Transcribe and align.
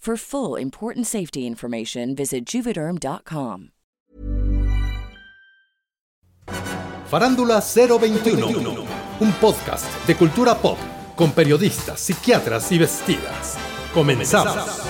For 0.00 0.16
full 0.16 0.56
important 0.58 1.06
safety 1.06 1.46
information, 1.46 2.14
visit 2.14 2.46
juvederm.com. 2.46 3.72
Farándula 7.10 7.60
021, 7.60 8.86
un 9.20 9.32
podcast 9.32 9.84
de 10.06 10.14
cultura 10.14 10.54
pop 10.54 10.78
con 11.14 11.32
periodistas, 11.32 12.00
psiquiatras 12.00 12.72
y 12.72 12.78
vestidas. 12.78 13.58
Comenzamos. 13.92 14.80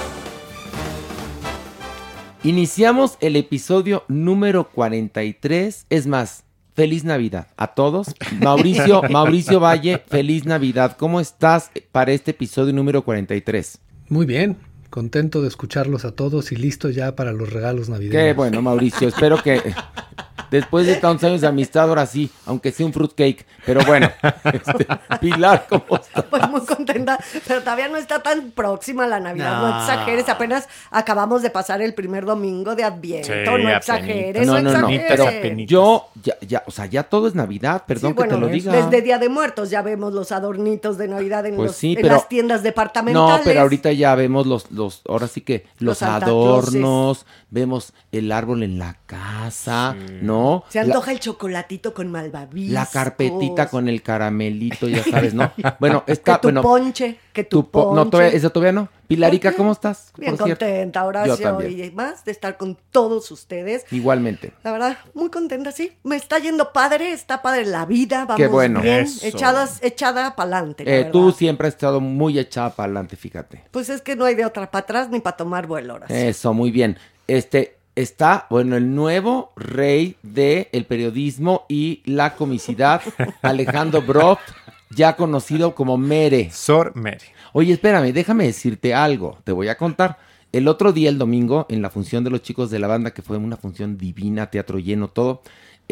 Iniciamos 2.45 3.19
el 3.21 3.35
episodio 3.35 4.05
número 4.07 4.71
43. 4.71 5.87
Es 5.91 6.07
más, 6.07 6.45
feliz 6.75 7.03
Navidad 7.03 7.49
a 7.57 7.75
todos. 7.75 8.15
Mauricio, 8.41 9.03
Mauricio 9.11 9.59
Valle, 9.59 9.99
feliz 10.07 10.45
Navidad. 10.45 10.97
¿Cómo 10.97 11.19
estás 11.19 11.73
para 11.91 12.13
este 12.13 12.31
episodio 12.31 12.73
número 12.73 13.03
43? 13.03 13.81
Muy 14.09 14.27
bien, 14.27 14.57
contento 14.91 15.41
de 15.41 15.49
escucharlos 15.49 16.05
a 16.05 16.13
todos 16.13 16.53
y 16.53 16.57
listo 16.57 16.91
ya 16.91 17.15
para 17.17 17.33
los 17.33 17.53
regalos 17.53 17.89
navideños. 17.89 18.23
Qué 18.23 18.33
bueno, 18.35 18.61
Mauricio. 18.61 19.09
Espero 19.09 19.43
que 19.43 19.63
después 20.51 20.87
de 20.87 20.97
tantos 20.97 21.25
años 21.25 21.41
de 21.41 21.47
amistad, 21.47 21.89
ahora 21.89 22.07
sí, 22.07 22.31
aunque 22.47 22.73
sea 22.73 22.87
un 22.87 22.93
fruitcake. 22.93 23.47
Pero 23.67 23.85
bueno, 23.85 24.11
este, 24.53 24.87
Pilar, 25.21 25.67
¿cómo 25.69 25.85
estás? 25.97 26.25
Pues 26.25 26.49
muy 26.49 26.61
contenta, 26.65 27.19
pero 27.47 27.61
todavía 27.61 27.89
no 27.89 27.97
está 27.97 28.23
tan 28.23 28.51
próxima 28.53 29.07
la 29.07 29.21
Navidad. 29.21 29.61
No, 29.61 29.69
No. 29.71 29.81
exageres, 29.81 30.29
apenas 30.29 30.69
acabamos 30.91 31.43
de 31.43 31.51
pasar 31.51 31.83
el 31.83 31.95
primer 31.95 32.25
domingo 32.25 32.75
de 32.75 32.85
Adviento. 32.85 33.29
Sí, 33.29 33.39
no 33.45 33.51
apenitas. 33.53 33.77
exageres, 33.89 34.47
No, 34.47 34.55
no, 34.55 34.73
no, 34.73 34.81
no, 34.81 34.89
exageres. 34.89 35.39
pero 35.43 35.57
yo, 35.67 36.09
ya, 36.23 36.35
ya, 36.47 36.63
o 36.67 36.71
sea, 36.71 36.87
ya 36.87 37.03
todo 37.05 37.29
es 37.29 37.35
Navidad, 37.35 37.85
perdón 37.87 38.11
Sí, 38.11 38.15
que 38.15 38.21
bueno, 38.23 38.35
te 38.37 38.41
lo 38.41 38.47
diga. 38.49 38.73
Desde 38.73 39.03
Día 39.03 39.19
de 39.19 39.29
Muertos 39.29 39.71
ya 39.71 39.83
vemos 39.83 40.13
los 40.13 40.33
adornitos 40.33 40.99
de 40.99 41.09
Navidad 41.09 41.45
en, 41.47 41.57
Pues 41.57 41.69
los- 41.69 41.77
sí, 41.77 41.93
en 41.93 42.03
pero- 42.03 42.15
las 42.15 42.29
tiendas 42.29 42.63
departamentales. 42.63 43.39
No, 43.39 43.45
pero 43.45 43.61
ahorita 43.61 43.93
ya 43.93 44.15
vemos 44.15 44.47
los, 44.47 44.71
los, 44.71 45.03
ahora 45.09 45.29
sí 45.29 45.43
que 45.43 45.67
los, 45.79 46.01
Los 46.01 46.03
adornos, 46.03 47.27
vemos 47.51 47.93
el 48.13 48.33
árbol 48.33 48.63
en 48.63 48.79
la 48.79 48.97
casa, 49.07 49.95
¿no? 50.23 50.40
Se 50.69 50.79
La- 50.79 50.85
antoja 50.85 51.13
el 51.13 51.21
chocolatito 51.21 51.95
con 51.95 52.11
malvaviscos. 52.11 52.73
La 52.75 52.87
carpetita 52.87 53.69
con 53.69 53.89
el 53.89 54.03
caramelito, 54.03 54.89
ya 54.89 55.03
sabes, 55.05 55.35
¿no? 55.35 55.53
Bueno, 55.81 56.05
Que 56.05 56.13
está, 56.13 56.41
tu 56.41 56.49
bueno, 56.49 56.63
ponche, 56.63 57.19
que 57.33 57.45
tu, 57.45 57.63
tu 57.63 57.71
po- 57.71 57.85
ponche. 57.89 57.97
no, 58.05 58.11
todavía, 58.11 58.33
esa 58.37 58.51
todavía 58.51 58.73
no. 58.73 58.89
Pilarica, 59.07 59.53
¿cómo 59.55 59.73
estás? 59.73 60.13
Bien 60.17 60.37
Por 60.37 60.47
cierto. 60.47 60.65
contenta, 60.67 61.01
Yo 61.03 61.07
Horacio, 61.09 61.37
también. 61.37 61.85
y 61.85 61.91
más 61.91 62.25
de 62.25 62.31
estar 62.31 62.57
con 62.57 62.79
todos 62.93 63.29
ustedes. 63.33 63.85
Igualmente. 63.91 64.53
La 64.63 64.71
verdad, 64.71 64.99
muy 65.15 65.31
contenta, 65.31 65.73
sí. 65.73 65.93
Me 66.05 66.15
está 66.15 66.39
yendo 66.39 66.73
padre, 66.73 67.11
está 67.13 67.43
padre 67.43 67.65
la 67.67 67.87
vida, 67.87 68.21
vamos 68.25 68.37
Qué 68.37 68.47
bueno. 68.47 68.81
bien, 68.81 69.01
Eso. 69.01 69.27
echadas, 69.27 69.81
echada 69.83 70.37
para 70.37 70.59
adelante. 70.59 70.85
Eh, 70.87 71.07
tú 71.11 71.33
siempre 71.33 71.67
has 71.67 71.75
estado 71.75 72.01
muy 72.01 72.39
echada 72.39 72.71
para 72.71 72.85
adelante, 72.87 73.17
fíjate. 73.17 73.65
Pues 73.73 73.89
es 73.89 74.01
que 74.01 74.15
no 74.15 74.25
hay 74.27 74.37
de 74.37 74.45
otra 74.45 74.71
para 74.71 74.83
atrás 74.85 75.11
ni 75.11 75.19
para 75.19 75.37
tomar 75.37 75.67
vuelo, 75.67 75.95
Horacio. 75.95 76.15
Eso, 76.15 76.55
muy 76.55 76.71
bien. 76.71 76.97
Este 77.27 77.80
está, 77.95 78.47
bueno, 78.51 78.77
el 78.77 78.95
nuevo 78.95 79.53
rey 79.57 80.17
del 80.23 80.69
el 80.73 80.85
periodismo 80.87 81.65
y 81.69 82.03
la 82.05 82.37
comicidad, 82.37 83.03
Alejandro 83.43 84.03
Broft, 84.03 84.43
ya 84.91 85.17
conocido 85.17 85.75
como 85.75 85.99
Mere. 85.99 86.51
Sor 86.51 86.97
Mere. 86.97 87.27
Oye, 87.53 87.73
espérame, 87.73 88.13
déjame 88.13 88.47
decirte 88.47 88.95
algo, 88.95 89.39
te 89.45 89.53
voy 89.53 89.69
a 89.69 89.77
contar. 89.77 90.19
El 90.53 90.67
otro 90.67 90.93
día, 90.93 91.09
el 91.11 91.19
domingo, 91.19 91.67
en 91.69 91.81
la 91.81 91.91
función 91.91 92.25
de 92.25 92.31
los 92.31 92.43
chicos 92.43 92.71
de 92.71 92.81
la 92.81 92.89
banda, 92.89 93.13
que 93.13 93.23
fue 93.23 93.37
una 93.37 93.57
función 93.57 93.97
divina, 93.97 94.51
teatro 94.51 94.79
lleno, 94.81 95.09
todo, 95.09 95.43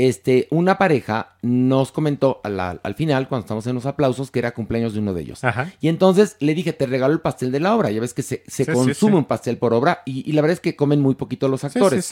este, 0.06 0.46
una 0.50 0.78
pareja 0.78 1.36
nos 1.42 1.90
comentó 1.92 2.40
la- 2.44 2.78
al 2.82 2.94
final, 2.94 3.28
cuando 3.28 3.44
estamos 3.44 3.66
en 3.66 3.74
los 3.74 3.86
aplausos, 3.86 4.30
que 4.30 4.38
era 4.38 4.52
cumpleaños 4.52 4.92
de 4.94 5.00
uno 5.00 5.14
de 5.14 5.22
ellos. 5.22 5.42
Ajá. 5.44 5.72
Y 5.80 5.88
entonces 5.88 6.36
le 6.40 6.54
dije, 6.54 6.72
te 6.72 6.86
regalo 6.86 7.12
el 7.14 7.20
pastel 7.20 7.50
de 7.50 7.60
la 7.60 7.74
obra. 7.74 7.90
Ya 7.90 8.00
ves 8.00 8.14
que 8.14 8.22
se, 8.22 8.42
se 8.46 8.64
Sí, 8.64 8.64
sí, 8.64 8.72
consume 8.72 9.12
sí. 9.12 9.18
un 9.18 9.24
pastel 9.24 9.56
por 9.58 9.74
obra 9.74 10.02
y, 10.04 10.28
y 10.28 10.32
la 10.32 10.42
verdad 10.42 10.54
es 10.54 10.60
que 10.60 10.76
comen 10.76 11.00
muy 11.00 11.14
poquito 11.14 11.48
los 11.48 11.64
actores. 11.64 12.10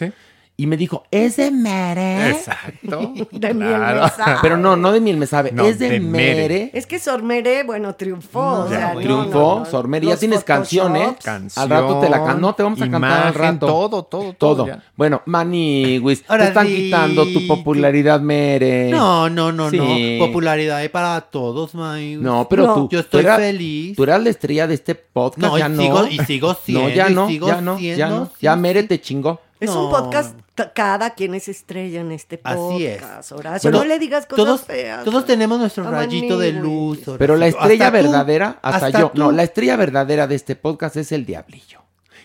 Y 0.59 0.67
me 0.67 0.78
dijo, 0.78 1.05
¿es 1.11 1.37
de 1.37 1.50
Mere? 1.50 2.31
Exacto. 2.31 3.12
De 3.31 3.53
miel 3.53 3.75
Claro. 3.77 4.05
me 4.05 4.09
sabe. 4.11 4.39
Pero 4.41 4.56
no, 4.56 4.75
no 4.75 4.91
de 4.91 5.00
miel 5.00 5.19
me 5.19 5.27
sabe, 5.27 5.53
No, 5.53 5.67
es 5.67 5.78
de, 5.78 5.91
de 5.91 6.00
Mere. 6.00 6.34
Mere. 6.49 6.71
Es 6.72 6.87
que 6.87 6.99
Sormere, 6.99 7.62
bueno, 7.62 7.94
triunfó. 7.94 8.62
o 8.64 8.69
sea, 8.69 8.94
no, 8.94 9.00
Triunfó, 9.00 9.38
no, 9.38 9.58
no. 9.61 9.64
Sormere, 9.67 10.06
ya 10.06 10.17
tienes 10.17 10.44
canciones. 10.44 11.08
photoshops. 11.08 11.58
Al 11.58 11.69
rato 11.69 12.00
te 12.00 12.08
la 12.08 12.25
can... 12.25 12.41
No, 12.41 12.55
te 12.55 12.62
vamos 12.62 12.81
a 12.81 12.91
cantar 12.91 13.26
al 13.26 13.35
rato. 13.35 13.67
todo, 13.67 14.03
todo, 14.05 14.32
todo, 14.32 14.64
Todo. 14.64 14.79
Bueno, 14.97 15.20
Maniwis, 15.26 16.23
te 16.25 16.44
están 16.44 16.67
sí. 16.67 16.75
quitando 16.75 17.26
tu 17.26 17.47
popularidad, 17.47 18.20
Mere. 18.20 18.88
No, 18.91 19.29
no, 19.29 19.53
no, 19.53 19.69
Sí. 19.69 19.76
no. 20.19 20.25
Popularidad 20.26 20.82
es 20.82 20.88
para 20.91 21.20
todos, 21.20 21.75
May. 21.75 22.17
No, 22.17 22.49
pero 22.49 22.67
No. 22.67 22.75
tú. 22.75 22.81
Yo 22.91 23.00
tú 23.00 23.19
estoy 23.19 23.20
eras- 23.25 23.38
feliz. 23.41 23.94
Tú 23.97 24.05
eras 24.05 24.23
la 24.23 24.31
estrella 24.31 24.67
de 24.67 24.75
este 24.75 24.94
podcast, 24.94 25.38
No, 25.53 25.56
y 25.58 25.61
ya 25.61 25.69
no. 25.69 25.82
sigo- 25.82 26.08
y 26.11 26.19
sigo 26.20 26.55
siendo, 26.55 26.85
No, 26.88 26.94
ya 26.94 27.11
y 27.11 27.14
no, 27.14 27.29
sigo 27.29 27.47
ya 27.49 27.61
no, 27.61 27.79
ya 27.79 28.08
no. 28.08 28.31
Ya. 28.41 28.56
Mere 28.56 28.82
te 28.85 28.99
chingó. 29.03 29.41
Es 29.58 29.70
No, 29.70 29.87
un 29.87 29.91
podcast, 29.91 30.38
cada 30.75 31.11
quien 31.14 31.35
es 31.35 31.49
estrella 31.49 32.00
en 32.00 32.12
este 32.12 32.37
podcast. 32.38 32.58
Así 32.61 32.87
es. 32.87 33.32
Horacio, 33.32 33.70
Bueno, 33.70 33.85
no 33.85 33.88
le 33.88 33.99
digas 33.99 34.26
cosas 34.26 34.44
todos, 34.44 34.61
feas. 34.64 35.05
todos 35.05 35.25
tenemos 35.25 35.58
nuestro 35.58 35.91
rayito 35.91 36.38
de 36.38 36.53
luz. 36.53 37.00
Pero 37.19 37.37
la 37.37 37.47
estrella 37.47 37.87
Hasta 37.87 37.99
tú, 37.99 38.05
verdadera, 38.05 38.58
hasta, 38.62 38.91
yo. 38.91 39.11
tú. 39.14 39.19
No, 39.23 39.32
la 39.32 39.43
estrella 39.44 39.76
verdadera 39.76 40.26
de 40.26 40.35
este 40.35 40.56
podcast 40.56 40.97
es 40.97 41.11
el 41.12 41.25
diablillo. 41.25 41.81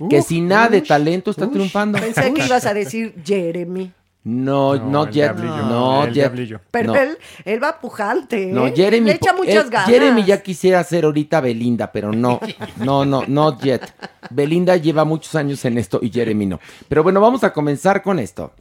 que 0.09 0.21
sin 0.21 0.47
nada 0.47 0.67
de 0.69 0.81
talento 0.81 1.31
está 1.31 1.49
triunfando. 1.49 1.99
Pensé 1.99 2.33
que 2.33 2.45
ibas 2.45 2.65
a 2.65 2.73
decir 2.73 3.15
Jeremy. 3.23 3.93
No, 4.23 4.75
No, 4.75 4.85
not 4.89 5.07
el 5.07 5.13
yet. 5.13 5.21
diablillo. 5.35 5.63
No, 5.65 6.03
El 6.03 6.09
yet. 6.09 6.13
diablillo. 6.13 6.59
Pero 6.69 6.93
No. 6.93 6.99
él, 6.99 7.17
él 7.43 7.63
va 7.63 7.79
pujante. 7.81 8.49
¿eh? 8.49 8.53
No, 8.53 8.71
Jeremy. 8.71 9.07
Le 9.07 9.15
echa 9.15 9.33
muchas 9.33 9.65
eh, 9.65 9.69
ganas. 9.71 9.89
Jeremy 9.89 10.23
ya 10.23 10.43
quisiera 10.43 10.83
ser 10.83 11.05
ahorita 11.05 11.41
Belinda, 11.41 11.91
pero 11.91 12.11
no, 12.11 12.39
no, 12.77 13.03
no, 13.03 13.23
not 13.27 13.61
yet. 13.63 13.81
Belinda 14.29 14.77
lleva 14.77 15.05
muchos 15.05 15.33
años 15.35 15.65
en 15.65 15.77
esto 15.79 15.99
y 16.03 16.11
Jeremy 16.11 16.45
no. 16.45 16.59
Pero 16.87 17.01
bueno, 17.01 17.19
vamos 17.19 17.43
a 17.43 17.51
comenzar 17.51 18.03
con 18.03 18.19
esto. 18.19 18.51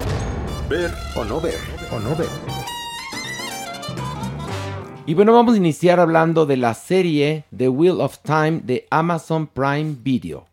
Ver 0.68 0.90
o 1.14 1.24
no 1.24 1.40
ver. 1.40 1.56
O 1.92 1.98
no 2.00 2.16
ver. 2.16 2.28
Y 5.06 5.14
bueno, 5.14 5.32
vamos 5.32 5.54
a 5.54 5.56
iniciar 5.56 5.98
hablando 5.98 6.46
de 6.46 6.56
la 6.56 6.72
serie 6.72 7.44
The 7.56 7.68
Wheel 7.68 8.00
of 8.00 8.18
Time 8.18 8.60
de 8.64 8.86
Amazon 8.90 9.46
Prime 9.48 9.96
Video. 10.02 10.46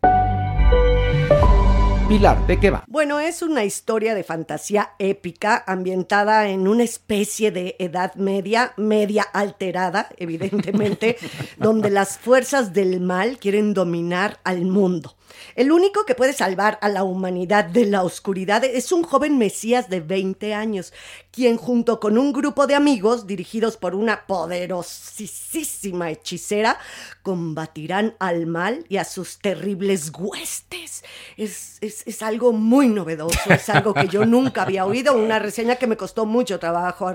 Pilar, 2.08 2.46
¿de 2.46 2.58
qué 2.58 2.70
va? 2.70 2.84
Bueno, 2.86 3.20
es 3.20 3.42
una 3.42 3.64
historia 3.64 4.14
de 4.14 4.24
fantasía 4.24 4.94
épica 4.98 5.62
ambientada 5.66 6.48
en 6.48 6.66
una 6.66 6.82
especie 6.82 7.50
de 7.50 7.76
edad 7.78 8.14
media, 8.14 8.72
media 8.78 9.24
alterada, 9.24 10.08
evidentemente, 10.16 11.18
donde 11.58 11.90
las 11.90 12.16
fuerzas 12.16 12.72
del 12.72 13.00
mal 13.00 13.36
quieren 13.36 13.74
dominar 13.74 14.40
al 14.44 14.64
mundo. 14.64 15.17
El 15.54 15.72
único 15.72 16.04
que 16.04 16.14
puede 16.14 16.32
salvar 16.32 16.78
a 16.82 16.88
la 16.88 17.02
humanidad 17.04 17.64
de 17.64 17.86
la 17.86 18.02
oscuridad 18.02 18.64
es 18.64 18.92
un 18.92 19.02
joven 19.02 19.38
mesías 19.38 19.88
de 19.88 20.00
20 20.00 20.54
años, 20.54 20.92
quien 21.30 21.56
junto 21.56 22.00
con 22.00 22.18
un 22.18 22.32
grupo 22.32 22.66
de 22.66 22.74
amigos 22.74 23.26
dirigidos 23.26 23.76
por 23.76 23.94
una 23.94 24.26
poderosísima 24.26 26.10
hechicera 26.10 26.78
combatirán 27.22 28.14
al 28.18 28.46
mal 28.46 28.84
y 28.88 28.96
a 28.96 29.04
sus 29.04 29.38
terribles 29.38 30.10
huestes. 30.16 31.04
Es, 31.36 31.78
es- 31.80 32.06
es 32.06 32.22
algo 32.22 32.52
muy 32.52 32.88
novedoso, 32.88 33.52
es 33.52 33.68
algo 33.68 33.94
que 33.94 34.08
yo 34.08 34.24
nunca 34.24 34.62
había 34.62 34.84
oído, 34.86 35.14
una 35.16 35.38
reseña 35.38 35.76
que 35.76 35.86
me 35.86 35.96
costó 35.96 36.26
mucho 36.26 36.58
trabajo, 36.58 37.12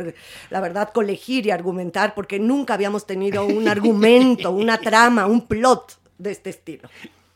la 0.50 0.60
verdad, 0.62 0.90
colegir 0.94 1.46
y 1.46 1.52
argumentar, 1.52 2.14
porque 2.16 2.40
nunca 2.40 2.74
habíamos 2.76 3.06
tenido 3.06 3.46
un 3.46 3.68
argumento, 3.68 4.52
una 4.52 4.78
trama, 4.78 5.26
un 5.26 5.48
plot 5.48 6.00
de 6.18 6.32
este 6.32 6.50
estilo. 6.52 6.90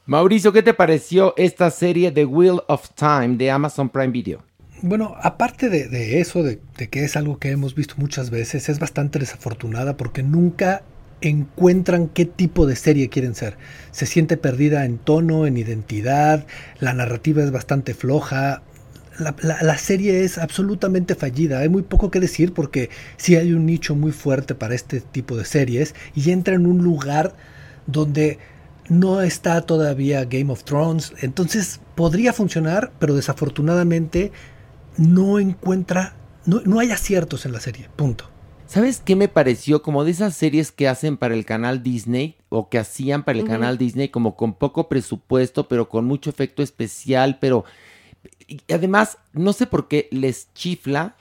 Mauricio, 0.07 0.53
¿qué 0.53 0.63
te 0.63 0.73
pareció 0.73 1.33
esta 1.35 1.69
serie 1.69 2.11
The 2.11 2.23
Wheel 2.23 2.61
of 2.69 2.89
Time 2.95 3.35
de 3.35 3.51
Amazon 3.51 3.89
Prime 3.89 4.07
Video? 4.07 4.41
Bueno, 4.81 5.15
aparte 5.21 5.67
de, 5.69 6.21
eso, 6.21 6.43
de, 6.43 6.59
que 6.89 7.03
es 7.03 7.17
algo 7.17 7.39
que 7.39 7.51
hemos 7.51 7.75
visto 7.75 7.95
muchas 7.97 8.29
veces, 8.29 8.69
es 8.69 8.79
bastante 8.79 9.19
desafortunada 9.19 9.97
porque 9.97 10.23
nunca 10.23 10.81
encuentran 11.19 12.07
qué 12.07 12.23
tipo 12.25 12.65
de 12.65 12.77
serie 12.77 13.09
quieren 13.09 13.35
ser. 13.35 13.57
Se 13.91 14.05
siente 14.05 14.37
perdida 14.37 14.85
en 14.85 14.97
tono, 14.97 15.45
en 15.45 15.57
identidad, 15.57 16.45
la 16.79 16.93
narrativa 16.93 17.43
es 17.43 17.51
bastante 17.51 17.93
floja. 17.93 18.61
La, 19.19 19.35
la- 19.41 19.61
la 19.61 19.77
serie 19.77 20.23
es 20.23 20.37
absolutamente 20.37 21.15
fallida, 21.15 21.59
hay 21.59 21.67
muy 21.67 21.81
poco 21.81 22.11
que 22.11 22.21
decir 22.21 22.53
porque 22.53 22.89
sí 23.17 23.35
hay 23.35 23.51
un 23.51 23.65
nicho 23.65 23.93
muy 23.93 24.13
fuerte 24.13 24.55
para 24.55 24.73
este 24.73 25.01
tipo 25.01 25.35
de 25.35 25.43
series 25.43 25.95
y 26.15 26.31
entra 26.31 26.55
en 26.55 26.65
un 26.65 26.81
lugar 26.81 27.35
donde 27.87 28.37
no 28.89 29.21
está 29.21 29.61
todavía 29.61 30.25
Game 30.25 30.51
of 30.51 30.63
Thrones, 30.63 31.13
entonces 31.21 31.79
podría 31.95 32.33
funcionar, 32.33 32.91
pero 32.99 33.15
desafortunadamente 33.15 34.31
no 34.97 35.39
encuentra, 35.39 36.15
no, 36.45 36.61
no 36.65 36.79
hay 36.79 36.91
aciertos 36.91 37.45
en 37.45 37.51
la 37.51 37.59
serie, 37.59 37.89
punto. 37.95 38.29
¿Sabes 38.67 39.01
qué 39.03 39.15
me 39.15 39.29
pareció? 39.29 39.81
Como 39.81 40.03
de 40.03 40.11
esas 40.11 40.35
series 40.35 40.73
que 40.73 40.89
hacen 40.89 41.15
para 41.15 41.33
el 41.33 41.45
canal 41.45 41.83
Disney 41.83 42.35
o 42.49 42.67
que 42.67 42.77
hacían 42.77 43.23
para 43.23 43.39
el 43.39 43.45
canal 43.45 43.77
Disney 43.77 44.09
como 44.09 44.35
con 44.35 44.53
poco 44.53 44.89
presupuesto, 44.89 45.69
pero 45.69 45.87
con 45.87 46.03
mucho 46.03 46.29
efecto 46.29 46.61
especial, 46.61 47.37
pero 47.39 47.63
y 48.45 48.61
además 48.71 49.17
no 49.31 49.53
sé 49.53 49.67
por 49.67 49.87
qué 49.87 50.09
les 50.11 50.53
chifla 50.53 51.15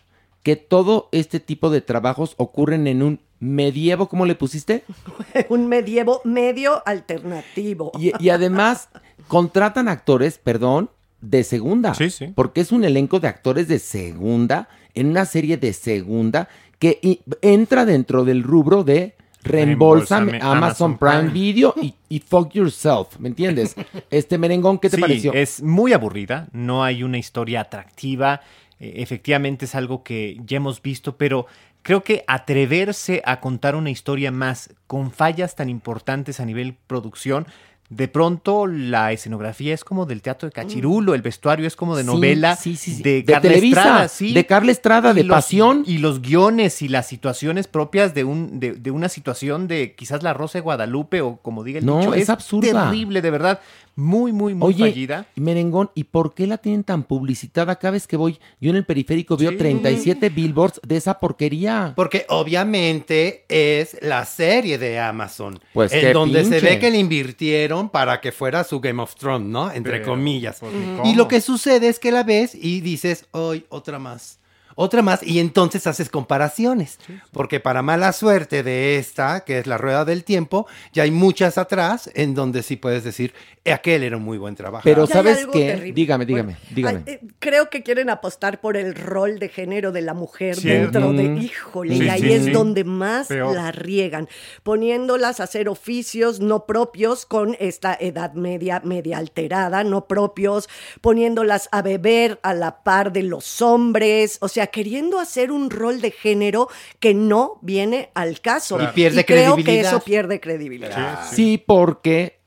que 0.46 0.54
todo 0.54 1.08
este 1.10 1.40
tipo 1.40 1.70
de 1.70 1.80
trabajos 1.80 2.34
ocurren 2.36 2.86
en 2.86 3.02
un 3.02 3.18
medievo, 3.40 4.08
¿cómo 4.08 4.26
le 4.26 4.36
pusiste? 4.36 4.84
un 5.48 5.66
medievo 5.66 6.20
medio 6.22 6.84
alternativo. 6.86 7.90
Y, 7.98 8.12
y 8.24 8.28
además 8.28 8.88
contratan 9.26 9.88
actores, 9.88 10.38
perdón, 10.38 10.88
de 11.20 11.42
segunda. 11.42 11.94
Sí, 11.94 12.10
sí. 12.10 12.32
Porque 12.32 12.60
es 12.60 12.70
un 12.70 12.84
elenco 12.84 13.18
de 13.18 13.26
actores 13.26 13.66
de 13.66 13.80
segunda 13.80 14.68
en 14.94 15.08
una 15.08 15.24
serie 15.24 15.56
de 15.56 15.72
segunda 15.72 16.48
que 16.78 17.00
entra 17.42 17.84
dentro 17.84 18.24
del 18.24 18.44
rubro 18.44 18.84
de 18.84 19.16
reembolsame 19.42 20.36
Amazon, 20.36 20.56
Amazon 20.56 20.98
Prime. 20.98 21.28
Video 21.30 21.74
y, 21.80 21.94
y 22.08 22.20
fuck 22.20 22.52
yourself, 22.52 23.18
¿me 23.18 23.28
entiendes? 23.28 23.74
Este 24.10 24.38
merengón, 24.38 24.78
¿qué 24.78 24.90
te 24.90 24.96
Sí, 24.96 25.02
pareció? 25.02 25.32
Es 25.32 25.60
muy 25.62 25.92
aburrida, 25.92 26.48
no 26.52 26.84
hay 26.84 27.02
una 27.02 27.18
historia 27.18 27.62
atractiva, 27.62 28.42
efectivamente 28.80 29.64
es 29.64 29.74
algo 29.74 30.02
que 30.02 30.38
ya 30.46 30.56
hemos 30.58 30.82
visto, 30.82 31.16
pero 31.16 31.46
creo 31.82 32.02
que 32.02 32.24
atreverse 32.26 33.22
a 33.24 33.40
contar 33.40 33.74
una 33.76 33.90
historia 33.90 34.30
más 34.32 34.70
con 34.86 35.10
fallas 35.10 35.54
tan 35.56 35.68
importantes 35.68 36.40
a 36.40 36.44
nivel 36.44 36.74
producción, 36.86 37.46
de 37.88 38.08
pronto 38.08 38.66
la 38.66 39.12
escenografía 39.12 39.72
es 39.72 39.84
como 39.84 40.06
del 40.06 40.20
teatro 40.20 40.48
de 40.48 40.52
Cachirulo, 40.52 41.14
el 41.14 41.22
vestuario 41.22 41.68
es 41.68 41.76
como 41.76 41.94
de 41.94 42.02
novela 42.02 42.56
sí, 42.56 42.74
sí, 42.74 42.96
sí. 42.96 43.02
de, 43.04 43.22
De 43.22 43.24
Carla 43.24 43.40
Televisa, 43.42 43.80
Estrada, 43.80 44.08
sí. 44.08 44.32
de 44.34 44.44
Carla 44.46 44.72
Estrada, 44.72 45.12
Y 45.12 45.14
de 45.14 45.22
los- 45.22 45.36
Pasión. 45.36 45.84
Y 45.86 45.98
los 45.98 46.20
guiones 46.20 46.82
y 46.82 46.88
las 46.88 47.06
situaciones 47.06 47.68
propias 47.68 48.12
de, 48.12 48.24
un, 48.24 48.58
de, 48.58 48.72
de 48.72 48.90
una 48.90 49.08
situación 49.08 49.68
de 49.68 49.94
quizás 49.94 50.24
la 50.24 50.34
Rosa 50.34 50.58
de 50.58 50.62
Guadalupe 50.62 51.20
o 51.20 51.36
como 51.36 51.62
diga 51.62 51.78
el 51.78 51.86
No, 51.86 51.98
dicho, 52.00 52.14
es 52.14 52.28
absurda. 52.28 52.86
terrible, 52.90 53.22
de 53.22 53.30
verdad, 53.30 53.60
muy, 53.96 54.30
muy, 54.30 54.54
muy 54.54 54.68
Oye, 54.68 54.90
fallida. 54.90 55.26
merengón, 55.36 55.90
¿y 55.94 56.04
por 56.04 56.34
qué 56.34 56.46
la 56.46 56.58
tienen 56.58 56.84
tan 56.84 57.02
publicitada? 57.02 57.76
Cada 57.76 57.92
vez 57.92 58.06
que 58.06 58.16
voy, 58.18 58.38
yo 58.60 58.68
en 58.70 58.76
el 58.76 58.84
periférico 58.84 59.36
veo 59.38 59.56
37 59.56 60.28
billboards 60.28 60.80
de 60.86 60.96
esa 60.98 61.18
porquería. 61.18 61.94
Porque 61.96 62.26
obviamente 62.28 63.44
es 63.48 63.96
la 64.02 64.24
serie 64.26 64.76
de 64.78 64.98
Amazon. 65.00 65.58
Pues 65.72 65.92
en 65.92 66.00
qué 66.00 66.12
donde 66.12 66.44
se 66.44 66.60
ve 66.60 66.78
que 66.78 66.90
le 66.90 66.98
invirtieron 66.98 67.88
para 67.88 68.20
que 68.20 68.32
fuera 68.32 68.64
su 68.64 68.80
Game 68.80 69.02
of 69.02 69.14
Thrones, 69.16 69.48
¿no? 69.48 69.72
Entre 69.72 69.94
Pero, 70.00 70.04
comillas. 70.12 70.58
pues, 70.60 70.72
Y 71.04 71.14
lo 71.14 71.26
que 71.26 71.40
sucede 71.40 71.88
es 71.88 71.98
que 71.98 72.12
la 72.12 72.22
ves 72.22 72.54
y 72.54 72.82
dices, 72.82 73.26
hoy 73.32 73.64
otra 73.70 73.98
más. 73.98 74.38
Otra 74.78 75.00
más, 75.00 75.22
y 75.22 75.40
entonces 75.40 75.86
haces 75.86 76.10
comparaciones. 76.10 76.98
Porque 77.32 77.60
para 77.60 77.80
mala 77.80 78.12
suerte 78.12 78.62
de 78.62 78.98
esta, 78.98 79.40
que 79.40 79.58
es 79.58 79.66
la 79.66 79.78
rueda 79.78 80.04
del 80.04 80.22
tiempo, 80.22 80.66
ya 80.92 81.04
hay 81.04 81.10
muchas 81.10 81.56
atrás 81.56 82.10
en 82.14 82.34
donde 82.34 82.62
sí 82.62 82.76
puedes 82.76 83.02
decir, 83.02 83.32
aquel 83.72 84.02
era 84.02 84.18
un 84.18 84.22
muy 84.22 84.38
buen 84.38 84.54
trabajo. 84.54 84.82
Pero 84.84 85.06
¿sabes 85.06 85.50
terrible. 85.50 85.92
Dígame, 85.92 86.26
dígame, 86.26 86.56
dígame. 86.74 87.02
Eh, 87.06 87.20
creo 87.38 87.70
que 87.70 87.82
quieren 87.82 88.10
apostar 88.10 88.60
por 88.60 88.76
el 88.76 88.94
rol 88.94 89.38
de 89.38 89.48
género 89.48 89.92
de 89.92 90.02
la 90.02 90.12
mujer 90.14 90.56
dentro 90.56 91.12
de, 91.12 91.24
híjole, 91.24 91.96
Sí, 91.96 92.04
y 92.04 92.08
ahí 92.08 92.20
sí, 92.20 92.32
es 92.32 92.44
sí. 92.44 92.50
donde 92.50 92.84
más 92.84 93.28
Peor. 93.28 93.54
la 93.54 93.72
riegan, 93.72 94.28
poniéndolas 94.62 95.40
a 95.40 95.44
hacer 95.44 95.68
oficios 95.68 96.40
no 96.40 96.66
propios 96.66 97.24
con 97.26 97.56
esta 97.60 97.96
edad 97.98 98.34
media, 98.34 98.82
media 98.84 99.18
alterada, 99.18 99.84
no 99.84 100.06
propios, 100.06 100.68
poniéndolas 101.00 101.68
a 101.72 101.80
beber 101.82 102.38
a 102.42 102.52
la 102.54 102.82
par 102.82 103.12
de 103.12 103.22
los 103.22 103.62
hombres, 103.62 104.38
o 104.40 104.48
sea, 104.48 104.65
queriendo 104.68 105.18
hacer 105.18 105.50
un 105.52 105.70
rol 105.70 106.00
de 106.00 106.10
género 106.10 106.68
que 107.00 107.14
no 107.14 107.58
viene 107.62 108.10
al 108.14 108.40
caso. 108.40 108.82
Y 108.82 108.86
pierde 108.88 109.24
creo 109.24 109.56
que 109.56 109.62
credibilidad. 109.62 109.92
eso 109.92 110.04
pierde 110.04 110.40
credibilidad. 110.40 111.26
Sí, 111.30 111.62
porque 111.64 112.38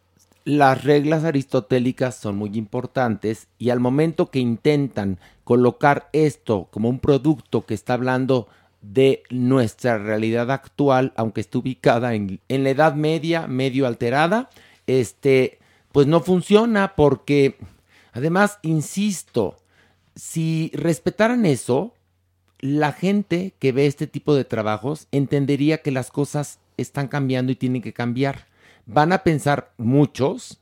las 0.46 0.84
reglas 0.84 1.24
aristotélicas 1.26 2.16
son 2.16 2.36
muy 2.38 2.52
importantes 2.58 3.48
y 3.58 3.70
al 3.70 3.80
momento 3.80 4.32
que 4.32 4.40
intentan 4.40 5.20
colocar 5.44 6.10
esto 6.14 6.68
como 6.72 6.90
un 6.90 7.00
producto 7.00 7.66
que 7.66 7.74
está 7.74 7.94
hablando 7.94 8.48
de 8.82 9.24
nuestra 9.30 9.98
realidad 9.98 10.52
actual, 10.52 11.14
aunque 11.16 11.42
esté 11.42 11.58
ubicada 11.58 12.14
en, 12.14 12.40
en 12.48 12.64
la 12.64 12.70
edad 12.70 12.96
media, 12.96 13.48
medio 13.48 13.86
alterada, 13.86 14.50
este, 14.88 15.60
pues 15.92 16.08
no 16.08 16.22
funciona 16.22 16.96
porque, 16.96 17.58
además, 18.14 18.58
insisto, 18.62 19.58
si 20.16 20.72
respetaran 20.74 21.46
eso, 21.46 21.94
la 22.60 22.92
gente 22.92 23.54
que 23.60 23.72
ve 23.72 23.86
este 23.86 24.08
tipo 24.08 24.36
de 24.36 24.46
trabajos 24.46 25.08
entendería 25.12 25.82
que 25.82 25.92
las 25.92 26.12
cosas 26.12 26.60
están 26.78 27.08
cambiando 27.08 27.52
y 27.52 27.56
tienen 27.56 27.82
que 27.82 27.94
cambiar. 27.94 28.48
Van 28.86 29.14
a 29.14 29.24
pensar 29.24 29.72
muchos 29.78 30.60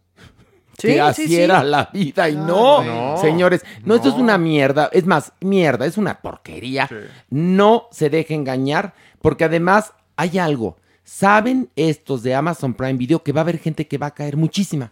Sí, 0.78 0.90
que 0.90 0.94
sí, 0.94 1.00
así 1.00 1.28
sí. 1.28 1.38
era 1.38 1.64
la 1.64 1.90
vida 1.92 2.30
y 2.30 2.36
no, 2.36 2.84
no, 2.84 3.18
señores, 3.18 3.66
no, 3.84 3.96
esto 3.96 4.10
es 4.10 4.14
una 4.14 4.38
mierda, 4.38 4.92
es 4.94 5.08
más, 5.08 5.34
mierda, 5.42 5.88
es 5.88 5.98
una 5.98 6.22
porquería. 6.22 6.88
No 7.32 7.88
se 7.92 8.12
deje 8.12 8.36
engañar 8.36 8.94
porque 9.20 9.46
además 9.46 9.94
hay 10.16 10.38
algo. 10.38 10.78
Saben 11.04 11.70
estos 11.76 12.22
de 12.22 12.36
Amazon 12.36 12.76
Prime 12.76 12.94
Video 12.94 13.24
que 13.24 13.32
va 13.32 13.42
a 13.42 13.44
haber 13.44 13.58
gente 13.58 13.88
que 13.88 13.98
va 13.98 14.08
a 14.08 14.14
caer 14.14 14.38
muchísima. 14.38 14.92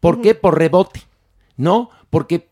¿Por 0.00 0.20
qué? 0.20 0.34
Por 0.34 0.58
rebote. 0.58 1.00
¿No? 1.56 1.90
Porque 2.10 2.48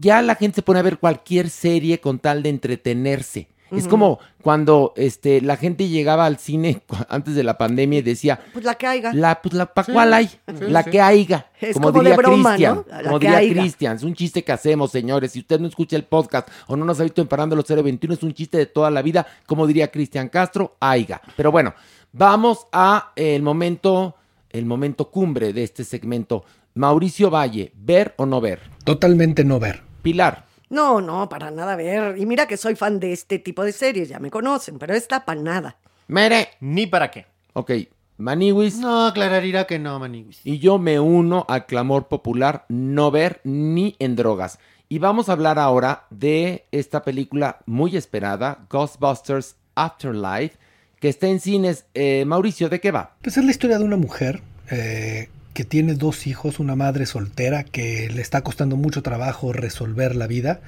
ya 0.00 0.22
la 0.22 0.34
gente 0.34 0.56
se 0.56 0.62
pone 0.62 0.78
a 0.80 0.82
ver 0.82 0.98
cualquier 0.98 1.50
serie 1.50 2.00
con 2.00 2.18
tal 2.18 2.42
de 2.42 2.48
entretenerse. 2.50 3.48
Es 3.72 3.88
como 3.88 4.20
cuando 4.42 4.92
este, 4.96 5.40
la 5.40 5.56
gente 5.56 5.88
llegaba 5.88 6.24
al 6.24 6.38
cine 6.38 6.82
antes 7.08 7.34
de 7.34 7.42
la 7.42 7.58
pandemia 7.58 7.98
y 7.98 8.02
decía, 8.02 8.38
Pues 8.52 8.64
la 8.64 8.76
que 8.76 8.86
haya. 8.86 9.12
la, 9.12 9.42
pues 9.42 9.54
la, 9.54 9.66
¿pa' 9.66 9.82
Sí. 9.82 9.92
cuál 9.92 10.14
hay? 10.14 10.26
Sí, 10.28 10.38
la 10.68 10.84
sí. 10.84 10.90
que 10.90 11.00
haya. 11.00 11.50
Es 11.60 11.74
como, 11.74 11.88
como 11.88 12.02
de 12.04 12.10
diría 12.10 12.16
broma, 12.16 12.50
Cristian. 12.50 12.74
¿no? 12.76 12.84
La 12.88 13.02
Como 13.02 13.18
que 13.18 13.28
diría. 13.40 13.62
Cristian. 13.62 13.96
Es 13.96 14.04
un 14.04 14.14
chiste 14.14 14.44
que 14.44 14.52
hacemos, 14.52 14.92
señores. 14.92 15.32
Si 15.32 15.40
usted 15.40 15.58
no 15.58 15.66
escucha 15.66 15.96
el 15.96 16.04
podcast 16.04 16.48
o 16.68 16.76
no 16.76 16.84
nos 16.84 17.00
ha 17.00 17.02
visto 17.02 17.20
en 17.20 17.26
Parando 17.26 17.56
los 17.56 17.66
021, 17.66 18.14
es 18.14 18.22
un 18.22 18.32
chiste 18.34 18.56
de 18.56 18.66
toda 18.66 18.88
la 18.88 19.02
vida. 19.02 19.26
Como 19.46 19.66
diría 19.66 19.90
Cristian 19.90 20.28
Castro, 20.28 20.76
aiga. 20.78 21.20
Pero 21.36 21.50
bueno, 21.50 21.74
vamos 22.12 22.68
a 22.70 23.10
el 23.16 23.42
momento, 23.42 24.14
el 24.50 24.64
momento 24.64 25.10
cumbre 25.10 25.52
de 25.52 25.64
este 25.64 25.82
segmento. 25.82 26.44
Mauricio 26.76 27.30
Valle, 27.30 27.72
¿ver 27.74 28.12
o 28.18 28.26
no 28.26 28.42
ver? 28.42 28.60
Totalmente 28.84 29.44
no 29.44 29.58
ver. 29.58 29.80
Pilar. 30.02 30.44
No, 30.68 31.00
no, 31.00 31.26
para 31.26 31.50
nada 31.50 31.74
ver. 31.74 32.18
Y 32.18 32.26
mira 32.26 32.46
que 32.46 32.58
soy 32.58 32.76
fan 32.76 33.00
de 33.00 33.14
este 33.14 33.38
tipo 33.38 33.64
de 33.64 33.72
series, 33.72 34.10
ya 34.10 34.18
me 34.18 34.30
conocen, 34.30 34.78
pero 34.78 34.92
esta 34.92 35.24
para 35.24 35.40
nada. 35.40 35.78
Mere. 36.06 36.50
Ni 36.60 36.86
para 36.86 37.10
qué. 37.10 37.24
Ok, 37.54 37.72
Maniwis. 38.18 38.76
No, 38.76 39.06
aclararía 39.06 39.66
que 39.66 39.78
no, 39.78 39.98
Maniwis. 39.98 40.42
Y 40.44 40.58
yo 40.58 40.76
me 40.76 41.00
uno 41.00 41.46
al 41.48 41.64
clamor 41.64 42.08
popular 42.08 42.66
no 42.68 43.10
ver 43.10 43.40
ni 43.44 43.96
en 43.98 44.14
drogas. 44.14 44.58
Y 44.90 44.98
vamos 44.98 45.30
a 45.30 45.32
hablar 45.32 45.58
ahora 45.58 46.04
de 46.10 46.66
esta 46.72 47.02
película 47.02 47.60
muy 47.64 47.96
esperada, 47.96 48.66
Ghostbusters 48.68 49.56
Afterlife, 49.76 50.58
que 51.00 51.08
está 51.08 51.26
en 51.26 51.40
cines. 51.40 51.86
Eh, 51.94 52.26
Mauricio, 52.26 52.68
¿de 52.68 52.80
qué 52.80 52.90
va? 52.90 53.16
Pues 53.22 53.38
es 53.38 53.44
la 53.46 53.50
historia 53.50 53.78
de 53.78 53.84
una 53.84 53.96
mujer 53.96 54.42
eh, 54.70 55.30
que 55.56 55.64
tiene 55.64 55.94
dos 55.94 56.26
hijos, 56.26 56.60
una 56.60 56.76
madre 56.76 57.06
soltera 57.06 57.64
que 57.64 58.10
le 58.10 58.20
está 58.20 58.42
costando 58.42 58.76
mucho 58.76 59.02
trabajo 59.02 59.54
resolver 59.54 60.14
la 60.14 60.26
vida. 60.26 60.60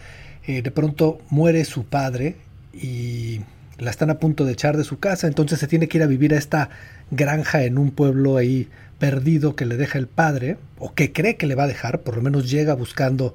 Eh, 0.46 0.62
de 0.62 0.70
pronto 0.70 1.20
muere 1.28 1.66
su 1.66 1.84
padre 1.84 2.36
y 2.72 3.42
la 3.76 3.90
están 3.90 4.08
a 4.08 4.18
punto 4.18 4.46
de 4.46 4.52
echar 4.52 4.78
de 4.78 4.84
su 4.84 4.98
casa, 4.98 5.26
entonces 5.26 5.58
se 5.58 5.66
tiene 5.66 5.88
que 5.88 5.98
ir 5.98 6.04
a 6.04 6.06
vivir 6.06 6.32
a 6.32 6.38
esta 6.38 6.70
granja 7.10 7.64
en 7.64 7.76
un 7.76 7.90
pueblo 7.90 8.38
ahí 8.38 8.68
perdido 8.98 9.56
que 9.56 9.66
le 9.66 9.76
deja 9.76 9.98
el 9.98 10.06
padre, 10.06 10.56
o 10.78 10.94
que 10.94 11.12
cree 11.12 11.36
que 11.36 11.46
le 11.46 11.54
va 11.54 11.64
a 11.64 11.68
dejar, 11.68 12.00
por 12.00 12.16
lo 12.16 12.22
menos 12.22 12.50
llega 12.50 12.72
buscando 12.72 13.34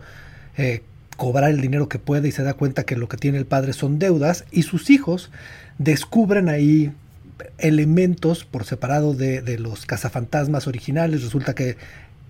eh, 0.58 0.82
cobrar 1.18 1.52
el 1.52 1.62
dinero 1.62 1.88
que 1.88 2.00
puede 2.00 2.30
y 2.30 2.32
se 2.32 2.42
da 2.42 2.56
cuenta 2.56 2.84
que 2.84 2.96
lo 2.96 3.08
que 3.08 3.18
tiene 3.18 3.38
el 3.38 3.46
padre 3.46 3.74
son 3.74 4.00
deudas, 4.00 4.46
y 4.50 4.64
sus 4.64 4.90
hijos 4.90 5.30
descubren 5.78 6.50
ahí 6.50 6.94
elementos 7.58 8.46
por 8.46 8.66
separado 8.66 9.14
de, 9.14 9.42
de 9.42 9.58
los 9.60 9.86
cazafantasmas 9.86 10.68
originales. 10.68 11.24
Resulta 11.24 11.54
que 11.56 11.78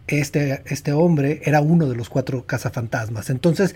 este, 0.07 0.61
este 0.65 0.93
hombre 0.93 1.41
era 1.45 1.61
uno 1.61 1.87
de 1.87 1.95
los 1.95 2.09
cuatro 2.09 2.45
cazafantasmas. 2.45 3.29
Entonces, 3.29 3.75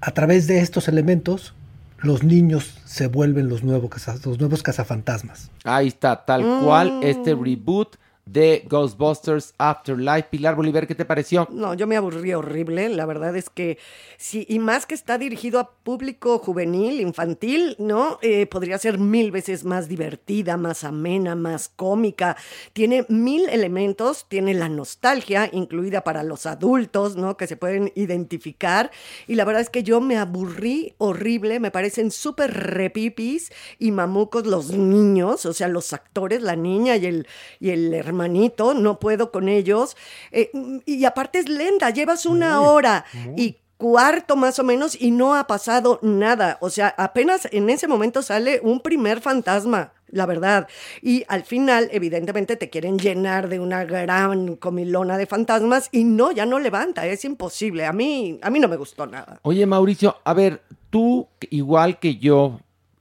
a 0.00 0.10
través 0.12 0.46
de 0.46 0.60
estos 0.60 0.88
elementos, 0.88 1.54
los 1.98 2.22
niños 2.22 2.78
se 2.84 3.06
vuelven 3.06 3.48
los, 3.48 3.64
nuevos 3.64 3.90
caza- 3.90 4.18
los 4.24 4.38
nuevos 4.38 4.62
cazafantasmas. 4.62 5.50
Ahí 5.64 5.88
está, 5.88 6.24
tal 6.24 6.42
Mm. 6.44 6.64
cual 6.64 7.00
este 7.02 7.34
reboot 7.34 7.96
de 8.26 8.64
Ghostbusters 8.68 9.54
Afterlife. 9.56 10.28
Pilar 10.30 10.56
Bolívar, 10.56 10.86
¿qué 10.86 10.94
te 10.94 11.04
pareció? 11.04 11.48
No, 11.50 11.74
yo 11.74 11.86
me 11.86 11.96
aburrí 11.96 12.34
horrible. 12.34 12.88
La 12.88 13.06
verdad 13.06 13.36
es 13.36 13.48
que 13.48 13.78
sí, 14.18 14.44
y 14.48 14.58
más 14.58 14.84
que 14.84 14.94
está 14.94 15.16
dirigido 15.16 15.60
a 15.60 15.70
público 15.70 16.38
juvenil, 16.40 17.00
infantil, 17.00 17.76
¿no? 17.78 18.18
Eh, 18.22 18.46
podría 18.46 18.78
ser 18.78 18.98
mil 18.98 19.30
veces 19.30 19.64
más 19.64 19.88
divertida, 19.88 20.56
más 20.56 20.82
amena, 20.82 21.36
más 21.36 21.68
cómica. 21.68 22.36
Tiene 22.72 23.06
mil 23.08 23.48
elementos, 23.48 24.26
tiene 24.28 24.54
la 24.54 24.68
nostalgia 24.68 25.48
incluida 25.52 26.02
para 26.02 26.24
los 26.24 26.46
adultos, 26.46 27.16
¿no? 27.16 27.36
Que 27.36 27.46
se 27.46 27.56
pueden 27.56 27.92
identificar. 27.94 28.90
Y 29.28 29.36
la 29.36 29.44
verdad 29.44 29.62
es 29.62 29.70
que 29.70 29.84
yo 29.84 30.00
me 30.00 30.18
aburrí 30.18 30.94
horrible. 30.98 31.60
Me 31.60 31.70
parecen 31.70 32.10
súper 32.10 32.52
repipis 32.52 33.52
y 33.78 33.92
mamucos 33.92 34.46
los 34.46 34.70
niños, 34.70 35.46
o 35.46 35.52
sea, 35.52 35.68
los 35.68 35.92
actores, 35.92 36.42
la 36.42 36.56
niña 36.56 36.96
y 36.96 37.06
el, 37.06 37.28
y 37.60 37.70
el 37.70 38.02
hermanito. 38.16 38.74
No 38.74 38.98
puedo 38.98 39.30
con 39.30 39.48
ellos. 39.48 39.96
Eh, 40.32 40.50
y 40.86 41.04
aparte 41.04 41.38
es 41.38 41.48
lenta, 41.48 41.90
llevas 41.90 42.26
una 42.26 42.62
hora 42.62 43.04
y 43.36 43.56
cuarto 43.76 44.36
más 44.36 44.58
o 44.58 44.64
menos 44.64 45.00
y 45.00 45.10
no 45.10 45.34
ha 45.34 45.46
pasado 45.46 45.98
nada. 46.02 46.58
O 46.60 46.70
sea, 46.70 46.94
apenas 46.96 47.48
en 47.52 47.68
ese 47.70 47.86
momento 47.86 48.22
sale 48.22 48.60
un 48.62 48.80
primer 48.80 49.20
fantasma, 49.20 49.92
la 50.08 50.26
verdad. 50.26 50.66
Y 51.02 51.24
al 51.28 51.44
final, 51.44 51.88
evidentemente, 51.92 52.56
te 52.56 52.70
quieren 52.70 52.98
llenar 52.98 53.48
de 53.48 53.60
una 53.60 53.84
gran 53.84 54.56
comilona 54.56 55.18
de 55.18 55.26
fantasmas 55.26 55.88
y 55.92 56.04
no, 56.04 56.32
ya 56.32 56.46
no 56.46 56.58
levanta, 56.58 57.06
es 57.06 57.24
imposible. 57.24 57.84
A 57.84 57.92
mí, 57.92 58.38
a 58.42 58.50
mí 58.50 58.60
no 58.60 58.68
me 58.68 58.76
gustó 58.76 59.06
nada. 59.06 59.40
Oye, 59.42 59.66
Mauricio, 59.66 60.16
a 60.24 60.32
ver, 60.32 60.62
tú, 60.90 61.28
igual 61.50 61.98
que 61.98 62.16
yo, 62.16 62.60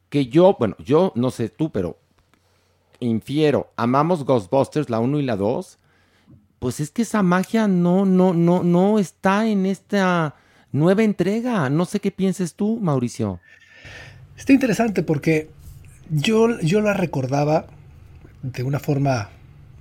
que 0.10 0.28
yo, 0.28 0.56
bueno, 0.60 0.76
yo 0.80 1.12
no 1.16 1.32
sé 1.32 1.50
tú, 1.50 1.72
pero 1.72 1.98
infiero, 3.06 3.72
amamos 3.76 4.26
Ghostbusters, 4.26 4.90
la 4.90 5.00
1 5.00 5.20
y 5.20 5.24
la 5.24 5.36
2, 5.36 5.80
pues 6.60 6.80
es 6.80 6.92
que 6.92 7.04
esa 7.04 7.24
magia 7.24 7.68
no, 7.68 8.06
no, 8.06 8.34
no, 8.34 8.64
no 8.64 9.00
está 9.00 9.48
en 9.48 9.66
esta 9.66 10.36
nueva 10.72 11.04
entrega. 11.04 11.70
No 11.70 11.86
sé 11.86 12.00
qué 12.00 12.12
pienses 12.12 12.56
tú, 12.56 12.80
Mauricio. 12.82 13.40
Está 14.38 14.54
interesante 14.54 15.04
porque 15.04 15.50
yo, 16.10 16.60
yo 16.62 16.82
la 16.82 16.94
recordaba 16.94 17.68
de 18.44 18.64
una 18.64 18.80
forma 18.80 19.30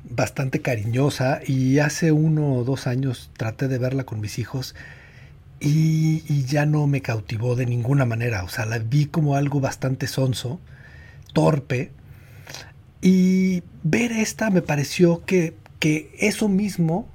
bastante 0.09 0.61
cariñosa 0.61 1.40
y 1.47 1.78
hace 1.78 2.12
uno 2.12 2.54
o 2.54 2.64
dos 2.64 2.87
años 2.87 3.31
traté 3.37 3.69
de 3.69 3.78
verla 3.78 4.04
con 4.04 4.21
mis 4.21 4.38
hijos 4.38 4.75
y, 5.61 6.23
y 6.28 6.45
ya 6.45 6.66
no 6.66 6.87
me 6.87 7.00
cautivó 7.00 7.57
de 7.57 7.66
ninguna 7.66 8.04
manera. 8.04 8.45
O 8.45 8.49
sea, 8.49 8.66
la 8.66 8.78
vi 8.78 9.07
como 9.07 9.37
algo 9.37 9.61
bastante 9.61 10.07
sonso, 10.07 10.61
torpe. 11.33 11.90
Y 13.04 13.62
ver 13.82 14.12
esta 14.12 14.49
me 14.49 14.62
pareció 14.62 15.26
que, 15.26 15.52
que 15.78 16.11
eso 16.18 16.49
mismo 16.49 17.06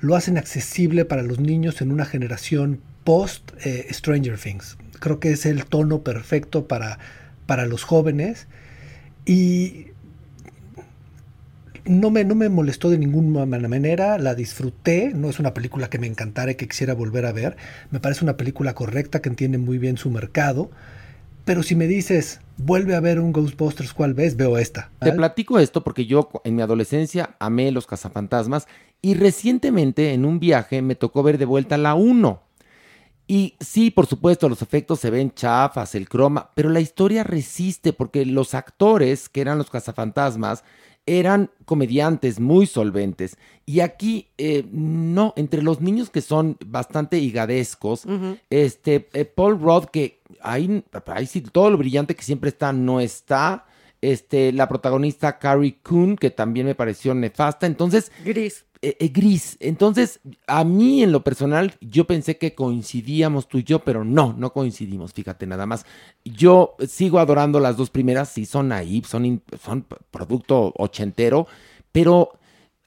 lo 0.00 0.16
hacen 0.16 0.38
accesible 0.38 1.04
para 1.04 1.22
los 1.22 1.38
niños 1.38 1.80
en 1.80 1.92
una 1.92 2.04
generación 2.04 2.80
post 3.04 3.52
eh, 3.64 3.86
Stranger 3.92 4.36
Things. 4.40 4.76
Creo 4.98 5.20
que 5.20 5.30
es 5.30 5.46
el 5.46 5.64
tono 5.64 6.02
perfecto 6.02 6.66
para, 6.66 6.98
para 7.46 7.64
los 7.64 7.84
jóvenes. 7.84 8.48
Y 9.24 9.86
no 11.84 12.10
me, 12.10 12.24
no 12.24 12.34
me 12.34 12.48
molestó 12.48 12.90
de 12.90 12.98
ninguna 12.98 13.46
manera, 13.46 14.18
la 14.18 14.34
disfruté, 14.34 15.12
no 15.14 15.30
es 15.30 15.38
una 15.38 15.54
película 15.54 15.88
que 15.88 16.00
me 16.00 16.08
encantara 16.08 16.50
y 16.50 16.54
que 16.56 16.66
quisiera 16.66 16.92
volver 16.92 17.24
a 17.24 17.30
ver, 17.30 17.56
me 17.92 18.00
parece 18.00 18.24
una 18.24 18.36
película 18.36 18.74
correcta 18.74 19.22
que 19.22 19.28
entiende 19.28 19.58
muy 19.58 19.78
bien 19.78 19.96
su 19.96 20.10
mercado, 20.10 20.72
pero 21.46 21.62
si 21.62 21.76
me 21.76 21.86
dices, 21.86 22.40
vuelve 22.56 22.96
a 22.96 23.00
ver 23.00 23.20
un 23.20 23.32
Ghostbusters, 23.32 23.94
¿cuál 23.94 24.14
ves? 24.14 24.36
Veo 24.36 24.58
esta. 24.58 24.90
Te 24.98 25.12
platico 25.12 25.60
esto 25.60 25.84
porque 25.84 26.04
yo 26.04 26.28
en 26.42 26.56
mi 26.56 26.62
adolescencia 26.62 27.36
amé 27.38 27.70
los 27.70 27.86
cazafantasmas 27.86 28.66
y 29.00 29.14
recientemente 29.14 30.12
en 30.12 30.24
un 30.24 30.40
viaje 30.40 30.82
me 30.82 30.96
tocó 30.96 31.22
ver 31.22 31.38
de 31.38 31.44
vuelta 31.44 31.78
la 31.78 31.94
1. 31.94 32.42
Y 33.28 33.54
sí, 33.60 33.92
por 33.92 34.06
supuesto, 34.06 34.48
los 34.48 34.60
efectos 34.60 34.98
se 34.98 35.10
ven 35.10 35.32
chafas, 35.32 35.94
el 35.94 36.08
croma, 36.08 36.50
pero 36.56 36.68
la 36.68 36.80
historia 36.80 37.22
resiste 37.22 37.92
porque 37.92 38.26
los 38.26 38.54
actores, 38.54 39.28
que 39.28 39.40
eran 39.40 39.56
los 39.56 39.70
cazafantasmas, 39.70 40.64
eran 41.06 41.50
comediantes 41.64 42.40
muy 42.40 42.66
solventes. 42.66 43.38
Y 43.64 43.80
aquí, 43.80 44.28
eh, 44.38 44.66
no, 44.70 45.32
entre 45.36 45.62
los 45.62 45.80
niños 45.80 46.10
que 46.10 46.20
son 46.20 46.56
bastante 46.66 47.18
higadescos, 47.18 48.04
este, 48.50 49.08
eh, 49.12 49.24
Paul 49.24 49.60
Rudd, 49.60 49.86
que 49.86 50.20
ahí, 50.42 50.84
ahí 51.06 51.26
sí, 51.26 51.40
todo 51.40 51.70
lo 51.70 51.78
brillante 51.78 52.14
que 52.14 52.22
siempre 52.22 52.50
está, 52.50 52.72
no 52.72 53.00
está. 53.00 53.64
Este, 54.02 54.52
la 54.52 54.68
protagonista 54.68 55.38
Carrie 55.38 55.78
Coon, 55.82 56.16
que 56.16 56.30
también 56.30 56.66
me 56.66 56.74
pareció 56.74 57.14
nefasta. 57.14 57.66
Entonces, 57.66 58.12
Gris. 58.24 58.65
Eh, 58.82 58.96
eh, 59.00 59.08
gris. 59.08 59.56
Entonces, 59.60 60.20
a 60.46 60.64
mí 60.64 61.02
en 61.02 61.12
lo 61.12 61.24
personal, 61.24 61.74
yo 61.80 62.06
pensé 62.06 62.38
que 62.38 62.54
coincidíamos 62.54 63.48
tú 63.48 63.58
y 63.58 63.64
yo, 63.64 63.80
pero 63.80 64.04
no, 64.04 64.34
no 64.36 64.52
coincidimos, 64.52 65.12
fíjate 65.12 65.46
nada 65.46 65.66
más. 65.66 65.86
Yo 66.24 66.76
sigo 66.86 67.18
adorando 67.18 67.60
las 67.60 67.76
dos 67.76 67.90
primeras, 67.90 68.28
sí 68.30 68.46
son 68.46 68.72
ahí, 68.72 69.02
son, 69.06 69.42
son 69.62 69.86
producto 70.10 70.72
ochentero, 70.76 71.46
pero 71.92 72.38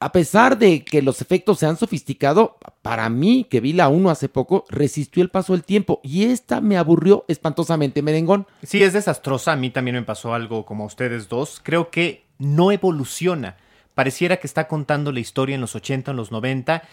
a 0.02 0.12
pesar 0.14 0.58
de 0.58 0.86
que 0.86 1.02
los 1.02 1.22
efectos 1.22 1.60
se 1.60 1.66
han 1.66 1.76
sofisticado, 1.76 2.58
para 2.82 3.10
mí, 3.10 3.46
que 3.50 3.60
vi 3.60 3.74
la 3.74 3.90
1 3.90 4.10
hace 4.10 4.30
poco, 4.30 4.64
resistió 4.70 5.22
el 5.22 5.30
paso 5.30 5.54
del 5.54 5.64
tiempo 5.64 6.00
y 6.04 6.24
esta 6.24 6.62
me 6.62 6.78
aburrió 6.78 7.26
espantosamente, 7.28 8.02
merengón. 8.02 8.48
Sí, 8.64 8.82
es 8.82 8.94
desastrosa. 8.94 9.52
A 9.52 9.56
mí 9.58 9.72
también 9.72 9.96
me 9.96 10.04
pasó 10.04 10.34
algo 10.34 10.66
como 10.66 10.86
a 10.86 10.88
ustedes 10.88 11.28
dos. 11.28 11.60
Creo 11.62 11.90
que 11.90 12.24
no 12.38 12.72
evoluciona. 12.72 13.58
Pareciera 14.00 14.38
que 14.38 14.48
está 14.48 14.70
contando 14.70 15.12
la 15.12 15.20
historia 15.20 15.56
en 15.56 15.60
los 15.60 15.76
80, 15.76 16.12
en 16.12 16.16
los 16.16 16.32
90. 16.32 16.84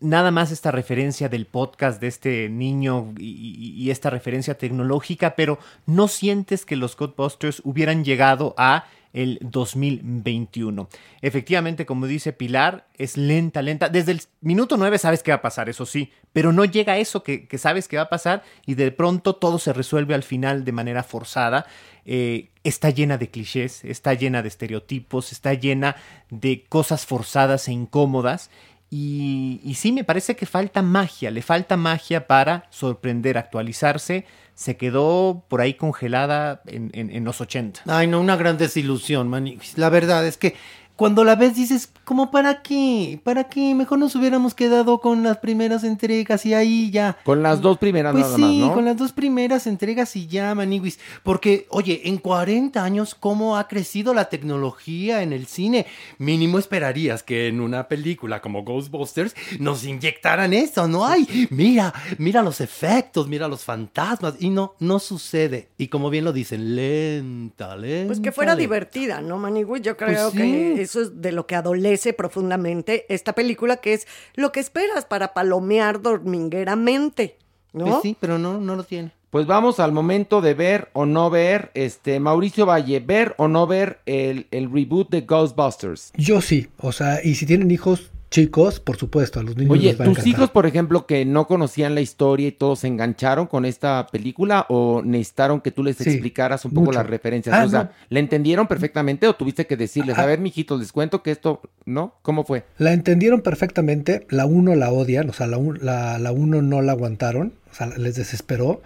Nada 0.00 0.30
más 0.30 0.52
esta 0.52 0.70
referencia 0.70 1.30
del 1.30 1.46
podcast 1.46 1.98
de 1.98 2.08
este 2.08 2.50
niño 2.50 3.14
y, 3.16 3.88
esta 3.90 4.10
referencia 4.10 4.58
tecnológica, 4.58 5.34
pero 5.34 5.58
no 5.86 6.08
sientes 6.08 6.66
que 6.66 6.76
los 6.76 6.94
Ghostbusters 6.94 7.62
hubieran 7.64 8.04
llegado 8.04 8.54
a 8.58 8.84
el 9.14 9.38
2021. 9.40 10.90
Efectivamente, 11.22 11.86
como 11.86 12.06
dice 12.06 12.34
Pilar, 12.34 12.86
es 12.98 13.16
lenta, 13.16 13.62
lenta. 13.62 13.88
Desde 13.88 14.12
el 14.12 14.20
minuto 14.42 14.76
9 14.76 14.98
sabes 14.98 15.22
qué 15.22 15.30
va 15.30 15.36
a 15.36 15.42
pasar, 15.42 15.70
eso 15.70 15.86
sí, 15.86 16.12
pero 16.34 16.52
no 16.52 16.66
llega 16.66 16.92
a 16.92 16.98
eso 16.98 17.22
que, 17.22 17.48
que 17.48 17.56
sabes 17.56 17.88
que 17.88 17.96
va 17.96 18.02
a 18.02 18.08
pasar 18.10 18.42
y 18.66 18.74
de 18.74 18.90
pronto 18.90 19.36
todo 19.36 19.58
se 19.58 19.72
resuelve 19.72 20.14
al 20.14 20.22
final 20.22 20.66
de 20.66 20.72
manera 20.72 21.02
forzada. 21.02 21.64
Eh, 22.04 22.50
está 22.64 22.90
llena 22.90 23.18
de 23.18 23.30
clichés, 23.30 23.84
está 23.84 24.14
llena 24.14 24.42
de 24.42 24.48
estereotipos, 24.48 25.32
está 25.32 25.54
llena 25.54 25.96
de 26.30 26.64
cosas 26.68 27.06
forzadas 27.06 27.68
e 27.68 27.72
incómodas. 27.72 28.50
Y, 28.94 29.72
sí, 29.74 29.90
me 29.90 30.04
parece 30.04 30.36
que 30.36 30.44
falta 30.44 30.82
magia, 30.82 31.30
le 31.30 31.40
falta 31.40 31.78
magia 31.78 32.26
para 32.26 32.66
sorprender, 32.68 33.38
actualizarse. 33.38 34.26
Se 34.54 34.76
quedó 34.76 35.46
por 35.48 35.62
ahí 35.62 35.74
congelada 35.74 36.60
en, 36.66 36.90
en, 36.92 37.10
en 37.10 37.24
los 37.24 37.40
80. 37.40 37.84
Ay, 37.86 38.06
no, 38.06 38.20
una 38.20 38.36
gran 38.36 38.58
desilusión, 38.58 39.28
man. 39.28 39.50
La 39.76 39.88
verdad 39.88 40.26
es 40.26 40.36
que 40.36 40.56
cuando 41.02 41.24
la 41.24 41.34
ves 41.34 41.56
dices, 41.56 41.90
¿cómo 42.04 42.30
para 42.30 42.62
qué? 42.62 43.20
¿Para 43.24 43.48
qué? 43.48 43.74
Mejor 43.74 43.98
nos 43.98 44.14
hubiéramos 44.14 44.54
quedado 44.54 45.00
con 45.00 45.24
las 45.24 45.38
primeras 45.38 45.82
entregas 45.82 46.46
y 46.46 46.54
ahí 46.54 46.92
ya. 46.92 47.18
Con 47.24 47.42
las 47.42 47.60
dos 47.60 47.76
primeras 47.78 48.12
pues 48.12 48.22
nada 48.24 48.36
sí, 48.36 48.42
más, 48.42 48.52
¿no? 48.68 48.72
con 48.72 48.84
las 48.84 48.96
dos 48.96 49.12
primeras 49.12 49.66
entregas 49.66 50.14
y 50.14 50.28
ya, 50.28 50.54
Maniguis. 50.54 51.00
Porque, 51.24 51.66
oye, 51.70 52.02
en 52.04 52.18
40 52.18 52.84
años, 52.84 53.16
¿cómo 53.16 53.56
ha 53.56 53.66
crecido 53.66 54.14
la 54.14 54.26
tecnología 54.28 55.24
en 55.24 55.32
el 55.32 55.46
cine? 55.48 55.86
Mínimo 56.18 56.60
esperarías 56.60 57.24
que 57.24 57.48
en 57.48 57.60
una 57.60 57.88
película 57.88 58.40
como 58.40 58.62
Ghostbusters 58.62 59.34
nos 59.58 59.82
inyectaran 59.82 60.52
eso, 60.52 60.86
¿no? 60.86 61.04
Ay, 61.04 61.48
mira, 61.50 61.92
mira 62.18 62.42
los 62.42 62.60
efectos, 62.60 63.26
mira 63.26 63.48
los 63.48 63.64
fantasmas. 63.64 64.34
Y 64.38 64.50
no, 64.50 64.76
no 64.78 65.00
sucede. 65.00 65.70
Y 65.78 65.88
como 65.88 66.10
bien 66.10 66.24
lo 66.24 66.32
dicen, 66.32 66.76
lenta, 66.76 67.74
lenta. 67.76 68.06
Pues 68.06 68.20
que 68.20 68.30
fuera 68.30 68.52
lenta. 68.52 68.60
divertida, 68.60 69.20
¿no, 69.20 69.36
Manigui? 69.36 69.80
Yo 69.80 69.96
creo 69.96 70.30
Pues 70.30 70.32
sí. 70.32 70.38
que 70.38 70.91
eso 70.92 71.00
es 71.00 71.22
de 71.22 71.32
lo 71.32 71.46
que 71.46 71.54
adolece 71.54 72.12
profundamente 72.12 73.06
esta 73.08 73.34
película, 73.34 73.78
que 73.78 73.94
es 73.94 74.06
lo 74.34 74.52
que 74.52 74.60
esperas 74.60 75.06
para 75.06 75.32
palomear 75.32 76.02
dormingueramente, 76.02 77.38
¿no? 77.72 77.86
Pues 77.86 77.96
sí, 78.02 78.16
pero 78.20 78.38
no, 78.38 78.58
no 78.58 78.76
lo 78.76 78.84
tiene. 78.84 79.12
Pues 79.30 79.46
vamos 79.46 79.80
al 79.80 79.92
momento 79.92 80.42
de 80.42 80.52
ver 80.52 80.90
o 80.92 81.06
no 81.06 81.30
ver, 81.30 81.70
este, 81.72 82.20
Mauricio 82.20 82.66
Valle, 82.66 83.00
ver 83.00 83.34
o 83.38 83.48
no 83.48 83.66
ver 83.66 84.00
el, 84.04 84.46
el 84.50 84.70
reboot 84.70 85.08
de 85.08 85.22
Ghostbusters. 85.22 86.12
Yo 86.14 86.42
sí, 86.42 86.68
o 86.76 86.92
sea, 86.92 87.24
y 87.24 87.36
si 87.36 87.46
tienen 87.46 87.70
hijos 87.70 88.10
chicos, 88.32 88.80
por 88.80 88.96
supuesto, 88.96 89.38
a 89.38 89.44
los 89.44 89.56
niños 89.56 89.70
Oye, 89.70 89.90
les 89.90 90.00
va 90.00 90.04
a 90.04 90.08
¿tus 90.08 90.18
encantar. 90.18 90.28
hijos, 90.40 90.50
por 90.50 90.66
ejemplo, 90.66 91.06
que 91.06 91.24
no 91.24 91.46
conocían 91.46 91.94
la 91.94 92.00
historia 92.00 92.48
y 92.48 92.52
todos 92.52 92.80
se 92.80 92.88
engancharon 92.88 93.46
con 93.46 93.64
esta 93.64 94.08
película 94.10 94.66
o 94.68 95.02
necesitaron 95.04 95.60
que 95.60 95.70
tú 95.70 95.84
les 95.84 95.96
Sí, 95.98 96.10
explicaras 96.10 96.64
un 96.64 96.72
poco 96.72 96.86
mucho. 96.86 96.98
las 96.98 97.06
referencias? 97.06 97.54
Ah, 97.54 97.64
o 97.64 97.68
sea, 97.68 97.84
no. 97.84 97.90
¿le 98.08 98.18
entendieron 98.18 98.66
perfectamente 98.66 99.28
o 99.28 99.34
tuviste 99.34 99.66
que 99.68 99.76
decirles, 99.76 100.18
a 100.18 100.22
Ah. 100.22 100.26
ver, 100.26 100.40
mijitos, 100.40 100.80
les 100.80 100.90
cuento 100.90 101.22
que 101.22 101.30
esto, 101.30 101.60
¿no? 101.84 102.16
¿Cómo 102.22 102.42
fue? 102.44 102.64
La 102.78 102.92
entendieron 102.92 103.42
perfectamente, 103.42 104.26
la 104.30 104.46
uno 104.46 104.74
la 104.74 104.90
odian, 104.90 105.30
o 105.30 105.32
sea, 105.32 105.46
la, 105.46 105.58
la, 105.80 106.18
la 106.18 106.32
uno 106.32 106.62
no 106.62 106.82
la 106.82 106.92
aguantaron, 106.92 107.52
o 107.70 107.74
sea, 107.74 107.86
les 107.86 108.16
desesperó, 108.16 108.82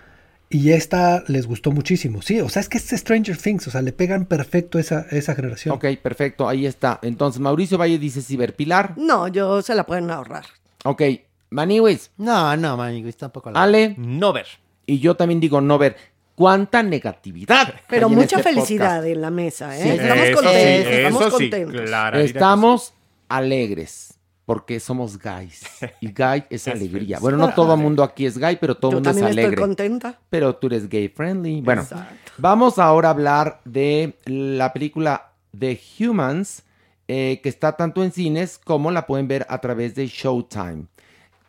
y 0.49 0.71
esta 0.73 1.25
les 1.27 1.47
gustó 1.47 1.73
muchísimo. 1.73 2.23
Sí, 2.23 2.41
o 2.41 2.49
sea, 2.49 2.61
es 2.61 2.69
que 2.69 2.79
es 2.79 2.89
Stranger 2.89 3.37
Things, 3.37 3.67
o 3.67 3.71
sea, 3.71 3.83
le 3.83 3.93
pegan 3.93 4.27
perfecto 4.27 4.79
esa, 4.79 5.07
esa 5.11 5.35
generación. 5.35 5.75
Ok, 5.75 5.87
perfecto, 6.03 6.49
ahí 6.49 6.67
está. 6.67 6.99
Entonces, 7.03 7.41
Mauricio 7.41 7.79
Valle 7.79 7.99
dice 7.99 8.23
Ciberpilar. 8.23 8.95
No, 8.97 9.29
yo 9.29 9.61
se 9.63 9.75
la 9.75 9.85
pueden 9.85 10.11
ahorrar. 10.11 10.45
Ok, 10.85 11.03
Maniwis, 11.51 12.11
No, 12.17 12.57
no, 12.57 12.77
Maniguis, 12.77 13.17
tampoco 13.17 13.51
la 13.51 13.63
Ale, 13.63 13.95
No 13.99 14.33
ver. 14.33 14.47
y 14.87 14.99
yo 15.01 15.15
también 15.17 15.41
digo 15.41 15.61
no 15.61 15.79
ver. 15.79 15.97
¿Cuánta 16.35 16.83
negatividad? 16.83 17.75
Pero 17.89 18.09
mucha 18.11 18.37
este 18.39 18.51
felicidad 18.51 18.97
podcast? 18.99 19.07
en 19.07 19.21
la 19.23 19.31
mesa, 19.31 19.79
¿eh? 19.79 19.83
Sí. 19.83 19.89
estamos 19.89 20.25
Eso 20.27 20.35
contentos, 20.37 20.93
sí, 20.93 20.97
estamos 20.99 21.25
sí, 21.25 21.31
contentos. 21.31 21.81
claro. 21.83 22.19
Estamos 22.19 22.95
alegres 23.29 24.16
porque 24.47 24.81
somos 24.81 25.19
guys. 25.19 25.65
Y 26.01 26.13
guy 26.13 26.45
es 26.49 26.67
alegría. 26.69 27.19
Bueno, 27.19 27.37
no 27.37 27.53
todo 27.53 27.75
el 27.75 27.81
mundo 27.81 28.03
aquí 28.03 28.25
es 28.25 28.39
gay, 28.39 28.57
pero 28.59 28.77
todo 28.77 28.93
el 28.93 28.97
mundo 28.99 29.11
es 29.11 29.17
también 29.17 29.31
estoy 29.31 29.45
alegre. 29.45 29.61
contenta. 29.61 30.19
Pero 30.31 30.57
tú 30.57 30.69
eres 30.69 30.89
gay 30.89 31.09
friendly. 31.09 31.61
Bueno, 31.61 31.83
Exacto. 31.83 32.33
vamos 32.39 32.79
ahora 32.79 33.09
a 33.09 33.11
hablar 33.11 33.61
de 33.65 34.17
la 34.25 34.73
película 34.73 35.33
The 35.59 35.79
Humans, 35.99 36.63
eh, 37.09 37.41
que 37.43 37.49
está 37.49 37.73
tanto 37.77 38.03
en 38.05 38.13
cines 38.13 38.59
como 38.59 38.91
la 38.91 39.07
pueden 39.07 39.27
ver 39.29 39.47
a 39.49 39.61
través 39.61 39.95
de 39.97 40.07
Showtime. 40.07 40.87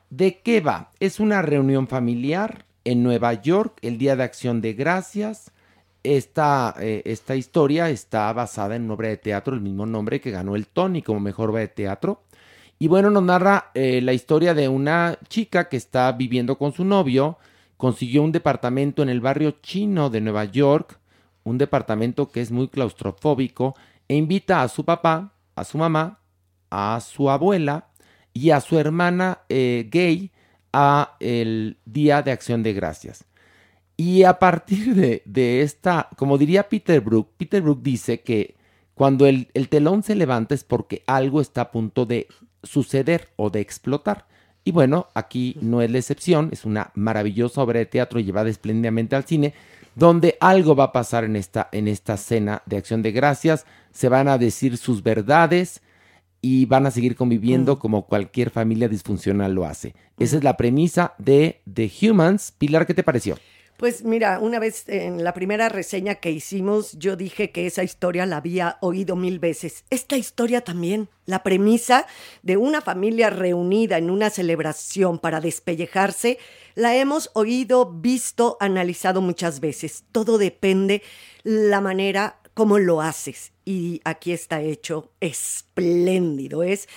¿De 0.10 0.40
qué 0.40 0.60
va? 0.60 0.92
Es 1.00 1.20
una 1.20 1.42
reunión 1.42 1.88
familiar 1.88 2.66
en 2.84 3.04
Nueva 3.04 3.34
York, 3.34 3.78
el 3.82 3.98
Día 3.98 4.16
de 4.16 4.24
Acción 4.24 4.60
de 4.62 4.74
Gracias. 4.74 5.52
Esta, 6.04 6.74
eh, 6.80 7.02
esta 7.06 7.36
historia 7.36 7.90
está 7.90 8.32
basada 8.34 8.76
en 8.76 8.86
una 8.86 8.94
obra 8.94 9.10
de 9.10 9.18
teatro, 9.18 9.54
el 9.54 9.62
mismo 9.62 9.86
nombre 9.86 10.22
que 10.22 10.32
ganó 10.32 10.56
el 10.56 10.66
Tony 10.68 11.02
como 11.02 11.20
mejor 11.20 11.50
obra 11.50 11.60
de 11.62 11.68
teatro. 11.68 12.24
Y 12.80 12.88
bueno, 12.88 13.10
nos 13.10 13.24
narra 13.24 13.72
eh, 13.74 14.02
la 14.02 14.14
historia 14.14 14.54
de 14.54 14.68
una 14.68 15.18
chica 15.30 15.68
que 15.68 15.78
está 15.78 16.12
viviendo 16.12 16.58
con 16.58 16.74
su 16.74 16.86
novio, 16.86 17.38
consiguió 17.76 18.22
un 18.24 18.32
departamento 18.32 19.02
en 19.02 19.10
el 19.10 19.22
barrio 19.22 19.58
chino 19.62 20.10
de 20.10 20.22
Nueva 20.22 20.46
York, 20.46 21.00
un 21.44 21.58
departamento 21.58 22.32
que 22.32 22.42
es 22.42 22.52
muy 22.52 22.68
claustrofóbico, 22.68 23.76
e 24.08 24.16
invita 24.16 24.62
a 24.62 24.68
su 24.68 24.86
papá, 24.86 25.34
a 25.56 25.64
su 25.64 25.78
mamá, 25.78 26.20
a 26.70 27.00
su 27.02 27.30
abuela 27.30 27.88
y 28.34 28.52
a 28.52 28.62
su 28.62 28.78
hermana 28.78 29.40
eh, 29.50 29.88
gay 29.92 30.32
a 30.72 31.16
el 31.20 31.78
Día 31.86 32.22
de 32.22 32.32
Acción 32.32 32.62
de 32.62 32.74
Gracias. 32.74 33.26
Y 33.96 34.24
a 34.24 34.38
partir 34.38 34.94
de, 34.94 35.24
de 35.26 35.62
esta, 35.62 36.10
como 36.18 36.38
diría 36.38 36.70
Peter 36.70 37.02
Brook, 37.02 37.32
Peter 37.38 37.64
Brook 37.64 37.82
dice 37.82 38.22
que 38.22 38.56
cuando 38.94 39.26
el, 39.26 39.50
el 39.56 39.70
telón 39.70 40.04
se 40.04 40.16
levanta 40.16 40.54
es 40.54 40.64
porque 40.64 41.04
algo 41.08 41.42
está 41.42 41.62
a 41.62 41.72
punto 41.72 42.06
de 42.06 42.28
suceder 42.68 43.30
o 43.36 43.50
de 43.50 43.62
explotar. 43.62 44.28
Y 44.64 44.72
bueno, 44.72 45.08
aquí 45.14 45.56
no 45.62 45.82
es 45.82 45.90
la 45.90 45.98
excepción, 45.98 46.50
es 46.52 46.66
una 46.66 46.92
maravillosa 46.94 47.62
obra 47.62 47.80
de 47.80 47.86
teatro 47.86 48.20
llevada 48.20 48.50
espléndidamente 48.50 49.16
al 49.16 49.24
cine, 49.24 49.54
donde 49.96 50.38
algo 50.42 50.76
va 50.76 50.86
a 50.86 50.92
pasar 50.92 51.24
en 51.24 51.36
esta, 51.36 51.70
en 51.72 51.88
esta 51.88 52.18
cena 52.18 52.62
de 52.66 52.78
acción 52.78 53.02
de 53.02 53.12
gracias, 53.14 53.66
se 53.92 54.10
van 54.10 54.28
a 54.28 54.38
decir 54.38 54.78
sus 54.78 55.02
verdades 55.02 55.82
y 56.42 56.66
van 56.66 56.86
a 56.86 56.92
seguir 56.92 57.16
conviviendo 57.16 57.80
como 57.80 58.06
cualquier 58.06 58.50
familia 58.50 58.90
disfuncional 58.90 59.54
lo 59.54 59.66
hace. 59.66 59.96
Esa 60.20 60.38
es 60.38 60.44
la 60.44 60.58
premisa 60.58 61.14
de 61.18 61.62
The 61.74 61.92
Humans. 62.02 62.54
Pilar, 62.58 62.86
¿qué 62.86 62.94
te 62.94 63.04
pareció? 63.04 63.38
Pues 63.78 64.04
mira, 64.04 64.40
una 64.40 64.58
vez 64.58 64.90
en 64.90 65.24
la 65.24 65.36
primera 65.36 65.70
reseña 65.70 66.16
que 66.16 66.32
hicimos, 66.32 66.94
yo 66.94 67.16
dije 67.16 67.52
que 67.52 67.68
esa 67.68 67.84
historia 67.84 68.26
la 68.26 68.38
había 68.38 68.80
oído 68.82 69.16
mil 69.16 69.38
veces. 69.38 69.86
Esta 69.92 70.18
historia 70.18 70.62
también, 70.62 71.10
la 71.28 71.44
premisa 71.44 72.08
de 72.42 72.58
una 72.58 72.82
familia 72.82 73.30
reunida 73.30 74.00
en 74.00 74.10
una 74.10 74.32
celebración 74.32 75.20
para 75.20 75.42
despellejarse, 75.42 76.40
la 76.74 76.96
hemos 76.96 77.30
oído, 77.36 77.86
visto, 77.92 78.58
analizado 78.60 79.22
muchas 79.22 79.60
veces. 79.60 80.06
Todo 80.12 80.40
depende 80.40 81.04
la 81.44 81.80
manera 81.80 82.40
como 82.56 82.80
lo 82.80 83.02
haces. 83.02 83.52
Y 83.64 84.02
aquí 84.06 84.32
está 84.32 84.60
hecho 84.60 85.12
espléndido. 85.20 86.64
Es 86.64 86.90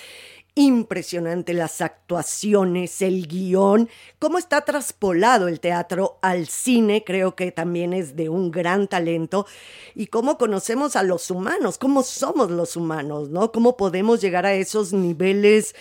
impresionante 0.60 1.54
las 1.54 1.80
actuaciones, 1.80 3.00
el 3.00 3.26
guion, 3.26 3.88
cómo 4.18 4.36
está 4.36 4.60
traspolado 4.60 5.48
el 5.48 5.58
teatro 5.58 6.18
al 6.20 6.48
cine, 6.48 7.02
creo 7.02 7.34
que 7.34 7.50
también 7.50 7.94
es 7.94 8.14
de 8.14 8.28
un 8.28 8.50
gran 8.50 8.86
talento, 8.86 9.46
y 9.94 10.08
cómo 10.08 10.36
conocemos 10.36 10.96
a 10.96 11.02
los 11.02 11.30
humanos, 11.30 11.78
cómo 11.78 12.02
somos 12.02 12.50
los 12.50 12.76
humanos, 12.76 13.30
¿no? 13.30 13.52
Cómo 13.52 13.78
podemos 13.78 14.20
llegar 14.20 14.44
a 14.44 14.52
esos 14.52 14.92
niveles, 14.92 15.74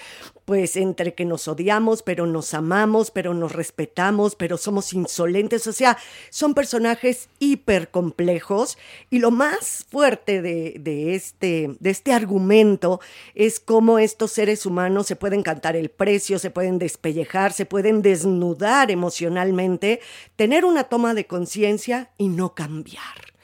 pues 0.50 0.78
entre 0.78 1.14
que 1.14 1.26
nos 1.26 1.48
odiamos, 1.48 2.02
pero 2.02 2.26
nos 2.26 2.56
amamos, 2.56 3.12
pero 3.12 3.36
nos 3.36 3.52
respetamos, 3.52 4.34
pero 4.34 4.58
somos 4.58 4.94
insolentes, 4.94 5.68
o 5.68 5.74
sea, 5.74 5.96
son 6.32 6.56
personajes 6.56 7.30
hiper 7.38 7.92
complejos, 7.92 8.76
y 9.12 9.20
lo 9.20 9.30
más 9.30 9.86
fuerte 9.92 10.42
de, 10.42 10.78
de 10.80 11.14
este, 11.14 11.78
de 11.80 11.90
este 11.92 12.14
argumento 12.14 13.00
es 13.36 13.60
cómo 13.60 14.00
estos 14.00 14.32
seres 14.32 14.66
humanos 14.66 15.06
se 15.06 15.16
pueden 15.16 15.44
cantar 15.44 15.76
el 15.76 15.90
precio, 15.90 16.40
se 16.40 16.50
pueden 16.50 16.80
despellejar, 16.80 17.54
se 17.54 17.68
pueden 17.68 18.02
desnudar 18.02 18.90
emocionalmente, 18.90 20.00
tener 20.36 20.66
una 20.66 20.86
toma 20.86 21.14
de 21.14 21.28
conciencia 21.28 22.10
y 22.18 22.28
no 22.28 22.56
cambiar. 22.56 23.39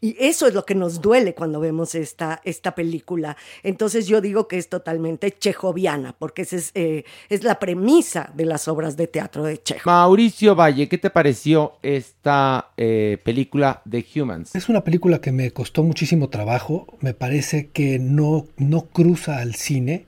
Y 0.00 0.16
eso 0.18 0.46
es 0.46 0.54
lo 0.54 0.64
que 0.64 0.74
nos 0.74 1.02
duele 1.02 1.34
cuando 1.34 1.60
vemos 1.60 1.94
esta, 1.94 2.40
esta 2.44 2.74
película. 2.74 3.36
Entonces 3.62 4.06
yo 4.06 4.20
digo 4.20 4.48
que 4.48 4.56
es 4.56 4.68
totalmente 4.68 5.30
chejoviana, 5.30 6.14
porque 6.18 6.42
esa 6.42 6.56
es, 6.56 6.70
eh, 6.74 7.04
es 7.28 7.44
la 7.44 7.58
premisa 7.58 8.30
de 8.34 8.46
las 8.46 8.66
obras 8.68 8.96
de 8.96 9.06
teatro 9.06 9.44
de 9.44 9.62
Chejo. 9.62 9.88
Mauricio 9.90 10.54
Valle, 10.54 10.88
¿qué 10.88 10.96
te 10.96 11.10
pareció 11.10 11.74
esta 11.82 12.70
eh, 12.76 13.18
película 13.22 13.82
The 13.88 14.04
Humans? 14.14 14.54
Es 14.54 14.68
una 14.70 14.84
película 14.84 15.20
que 15.20 15.32
me 15.32 15.50
costó 15.50 15.82
muchísimo 15.82 16.30
trabajo, 16.30 16.86
me 17.00 17.12
parece 17.12 17.68
que 17.68 17.98
no, 17.98 18.46
no 18.56 18.86
cruza 18.86 19.38
al 19.38 19.54
cine, 19.54 20.06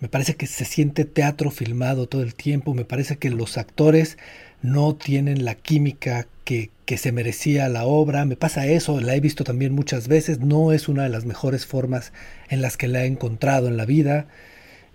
me 0.00 0.08
parece 0.08 0.36
que 0.36 0.46
se 0.46 0.64
siente 0.64 1.04
teatro 1.04 1.50
filmado 1.50 2.08
todo 2.08 2.22
el 2.22 2.34
tiempo, 2.34 2.74
me 2.74 2.84
parece 2.84 3.18
que 3.18 3.30
los 3.30 3.58
actores 3.58 4.16
no 4.64 4.94
tienen 4.94 5.44
la 5.44 5.56
química 5.56 6.26
que, 6.44 6.70
que 6.86 6.96
se 6.96 7.12
merecía 7.12 7.68
la 7.68 7.84
obra. 7.84 8.24
Me 8.24 8.34
pasa 8.34 8.66
eso, 8.66 8.98
la 8.98 9.14
he 9.14 9.20
visto 9.20 9.44
también 9.44 9.74
muchas 9.74 10.08
veces, 10.08 10.40
no 10.40 10.72
es 10.72 10.88
una 10.88 11.02
de 11.02 11.10
las 11.10 11.26
mejores 11.26 11.66
formas 11.66 12.12
en 12.48 12.62
las 12.62 12.78
que 12.78 12.88
la 12.88 13.04
he 13.04 13.06
encontrado 13.06 13.68
en 13.68 13.76
la 13.76 13.84
vida. 13.84 14.26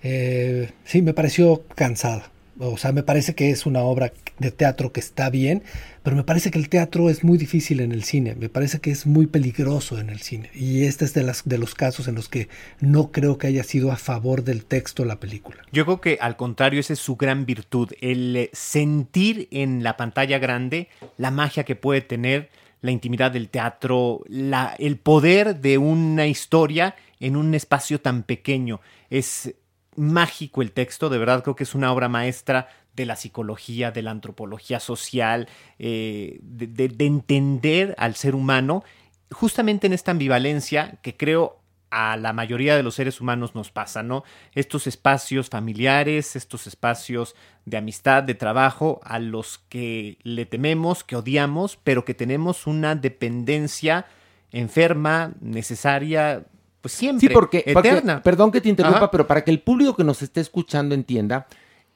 Eh, 0.02 0.72
sí, 0.86 1.04
me 1.04 1.14
pareció 1.14 1.64
cansada. 1.76 2.32
O 2.62 2.78
sea, 2.78 2.92
me 2.92 3.04
parece 3.04 3.36
que 3.36 3.52
es 3.52 3.66
una 3.66 3.80
obra 3.80 4.12
de 4.38 4.52
teatro 4.52 4.92
que 4.92 5.00
está 5.00 5.30
bien, 5.30 5.64
pero 6.04 6.18
me 6.18 6.26
parece 6.26 6.52
que 6.52 6.60
el 6.60 6.68
teatro 6.68 7.10
es 7.10 7.24
muy 7.24 7.38
difícil 7.38 7.80
en 7.80 7.94
el 7.94 8.04
cine, 8.04 8.36
me 8.36 8.50
parece 8.50 8.82
que 8.82 8.92
es 8.92 9.08
muy 9.08 9.28
peligroso 9.28 9.98
en 9.98 10.10
el 10.10 10.20
cine. 10.20 10.50
Y 10.54 10.84
este 10.84 11.06
es 11.06 11.14
de, 11.14 11.24
las, 11.24 11.48
de 11.48 11.58
los 11.58 11.74
casos 11.74 12.10
en 12.10 12.16
los 12.16 12.28
que 12.28 12.50
no 12.82 13.14
creo 13.14 13.38
que 13.38 13.48
haya 13.48 13.64
sido 13.64 13.94
a 13.94 13.96
favor 13.96 14.44
del 14.44 14.66
texto 14.66 15.06
la 15.06 15.22
película. 15.22 15.64
Yo 15.72 15.86
creo 15.86 16.02
que 16.02 16.18
al 16.20 16.36
contrario, 16.36 16.82
esa 16.82 16.94
es 16.94 17.00
su 17.00 17.16
gran 17.16 17.46
virtud, 17.46 17.92
el 18.02 18.36
eh, 18.36 18.50
sentir 18.52 19.48
en 19.52 19.82
la 19.82 19.96
pantalla 19.96 20.38
grande 20.38 20.90
la 21.18 21.32
magia 21.32 21.64
que 21.64 21.78
puede 21.78 22.02
tener 22.02 22.50
la 22.82 22.92
intimidad 22.92 23.32
del 23.32 23.48
teatro, 23.48 24.22
la, 24.28 24.76
el 24.80 24.98
poder 24.98 25.62
de 25.62 25.78
una 25.78 26.28
historia 26.28 26.96
en 27.22 27.38
un 27.38 27.54
espacio 27.54 28.02
tan 28.02 28.24
pequeño. 28.24 28.82
Es 29.10 29.54
mágico 30.00 30.62
el 30.62 30.72
texto, 30.72 31.10
de 31.10 31.18
verdad 31.18 31.44
creo 31.44 31.56
que 31.56 31.64
es 31.64 31.76
una 31.76 31.92
obra 31.92 32.10
maestra 32.10 32.68
de 32.96 33.06
la 33.06 33.16
psicología, 33.16 33.92
de 33.92 34.02
la 34.02 34.12
antropología 34.12 34.80
social, 34.80 35.48
eh, 35.78 36.40
de, 36.42 36.68
de, 36.68 36.90
de, 36.90 37.06
entender 37.06 37.96
al 37.98 38.16
ser 38.16 38.36
humano, 38.36 38.84
justamente 39.32 39.88
en 39.88 39.94
esta 39.94 40.12
ambivalencia 40.12 41.00
que 41.02 41.16
creo 41.16 41.60
a 41.92 42.18
la 42.18 42.34
mayoría 42.34 42.76
de 42.76 42.84
los 42.84 42.96
seres 42.96 43.20
humanos 43.20 43.56
nos 43.56 43.72
pasa, 43.72 44.04
¿no? 44.04 44.24
Estos 44.54 44.88
espacios 44.88 45.50
familiares, 45.50 46.36
estos 46.36 46.68
espacios 46.68 47.36
de 47.66 47.78
amistad, 47.78 48.24
de 48.24 48.36
trabajo, 48.36 49.00
a 49.04 49.20
los 49.20 49.58
que 49.70 50.18
le 50.24 50.46
tememos, 50.46 51.04
que 51.04 51.16
odiamos, 51.16 51.78
pero 51.84 52.06
que 52.06 52.14
tenemos 52.14 52.68
una 52.68 52.96
dependencia 52.96 54.06
enferma, 54.52 55.34
necesaria, 55.42 56.46
pues 56.82 56.94
siempre, 56.94 57.28
sí, 57.28 57.34
porque, 57.34 57.64
eterna. 57.66 58.16
Porque, 58.16 58.24
perdón 58.24 58.52
que 58.52 58.62
te 58.62 58.70
interrumpa, 58.70 58.98
Ajá. 59.00 59.12
pero 59.12 59.28
para 59.28 59.44
que 59.44 59.52
el 59.52 59.62
público 59.62 59.96
que 59.96 60.04
nos 60.04 60.22
esté 60.22 60.42
escuchando 60.42 60.96
entienda, 60.96 61.48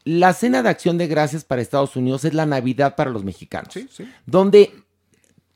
la 0.04 0.34
cena 0.34 0.62
de 0.62 0.70
acción 0.70 0.98
de 0.98 1.08
gracias 1.08 1.46
para 1.46 1.62
Estados 1.62 1.96
Unidos 1.96 2.26
es 2.26 2.34
la 2.34 2.46
Navidad 2.46 2.96
para 2.96 3.10
los 3.10 3.24
mexicanos. 3.24 3.74
Sí, 3.74 3.88
sí. 3.90 4.06
Donde 4.26 4.74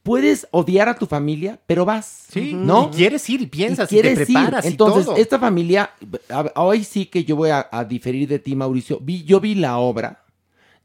puedes 0.03 0.47
odiar 0.51 0.87
a 0.87 0.95
tu 0.95 1.05
familia, 1.05 1.59
pero 1.67 1.83
vas. 1.83 2.27
Sí, 2.29 2.53
¿no? 2.53 2.89
Y 2.93 2.95
quieres 2.95 3.29
ir 3.29 3.49
piensas 3.49 3.91
y, 3.91 3.95
quieres 3.95 4.13
y 4.13 4.17
te 4.19 4.25
preparas 4.25 4.65
ir. 4.65 4.71
Entonces, 4.71 5.03
y 5.03 5.05
todo. 5.05 5.17
esta 5.17 5.39
familia, 5.39 5.91
hoy 6.55 6.85
sí 6.85 7.07
que 7.07 7.25
yo 7.25 7.35
voy 7.35 7.49
a, 7.49 7.67
a, 7.69 7.83
diferir 7.83 8.29
de 8.29 8.39
ti, 8.39 8.55
Mauricio. 8.55 8.99
Vi, 9.01 9.25
yo 9.25 9.41
vi 9.41 9.55
la 9.55 9.77
obra 9.79 10.23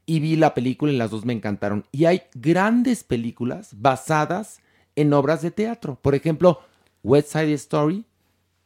y 0.07 0.19
vi 0.19 0.35
la 0.35 0.55
película 0.55 0.93
y 0.93 0.97
las 0.97 1.13
dos 1.13 1.25
me 1.25 1.33
encantaron. 1.33 1.87
Y 1.93 2.07
hay 2.07 2.23
grandes 2.35 3.05
películas 3.05 3.71
basadas 3.77 4.61
en 4.97 5.13
obras 5.13 5.41
de 5.43 5.53
teatro. 5.53 5.99
Por 6.03 6.17
ejemplo, 6.17 6.61
West 7.05 7.33
Side 7.33 7.53
Story, 7.55 8.05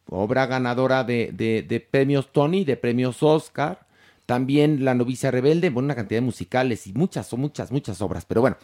obra 0.09 0.47
ganadora 0.47 1.05
de, 1.05 1.31
de, 1.33 1.63
de 1.63 1.81
premios 1.81 2.33
Tony, 2.33 2.65
de 2.65 2.77
premios 2.77 3.23
Oscar. 3.23 3.87
También 4.27 4.85
La 4.85 4.95
novicia 4.95 5.31
rebelde, 5.31 5.71
bueno, 5.71 5.87
una 5.87 5.95
cantidad 5.95 6.21
de 6.21 6.27
musicales 6.27 6.87
y 6.87 6.93
muchas, 6.93 7.33
muchas, 7.35 7.71
muchas 7.71 8.01
obras. 8.03 8.25
Pero 8.25 8.41
bueno, 8.41 8.57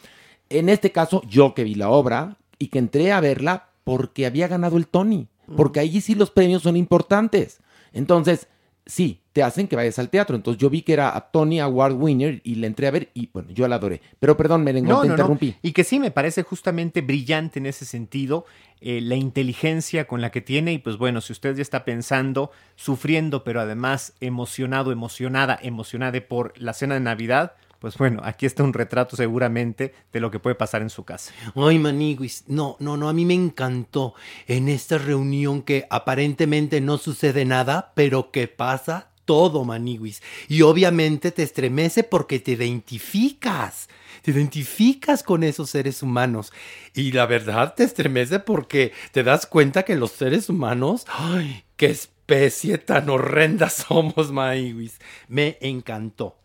en 0.48 0.68
este 0.68 0.90
caso, 0.90 1.22
yo 1.28 1.54
que 1.54 1.64
vi 1.64 1.74
la 1.74 1.88
obra 1.88 2.36
y 2.58 2.68
que 2.68 2.78
entré 2.78 3.12
a 3.12 3.20
verla 3.20 3.68
porque 3.84 4.26
había 4.26 4.48
ganado 4.48 4.76
el 4.76 4.86
Tony. 4.86 5.28
Porque 5.56 5.80
ahí 5.80 6.00
sí 6.00 6.14
los 6.14 6.30
premios 6.30 6.62
son 6.62 6.76
importantes. 6.76 7.60
Entonces, 7.92 8.48
sí, 8.86 9.21
te 9.32 9.42
hacen 9.42 9.68
que 9.68 9.76
vayas 9.76 9.98
al 9.98 10.10
teatro. 10.10 10.36
Entonces 10.36 10.60
yo 10.60 10.70
vi 10.70 10.82
que 10.82 10.92
era 10.92 11.16
a 11.16 11.30
Tony 11.30 11.60
Award 11.60 11.94
Winner 11.94 12.40
y 12.44 12.56
le 12.56 12.66
entré 12.66 12.86
a 12.86 12.90
ver 12.90 13.10
y 13.14 13.30
bueno, 13.32 13.50
yo 13.50 13.66
la 13.68 13.76
adoré. 13.76 14.00
Pero 14.18 14.36
perdón, 14.36 14.64
Merengón, 14.64 14.90
no, 14.90 15.00
te 15.02 15.08
no, 15.08 15.14
interrumpí. 15.14 15.50
No. 15.50 15.58
Y 15.62 15.72
que 15.72 15.84
sí, 15.84 15.98
me 15.98 16.10
parece 16.10 16.42
justamente 16.42 17.00
brillante 17.00 17.58
en 17.58 17.66
ese 17.66 17.84
sentido 17.84 18.44
eh, 18.80 19.00
la 19.00 19.16
inteligencia 19.16 20.06
con 20.06 20.20
la 20.20 20.30
que 20.30 20.40
tiene 20.40 20.72
y 20.72 20.78
pues 20.78 20.96
bueno, 20.96 21.20
si 21.20 21.32
usted 21.32 21.54
ya 21.56 21.62
está 21.62 21.84
pensando, 21.84 22.50
sufriendo, 22.76 23.44
pero 23.44 23.60
además 23.60 24.14
emocionado, 24.20 24.92
emocionada, 24.92 25.58
emocionada 25.62 26.20
por 26.20 26.52
la 26.58 26.72
cena 26.74 26.94
de 26.94 27.00
Navidad, 27.00 27.54
pues 27.78 27.98
bueno, 27.98 28.20
aquí 28.22 28.46
está 28.46 28.62
un 28.62 28.72
retrato 28.72 29.16
seguramente 29.16 29.92
de 30.12 30.20
lo 30.20 30.30
que 30.30 30.38
puede 30.38 30.54
pasar 30.54 30.82
en 30.82 30.90
su 30.90 31.04
casa. 31.04 31.32
Ay, 31.56 31.78
Maniguis, 31.78 32.44
no, 32.46 32.76
no, 32.78 32.96
no, 32.96 33.08
a 33.08 33.12
mí 33.12 33.24
me 33.24 33.34
encantó 33.34 34.14
en 34.46 34.68
esta 34.68 34.98
reunión 34.98 35.62
que 35.62 35.86
aparentemente 35.90 36.80
no 36.80 36.98
sucede 36.98 37.44
nada, 37.44 37.92
pero 37.96 38.30
que 38.30 38.46
pasa 38.46 39.11
todo, 39.24 39.64
Maniguis. 39.64 40.22
Y 40.48 40.62
obviamente 40.62 41.30
te 41.30 41.42
estremece 41.42 42.04
porque 42.04 42.40
te 42.40 42.52
identificas. 42.52 43.88
Te 44.22 44.30
identificas 44.30 45.22
con 45.22 45.42
esos 45.42 45.70
seres 45.70 46.02
humanos. 46.02 46.52
Y 46.94 47.12
la 47.12 47.26
verdad 47.26 47.74
te 47.74 47.84
estremece 47.84 48.38
porque 48.40 48.92
te 49.12 49.22
das 49.22 49.46
cuenta 49.46 49.84
que 49.84 49.96
los 49.96 50.12
seres 50.12 50.48
humanos, 50.48 51.06
¡ay! 51.08 51.64
¡Qué 51.76 51.86
especie 51.86 52.78
tan 52.78 53.08
horrenda 53.10 53.68
somos, 53.70 54.32
Maniguis! 54.32 55.00
Me 55.28 55.58
encantó. 55.60 56.36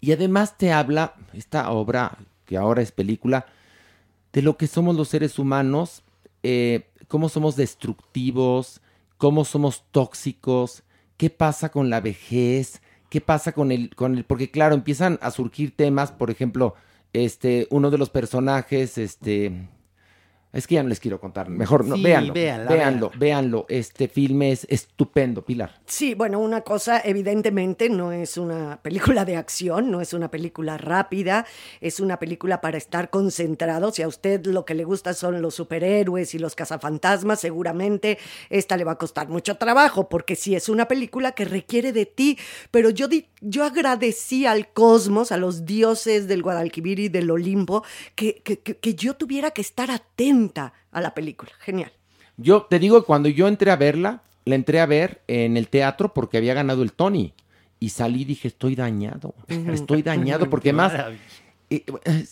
Y 0.00 0.12
además 0.12 0.58
te 0.58 0.72
habla, 0.72 1.14
esta 1.32 1.70
obra, 1.70 2.18
que 2.44 2.56
ahora 2.56 2.82
es 2.82 2.90
película, 2.90 3.46
de 4.32 4.42
lo 4.42 4.56
que 4.56 4.66
somos 4.66 4.96
los 4.96 5.08
seres 5.08 5.38
humanos, 5.38 6.02
eh, 6.42 6.88
cómo 7.06 7.28
somos 7.28 7.54
destructivos, 7.54 8.80
cómo 9.16 9.44
somos 9.44 9.84
tóxicos, 9.92 10.82
qué 11.16 11.30
pasa 11.30 11.70
con 11.70 11.90
la 11.90 12.00
vejez, 12.00 12.82
qué 13.08 13.20
pasa 13.20 13.52
con 13.52 13.72
el, 13.72 13.94
con 13.94 14.16
el, 14.16 14.24
porque 14.24 14.50
claro, 14.50 14.74
empiezan 14.74 15.18
a 15.22 15.30
surgir 15.30 15.76
temas, 15.76 16.12
por 16.12 16.30
ejemplo, 16.30 16.74
este, 17.12 17.66
uno 17.70 17.90
de 17.90 17.98
los 17.98 18.10
personajes, 18.10 18.98
este, 18.98 19.68
es 20.52 20.66
que 20.66 20.74
ya 20.74 20.82
no 20.82 20.88
les 20.90 21.00
quiero 21.00 21.18
contar. 21.20 21.48
Mejor 21.48 21.84
no, 21.86 21.96
Sí, 21.96 22.02
véanlo, 22.02 22.34
véanla, 22.34 22.70
véanlo, 22.70 23.08
véanla. 23.10 23.18
véanlo. 23.18 23.66
Este 23.68 24.08
filme 24.08 24.52
es 24.52 24.66
estupendo, 24.68 25.44
Pilar. 25.44 25.80
Sí, 25.86 26.14
bueno, 26.14 26.38
una 26.40 26.60
cosa 26.60 27.00
evidentemente 27.04 27.88
no 27.88 28.12
es 28.12 28.36
una 28.36 28.80
película 28.82 29.24
de 29.24 29.36
acción, 29.36 29.90
no 29.90 30.00
es 30.00 30.12
una 30.12 30.30
película 30.30 30.76
rápida, 30.76 31.46
es 31.80 32.00
una 32.00 32.18
película 32.18 32.60
para 32.60 32.76
estar 32.76 33.08
concentrado. 33.10 33.92
Si 33.92 34.02
a 34.02 34.08
usted 34.08 34.44
lo 34.46 34.64
que 34.64 34.74
le 34.74 34.84
gusta 34.84 35.14
son 35.14 35.40
los 35.40 35.54
superhéroes 35.54 36.34
y 36.34 36.38
los 36.38 36.54
cazafantasmas, 36.54 37.40
seguramente 37.40 38.18
esta 38.50 38.76
le 38.76 38.84
va 38.84 38.92
a 38.92 38.98
costar 38.98 39.28
mucho 39.28 39.56
trabajo, 39.56 40.08
porque 40.08 40.36
sí 40.36 40.54
es 40.54 40.68
una 40.68 40.86
película 40.86 41.32
que 41.32 41.44
requiere 41.44 41.92
de 41.92 42.06
ti. 42.06 42.38
Pero 42.70 42.90
yo, 42.90 43.08
di, 43.08 43.26
yo 43.40 43.64
agradecí 43.64 44.44
al 44.46 44.72
cosmos, 44.72 45.32
a 45.32 45.36
los 45.36 45.64
dioses 45.64 46.28
del 46.28 46.42
Guadalquivir 46.42 46.98
y 47.00 47.08
del 47.08 47.30
Olimpo, 47.30 47.84
que, 48.14 48.42
que, 48.44 48.58
que, 48.60 48.76
que 48.76 48.94
yo 48.94 49.14
tuviera 49.14 49.50
que 49.52 49.60
estar 49.62 49.90
a 50.90 51.00
la 51.00 51.14
película. 51.14 51.50
Genial. 51.60 51.92
Yo 52.36 52.62
te 52.62 52.78
digo, 52.78 53.04
cuando 53.04 53.28
yo 53.28 53.46
entré 53.48 53.70
a 53.70 53.76
verla, 53.76 54.22
la 54.44 54.54
entré 54.54 54.80
a 54.80 54.86
ver 54.86 55.22
en 55.28 55.56
el 55.56 55.68
teatro 55.68 56.12
porque 56.14 56.38
había 56.38 56.54
ganado 56.54 56.82
el 56.82 56.92
Tony. 56.92 57.32
Y 57.78 57.90
salí 57.90 58.22
y 58.22 58.24
dije, 58.24 58.48
estoy 58.48 58.74
dañado, 58.76 59.34
estoy 59.48 60.02
dañado, 60.02 60.48
porque 60.48 60.72
más... 60.72 60.92
eh, 61.70 61.84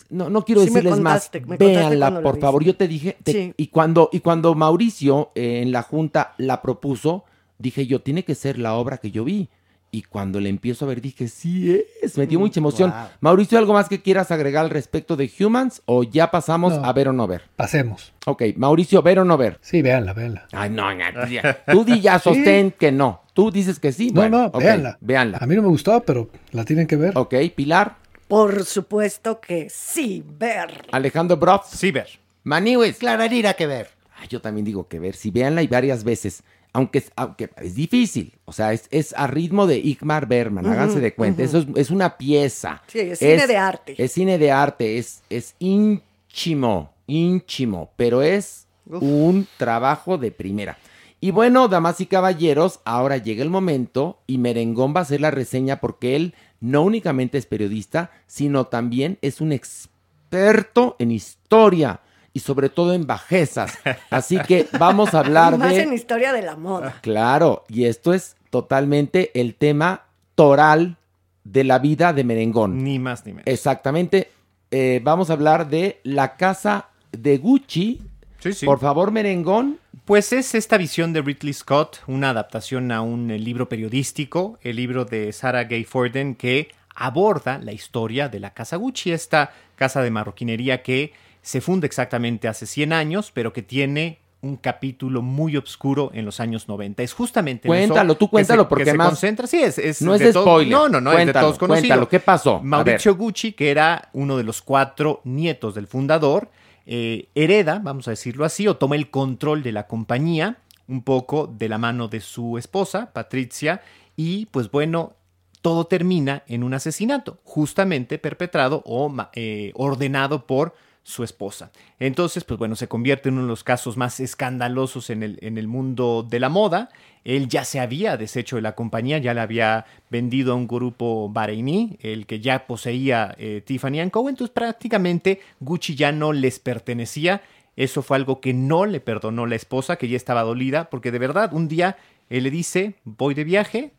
no, 0.09 0.29
no 0.29 0.45
quiero 0.45 0.61
Sí 0.61 0.67
decirles 0.69 0.93
contaste, 0.93 1.41
más, 1.41 1.57
véanla, 1.57 2.21
por 2.21 2.39
favor. 2.39 2.63
Yo 2.63 2.75
te 2.75 2.87
dije, 2.87 3.17
te- 3.23 3.31
Sí. 3.31 3.53
y, 3.57 3.67
cuando, 3.67 4.09
y 4.11 4.19
cuando 4.21 4.53
Mauricio 4.55 5.31
eh, 5.35 5.61
en 5.61 5.71
la 5.71 5.81
junta 5.83 6.33
la 6.37 6.61
propuso, 6.61 7.25
dije 7.57 7.85
yo, 7.85 8.01
tiene 8.01 8.23
que 8.23 8.35
ser 8.35 8.57
la 8.59 8.75
obra 8.75 8.97
que 8.97 9.11
yo 9.11 9.23
vi. 9.23 9.49
Y 9.93 10.03
cuando 10.03 10.39
le 10.39 10.47
empiezo 10.47 10.85
a 10.85 10.87
ver, 10.87 11.01
dije, 11.01 11.27
sí 11.27 11.77
es, 12.01 12.17
me 12.17 12.25
dio 12.25 12.39
Mm, 12.39 12.41
mucha 12.43 12.59
emoción. 12.61 12.91
wow. 12.91 13.09
Mauricio, 13.19 13.57
¿algo 13.57 13.73
más 13.73 13.89
que 13.89 14.01
quieras 14.01 14.31
agregar 14.31 14.63
al 14.63 14.69
respecto 14.69 15.17
de 15.17 15.29
Humans 15.37 15.81
o 15.85 16.03
ya 16.03 16.31
pasamos 16.31 16.73
No. 16.77 16.85
a 16.85 16.93
ver 16.93 17.09
o 17.09 17.13
no 17.13 17.27
ver? 17.27 17.41
Pasemos. 17.57 18.13
Ok, 18.25 18.43
Mauricio, 18.55 19.01
ver 19.01 19.19
o 19.19 19.25
no 19.25 19.35
ver. 19.37 19.57
Sí, 19.61 19.81
véanla, 19.81 20.13
véanla. 20.13 20.47
Ay, 20.53 20.69
no, 20.69 20.93
no, 20.93 21.27
ya. 21.27 21.61
tú 21.71 21.83
di 21.83 21.99
ya, 21.99 22.19
sostén 22.19 22.71
que 22.71 22.93
no. 22.93 23.23
Tú 23.33 23.51
dices 23.51 23.79
que 23.79 23.91
sí. 23.91 24.11
No, 24.11 24.21
Bueno, 24.21 24.49
no, 24.53 24.59
véanla. 24.59 24.97
Véanla. 25.01 25.39
A 25.41 25.45
mí 25.45 25.55
no 25.55 25.61
me 25.61 25.67
gustó, 25.67 26.01
pero 26.03 26.29
la 26.51 26.63
tienen 26.63 26.87
que 26.87 26.95
ver. 26.95 27.11
Ok, 27.17 27.35
Pilar, 27.53 27.97
Por 28.29 28.63
supuesto 28.63 29.41
que 29.41 29.67
sí, 29.69 30.23
ver. 30.25 30.85
Alejandro 30.93 31.35
Broff, 31.35 31.65
Sí, 31.69 31.91
ver. 31.91 32.07
Maniwis. 32.43 32.95
Clararira 32.97 33.55
que 33.55 33.67
ver. 33.67 33.89
Ay, 34.17 34.29
yo 34.29 34.39
también 34.39 34.63
digo 34.63 34.87
que 34.87 34.99
ver, 34.99 35.15
si 35.15 35.31
véanla 35.31 35.63
y 35.63 35.67
varias 35.67 36.05
veces. 36.05 36.43
Aunque, 36.73 36.99
es- 36.99 37.11
aunque 37.17 37.49
es 37.57 37.75
difícil, 37.75 38.33
o 38.45 38.53
sea, 38.53 38.71
es, 38.71 38.87
es 38.91 39.13
a 39.17 39.27
ritmo 39.27 39.67
de 39.67 39.77
Igmar 39.77 40.25
Berman, 40.27 40.65
háganse 40.65 40.99
de 41.01 41.13
cuenta, 41.13 41.43
eso 41.43 41.57
es, 41.59 41.67
es 41.75 41.89
una 41.91 42.17
pieza. 42.17 42.81
Sí, 42.87 42.99
es 42.99 43.19
cine 43.19 43.45
de 43.47 43.57
arte. 43.57 43.95
Es 43.97 44.11
cine 44.13 44.37
de 44.37 44.51
arte, 44.51 44.97
es, 44.97 45.21
es 45.29 45.53
ínchimo, 45.59 46.93
ínchimo, 47.07 47.91
pero 47.97 48.21
es 48.21 48.67
un 49.03 49.47
trabajo 49.57 50.17
de 50.17 50.31
primera. 50.31 50.77
Y 51.19 51.31
bueno, 51.31 51.67
damas 51.67 52.01
y 52.01 52.05
caballeros, 52.07 52.79
ahora 52.83 53.17
llega 53.17 53.43
el 53.43 53.49
momento 53.49 54.19
y 54.25 54.37
Merengón 54.37 54.93
va 54.95 54.99
a 55.01 55.03
hacer 55.03 55.21
la 55.21 55.29
reseña 55.29 55.79
porque 55.79 56.15
él 56.15 56.33
no 56.61 56.81
únicamente 56.83 57.37
es 57.37 57.45
periodista, 57.45 58.11
sino 58.27 58.65
también 58.65 59.17
es 59.21 59.39
un 59.41 59.51
experto 59.51 60.95
en 60.99 61.11
historia 61.11 61.99
y 62.33 62.39
sobre 62.39 62.69
todo 62.69 62.93
en 62.93 63.05
bajezas. 63.05 63.77
Así 64.09 64.37
que 64.47 64.67
vamos 64.79 65.13
a 65.13 65.19
hablar 65.19 65.53
Y 65.53 65.57
más 65.59 65.69
de... 65.71 65.81
en 65.83 65.93
historia 65.93 66.31
de 66.33 66.41
la 66.41 66.55
moda. 66.55 66.99
Claro, 67.01 67.63
y 67.67 67.85
esto 67.85 68.13
es 68.13 68.35
totalmente 68.49 69.31
el 69.39 69.55
tema 69.55 70.03
toral 70.35 70.97
de 71.43 71.63
la 71.63 71.79
vida 71.79 72.13
de 72.13 72.23
Merengón. 72.23 72.83
Ni 72.83 72.99
más 72.99 73.25
ni 73.25 73.33
menos. 73.33 73.47
Exactamente. 73.47 74.29
eh, 74.71 75.01
vamos 75.03 75.29
a 75.29 75.33
hablar 75.33 75.69
de 75.69 75.99
la 76.03 76.35
casa 76.37 76.87
de 77.11 77.37
Gucci. 77.37 78.01
Sí, 78.39 78.53
sí. 78.53 78.65
Por 78.65 78.79
favor, 78.79 79.11
merengón. 79.11 79.77
Pues 80.05 80.33
es 80.33 80.55
esta 80.55 80.77
visión 80.77 81.13
de 81.13 81.21
Ridley 81.21 81.53
Scott, 81.53 81.97
una 82.07 82.29
adaptación 82.31 82.91
a 82.91 83.01
un 83.01 83.29
eh, 83.29 83.37
libro 83.37 83.69
periodístico, 83.69 84.57
el 84.61 84.77
libro 84.77 85.05
de 85.05 85.31
Sarah 85.31 85.65
Gay 85.65 85.83
Forden, 85.83 86.35
que 86.35 86.69
aborda 86.95 87.59
la 87.59 87.71
historia 87.71 88.27
de 88.29 88.39
la 88.39 88.53
Casa 88.53 88.77
Gucci, 88.77 89.11
esta 89.11 89.51
casa 89.75 90.01
de 90.01 90.09
marroquinería 90.11 90.81
que 90.81 91.13
se 91.41 91.61
funda 91.61 91.85
exactamente 91.85 92.47
hace 92.47 92.65
100 92.65 92.93
años, 92.93 93.31
pero 93.33 93.53
que 93.53 93.61
tiene 93.61 94.19
un 94.43 94.57
capítulo 94.57 95.21
muy 95.21 95.55
oscuro 95.55 96.09
en 96.13 96.25
los 96.25 96.39
años 96.39 96.67
90. 96.67 97.03
Es 97.03 97.13
justamente 97.13 97.67
eso 97.67 97.69
Cuéntalo, 97.69 98.15
tú 98.15 98.25
que 98.27 98.31
cuéntalo, 98.31 98.63
se- 98.63 98.69
porque 98.69 98.85
que 98.85 98.91
se 98.91 98.97
más- 98.97 99.07
concentra. 99.09 99.45
Sí, 99.47 99.61
es, 99.61 99.77
es 99.77 100.01
No 100.01 100.15
es 100.15 100.21
de 100.21 100.33
spoiler. 100.33 100.71
No, 100.71 100.89
no, 100.89 100.99
no, 100.99 101.11
es 101.13 101.27
de 101.27 101.33
todos 101.33 101.59
conocido. 101.59 101.81
cuéntalo, 101.81 102.09
¿qué 102.09 102.19
pasó? 102.19 102.59
Mauricio 102.63 103.15
Gucci, 103.15 103.53
que 103.53 103.69
era 103.69 104.09
uno 104.13 104.37
de 104.37 104.43
los 104.43 104.61
cuatro 104.63 105.21
nietos 105.25 105.75
del 105.75 105.85
fundador, 105.85 106.49
eh, 106.87 107.27
hereda, 107.35 107.79
vamos 107.83 108.07
a 108.07 108.11
decirlo 108.11 108.43
así, 108.43 108.67
o 108.67 108.77
toma 108.77 108.95
el 108.95 109.11
control 109.11 109.61
de 109.61 109.71
la 109.73 109.85
compañía, 109.85 110.57
un 110.87 111.03
poco 111.03 111.45
de 111.45 111.69
la 111.69 111.77
mano 111.77 112.07
de 112.07 112.19
su 112.19 112.57
esposa, 112.57 113.11
Patricia, 113.13 113.81
y 114.17 114.47
pues 114.47 114.71
bueno, 114.71 115.13
todo 115.61 115.85
termina 115.85 116.41
en 116.47 116.63
un 116.63 116.73
asesinato, 116.73 117.37
justamente 117.43 118.17
perpetrado 118.17 118.81
o 118.87 119.13
eh, 119.33 119.71
ordenado 119.75 120.47
por 120.47 120.73
su 121.03 121.23
esposa. 121.23 121.71
Entonces, 121.99 122.43
pues 122.43 122.57
bueno, 122.57 122.75
se 122.75 122.87
convierte 122.87 123.29
en 123.29 123.35
uno 123.35 123.43
de 123.43 123.49
los 123.49 123.63
casos 123.63 123.97
más 123.97 124.19
escandalosos 124.19 125.09
en 125.09 125.23
el, 125.23 125.39
en 125.41 125.57
el 125.57 125.67
mundo 125.67 126.25
de 126.27 126.39
la 126.39 126.49
moda. 126.49 126.89
Él 127.23 127.47
ya 127.47 127.65
se 127.65 127.79
había 127.79 128.17
deshecho 128.17 128.55
de 128.55 128.61
la 128.61 128.75
compañía, 128.75 129.17
ya 129.17 129.33
la 129.33 129.43
había 129.43 129.85
vendido 130.09 130.53
a 130.53 130.55
un 130.55 130.67
grupo 130.67 131.29
Bahreini, 131.29 131.97
el 132.01 132.25
que 132.25 132.39
ya 132.39 132.67
poseía 132.67 133.35
eh, 133.37 133.61
Tiffany 133.65 134.09
Co. 134.09 134.29
Entonces, 134.29 134.53
prácticamente 134.53 135.41
Gucci 135.59 135.95
ya 135.95 136.11
no 136.11 136.33
les 136.33 136.59
pertenecía. 136.59 137.41
Eso 137.75 138.01
fue 138.01 138.17
algo 138.17 138.41
que 138.41 138.53
no 138.53 138.85
le 138.85 138.99
perdonó 138.99 139.45
la 139.45 139.55
esposa, 139.55 139.95
que 139.95 140.07
ya 140.07 140.17
estaba 140.17 140.43
dolida, 140.43 140.89
porque 140.89 141.11
de 141.11 141.19
verdad 141.19 141.53
un 141.53 141.67
día 141.67 141.97
él 142.29 142.43
le 142.43 142.51
dice, 142.51 142.95
voy 143.03 143.33
de 143.33 143.43
viaje, 143.43 143.91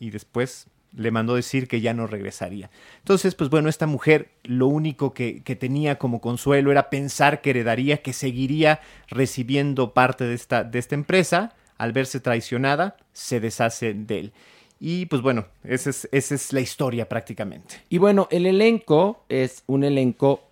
y 0.00 0.10
después 0.10 0.66
le 0.96 1.10
mandó 1.10 1.34
decir 1.34 1.68
que 1.68 1.80
ya 1.80 1.94
no 1.94 2.06
regresaría. 2.06 2.70
Entonces, 2.98 3.34
pues 3.34 3.50
bueno, 3.50 3.68
esta 3.68 3.86
mujer 3.86 4.30
lo 4.44 4.66
único 4.68 5.12
que, 5.12 5.42
que 5.42 5.56
tenía 5.56 5.96
como 5.96 6.20
consuelo 6.20 6.70
era 6.70 6.90
pensar 6.90 7.40
que 7.40 7.50
heredaría, 7.50 8.02
que 8.02 8.12
seguiría 8.12 8.80
recibiendo 9.08 9.92
parte 9.92 10.24
de 10.24 10.34
esta, 10.34 10.64
de 10.64 10.78
esta 10.78 10.94
empresa. 10.94 11.52
Al 11.76 11.92
verse 11.92 12.18
traicionada, 12.18 12.96
se 13.12 13.38
deshace 13.38 13.94
de 13.94 14.18
él. 14.18 14.32
Y 14.80 15.06
pues 15.06 15.22
bueno, 15.22 15.46
esa 15.62 15.90
es, 15.90 16.08
esa 16.10 16.34
es 16.34 16.52
la 16.52 16.60
historia 16.60 17.08
prácticamente. 17.08 17.76
Y 17.88 17.98
bueno, 17.98 18.26
el 18.32 18.46
elenco 18.46 19.24
es 19.28 19.62
un 19.66 19.84
elenco. 19.84 20.42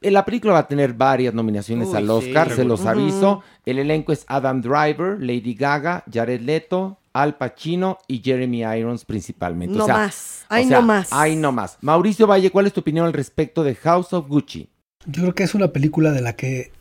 eh, 0.00 0.10
La 0.12 0.24
película 0.24 0.52
va 0.52 0.60
a 0.60 0.68
tener 0.68 0.92
varias 0.92 1.34
nominaciones 1.34 1.88
Uy, 1.88 1.96
al 1.96 2.04
sí, 2.04 2.10
Oscar, 2.10 2.50
se 2.54 2.64
los 2.64 2.86
aviso. 2.86 3.42
El 3.66 3.78
elenco 3.80 4.12
es 4.12 4.24
Adam 4.28 4.60
Driver, 4.60 5.16
Lady 5.20 5.54
Gaga, 5.54 6.04
Jared 6.12 6.42
Leto, 6.42 6.98
Al 7.22 7.36
Pacino 7.36 7.98
y 8.06 8.20
Jeremy 8.22 8.62
Irons 8.78 9.04
principalmente. 9.04 9.76
No 9.76 9.84
O 9.84 9.86
sea, 9.86 9.96
más, 9.96 10.44
o 10.48 10.54
ahí 10.54 10.66
sea, 10.66 10.80
no 10.80 10.86
más. 10.86 11.08
No 11.36 11.52
más. 11.52 11.78
Mauricio 11.80 12.26
Valle, 12.26 12.50
¿cuál 12.50 12.66
es 12.66 12.72
tu 12.72 12.80
opinión 12.80 13.06
al 13.06 13.12
respecto 13.12 13.64
de 13.64 13.74
House 13.74 14.12
of 14.12 14.28
Gucci? 14.28 14.68
Yo 15.06 15.22
creo 15.22 15.34
que 15.34 15.42
es 15.42 15.54
una 15.54 15.68
película 15.68 16.12
de 16.12 16.20
la 16.20 16.34
que 16.34 16.72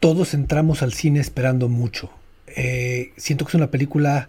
todos 0.00 0.34
entramos 0.34 0.82
al 0.82 0.92
cine 0.92 1.20
esperando 1.20 1.68
mucho. 1.68 2.10
Eh, 2.46 3.12
siento 3.16 3.44
que 3.44 3.50
es 3.50 3.54
una 3.54 3.70
película 3.70 4.28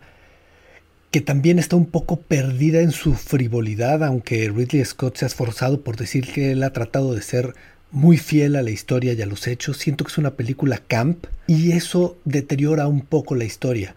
que 1.12 1.22
también 1.22 1.60
está 1.60 1.76
un 1.76 1.86
poco 1.86 2.18
perdida 2.22 2.82
en 2.82 2.92
su 2.92 3.14
frivolidad, 3.14 4.04
aunque 4.04 4.50
Ridley 4.50 4.84
Scott 4.84 5.18
se 5.18 5.26
ha 5.26 5.28
esforzado 5.28 5.82
por 5.82 5.96
decir 5.96 6.32
que 6.32 6.52
él 6.52 6.64
ha 6.64 6.74
tratado 6.74 7.14
de 7.14 7.22
ser 7.22 7.54
muy 7.92 8.18
fiel 8.18 8.56
a 8.56 8.64
la 8.64 8.72
historia 8.72 9.14
y 9.14 9.22
a 9.22 9.28
los 9.28 9.48
hechos. 9.48 9.78
Siento 9.78 10.04
que 10.04 10.12
es 10.12 10.18
una 10.18 10.32
película 10.32 10.80
camp 10.80 11.28
y 11.48 11.74
eso 11.74 12.18
deteriora 12.26 12.88
un 12.88 13.02
poco 13.02 13.36
la 13.36 13.44
historia. 13.44 13.96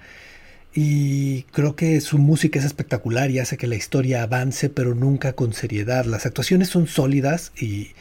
Y 0.78 1.44
creo 1.52 1.74
que 1.74 2.00
su 2.02 2.18
música 2.18 2.58
es 2.58 2.66
espectacular 2.66 3.30
y 3.30 3.38
hace 3.38 3.56
que 3.56 3.66
la 3.66 3.76
historia 3.76 4.22
avance, 4.22 4.68
pero 4.68 4.94
nunca 4.94 5.32
con 5.32 5.54
seriedad. 5.54 6.04
Las 6.04 6.26
actuaciones 6.26 6.68
son 6.68 6.86
sólidas 6.86 7.52
y, 7.58 7.92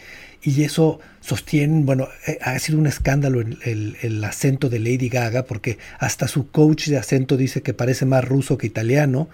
y 0.44 0.64
eso 0.64 1.00
sostiene, 1.22 1.84
bueno, 1.86 2.10
eh, 2.28 2.38
ha 2.42 2.60
sido 2.60 2.78
un 2.80 2.88
escándalo 2.88 3.40
el, 3.40 3.98
el- 4.02 4.24
acento 4.26 4.68
de 4.70 4.80
Lady 4.80 5.08
Gaga, 5.08 5.44
porque 5.46 5.78
hasta 6.00 6.28
su 6.28 6.52
coach 6.52 6.88
de 6.90 6.98
acento 6.98 7.38
dice 7.38 7.62
que 7.62 7.74
parece 7.74 8.06
más 8.06 8.26
ruso 8.26 8.58
que 8.58 8.68
italiano. 8.68 9.30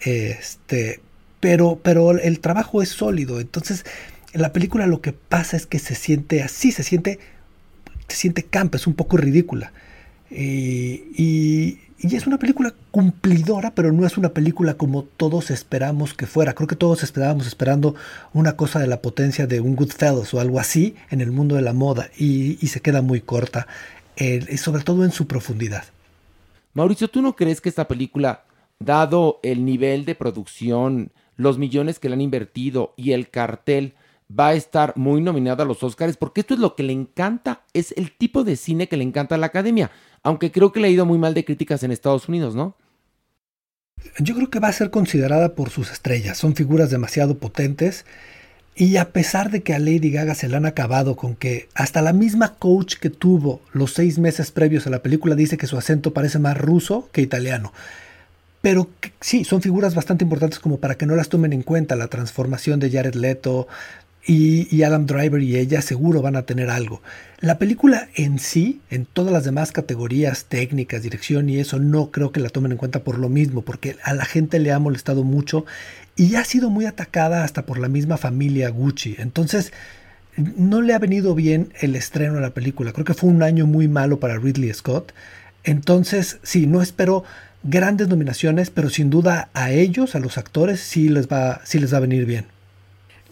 Este, 0.00 1.00
pero, 1.40 1.80
pero 1.82 2.12
el 2.18 2.40
trabajo 2.40 2.82
es 2.82 2.88
sólido. 2.90 3.40
Entonces, 3.40 3.84
en 4.32 4.40
la 4.42 4.52
película 4.54 4.86
lo 4.86 5.02
que 5.02 5.12
pasa 5.12 5.56
es 5.58 5.66
que 5.66 5.78
se 5.78 5.94
siente 5.94 6.42
así, 6.42 6.72
se 6.72 6.82
siente, 6.82 7.18
se 8.08 8.16
siente 8.16 8.46
es 8.76 8.86
un 8.86 8.94
poco 8.94 9.16
ridícula. 9.18 9.72
Y- 10.30 11.78
y 12.02 12.16
es 12.16 12.26
una 12.26 12.38
película 12.38 12.72
cumplidora, 12.90 13.74
pero 13.74 13.92
no 13.92 14.06
es 14.06 14.16
una 14.16 14.30
película 14.30 14.74
como 14.74 15.02
todos 15.02 15.50
esperamos 15.50 16.14
que 16.14 16.26
fuera. 16.26 16.54
Creo 16.54 16.66
que 16.66 16.76
todos 16.76 17.02
esperábamos 17.02 17.46
esperando 17.46 17.94
una 18.32 18.56
cosa 18.56 18.78
de 18.78 18.86
la 18.86 19.02
potencia 19.02 19.46
de 19.46 19.60
un 19.60 19.76
Goodfellas 19.76 20.32
o 20.32 20.40
algo 20.40 20.58
así 20.58 20.94
en 21.10 21.20
el 21.20 21.30
mundo 21.30 21.56
de 21.56 21.62
la 21.62 21.74
moda 21.74 22.08
y, 22.16 22.54
se 22.68 22.80
queda 22.80 23.02
muy 23.02 23.20
corta, 23.20 23.66
sobre 24.56 24.82
todo 24.82 25.04
en 25.04 25.12
su 25.12 25.26
profundidad. 25.26 25.84
Mauricio, 26.72 27.08
¿tú 27.08 27.20
no 27.20 27.36
crees 27.36 27.60
que 27.60 27.68
esta 27.68 27.86
película, 27.86 28.44
dado 28.78 29.38
el 29.42 29.66
nivel 29.66 30.06
de 30.06 30.14
producción, 30.14 31.10
los 31.36 31.58
millones 31.58 31.98
que 31.98 32.08
le 32.08 32.14
han 32.14 32.20
invertido 32.22 32.94
y 32.96 33.12
el 33.12 33.28
cartel, 33.28 33.92
va 34.30 34.48
a 34.48 34.54
estar 34.54 34.96
muy 34.96 35.20
nominada 35.20 35.64
a 35.64 35.66
los 35.66 35.82
Oscars? 35.82 36.16
Porque 36.16 36.40
esto 36.40 36.54
es 36.54 36.60
lo 36.60 36.76
que 36.76 36.82
le 36.82 36.94
encanta, 36.94 37.62
es 37.74 37.92
el 37.92 38.12
tipo 38.12 38.42
de 38.42 38.56
cine 38.56 38.88
que 38.88 38.96
le 38.96 39.04
encanta 39.04 39.34
a 39.34 39.38
la 39.38 39.46
academia. 39.46 39.90
Aunque 40.22 40.50
creo 40.50 40.72
que 40.72 40.80
le 40.80 40.88
ha 40.88 40.90
ido 40.90 41.06
muy 41.06 41.18
mal 41.18 41.34
de 41.34 41.44
críticas 41.44 41.82
en 41.82 41.92
Estados 41.92 42.28
Unidos, 42.28 42.54
¿no? 42.54 42.76
Yo 44.18 44.34
creo 44.34 44.50
que 44.50 44.60
va 44.60 44.68
a 44.68 44.72
ser 44.72 44.90
considerada 44.90 45.54
por 45.54 45.70
sus 45.70 45.90
estrellas. 45.90 46.38
Son 46.38 46.54
figuras 46.54 46.90
demasiado 46.90 47.38
potentes. 47.38 48.04
Y 48.74 48.96
a 48.96 49.12
pesar 49.12 49.50
de 49.50 49.62
que 49.62 49.74
a 49.74 49.78
Lady 49.78 50.10
Gaga 50.10 50.34
se 50.34 50.48
le 50.48 50.56
han 50.56 50.64
acabado 50.64 51.16
con 51.16 51.34
que 51.36 51.68
hasta 51.74 52.02
la 52.02 52.12
misma 52.12 52.54
coach 52.54 52.96
que 52.96 53.10
tuvo 53.10 53.60
los 53.72 53.92
seis 53.92 54.18
meses 54.18 54.50
previos 54.52 54.86
a 54.86 54.90
la 54.90 55.02
película 55.02 55.34
dice 55.34 55.58
que 55.58 55.66
su 55.66 55.76
acento 55.76 56.12
parece 56.12 56.38
más 56.38 56.56
ruso 56.56 57.08
que 57.12 57.20
italiano. 57.20 57.72
Pero 58.62 58.88
sí, 59.20 59.44
son 59.44 59.62
figuras 59.62 59.94
bastante 59.94 60.24
importantes 60.24 60.58
como 60.58 60.78
para 60.78 60.96
que 60.96 61.06
no 61.06 61.16
las 61.16 61.30
tomen 61.30 61.52
en 61.52 61.62
cuenta. 61.62 61.96
La 61.96 62.08
transformación 62.08 62.78
de 62.78 62.90
Jared 62.90 63.14
Leto 63.14 63.68
y, 64.26 64.82
Adam 64.82 65.06
Driver 65.06 65.42
y 65.42 65.56
ella 65.56 65.82
seguro 65.82 66.22
van 66.22 66.36
a 66.36 66.42
tener 66.42 66.70
algo. 66.70 67.02
La 67.40 67.58
película 67.58 68.08
en 68.14 68.38
sí, 68.38 68.80
en 68.90 69.06
todas 69.06 69.32
las 69.32 69.44
demás 69.44 69.72
categorías 69.72 70.44
técnicas, 70.44 71.02
dirección 71.02 71.48
y 71.48 71.58
eso, 71.58 71.78
no 71.78 72.10
creo 72.10 72.30
que 72.30 72.40
la 72.40 72.50
tomen 72.50 72.72
en 72.72 72.78
cuenta 72.78 73.02
por 73.02 73.18
lo 73.18 73.28
mismo, 73.28 73.62
porque 73.62 73.96
a 74.02 74.12
la 74.12 74.24
gente 74.24 74.58
le 74.58 74.72
ha 74.72 74.78
molestado 74.78 75.24
mucho 75.24 75.64
y 76.16 76.34
ha 76.34 76.44
sido 76.44 76.68
muy 76.68 76.84
atacada 76.84 77.44
hasta 77.44 77.64
por 77.64 77.78
la 77.78 77.88
misma 77.88 78.18
familia 78.18 78.68
Gucci. 78.68 79.16
Entonces, 79.18 79.72
no 80.36 80.82
le 80.82 80.94
ha 80.94 80.98
venido 80.98 81.34
bien 81.34 81.72
el 81.80 81.96
estreno 81.96 82.34
de 82.34 82.42
la 82.42 82.54
película. 82.54 82.92
Creo 82.92 83.04
que 83.04 83.14
fue 83.14 83.30
un 83.30 83.42
año 83.42 83.66
muy 83.66 83.88
malo 83.88 84.20
para 84.20 84.38
Ridley 84.38 84.72
Scott. 84.74 85.12
Entonces, 85.64 86.38
sí, 86.42 86.66
no 86.66 86.82
espero 86.82 87.24
grandes 87.62 88.08
nominaciones, 88.08 88.70
pero 88.70 88.90
sin 88.90 89.10
duda 89.10 89.48
a 89.54 89.70
ellos, 89.70 90.14
a 90.14 90.20
los 90.20 90.38
actores, 90.38 90.80
sí 90.80 91.08
les 91.08 91.26
va, 91.26 91.62
sí 91.64 91.78
les 91.78 91.92
va 91.92 91.98
a 91.98 92.00
venir 92.00 92.26
bien. 92.26 92.46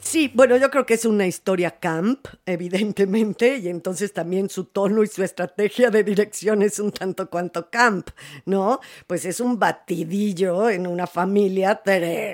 Sí, 0.08 0.32
bueno, 0.32 0.56
yo 0.56 0.70
creo 0.70 0.86
que 0.86 0.94
es 0.94 1.04
una 1.04 1.26
historia 1.26 1.70
camp, 1.70 2.28
evidentemente, 2.46 3.58
y 3.58 3.68
entonces 3.68 4.14
también 4.14 4.48
su 4.48 4.64
tono 4.64 5.02
y 5.02 5.06
su 5.06 5.22
estrategia 5.22 5.90
de 5.90 6.02
dirección 6.02 6.62
es 6.62 6.78
un 6.78 6.92
tanto 6.92 7.28
cuanto 7.28 7.68
camp, 7.68 8.08
¿no? 8.46 8.80
Pues 9.06 9.26
es 9.26 9.38
un 9.38 9.58
batidillo 9.58 10.70
en 10.70 10.86
una 10.86 11.06
familia, 11.06 11.82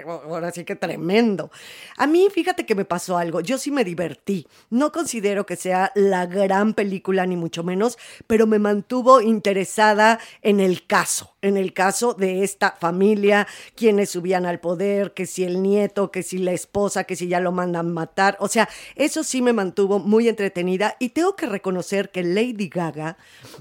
ahora 0.06 0.52
sí 0.52 0.62
que 0.62 0.76
tremendo. 0.76 1.50
A 1.96 2.06
mí, 2.06 2.28
fíjate 2.32 2.64
que 2.64 2.76
me 2.76 2.84
pasó 2.84 3.18
algo, 3.18 3.40
yo 3.40 3.58
sí 3.58 3.72
me 3.72 3.82
divertí, 3.82 4.46
no 4.70 4.92
considero 4.92 5.44
que 5.44 5.56
sea 5.56 5.90
la 5.96 6.26
gran 6.26 6.74
película, 6.74 7.26
ni 7.26 7.34
mucho 7.34 7.64
menos, 7.64 7.98
pero 8.28 8.46
me 8.46 8.60
mantuvo 8.60 9.20
interesada 9.20 10.20
en 10.42 10.60
el 10.60 10.86
caso, 10.86 11.33
en 11.44 11.56
el 11.56 11.72
caso 11.72 12.14
de 12.14 12.42
esta 12.42 12.72
familia, 12.72 13.46
quienes 13.76 14.10
subían 14.10 14.46
al 14.46 14.60
poder, 14.60 15.12
que 15.12 15.26
si 15.26 15.44
el 15.44 15.62
nieto, 15.62 16.10
que 16.10 16.22
si 16.22 16.38
la 16.38 16.52
esposa, 16.52 17.04
que 17.04 17.16
si 17.16 17.28
ya 17.28 17.40
lo 17.40 17.52
mandan 17.52 17.92
matar. 17.92 18.36
O 18.40 18.48
sea, 18.48 18.68
eso 18.96 19.22
sí 19.22 19.42
me 19.42 19.52
mantuvo 19.52 19.98
muy 19.98 20.28
entretenida 20.28 20.96
y 20.98 21.10
tengo 21.10 21.36
que 21.36 21.46
reconocer 21.46 22.10
que 22.10 22.22
Lady 22.22 22.68
Gaga 22.68 23.18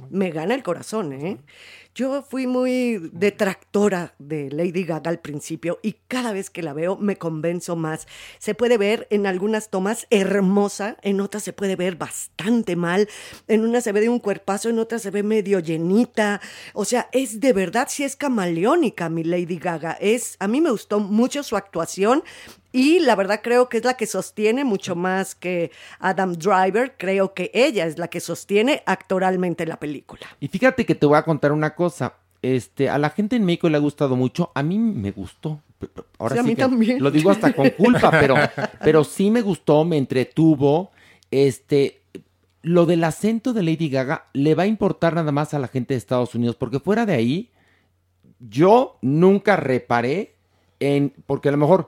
me 0.09 0.31
gana 0.31 0.55
el 0.55 0.63
corazón, 0.63 1.13
¿eh? 1.13 1.37
Yo 1.95 2.23
fui 2.23 2.47
muy 2.47 3.11
detractora 3.13 4.15
de 4.17 4.49
Lady 4.49 4.83
Gaga 4.83 5.11
al 5.11 5.19
principio 5.19 5.77
y 5.83 5.97
cada 6.07 6.33
vez 6.33 6.49
que 6.49 6.63
la 6.63 6.73
veo 6.73 6.97
me 6.97 7.17
convenzo 7.17 7.75
más. 7.75 8.07
Se 8.39 8.55
puede 8.55 8.79
ver 8.79 9.05
en 9.11 9.27
algunas 9.27 9.69
tomas 9.69 10.07
hermosa, 10.09 10.97
en 11.03 11.21
otras 11.21 11.43
se 11.43 11.53
puede 11.53 11.75
ver 11.75 11.95
bastante 11.95 12.75
mal, 12.75 13.07
en 13.47 13.63
una 13.63 13.79
se 13.79 13.91
ve 13.91 14.01
de 14.01 14.09
un 14.09 14.17
cuerpazo, 14.17 14.69
en 14.69 14.79
otras 14.79 15.03
se 15.03 15.11
ve 15.11 15.21
medio 15.21 15.59
llenita. 15.59 16.41
O 16.73 16.83
sea, 16.83 17.09
es 17.11 17.39
de 17.39 17.53
verdad, 17.53 17.87
sí 17.91 18.03
es 18.03 18.15
camaleónica 18.15 19.09
mi 19.09 19.23
Lady 19.23 19.59
Gaga. 19.59 19.91
Es, 20.01 20.35
a 20.39 20.47
mí 20.47 20.61
me 20.61 20.71
gustó 20.71 20.99
mucho 20.99 21.43
su 21.43 21.55
actuación 21.55 22.23
Y 22.73 22.99
la 22.99 23.15
verdad 23.15 23.41
creo 23.43 23.69
que 23.69 23.77
es 23.77 23.85
la 23.85 23.93
que 23.93 24.07
sostiene 24.07 24.65
mucho 24.65 24.95
más 24.95 25.35
que 25.35 25.71
Adam 25.99 26.33
Driver. 26.33 26.95
Creo 26.97 27.35
que 27.35 27.51
ella 27.53 27.85
es 27.85 27.99
la 27.99 28.07
que 28.07 28.19
sostiene 28.19 28.81
actoralmente 28.87 29.67
la 29.67 29.79
película. 29.79 30.21
Y 30.39 30.47
fíjate 30.47 30.83
que 30.85 30.95
te 30.95 31.05
voy 31.05 31.17
a 31.17 31.23
contar 31.23 31.51
una 31.51 31.75
cosa. 31.75 32.15
Este, 32.41 32.89
a 32.89 32.97
la 32.97 33.11
gente 33.11 33.35
en 33.35 33.45
México 33.45 33.69
le 33.69 33.77
ha 33.77 33.79
gustado 33.79 34.15
mucho. 34.15 34.51
A 34.55 34.63
mí 34.63 34.79
me 34.79 35.11
gustó. 35.11 35.61
Ahora 36.17 36.33
Sí, 36.33 36.39
a 36.39 36.43
mí 36.43 36.55
que 36.55 36.61
también. 36.63 37.01
Lo 37.01 37.11
digo 37.11 37.29
hasta 37.29 37.53
con 37.53 37.69
culpa, 37.69 38.09
pero, 38.19 38.35
pero 38.83 39.03
sí 39.03 39.29
me 39.29 39.41
gustó, 39.41 39.85
me 39.85 39.97
entretuvo. 39.97 40.91
Este, 41.29 42.01
lo 42.63 42.87
del 42.87 43.03
acento 43.03 43.53
de 43.53 43.61
Lady 43.61 43.89
Gaga 43.89 44.25
le 44.33 44.55
va 44.55 44.63
a 44.63 44.67
importar 44.67 45.13
nada 45.13 45.31
más 45.31 45.53
a 45.53 45.59
la 45.59 45.67
gente 45.67 45.93
de 45.93 45.99
Estados 45.99 46.33
Unidos, 46.33 46.55
porque 46.55 46.79
fuera 46.79 47.05
de 47.05 47.13
ahí, 47.13 47.51
yo 48.39 48.97
nunca 49.01 49.57
reparé 49.57 50.35
en, 50.79 51.13
porque 51.25 51.49
a 51.49 51.51
lo 51.51 51.57
mejor, 51.57 51.87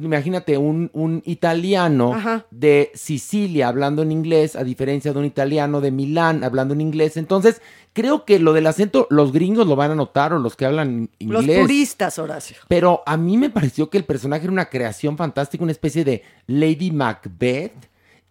imagínate 0.00 0.58
un, 0.58 0.90
un 0.92 1.22
italiano 1.24 2.14
Ajá. 2.14 2.46
de 2.50 2.90
Sicilia 2.94 3.68
hablando 3.68 4.02
en 4.02 4.12
inglés, 4.12 4.56
a 4.56 4.64
diferencia 4.64 5.12
de 5.12 5.18
un 5.18 5.24
italiano 5.24 5.80
de 5.80 5.90
Milán 5.90 6.44
hablando 6.44 6.74
en 6.74 6.80
inglés. 6.80 7.16
Entonces, 7.16 7.62
creo 7.92 8.24
que 8.24 8.38
lo 8.38 8.52
del 8.52 8.66
acento, 8.66 9.06
los 9.10 9.32
gringos 9.32 9.66
lo 9.66 9.76
van 9.76 9.92
a 9.92 9.94
notar 9.94 10.32
o 10.32 10.38
los 10.38 10.56
que 10.56 10.66
hablan 10.66 11.10
Los 11.20 11.42
inglés. 11.42 11.60
puristas, 11.60 12.18
Horacio. 12.18 12.56
Pero 12.68 13.02
a 13.06 13.16
mí 13.16 13.36
me 13.36 13.50
pareció 13.50 13.90
que 13.90 13.98
el 13.98 14.04
personaje 14.04 14.44
era 14.44 14.52
una 14.52 14.68
creación 14.68 15.16
fantástica, 15.16 15.62
una 15.64 15.72
especie 15.72 16.04
de 16.04 16.22
Lady 16.46 16.90
Macbeth, 16.90 17.72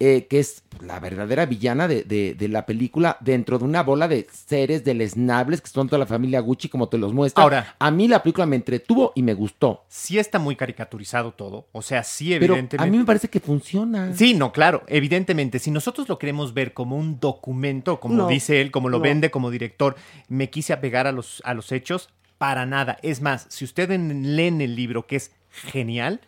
eh, 0.03 0.25
que 0.27 0.39
es 0.39 0.63
la 0.83 0.99
verdadera 0.99 1.45
villana 1.45 1.87
de, 1.87 2.01
de- 2.03 2.33
de 2.33 2.47
la 2.47 2.65
película, 2.65 3.17
dentro 3.19 3.59
de 3.59 3.65
una 3.65 3.83
bola 3.83 4.07
de 4.07 4.25
seres 4.31 4.83
deleznables 4.83 5.61
que 5.61 5.69
son 5.69 5.87
toda 5.87 5.99
la 5.99 6.07
familia 6.07 6.39
Gucci, 6.39 6.69
como 6.69 6.89
te 6.89 6.97
los 6.97 7.13
muestra. 7.13 7.43
Ahora- 7.43 7.75
a 7.77 7.91
mí 7.91 8.07
la 8.07 8.23
película 8.23 8.47
me 8.47 8.55
entretuvo 8.55 9.11
y 9.13 9.21
me 9.21 9.35
gustó. 9.35 9.83
Sí 9.89 10.17
está 10.17 10.39
muy 10.39 10.55
caricaturizado 10.55 11.33
todo. 11.33 11.67
O 11.71 11.83
sea, 11.83 12.03
sí, 12.03 12.29
Pero 12.39 12.53
evidentemente. 12.55 12.83
a 12.83 12.91
mí 12.91 12.97
me 12.97 13.05
parece 13.05 13.29
que 13.29 13.39
funciona. 13.39 14.11
Sí, 14.15 14.33
no, 14.33 14.51
claro, 14.51 14.81
evidentemente, 14.87 15.59
si 15.59 15.69
nosotros 15.69 16.09
lo 16.09 16.17
queremos 16.17 16.53
ver 16.55 16.73
como 16.73 16.95
un 16.97 17.19
documento, 17.19 17.99
como 17.99 18.15
No, 18.15 18.27
dice 18.27 18.59
él, 18.59 18.71
como 18.71 18.89
lo 18.89 18.97
no. 18.97 19.03
vende 19.03 19.29
como 19.29 19.51
director, 19.51 19.95
me 20.29 20.49
quise 20.49 20.73
apegar 20.73 21.05
a 21.05 21.11
los, 21.11 21.43
a 21.45 21.53
los 21.53 21.71
hechos, 21.71 22.09
para 22.39 22.65
nada. 22.65 22.97
Es 23.03 23.21
más, 23.21 23.45
si 23.49 23.65
ustedes 23.65 23.99
leen 23.99 24.61
el 24.61 24.75
libro, 24.75 25.05
que 25.05 25.17
es 25.17 25.31
genial, 25.51 26.21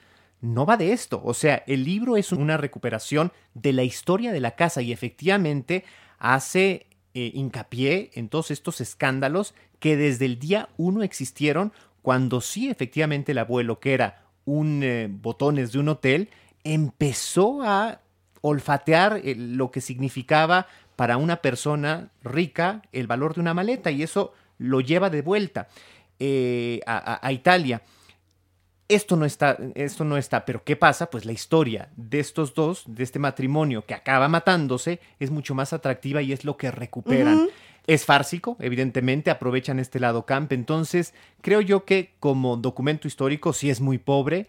no 0.44 0.66
va 0.66 0.76
de 0.76 0.92
esto. 0.92 1.22
O 1.24 1.34
sea, 1.34 1.64
el 1.68 1.86
libro 1.86 2.18
es 2.18 2.34
una 2.34 2.58
recuperación 2.58 3.32
de 3.54 3.72
la 3.72 3.84
historia 3.84 4.34
de 4.34 4.42
la 4.42 4.52
casa 4.52 4.82
y 4.82 4.92
efectivamente 4.92 5.86
hace 6.20 6.86
eh, 7.14 7.32
hincapié 7.34 8.12
en 8.16 8.28
todos 8.28 8.52
estos 8.52 8.82
escándalos 8.82 9.56
que 9.80 9.96
desde 9.96 10.26
el 10.26 10.40
día 10.40 10.68
uno 10.76 11.02
existieron 11.02 11.72
cuando 12.02 12.42
sí 12.42 12.70
efectivamente 12.70 13.32
el 13.32 13.38
abuelo, 13.38 13.80
que 13.80 13.94
era 13.94 14.26
un 14.44 14.82
eh, 14.84 15.08
botones 15.10 15.72
de 15.72 15.80
un 15.80 15.88
hotel, 15.88 16.30
empezó 16.66 17.64
a 17.64 18.02
olfatear 18.42 19.22
eh, 19.24 19.36
lo 19.38 19.72
que 19.72 19.80
significaba 19.80 20.68
para 20.98 21.16
una 21.16 21.38
persona 21.38 22.10
rica 22.22 22.82
el 22.92 23.08
valor 23.08 23.34
de 23.34 23.40
una 23.40 23.54
maleta 23.54 23.92
y 23.92 24.04
eso 24.04 24.34
lo 24.58 24.82
lleva 24.82 25.10
de 25.10 25.22
vuelta 25.22 25.70
a 26.86 27.32
Italia. 27.32 27.82
Esto 28.94 29.16
no 29.16 29.26
está, 29.26 29.58
esto 29.76 30.04
no 30.06 30.18
está, 30.18 30.46
pero 30.46 30.64
¿qué 30.64 30.76
pasa? 30.76 31.10
Pues 31.10 31.26
la 31.26 31.32
historia 31.32 31.90
de 31.96 32.20
estos 32.20 32.54
dos, 32.54 32.84
de 32.88 33.04
este 33.04 33.20
matrimonio 33.20 33.86
que 33.86 33.94
acaba 33.94 34.28
matándose, 34.28 35.00
es 35.20 35.32
mucho 35.32 35.56
más 35.56 35.74
atractiva 35.74 36.22
y 36.22 36.32
es 36.34 36.46
lo 36.46 36.58
que 36.58 36.72
recuperan. 36.72 37.50
Es 37.86 38.06
fársico, 38.06 38.56
evidentemente, 38.60 39.30
aprovechan 39.30 39.78
este 39.80 40.00
lado 40.00 40.26
camp, 40.26 40.54
entonces 40.54 41.14
creo 41.42 41.60
yo 41.60 41.84
que 41.84 42.14
como 42.20 42.56
documento 42.56 43.08
histórico 43.10 43.52
sí 43.52 43.70
es 43.70 43.82
muy 43.82 43.98
pobre, 43.98 44.48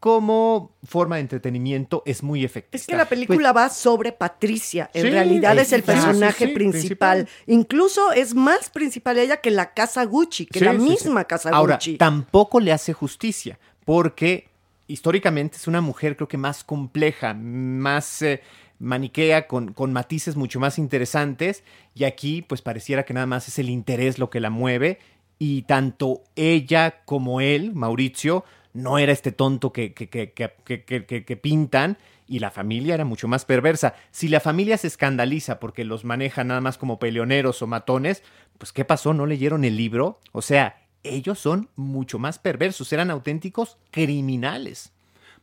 como 0.00 0.72
forma 0.82 1.14
de 1.14 1.20
entretenimiento 1.22 2.02
es 2.06 2.24
muy 2.24 2.44
efectiva. 2.44 2.76
Es 2.80 2.88
que 2.88 2.96
la 2.96 3.04
película 3.08 3.52
va 3.52 3.70
sobre 3.70 4.10
Patricia. 4.10 4.90
En 4.94 5.02
Sí, 5.04 5.10
realidad 5.10 5.56
es 5.58 5.72
el 5.72 5.82
sí, 5.82 5.86
personaje 5.86 6.46
sí, 6.48 6.52
principal. 6.52 7.28
Incluso 7.46 8.10
es 8.10 8.34
más 8.34 8.68
principal 8.68 9.16
ella 9.18 9.36
que 9.36 9.52
la 9.52 9.74
casa 9.74 10.04
Gucci, 10.04 10.46
que 10.46 10.58
la 10.58 10.72
misma 10.72 11.22
casa 11.22 11.50
Ahora, 11.50 11.76
Gucci. 11.76 11.98
tampoco 11.98 12.58
le 12.58 12.72
hace 12.72 12.92
justicia, 12.92 13.60
porque 13.84 14.48
históricamente 14.86 15.56
es 15.56 15.66
una 15.66 15.80
mujer 15.80 16.16
creo 16.16 16.28
que 16.28 16.38
más 16.38 16.64
compleja, 16.64 17.34
más 17.34 18.22
eh, 18.22 18.42
maniquea, 18.78 19.46
con, 19.46 19.72
con 19.72 19.92
matices 19.92 20.36
mucho 20.36 20.60
más 20.60 20.78
interesantes, 20.78 21.62
y 21.94 22.04
aquí 22.04 22.42
pues 22.42 22.62
pareciera 22.62 23.04
que 23.04 23.14
nada 23.14 23.26
más 23.26 23.48
es 23.48 23.58
el 23.58 23.70
interés 23.70 24.18
lo 24.18 24.28
que 24.28 24.40
la 24.40 24.50
mueve, 24.50 24.98
y 25.38 25.62
tanto 25.62 26.22
ella 26.36 27.02
como 27.04 27.40
él, 27.40 27.74
Mauricio, 27.74 28.44
no 28.74 28.98
era 28.98 29.12
este 29.12 29.32
tonto 29.32 29.72
que, 29.72 29.92
que, 29.92 30.08
que, 30.08 30.32
que, 30.32 31.36
pintan, 31.36 31.98
y 32.26 32.38
la 32.38 32.50
familia 32.50 32.94
era 32.94 33.04
mucho 33.04 33.28
más 33.28 33.44
perversa. 33.44 33.94
Si 34.10 34.28
la 34.28 34.40
familia 34.40 34.78
se 34.78 34.86
escandaliza 34.86 35.60
porque 35.60 35.84
los 35.84 36.04
maneja 36.04 36.44
nada 36.44 36.60
más 36.60 36.78
como 36.78 36.98
peleoneros 36.98 37.60
o 37.60 37.66
matones, 37.66 38.22
pues 38.56 38.72
¿qué 38.72 38.84
pasó? 38.84 39.12
¿No 39.12 39.26
leyeron 39.26 39.64
el 39.64 39.76
libro? 39.76 40.20
O 40.32 40.40
sea, 40.40 40.81
ellos 41.02 41.38
son 41.38 41.68
mucho 41.76 42.18
más 42.18 42.38
perversos, 42.38 42.92
eran 42.92 43.10
auténticos 43.10 43.76
criminales. 43.90 44.92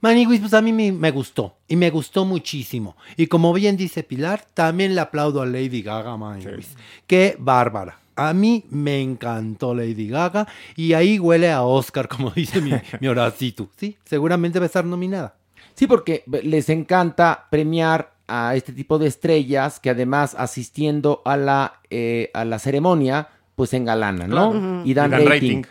Maniguis, 0.02 0.40
pues 0.40 0.54
a 0.54 0.62
mí 0.62 0.72
me, 0.72 0.92
me 0.94 1.12
gustó. 1.12 1.58
Y 1.68 1.76
me 1.76 1.90
gustó 1.90 2.24
muchísimo. 2.24 2.96
Y 3.18 3.28
como 3.28 3.52
bien 3.52 3.76
dice 3.76 4.04
Pilar, 4.04 4.46
también 4.54 4.96
le 4.96 5.02
aplaudo 5.02 5.42
a 5.42 5.46
Lady 5.46 5.82
Gaga, 5.82 6.16
Maniguis. 6.16 6.76
Qué 7.06 7.36
bárbara. 7.38 8.00
A 8.16 8.34
mí 8.34 8.66
me 8.70 9.02
encantó 9.02 9.76
Lady 9.76 10.08
Gaga. 10.08 10.48
Y 10.78 10.94
ahí 10.94 11.20
huele 11.20 11.52
a 11.52 11.64
Oscar, 11.64 12.08
como 12.10 12.32
dice 12.32 12.62
mi, 12.62 12.72
mi 13.02 13.08
Horacito. 13.08 13.70
Sí, 13.76 13.98
seguramente 14.06 14.60
va 14.60 14.66
a 14.66 14.68
estar 14.68 14.86
nominada. 14.86 15.36
Sí, 15.76 15.86
porque 15.88 16.24
les 16.44 16.70
encanta 16.70 17.48
premiar 17.50 18.14
a 18.28 18.56
este 18.56 18.72
tipo 18.72 19.00
de 19.00 19.08
estrellas 19.08 19.80
que 19.80 19.90
además 19.90 20.36
asistiendo 20.38 21.22
a 21.26 21.36
la, 21.36 21.82
eh, 21.90 22.30
a 22.34 22.46
la 22.46 22.60
ceremonia, 22.60 23.30
pues 23.60 23.72
se 23.72 23.76
engalanan, 23.78 24.30
¿no? 24.30 24.52
Claro. 24.52 24.82
Y 24.86 24.94
dan, 24.94 25.10
Y 25.10 25.12
dan 25.12 25.26
rating. 25.26 25.30
rating. 25.58 25.62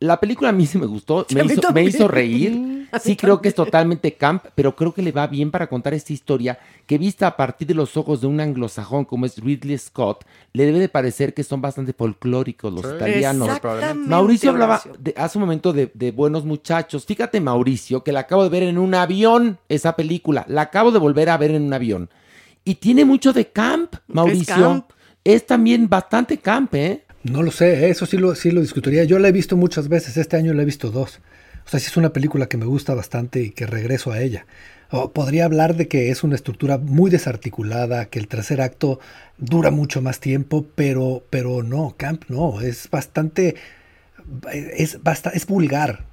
La 0.00 0.20
película 0.20 0.50
a 0.50 0.52
mí 0.52 0.66
sí 0.66 0.76
me 0.76 0.84
gustó, 0.84 1.26
me, 1.34 1.44
hizo, 1.46 1.72
me 1.72 1.82
hizo 1.82 2.06
reír. 2.06 2.86
Sí, 3.02 3.16
creo 3.16 3.40
que 3.42 3.48
es 3.48 3.54
totalmente 3.54 4.14
camp, 4.14 4.44
pero 4.54 4.74
creo 4.74 4.92
que 4.94 5.02
le 5.02 5.12
va 5.12 5.26
bien 5.26 5.50
para 5.50 5.66
contar 5.66 5.92
esta 5.94 6.12
historia 6.12 6.58
que 6.86 6.96
vista 6.96 7.26
a 7.26 7.36
partir 7.36 7.68
de 7.68 7.74
los 7.74 7.96
ojos 7.98 8.20
de 8.22 8.26
un 8.26 8.40
anglosajón 8.40 9.04
como 9.04 9.26
es 9.26 9.36
Ridley 9.38 9.76
Scott, 9.76 10.24
le 10.54 10.64
debe 10.64 10.78
de 10.78 10.88
parecer 10.88 11.32
que 11.34 11.44
son 11.44 11.60
bastante 11.60 11.92
folclóricos 11.92 12.72
los 12.72 12.84
italianos. 12.94 13.48
Mauricio 13.94 14.50
hablaba 14.50 14.80
de- 14.98 15.14
hace 15.18 15.36
un 15.38 15.44
momento 15.44 15.72
de, 15.74 15.90
de 15.92 16.12
buenos 16.12 16.44
muchachos. 16.46 17.04
Fíjate, 17.06 17.40
Mauricio, 17.40 18.02
que 18.04 18.12
la 18.12 18.20
acabo 18.20 18.42
de 18.42 18.48
ver 18.50 18.62
en 18.62 18.78
un 18.78 18.94
avión, 18.94 19.58
esa 19.68 19.94
película. 19.96 20.44
La 20.48 20.62
acabo 20.62 20.90
de 20.90 20.98
volver 20.98 21.28
a 21.30 21.36
ver 21.38 21.50
en 21.52 21.62
un 21.62 21.72
avión. 21.74 22.08
Y 22.64 22.76
tiene 22.76 23.04
mucho 23.04 23.32
de 23.34 23.48
camp, 23.48 23.96
Mauricio. 24.06 24.54
camp. 24.54 24.90
Es 25.24 25.46
también 25.46 25.88
bastante 25.90 26.38
camp, 26.38 26.74
¿eh? 26.74 27.04
No 27.24 27.42
lo 27.42 27.50
sé, 27.50 27.90
eso 27.90 28.06
sí 28.06 28.16
lo, 28.16 28.34
sí 28.34 28.50
lo 28.50 28.60
discutiría. 28.60 29.04
Yo 29.04 29.18
la 29.18 29.28
he 29.28 29.32
visto 29.32 29.56
muchas 29.56 29.88
veces, 29.88 30.16
este 30.16 30.36
año 30.36 30.54
la 30.54 30.62
he 30.62 30.66
visto 30.66 30.90
dos. 30.90 31.20
O 31.66 31.70
sea, 31.70 31.80
sí 31.80 31.86
es 31.86 31.96
una 31.96 32.12
película 32.12 32.48
que 32.48 32.56
me 32.56 32.64
gusta 32.64 32.94
bastante 32.94 33.42
y 33.42 33.50
que 33.50 33.66
regreso 33.66 34.12
a 34.12 34.20
ella. 34.20 34.46
O 34.90 35.12
podría 35.12 35.44
hablar 35.44 35.76
de 35.76 35.86
que 35.86 36.10
es 36.10 36.24
una 36.24 36.34
estructura 36.34 36.78
muy 36.78 37.10
desarticulada, 37.10 38.06
que 38.06 38.18
el 38.18 38.28
tercer 38.28 38.62
acto 38.62 39.00
dura 39.36 39.70
mucho 39.70 40.00
más 40.00 40.18
tiempo, 40.20 40.66
pero, 40.74 41.26
pero 41.28 41.62
no, 41.62 41.94
Camp 41.98 42.24
no, 42.28 42.62
es 42.62 42.88
bastante, 42.88 43.56
es, 44.50 44.98
es 45.34 45.46
vulgar, 45.46 46.06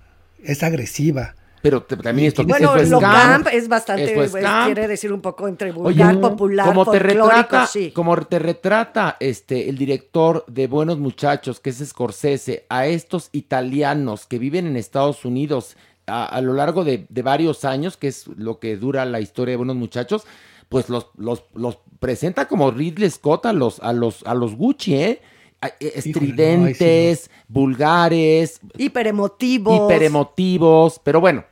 es 0.44 0.62
agresiva. 0.62 1.36
Pero 1.66 1.82
te- 1.82 1.98
también 1.98 2.28
esto 2.28 2.44
Bueno, 2.46 2.76
es 2.76 2.92
lo 2.92 3.00
camp. 3.00 3.16
camp 3.46 3.48
es 3.52 3.68
bastante, 3.68 4.04
es 4.24 4.32
pues, 4.32 4.44
camp. 4.44 4.66
quiere 4.68 4.88
decir 4.88 5.12
un 5.12 5.20
poco 5.22 5.48
entre 5.48 5.72
Oye, 5.72 5.78
vulgar, 5.80 6.20
popular, 6.22 6.68
como 6.68 6.86
te 6.92 7.00
retrata, 7.00 7.66
sí. 7.66 7.90
como 7.90 8.16
te 8.18 8.38
retrata 8.38 9.18
este 9.20 9.68
el 9.68 9.76
director 9.76 10.46
de 10.48 10.68
Buenos 10.68 11.00
Muchachos, 11.00 11.60
que 11.60 11.72
es 11.72 11.78
Scorsese, 11.84 12.68
a 12.70 12.86
estos 12.86 13.30
italianos 13.32 14.28
que 14.28 14.38
viven 14.38 14.68
en 14.68 14.76
Estados 14.76 15.26
Unidos 15.26 15.76
a, 16.06 16.26
a 16.26 16.40
lo 16.42 16.54
largo 16.54 16.84
de, 16.84 17.08
de 17.10 17.22
varios 17.24 17.66
años, 17.66 17.98
que 17.98 18.10
es 18.10 18.28
lo 18.28 18.60
que 18.60 18.78
dura 18.78 19.04
la 19.06 19.20
historia 19.20 19.54
de 19.54 19.58
Buenos 19.58 19.76
Muchachos, 19.76 20.24
pues 20.70 20.88
los, 20.90 21.08
los, 21.18 21.46
los 21.56 21.80
presenta 22.00 22.48
como 22.48 22.70
Ridley 22.70 23.10
Scott 23.10 23.48
a 23.48 23.54
los, 23.54 23.80
a 23.80 23.92
los, 23.92 24.22
a 24.28 24.36
los 24.36 24.56
Gucci, 24.56 24.94
¿eh? 24.94 25.22
A- 25.62 25.70
eh, 25.80 25.94
Estridentes, 25.96 27.32
vulgares, 27.48 28.60
Hiperemotivos. 28.78 29.90
hiperemotivos, 29.92 31.00
pero 31.04 31.20
bueno, 31.22 31.44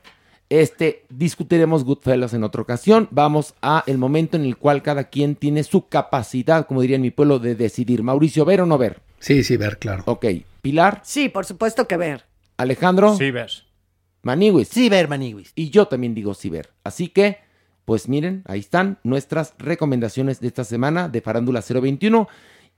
este 0.50 1.04
discutiremos 1.08 1.84
Goodfellas 1.84 2.34
en 2.34 2.44
otra 2.44 2.62
ocasión. 2.62 3.08
Vamos 3.10 3.54
a 3.62 3.82
el 3.86 3.98
momento 3.98 4.36
en 4.36 4.44
el 4.44 4.56
cual 4.56 4.82
cada 4.82 5.04
quien 5.04 5.36
tiene 5.36 5.64
su 5.64 5.88
capacidad, 5.88 6.66
como 6.66 6.80
diría 6.80 6.96
en 6.96 7.02
mi 7.02 7.10
pueblo, 7.10 7.38
de 7.38 7.54
decidir. 7.54 8.02
Mauricio, 8.02 8.44
¿ver 8.44 8.60
o 8.60 8.66
no 8.66 8.78
ver? 8.78 9.00
Sí, 9.18 9.42
sí, 9.42 9.56
ver, 9.56 9.78
claro. 9.78 10.02
Ok. 10.06 10.26
Pilar, 10.62 11.00
Sí, 11.04 11.28
por 11.28 11.44
supuesto 11.44 11.86
que 11.88 11.96
ver. 11.96 12.24
Alejandro, 12.56 13.16
Sí, 13.16 13.30
ver. 13.30 13.50
Maniwis. 14.22 14.68
Sí, 14.68 14.88
ver, 14.88 15.08
Maniguis. 15.08 15.52
Y 15.54 15.70
yo 15.70 15.86
también 15.86 16.14
digo 16.14 16.34
sí 16.34 16.48
ver. 16.50 16.70
Así 16.84 17.08
que, 17.08 17.38
pues 17.84 18.08
miren, 18.08 18.42
ahí 18.46 18.60
están 18.60 18.98
nuestras 19.02 19.54
recomendaciones 19.58 20.40
de 20.40 20.46
esta 20.48 20.64
semana 20.64 21.08
de 21.08 21.20
Farándula 21.20 21.62
021. 21.68 22.28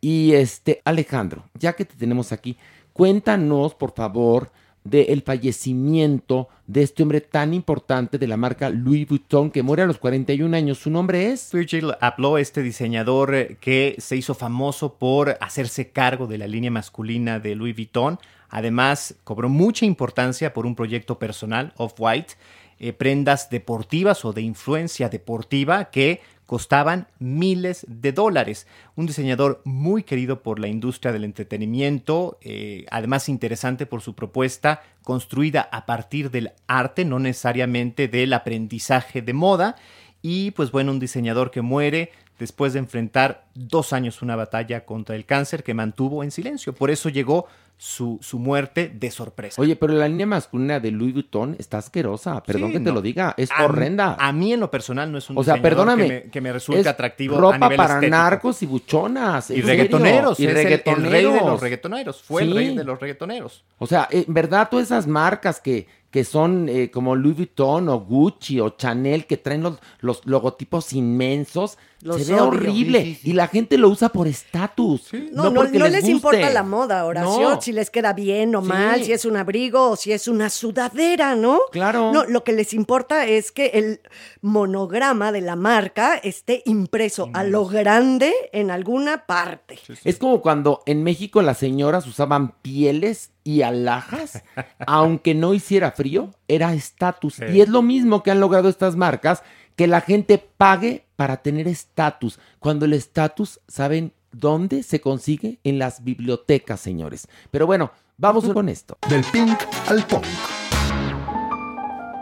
Y 0.01 0.33
este, 0.33 0.83
Alejandro, 0.85 1.49
ya 1.55 1.75
que 1.75 1.85
te 1.85 1.95
tenemos 1.97 2.33
aquí, 2.33 2.57
cuéntanos, 2.93 3.75
por 3.75 3.93
favor, 3.95 4.51
del 4.91 5.23
fallecimiento 5.23 6.49
de 6.67 6.83
este 6.83 7.03
hombre 7.03 7.21
tan 7.21 7.55
importante 7.55 8.19
de 8.19 8.27
la 8.27 8.37
marca 8.37 8.71
Louis 8.71 9.07
Vuitton 9.09 9.51
que 9.51 9.63
muere 9.63 9.83
a 9.83 9.87
los 9.87 9.99
41 9.99 10.57
años. 10.57 10.79
¿Su 10.79 10.91
nombre 10.91 11.31
es? 11.31 11.51
Virgil 11.53 11.93
Abloh, 12.01 12.39
este 12.39 12.63
diseñador 12.63 13.35
eh, 13.35 13.57
que 13.61 13.97
se 13.99 14.17
hizo 14.17 14.35
famoso 14.35 14.95
por 14.95 15.37
hacerse 15.41 15.91
cargo 15.91 16.27
de 16.27 16.39
la 16.39 16.47
línea 16.47 16.71
masculina 16.71 17.39
de 17.39 17.55
Louis 17.55 17.75
Vuitton. 17.75 18.19
Además, 18.49 19.17
cobró 19.25 19.49
mucha 19.49 19.87
importancia 19.87 20.53
por 20.53 20.67
un 20.67 20.75
proyecto 20.75 21.19
personal, 21.19 21.73
Off-White, 21.77 22.35
eh, 22.79 22.93
prendas 22.93 23.49
deportivas 23.49 24.25
o 24.25 24.33
de 24.33 24.43
influencia 24.43 25.09
deportiva 25.09 25.87
que 25.87 26.21
costaban 26.47 27.09
miles 27.19 27.85
de 27.89 28.13
dólares. 28.13 28.67
Un 28.95 29.07
diseñador 29.07 29.61
muy 29.65 30.05
querido 30.05 30.43
por 30.43 30.59
la 30.59 30.69
industria 30.69 31.13
del 31.13 31.25
entretenimiento, 31.25 32.39
eh, 32.41 32.87
además 32.91 33.29
interesante 33.29 33.85
por 33.85 34.01
su 34.01 34.15
propuesta 34.15 34.83
construida 35.03 35.69
a 35.73 35.87
partir 35.87 36.31
del 36.31 36.53
arte, 36.67 37.05
no 37.05 37.19
necesariamente 37.19 38.09
del 38.09 38.33
aprendizaje 38.33 39.23
de 39.23 39.33
moda. 39.33 39.77
Y 40.23 40.53
pues 40.53 40.71
bueno, 40.71 40.93
un 40.93 40.99
diseñador 40.99 41.51
que 41.51 41.63
muere 41.63 42.11
después 42.39 42.73
de 42.73 42.79
enfrentar 42.81 43.47
dos 43.55 43.93
años 43.93 44.23
una 44.23 44.37
batalla 44.37 44.85
contra 44.85 45.17
el 45.17 45.25
cáncer 45.25 45.63
que 45.63 45.75
mantuvo 45.75 46.23
en 46.23 46.31
silencio. 46.31 46.75
Por 46.75 46.91
eso 46.91 47.09
llegó 47.09 47.47
su, 47.79 48.19
su, 48.23 48.39
muerte 48.39 48.91
de 48.95 49.11
sorpresa. 49.11 49.61
Oye, 49.61 49.77
pero 49.77 49.93
la 49.93 50.09
línea 50.09 50.27
masculina 50.27 50.81
de 50.81 50.91
Louis 50.91 51.13
Vuitton 51.13 51.57
está 51.59 51.79
asquerosa. 51.79 52.43
Perdón 52.43 52.69
Sí, 52.69 52.73
que 52.75 52.79
te 52.81 52.85
no. 52.89 52.95
lo 52.95 53.03
diga. 53.03 53.35
Es 53.37 53.51
A- 53.51 53.65
horrenda. 53.65 54.17
A 54.19 54.33
mí 54.33 54.53
en 54.53 54.61
lo 54.61 54.71
personal 54.71 55.13
no 55.13 55.19
es 55.19 55.29
un 55.29 55.37
o 55.37 55.45
sea, 55.45 55.61
perdóname. 55.61 56.07
que 56.09 56.15
me, 56.25 56.31
que 56.31 56.41
me 56.41 56.51
es 56.57 56.87
atractivo 56.87 57.39
Ropa 57.39 57.57
a 57.57 57.59
nivel 57.59 57.77
para 57.77 57.95
estético. 57.95 58.17
narcos 58.17 58.63
y 58.63 58.67
buchonas. 58.67 59.51
Y 59.51 59.61
reggaetoneros. 59.61 60.41
Y 60.41 60.47
es 60.47 60.57
el- 60.57 60.83
el, 60.85 61.11
rey 61.11 61.25
de 61.25 61.41
los 61.41 61.61
reggaetoneros. 61.61 62.23
Fue 62.23 62.43
el 62.43 62.55
rey 62.55 62.75
de 62.77 62.85
los 62.85 62.99
reggaetoneros. 62.99 63.65
O 63.79 63.87
sea, 63.87 64.09
en 64.11 64.25
verdad, 64.33 64.69
todas 64.71 64.87
esas 64.87 65.07
marcas 65.07 65.61
que, 65.61 65.87
que 66.17 66.25
son 66.25 66.71
eh, 66.71 66.91
como 66.91 67.15
Louis 67.15 67.37
Vuitton 67.37 67.91
o 67.91 68.01
Gucci 68.01 68.59
o 68.59 68.71
Chanel, 68.71 69.27
que 69.27 69.37
traen 69.37 69.63
los, 69.63 69.79
los 70.01 70.25
logotipos 70.25 70.95
inmensos, 70.95 71.77
Los 72.01 72.23
se 72.23 72.33
ve 72.33 72.41
horrible. 72.41 73.03
Sí, 73.03 73.15
sí, 73.17 73.31
Y 73.31 73.33
la 73.35 73.49
gente 73.49 73.77
lo 73.77 73.91
usa 73.91 74.09
por 74.09 74.27
estatus. 74.27 75.11
No, 75.33 75.51
no, 75.51 75.65
les, 75.65 76.09
importa 76.09 76.49
la 76.49 76.63
moda, 76.63 77.05
Horacio, 77.05 77.61
si 77.61 77.73
les 77.73 77.91
queda 77.91 78.15
bien 78.15 78.55
o 78.55 78.63
mal, 78.63 79.05
si 79.05 79.13
es 79.13 79.27
un 79.27 79.37
abrigo 79.37 79.91
o 79.91 79.97
si 79.97 80.13
es 80.13 80.27
una 80.27 80.49
sudadera, 80.49 81.37
¿no? 81.37 81.61
Claro. 81.71 82.13
No, 82.15 82.25
lo 82.25 82.45
que 82.45 82.55
les 82.55 82.73
importa 82.73 83.27
es 83.27 83.53
que 83.53 83.67
el 83.75 84.01
monograma 84.41 85.33
de 85.33 85.43
la 85.43 85.55
marca 85.55 86.15
esté 86.17 86.63
impreso 86.65 87.29
a 87.35 87.45
lo 87.45 87.67
grande 87.67 88.33
en 88.55 88.71
alguna 88.71 89.27
parte. 89.27 89.79
Es 90.03 90.17
como 90.17 90.41
cuando 90.41 90.83
en 90.87 91.03
México 91.03 91.43
las 91.43 91.59
señoras 91.59 92.07
usaban 92.07 92.55
pieles 92.63 93.33
y 93.47 93.63
alhajas, 93.63 94.43
aunque 94.89 95.33
no 95.35 95.55
hiciera 95.55 95.93
frío, 95.93 96.33
era 96.49 96.75
estatus. 96.75 97.35
Sí. 97.35 97.45
Y 97.53 97.61
es 97.61 97.69
lo 97.69 97.81
mismo 97.81 98.25
que 98.25 98.33
han 98.33 98.41
logrado 98.41 98.69
estas 98.69 98.97
marcas, 98.97 99.45
que 99.77 99.87
la 99.87 100.01
gente 100.01 100.39
pague 100.39 101.07
para 101.15 101.37
tener 101.39 101.69
estatus, 101.69 102.41
cuando 102.59 102.87
el 102.87 102.93
estatus, 102.93 103.61
¿saben 103.69 104.13
dónde 104.33 104.83
se 104.83 105.01
consigue? 105.01 105.61
En 105.63 105.79
las 105.79 106.03
bibliotecas, 106.03 106.81
señores. 106.81 107.29
Pero 107.53 107.67
bueno, 107.67 107.93
vamos 108.19 108.49
con 108.49 108.69
esto. 108.69 108.99
Del 109.09 109.23
pink 109.25 109.59
al 109.89 110.05
punk. 110.07 110.25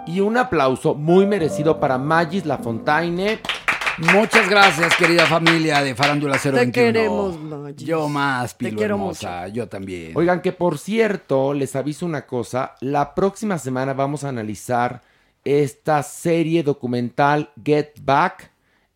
Y 0.06 0.20
un 0.20 0.36
aplauso 0.36 0.94
muy 0.94 1.26
merecido 1.26 1.80
para 1.80 1.96
Magis 1.96 2.44
Lafontaine. 2.44 3.40
Muchas 3.98 4.48
gracias, 4.48 4.94
querida 4.96 5.24
familia 5.26 5.82
de 5.82 5.94
Farándula 5.94 6.36
021. 6.42 6.72
queremos, 6.72 7.38
Magis. 7.40 7.86
Yo 7.86 8.08
más, 8.08 8.56
Te 8.56 8.64
Pilo 8.66 8.78
quiero 8.78 8.94
hermosa. 8.96 9.48
Yo 9.48 9.68
también. 9.68 10.12
Oigan, 10.16 10.42
que 10.42 10.52
por 10.52 10.78
cierto, 10.78 11.54
les 11.54 11.76
aviso 11.76 12.04
una 12.04 12.26
cosa. 12.26 12.74
La 12.80 13.14
próxima 13.14 13.58
semana 13.58 13.92
vamos 13.94 14.24
a 14.24 14.30
analizar 14.30 15.00
esta 15.44 16.02
serie 16.02 16.62
documental 16.64 17.50
Get 17.64 17.92
Back. 18.02 18.50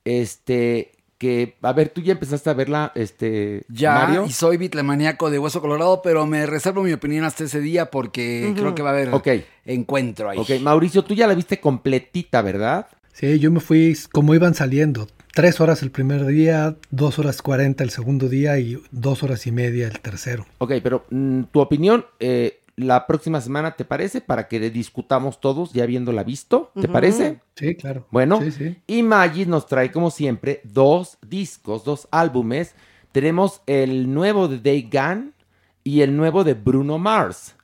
Este, 0.04 0.92
que, 1.18 1.56
a 1.62 1.72
ver, 1.72 1.90
tú 1.90 2.00
ya 2.00 2.12
empezaste 2.12 2.48
a 2.50 2.54
verla, 2.54 2.92
este, 2.94 3.64
Ya, 3.68 3.92
Mario. 3.94 4.24
y 4.26 4.32
soy 4.32 4.56
bitlemaníaco 4.56 5.30
de 5.30 5.38
Hueso 5.38 5.60
Colorado, 5.60 6.00
pero 6.02 6.26
me 6.26 6.46
reservo 6.46 6.82
mi 6.82 6.92
opinión 6.92 7.24
hasta 7.24 7.44
ese 7.44 7.60
día 7.60 7.90
porque 7.90 8.52
creo 8.56 8.74
que 8.74 8.82
va 8.82 8.90
a 8.90 8.92
haber 8.94 9.14
Ok. 9.14 9.28
encuentro 9.64 10.30
ahí. 10.30 10.38
Ok, 10.38 10.50
Mauricio, 10.60 11.04
tú 11.04 11.14
ya 11.14 11.26
la 11.26 11.34
viste 11.34 11.60
completita, 11.60 12.40
¿verdad? 12.42 12.86
Sí, 13.18 13.40
yo 13.40 13.50
me 13.50 13.58
fui 13.58 13.96
como 14.12 14.32
iban 14.32 14.54
saliendo. 14.54 15.08
Tres 15.34 15.60
horas 15.60 15.82
el 15.82 15.90
primer 15.90 16.24
día, 16.24 16.76
dos 16.90 17.18
horas 17.18 17.42
cuarenta 17.42 17.82
el 17.82 17.90
segundo 17.90 18.28
día 18.28 18.60
y 18.60 18.80
dos 18.92 19.24
horas 19.24 19.44
y 19.48 19.50
media 19.50 19.88
el 19.88 19.98
tercero. 19.98 20.46
Ok, 20.58 20.74
pero 20.84 21.04
mm, 21.10 21.42
tu 21.50 21.58
opinión, 21.58 22.06
eh, 22.20 22.60
la 22.76 23.08
próxima 23.08 23.40
semana, 23.40 23.74
¿te 23.74 23.84
parece? 23.84 24.20
Para 24.20 24.46
que 24.46 24.70
discutamos 24.70 25.40
todos 25.40 25.72
ya 25.72 25.82
habiéndola 25.82 26.22
visto, 26.22 26.70
¿te 26.80 26.86
parece? 26.86 27.40
Sí, 27.56 27.74
claro. 27.74 28.06
Bueno, 28.12 28.40
Sí, 28.40 28.52
sí. 28.52 28.76
y 28.86 29.02
Magis 29.02 29.48
nos 29.48 29.66
trae 29.66 29.90
como 29.90 30.12
siempre 30.12 30.60
dos 30.62 31.18
discos, 31.26 31.82
dos 31.82 32.06
álbumes. 32.12 32.76
Tenemos 33.10 33.62
el 33.66 34.14
nuevo 34.14 34.46
de 34.46 34.60
Day 34.60 34.88
Gunn 34.92 35.34
y 35.82 36.02
el 36.02 36.16
nuevo 36.16 36.44
de 36.44 36.54
Bruno 36.54 36.98
Mars. 36.98 37.56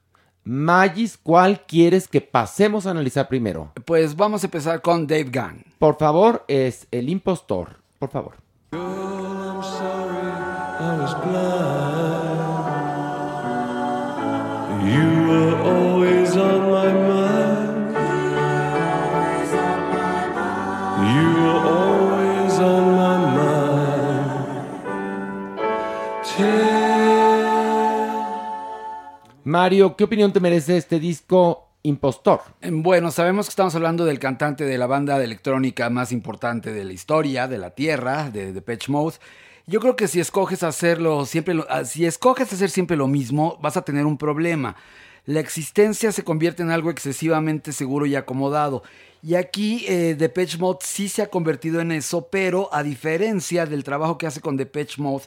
Magis, 0.47 1.17
¿cuál 1.17 1.63
quieres 1.67 2.07
que 2.07 2.21
pasemos 2.21 2.87
a 2.87 2.91
analizar 2.91 3.29
primero? 3.29 3.73
Pues 3.87 4.15
vamos 4.15 4.43
a 4.43 4.47
empezar 4.47 4.83
con 4.83 5.07
Dave 5.07 5.31
Gunn. 5.33 5.65
Por 5.79 5.97
favor, 5.97 6.45
es 6.49 6.87
El 6.91 7.09
Impostor. 7.09 7.79
Por 7.99 8.11
favor. 8.11 8.35
You 14.85 15.27
were 15.27 15.64
Mario, 29.45 29.95
¿qué 29.97 30.05
opinión 30.05 30.33
te 30.33 30.41
merece 30.41 30.77
este 30.77 30.99
disco 30.99 31.69
Impostor? 31.83 32.41
Bueno, 32.63 33.11
sabemos 33.11 33.47
que 33.47 33.51
estamos 33.51 33.75
hablando 33.75 34.07
del 34.07 34.19
cantante 34.19 34.65
de 34.65 34.79
la 34.79 34.87
banda 34.87 35.19
de 35.19 35.25
electrónica 35.27 35.91
más 35.91 36.13
importante 36.13 36.73
de 36.73 36.85
la 36.85 36.95
historia, 36.95 37.47
de 37.47 37.59
la 37.59 37.71
Tierra, 37.71 38.31
de 38.31 38.53
Depeche 38.55 38.91
Mode. 38.91 39.17
Yo 39.67 39.81
creo 39.81 39.97
que 39.97 40.09
si 40.09 40.19
escoges 40.19 40.63
hacerlo 40.63 41.27
siempre, 41.27 41.53
lo- 41.55 41.67
ah, 41.69 41.85
si 41.85 42.07
escoges 42.07 42.53
hacer 42.55 42.71
siempre 42.71 42.97
lo 42.97 43.07
mismo, 43.07 43.59
vas 43.61 43.77
a 43.77 43.83
tener 43.83 44.07
un 44.07 44.17
problema. 44.17 44.77
La 45.27 45.41
existencia 45.41 46.11
se 46.13 46.25
convierte 46.25 46.63
en 46.63 46.71
algo 46.71 46.91
excesivamente 46.91 47.73
seguro 47.73 48.07
y 48.07 48.15
acomodado. 48.17 48.83
Y 49.23 49.35
aquí 49.37 49.85
eh, 49.89 50.15
Depeche 50.19 50.59
Mode 50.59 50.79
sí 50.83 51.09
se 51.09 51.23
ha 51.23 51.29
convertido 51.31 51.81
en 51.81 51.93
eso, 51.93 52.29
pero 52.31 52.69
a 52.73 52.83
diferencia 52.83 53.65
del 53.67 53.85
trabajo 53.85 54.17
que 54.19 54.27
hace 54.27 54.41
con 54.41 54.57
Depeche 54.57 55.01
Mode, 55.01 55.25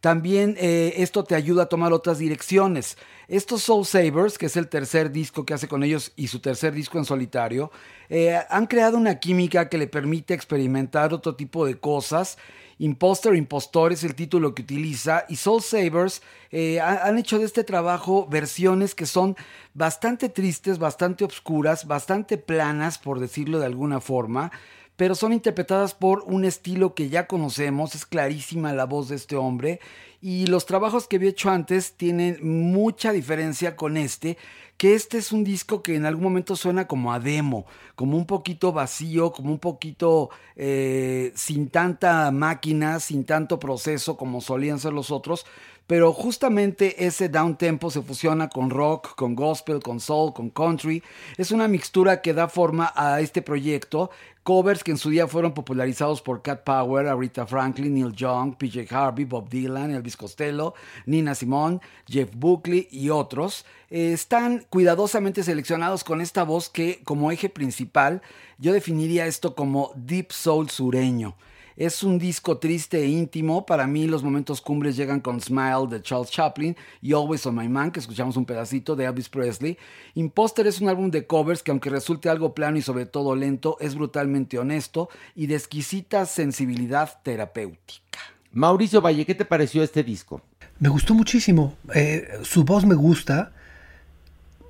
también 0.00 0.54
eh, 0.58 0.94
esto 0.98 1.24
te 1.24 1.34
ayuda 1.34 1.64
a 1.64 1.68
tomar 1.68 1.92
otras 1.92 2.18
direcciones. 2.18 2.96
Estos 3.26 3.62
Soul 3.62 3.84
Savers, 3.84 4.38
que 4.38 4.46
es 4.46 4.56
el 4.56 4.68
tercer 4.68 5.10
disco 5.10 5.44
que 5.44 5.54
hace 5.54 5.68
con 5.68 5.82
ellos 5.82 6.12
y 6.16 6.28
su 6.28 6.40
tercer 6.40 6.72
disco 6.72 6.98
en 6.98 7.04
solitario, 7.04 7.70
eh, 8.08 8.38
han 8.48 8.66
creado 8.66 8.96
una 8.96 9.18
química 9.18 9.68
que 9.68 9.76
le 9.78 9.86
permite 9.86 10.34
experimentar 10.34 11.12
otro 11.12 11.34
tipo 11.34 11.66
de 11.66 11.78
cosas. 11.78 12.38
Imposter, 12.80 13.34
Impostor 13.34 13.92
es 13.92 14.04
el 14.04 14.14
título 14.14 14.54
que 14.54 14.62
utiliza 14.62 15.24
y 15.28 15.34
Soul 15.34 15.62
Savers 15.62 16.22
eh, 16.52 16.78
ha- 16.80 17.06
han 17.08 17.18
hecho 17.18 17.40
de 17.40 17.44
este 17.44 17.64
trabajo 17.64 18.28
versiones 18.30 18.94
que 18.94 19.04
son 19.04 19.36
bastante 19.74 20.28
tristes, 20.28 20.78
bastante 20.78 21.24
obscuras, 21.24 21.86
bastante 21.88 22.38
planas, 22.38 22.98
por 22.98 23.18
decirlo 23.18 23.58
de 23.58 23.66
alguna 23.66 24.00
forma, 24.00 24.52
pero 24.98 25.14
son 25.14 25.32
interpretadas 25.32 25.94
por 25.94 26.24
un 26.26 26.44
estilo 26.44 26.92
que 26.92 27.08
ya 27.08 27.28
conocemos, 27.28 27.94
es 27.94 28.04
clarísima 28.04 28.72
la 28.72 28.84
voz 28.84 29.08
de 29.08 29.14
este 29.14 29.36
hombre 29.36 29.78
y 30.20 30.48
los 30.48 30.66
trabajos 30.66 31.06
que 31.06 31.16
había 31.16 31.30
hecho 31.30 31.50
antes 31.50 31.92
tienen 31.92 32.40
mucha 32.42 33.12
diferencia 33.12 33.76
con 33.76 33.96
este, 33.96 34.36
que 34.76 34.94
este 34.94 35.18
es 35.18 35.30
un 35.30 35.44
disco 35.44 35.84
que 35.84 35.94
en 35.94 36.04
algún 36.04 36.24
momento 36.24 36.56
suena 36.56 36.88
como 36.88 37.12
a 37.12 37.20
demo, 37.20 37.64
como 37.94 38.16
un 38.16 38.26
poquito 38.26 38.72
vacío, 38.72 39.30
como 39.30 39.52
un 39.52 39.60
poquito 39.60 40.30
eh, 40.56 41.30
sin 41.36 41.68
tanta 41.68 42.32
máquina, 42.32 42.98
sin 42.98 43.24
tanto 43.24 43.60
proceso 43.60 44.16
como 44.16 44.40
solían 44.40 44.80
ser 44.80 44.92
los 44.92 45.12
otros, 45.12 45.46
pero 45.88 46.12
justamente 46.12 47.06
ese 47.06 47.30
down 47.30 47.56
tempo 47.56 47.90
se 47.90 48.02
fusiona 48.02 48.50
con 48.50 48.68
rock, 48.68 49.16
con 49.16 49.34
gospel, 49.34 49.80
con 49.80 50.00
soul, 50.00 50.34
con 50.34 50.50
country. 50.50 51.02
Es 51.38 51.50
una 51.50 51.66
mixtura 51.66 52.20
que 52.20 52.34
da 52.34 52.46
forma 52.46 52.92
a 52.94 53.22
este 53.22 53.40
proyecto. 53.40 54.10
Covers 54.42 54.84
que 54.84 54.90
en 54.90 54.98
su 54.98 55.08
día 55.08 55.26
fueron 55.26 55.54
popularizados 55.54 56.20
por 56.20 56.42
Cat 56.42 56.62
Power, 56.62 57.06
Aretha 57.06 57.46
Franklin, 57.46 57.94
Neil 57.94 58.12
Young, 58.12 58.56
PJ 58.56 58.86
Harvey, 58.94 59.24
Bob 59.24 59.48
Dylan, 59.48 59.90
Elvis 59.90 60.16
Costello, 60.16 60.74
Nina 61.06 61.34
Simone, 61.34 61.80
Jeff 62.06 62.30
Buckley 62.34 62.86
y 62.90 63.08
otros. 63.08 63.64
eh, 63.88 64.12
están 64.12 64.66
cuidadosamente 64.68 65.42
seleccionados 65.42 66.04
con 66.04 66.20
esta 66.20 66.42
voz 66.42 66.68
que 66.68 67.00
como 67.04 67.30
eje 67.30 67.48
principal 67.48 68.20
yo 68.58 68.74
definiría 68.74 69.26
esto 69.26 69.54
como 69.54 69.92
deep 69.96 70.32
soul 70.32 70.68
sureño. 70.68 71.34
Es 71.78 72.02
un 72.02 72.18
disco 72.18 72.58
triste 72.58 73.00
e 73.04 73.06
íntimo. 73.06 73.64
Para 73.64 73.86
mí 73.86 74.08
los 74.08 74.24
momentos 74.24 74.60
cumbres 74.60 74.96
llegan 74.96 75.20
con 75.20 75.40
Smile 75.40 75.86
de 75.88 76.02
Charles 76.02 76.28
Chaplin 76.28 76.76
y 77.00 77.12
Always 77.12 77.46
on 77.46 77.54
My 77.54 77.68
Man, 77.68 77.92
que 77.92 78.00
escuchamos 78.00 78.36
un 78.36 78.44
pedacito 78.44 78.96
de 78.96 79.04
Elvis 79.04 79.28
Presley. 79.28 79.78
Imposter 80.14 80.66
es 80.66 80.80
un 80.80 80.88
álbum 80.88 81.12
de 81.12 81.28
covers 81.28 81.62
que 81.62 81.70
aunque 81.70 81.88
resulte 81.88 82.28
algo 82.28 82.52
plano 82.52 82.78
y 82.78 82.82
sobre 82.82 83.06
todo 83.06 83.36
lento, 83.36 83.76
es 83.78 83.94
brutalmente 83.94 84.58
honesto 84.58 85.08
y 85.36 85.46
de 85.46 85.54
exquisita 85.54 86.26
sensibilidad 86.26 87.20
terapéutica. 87.22 88.18
Mauricio 88.50 89.00
Valle, 89.00 89.24
¿qué 89.24 89.36
te 89.36 89.44
pareció 89.44 89.84
este 89.84 90.02
disco? 90.02 90.42
Me 90.80 90.88
gustó 90.88 91.14
muchísimo. 91.14 91.76
Eh, 91.94 92.26
su 92.42 92.64
voz 92.64 92.84
me 92.84 92.96
gusta. 92.96 93.52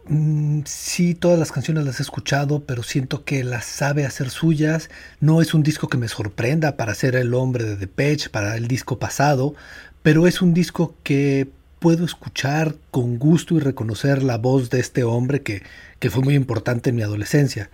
Mm, 0.09 0.63
sí, 0.65 1.15
todas 1.15 1.39
las 1.39 1.53
canciones 1.53 1.85
las 1.85 2.01
he 2.01 2.03
escuchado, 2.03 2.61
pero 2.65 2.83
siento 2.83 3.25
que 3.25 3.45
las 3.45 3.67
sabe 3.67 4.07
hacer 4.07 4.31
suyas. 4.31 4.89
No 5.21 5.43
es 5.43 5.53
un 5.55 5.63
disco 5.63 5.89
que 5.89 5.99
me 5.99 6.09
sorprenda 6.09 6.77
para 6.77 6.95
ser 6.95 7.15
el 7.15 7.35
hombre 7.35 7.65
de 7.65 7.77
Depeche, 7.77 8.31
para 8.31 8.57
el 8.57 8.69
disco 8.69 8.99
pasado, 8.99 9.55
pero 10.03 10.27
es 10.27 10.41
un 10.41 10.55
disco 10.55 10.95
que 11.03 11.49
puedo 11.79 12.05
escuchar 12.05 12.75
con 12.91 13.19
gusto 13.19 13.55
y 13.57 13.61
reconocer 13.61 14.23
la 14.23 14.39
voz 14.39 14.71
de 14.71 14.81
este 14.81 15.05
hombre 15.05 15.43
que, 15.43 15.63
que 16.01 16.11
fue 16.11 16.23
muy 16.23 16.35
importante 16.35 16.91
en 16.91 16.97
mi 16.97 17.03
adolescencia. 17.03 17.71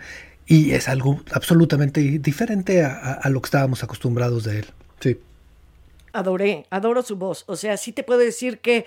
Y 0.47 0.73
es 0.73 0.89
algo 0.89 1.23
absolutamente 1.33 2.01
diferente 2.19 2.83
a, 2.85 2.89
a- 2.95 3.13
a 3.15 3.29
lo 3.31 3.41
que 3.41 3.47
estábamos 3.47 3.83
acostumbrados 3.83 4.45
de 4.45 4.59
él. 4.59 4.67
Sí. 5.01 5.19
Adoré, 6.13 6.67
adoro 6.71 7.03
su 7.03 7.17
voz. 7.17 7.45
O 7.47 7.57
sea, 7.57 7.77
sí 7.77 7.93
te 7.93 8.03
puedo 8.03 8.21
decir 8.21 8.59
que 8.59 8.85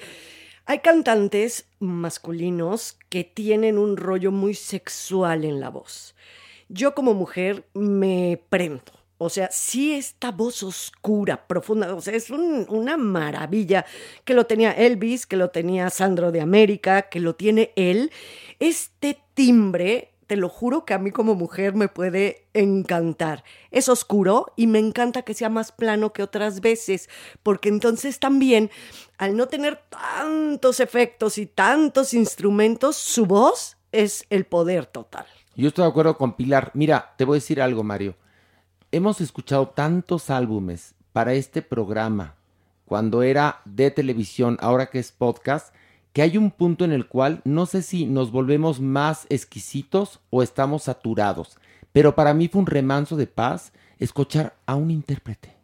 hay 0.68 0.80
cantantes 0.80 1.66
masculinos 1.80 2.98
que 3.10 3.24
tienen 3.24 3.78
un 3.78 3.98
rollo 3.98 4.32
muy 4.32 4.54
sexual 4.54 5.46
en 5.46 5.60
la 5.60 5.70
voz. 5.70 6.14
Yo 6.70 6.94
como 6.94 7.14
mujer 7.14 7.66
me 7.74 8.42
prendo. 8.50 8.92
O 9.18 9.30
sea, 9.30 9.50
sí 9.52 9.94
esta 9.94 10.32
voz 10.32 10.62
oscura, 10.62 11.48
profunda, 11.48 11.96
o 11.96 12.02
sea, 12.02 12.14
es 12.14 12.30
un- 12.30 12.68
una 12.70 12.98
maravilla 12.98 13.86
que 14.26 14.36
lo 14.36 14.46
tenía 14.46 14.72
Elvis, 14.74 15.26
que 15.26 15.38
lo 15.38 15.50
tenía 15.50 15.90
Sandro 15.90 16.32
de 16.32 16.42
América, 16.42 17.04
que 17.04 17.20
lo 17.20 17.34
tiene 17.34 17.72
él. 17.76 18.12
Este 18.60 19.18
timbre, 19.34 20.12
te 20.28 20.36
lo 20.36 20.50
juro 20.50 20.86
que 20.86 20.94
a 20.94 21.00
mí 21.00 21.12
como 21.12 21.36
mujer 21.36 21.74
me 21.74 21.88
puede 21.88 22.46
encantar. 22.54 23.44
Es 23.72 23.90
oscuro 23.90 24.54
y 24.56 24.68
me 24.68 24.80
encanta 24.80 25.22
que 25.22 25.34
sea 25.34 25.50
más 25.50 25.72
plano 25.72 26.12
que 26.14 26.22
otras 26.22 26.60
veces, 26.60 27.10
porque 27.44 27.70
entonces 27.70 28.20
también, 28.20 28.70
al 29.18 29.38
no 29.38 29.48
tener 29.48 29.82
tantos 29.90 30.82
efectos 30.82 31.38
y 31.38 31.46
tantos 31.46 32.14
instrumentos, 32.14 32.98
su 32.98 33.26
voz 33.26 33.78
es 33.94 34.26
el 34.30 34.46
poder 34.46 34.86
total. 34.86 35.26
Yo 35.56 35.70
estoy 35.70 35.86
de 35.86 35.90
acuerdo 35.90 36.18
con 36.18 36.34
Pilar. 36.34 36.72
Mira, 36.74 37.16
te 37.18 37.26
voy 37.26 37.38
a 37.38 37.42
decir 37.42 37.62
algo, 37.62 37.84
Mario. 37.84 38.16
Hemos 38.92 39.22
escuchado 39.22 39.70
tantos 39.70 40.30
álbumes 40.30 40.94
para 41.14 41.34
este 41.34 41.62
programa, 41.62 42.36
cuando 42.86 43.24
era 43.24 43.62
de 43.66 43.92
televisión, 43.92 44.58
ahora 44.62 44.88
que 44.88 45.00
es 45.00 45.12
podcast, 45.12 45.74
que 46.14 46.22
hay 46.22 46.38
un 46.38 46.52
punto 46.52 46.86
en 46.86 46.92
el 46.92 47.08
cual 47.08 47.42
no 47.44 47.66
sé 47.66 47.82
si 47.82 48.06
nos 48.06 48.32
volvemos 48.32 48.80
más 48.80 49.28
exquisitos 49.30 50.20
o 50.30 50.42
estamos 50.42 50.84
saturados. 50.84 51.58
Pero 51.92 52.16
para 52.16 52.34
mí 52.34 52.48
fue 52.48 52.62
un 52.62 52.68
remanso 52.68 53.16
de 53.16 53.28
paz 53.28 53.72
escuchar 54.00 54.56
a 54.66 54.76
un 54.76 54.92
intérprete. 54.92 55.56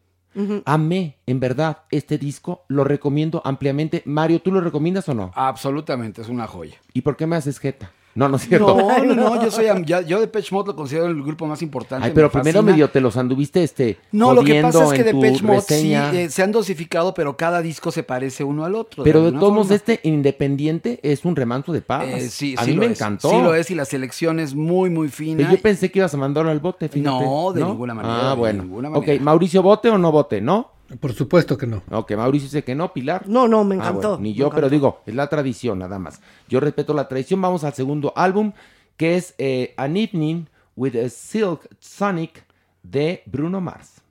Amé, 0.65 1.17
en 1.27 1.39
verdad, 1.39 1.83
este 1.91 2.17
disco, 2.17 2.65
lo 2.67 2.83
recomiendo 2.83 3.41
ampliamente. 3.45 4.01
Mario, 4.05 4.41
¿tú 4.41 4.51
lo 4.51 4.61
recomiendas 4.61 5.07
o 5.09 5.13
no? 5.13 5.31
Absolutamente, 5.35 6.21
es 6.21 6.29
una 6.29 6.47
joya. 6.47 6.77
¿Y 6.91 7.01
por 7.01 7.15
qué 7.17 7.27
me 7.27 7.35
haces 7.35 7.59
jeta? 7.59 7.91
No, 8.15 8.29
no 8.29 8.37
es 8.37 8.47
cierto. 8.47 8.77
No, 8.77 9.03
no, 9.03 9.15
no, 9.15 9.43
yo 9.43 9.49
soy 9.49 9.65
ya- 9.85 10.01
yo 10.01 10.19
Depeche 10.19 10.53
Mode 10.53 10.67
lo 10.67 10.75
considero 10.75 11.07
el 11.07 11.21
grupo 11.23 11.47
más 11.47 11.61
importante. 11.63 12.05
Ay, 12.05 12.11
me 12.11 12.15
pero 12.15 12.29
primero 12.31 12.59
fascina. 12.59 12.71
medio 12.71 12.89
te 12.89 13.01
los 13.01 13.17
anduviste 13.17 13.63
este 13.63 13.97
No, 14.11 14.33
lo 14.33 14.43
que 14.43 14.61
pasa 14.61 14.85
es 14.85 14.93
que 14.93 15.03
Depeche 15.03 15.43
Mode 15.43 15.61
sí 15.61 15.93
eh, 15.95 16.29
se 16.29 16.43
han 16.43 16.51
dosificado, 16.51 17.13
pero 17.15 17.35
cada 17.37 17.61
disco 17.61 17.91
se 17.91 18.03
parece 18.03 18.43
uno 18.43 18.65
al 18.65 18.75
otro. 18.75 19.03
pero 19.03 19.23
de 19.23 19.31
todos 19.31 19.51
modos, 19.51 19.71
este 19.71 19.99
independiente 20.03 20.99
es 21.03 21.25
un 21.25 21.35
remanso 21.35 21.73
de 21.73 21.81
paz. 21.81 22.05
Eh, 22.07 22.29
sí, 22.29 22.55
a 22.57 22.63
sí 22.63 22.71
mí 22.71 22.77
me 22.77 22.85
es. 22.87 22.91
encantó. 22.99 23.29
Sí 23.29 23.37
lo 23.41 23.55
es 23.55 23.69
y 23.71 23.75
la 23.75 23.85
selección 23.85 24.39
es 24.39 24.53
muy, 24.55 24.89
muy 24.89 25.09
fina. 25.09 25.37
Pero 25.37 25.51
yo 25.51 25.61
pensé 25.61 25.91
que 25.91 25.99
ibas 25.99 26.13
a 26.13 26.17
mandarlo 26.17 26.51
al 26.51 26.59
bote, 26.59 26.89
fíjate. 26.89 27.09
No, 27.25 27.51
de 27.53 27.63
ninguna 27.63 27.93
manera, 27.93 28.31
Ah, 28.31 28.33
bueno. 28.35 28.63
ninguna 28.63 28.89
Ok, 28.89 29.07
manera. 29.07 29.23
Mauricio, 29.23 29.63
¿bote 29.63 29.89
o 29.89 29.97
no 29.97 30.11
bote? 30.11 30.39
¿No? 30.41 30.71
Por 30.99 31.13
supuesto 31.13 31.57
que 31.57 31.65
no. 31.67 31.81
Ok, 31.91 32.11
Mauricio 32.15 32.47
dice 32.47 32.63
que 32.63 32.75
no, 32.75 32.93
Pilar. 32.93 33.27
No, 33.27 33.47
no, 33.47 33.63
me 33.63 33.75
Ah, 33.75 33.77
encantó. 33.79 34.09
bueno, 34.09 34.23
ni 34.23 34.33
yo, 34.33 34.49
pero 34.49 34.69
digo, 34.69 35.01
es 35.05 35.15
la 35.15 35.27
tradición 35.27 35.79
nada 35.79 35.97
más. 35.99 36.21
Yo 36.49 36.59
respeto 36.59 36.93
la 36.93 37.07
tradición. 37.07 37.41
Vamos 37.41 37.63
al 37.63 37.73
segundo 37.73 38.13
álbum, 38.15 38.53
que 38.97 39.15
es 39.15 39.33
eh, 39.37 39.73
An 39.77 39.97
Evening 39.97 40.45
with 40.75 40.95
a 40.95 41.09
Silk 41.09 41.67
Sonic 41.79 42.45
de 42.83 43.23
Bruno 43.25 43.59
Mars. 43.61 44.01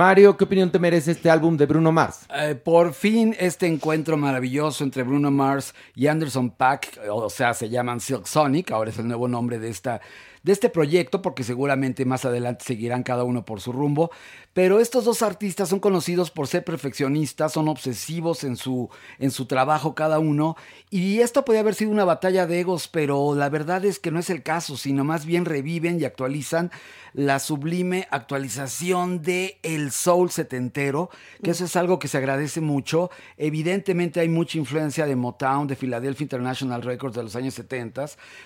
Mario, 0.00 0.34
¿qué 0.38 0.44
opinión 0.44 0.70
te 0.70 0.78
merece 0.78 1.10
este 1.10 1.28
álbum 1.28 1.58
de 1.58 1.66
Bruno 1.66 1.92
Mars? 1.92 2.20
Eh, 2.34 2.54
por 2.54 2.94
fin 2.94 3.36
este 3.38 3.66
encuentro 3.66 4.16
maravilloso 4.16 4.82
entre 4.82 5.02
Bruno 5.02 5.30
Mars 5.30 5.74
y 5.94 6.06
Anderson 6.06 6.52
Paak, 6.52 6.98
o 7.10 7.28
sea, 7.28 7.52
se 7.52 7.68
llaman 7.68 8.00
Silk 8.00 8.24
Sonic, 8.24 8.70
ahora 8.70 8.88
es 8.88 8.98
el 8.98 9.06
nuevo 9.06 9.28
nombre 9.28 9.58
de, 9.58 9.68
esta, 9.68 10.00
de 10.42 10.52
este 10.52 10.70
proyecto, 10.70 11.20
porque 11.20 11.44
seguramente 11.44 12.06
más 12.06 12.24
adelante 12.24 12.64
seguirán 12.64 13.02
cada 13.02 13.24
uno 13.24 13.44
por 13.44 13.60
su 13.60 13.72
rumbo. 13.72 14.10
Pero 14.52 14.80
estos 14.80 15.04
dos 15.04 15.22
artistas 15.22 15.68
son 15.68 15.78
conocidos 15.78 16.30
por 16.30 16.48
ser 16.48 16.64
perfeccionistas, 16.64 17.52
son 17.52 17.68
obsesivos 17.68 18.42
en 18.42 18.56
su, 18.56 18.90
en 19.18 19.30
su 19.30 19.46
trabajo 19.46 19.94
cada 19.94 20.18
uno, 20.18 20.56
y 20.90 21.20
esto 21.20 21.44
podría 21.44 21.60
haber 21.60 21.76
sido 21.76 21.92
una 21.92 22.04
batalla 22.04 22.46
de 22.46 22.60
egos, 22.60 22.88
pero 22.88 23.34
la 23.36 23.48
verdad 23.48 23.84
es 23.84 24.00
que 24.00 24.10
no 24.10 24.18
es 24.18 24.28
el 24.28 24.42
caso, 24.42 24.76
sino 24.76 25.04
más 25.04 25.24
bien 25.24 25.44
reviven 25.44 26.00
y 26.00 26.04
actualizan 26.04 26.70
la 27.12 27.38
sublime 27.40 28.06
actualización 28.10 29.22
de 29.22 29.58
el 29.62 29.90
soul 29.90 30.30
setentero, 30.30 31.10
que 31.42 31.50
eso 31.50 31.64
es 31.64 31.74
algo 31.76 31.98
que 31.98 32.08
se 32.08 32.18
agradece 32.18 32.60
mucho. 32.60 33.10
Evidentemente 33.36 34.20
hay 34.20 34.28
mucha 34.28 34.58
influencia 34.58 35.06
de 35.06 35.16
Motown, 35.16 35.66
de 35.66 35.76
Philadelphia 35.76 36.24
International 36.24 36.82
Records 36.82 37.16
de 37.16 37.22
los 37.22 37.36
años 37.36 37.54
70, 37.54 38.00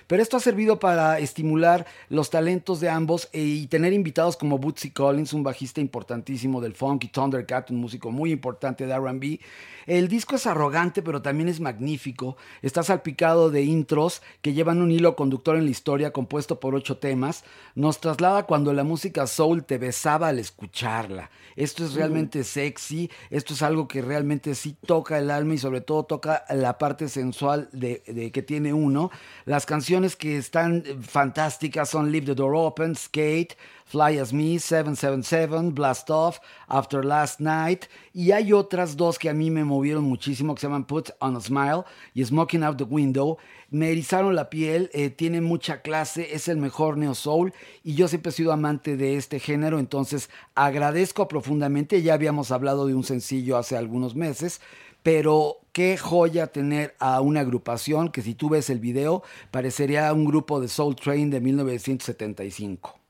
pero 0.07 0.23
esto 0.23 0.37
ha 0.37 0.41
servido 0.41 0.79
para 0.79 1.19
estimular 1.19 1.87
los 2.09 2.31
talentos 2.31 2.81
de 2.81 2.89
ambos 2.89 3.29
e- 3.33 3.41
y 3.41 3.67
tener 3.67 3.93
invitados 3.93 4.37
como 4.37 4.59
Bootsy 4.59 4.91
Collins, 4.91 5.33
un 5.33 5.43
bajista 5.43 5.81
importantísimo 5.95 6.61
del 6.61 6.75
funk, 6.75 7.05
y 7.05 7.09
Thundercat, 7.09 7.71
un 7.71 7.77
músico 7.77 8.11
muy 8.11 8.33
importante 8.33 8.85
de 8.85 8.93
R&B. 8.93 9.39
El 9.87 10.09
disco 10.09 10.35
es 10.35 10.47
arrogante, 10.47 11.03
pero 11.03 11.23
también 11.23 11.49
es 11.49 11.61
magnífico. 11.61 12.37
Está 12.63 12.83
salpicado 12.83 13.51
de 13.51 13.63
intros 13.63 14.21
que 14.43 14.55
llevan 14.55 14.83
un 14.83 14.91
hilo 14.91 15.15
conductor 15.15 15.57
en 15.57 15.67
la 15.67 15.71
historia 15.71 16.13
compuesto 16.13 16.59
por 16.59 16.75
ocho 16.75 16.97
temas. 16.97 17.45
Nos 17.77 18.01
traslada 18.01 18.43
cuando 18.45 18.73
la 18.73 18.83
música 18.83 19.29
soul 19.29 19.65
te 19.65 19.79
besaba 19.79 20.29
al 20.29 20.41
escucharla. 20.41 21.31
Esto 21.55 21.85
es 21.85 21.95
realmente 21.95 22.43
sexy, 22.43 23.09
esto 23.31 23.55
es 23.55 23.63
algo 23.63 23.87
que 23.87 24.03
realmente 24.03 24.57
sí 24.57 24.77
toca 24.85 25.19
el 25.19 25.31
alma 25.31 25.55
y 25.55 25.59
sobre 25.59 25.81
todo 25.81 26.05
toca 26.05 26.45
la 26.51 26.79
parte 26.79 27.09
sensual 27.09 27.69
de, 27.73 28.03
de 28.07 28.33
que 28.33 28.43
tiene 28.43 28.73
uno. 28.73 29.13
Las 29.45 29.65
canciones 29.65 30.17
que 30.17 30.39
están 30.39 30.83
fantásticas 31.03 31.89
son 31.89 32.11
Leave 32.11 32.27
the 32.27 32.35
Door 32.35 32.55
Open, 32.57 32.97
Skate, 32.97 33.55
Fly 33.85 34.19
As 34.19 34.33
Me, 34.33 34.59
777, 34.59 35.73
Blast 35.73 36.11
Off, 36.11 36.41
After 36.67 37.05
Last 37.05 37.41
Night. 37.41 37.85
Y 38.13 38.33
hay 38.33 38.53
otras 38.53 38.97
dos 38.97 39.19
que 39.19 39.29
a 39.29 39.35
mí 39.35 39.51
me 39.51 39.65
movieron 39.65 40.05
muchísimo 40.05 40.55
que 40.55 40.61
se 40.61 40.67
llaman 40.67 40.85
Put 40.85 41.11
on 41.21 41.37
a 41.37 41.41
Smile 41.41 41.85
y 42.15 42.25
Smoking 42.25 42.65
Out 42.65 42.79
the 42.79 42.85
Window. 42.85 43.39
Me 43.71 43.91
erizaron 43.91 44.35
la 44.35 44.51
piel, 44.51 44.91
eh, 44.95 45.11
tiene 45.11 45.41
mucha 45.41 45.83
clase, 45.83 46.35
es 46.35 46.49
el 46.49 46.57
mejor 46.57 46.97
neo 46.97 47.15
soul 47.15 47.53
y 47.83 47.95
yo 47.95 48.09
siempre 48.09 48.31
he 48.31 48.33
sido 48.33 48.53
amante 48.53 48.97
de 48.97 49.17
este 49.17 49.41
género, 49.41 49.79
entonces 49.79 50.31
agradezco 50.55 51.29
profundamente. 51.29 52.03
Ya 52.03 52.15
habíamos 52.15 52.51
hablado 52.53 52.87
de 52.87 52.95
un 52.95 53.05
sencillo 53.05 53.57
hace 53.57 53.77
algunos 53.77 54.15
meses, 54.15 54.61
pero 55.03 55.59
qué 55.73 55.99
joya 55.99 56.47
tener 56.49 56.95
a 56.99 57.21
una 57.21 57.41
agrupación 57.41 58.11
que 58.11 58.23
si 58.23 58.35
tú 58.35 58.49
ves 58.49 58.71
el 58.71 58.79
video 58.79 59.23
parecería 59.51 60.13
un 60.13 60.25
grupo 60.25 60.61
de 60.61 60.69
Soul 60.69 60.97
Train 60.97 61.31
de 61.31 61.41
1975. 61.41 63.04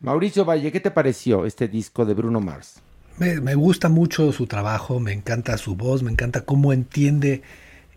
Mauricio 0.00 0.44
Valle, 0.44 0.70
¿qué 0.72 0.80
te 0.80 0.90
pareció 0.90 1.46
este 1.46 1.68
disco 1.68 2.04
de 2.04 2.14
Bruno 2.14 2.40
Mars? 2.40 2.80
Me, 3.18 3.40
me 3.40 3.54
gusta 3.54 3.88
mucho 3.88 4.32
su 4.32 4.46
trabajo, 4.46 5.00
me 5.00 5.12
encanta 5.12 5.56
su 5.56 5.76
voz, 5.76 6.02
me 6.02 6.10
encanta 6.10 6.42
cómo 6.42 6.72
entiende 6.72 7.42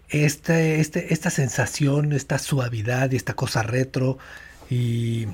este, 0.09 0.79
este, 0.79 1.13
esta 1.13 1.29
sensación, 1.29 2.13
esta 2.13 2.39
suavidad 2.39 3.11
y 3.11 3.15
esta 3.15 3.33
cosa 3.33 3.63
retro. 3.63 4.17
Y 4.69 5.27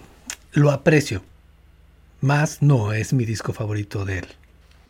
lo 0.54 0.72
aprecio. 0.72 1.22
Más 2.22 2.62
no 2.62 2.94
es 2.94 3.14
mi 3.14 3.26
disco 3.26 3.54
favorito 3.54 4.06
de 4.06 4.20
él. 4.20 4.28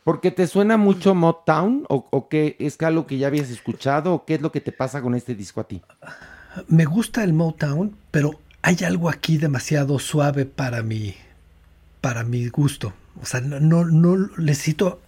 ¿Porque 0.03 0.31
te 0.31 0.47
suena 0.47 0.77
mucho 0.77 1.15
Motown? 1.15 1.85
¿O, 1.89 2.07
o 2.11 2.27
qué 2.27 2.55
es 2.59 2.79
algo 2.81 3.07
que 3.07 3.17
ya 3.17 3.27
habías 3.27 3.49
escuchado? 3.49 4.13
¿O 4.13 4.25
qué 4.25 4.35
es 4.35 4.41
lo 4.41 4.51
que 4.51 4.61
te 4.61 4.71
pasa 4.71 5.01
con 5.01 5.15
este 5.15 5.33
disco 5.33 5.61
a 5.61 5.67
ti? 5.67 5.81
Me 6.67 6.85
gusta 6.85 7.23
el 7.23 7.33
Motown, 7.33 7.95
pero 8.11 8.39
hay 8.63 8.77
algo 8.85 9.09
aquí 9.09 9.37
demasiado 9.37 9.99
suave 9.99 10.45
para 10.45 10.81
mi, 10.81 11.13
para 12.01 12.23
mi 12.23 12.47
gusto. 12.47 12.93
O 13.21 13.25
sea, 13.25 13.41
no, 13.41 13.85
no, 13.85 14.29
necesito 14.37 15.01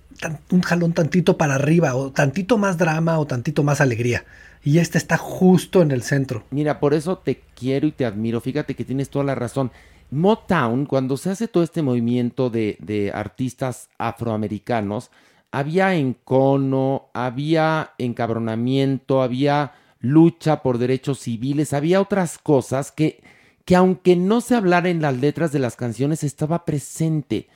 un 0.51 0.61
jalón 0.61 0.93
tantito 0.93 1.37
para 1.37 1.55
arriba, 1.55 1.95
o 1.95 2.11
tantito 2.11 2.57
más 2.57 2.77
drama, 2.77 3.17
o 3.17 3.25
tantito 3.25 3.63
más 3.63 3.81
alegría. 3.81 4.25
Y 4.63 4.79
este 4.79 4.97
está 4.97 5.17
justo 5.17 5.81
en 5.81 5.91
el 5.91 6.03
centro. 6.03 6.43
Mira, 6.51 6.79
por 6.79 6.93
eso 6.93 7.17
te 7.17 7.41
quiero 7.55 7.87
y 7.87 7.91
te 7.91 8.05
admiro. 8.05 8.41
Fíjate 8.41 8.75
que 8.75 8.85
tienes 8.85 9.09
toda 9.09 9.25
la 9.25 9.35
razón. 9.35 9.71
Motown, 10.11 10.85
cuando 10.85 11.17
se 11.17 11.29
hace 11.29 11.47
todo 11.47 11.63
este 11.63 11.81
movimiento 11.81 12.49
de 12.49 13.11
artistas 13.13 13.89
afroamericanos, 13.97 15.11
había 15.51 15.95
encono, 15.95 17.07
había 17.13 17.91
encabronamiento, 17.97 19.21
había 19.21 19.73
lucha 20.01 20.61
por 20.61 20.77
derechos 20.77 21.19
civiles, 21.19 21.71
había 21.71 22.01
otras 22.01 22.37
cosas 22.37 22.91
que, 22.91 23.23
que 23.65 23.75
aunque 23.75 24.15
no 24.15 24.41
se 24.41 24.55
hablara 24.55 24.89
en 24.89 25.01
las 25.01 25.17
letras 25.17 25.51
de 25.51 25.59
las 25.59 25.75
canciones, 25.75 26.23
estaba 26.23 26.65
presente. 26.65 27.47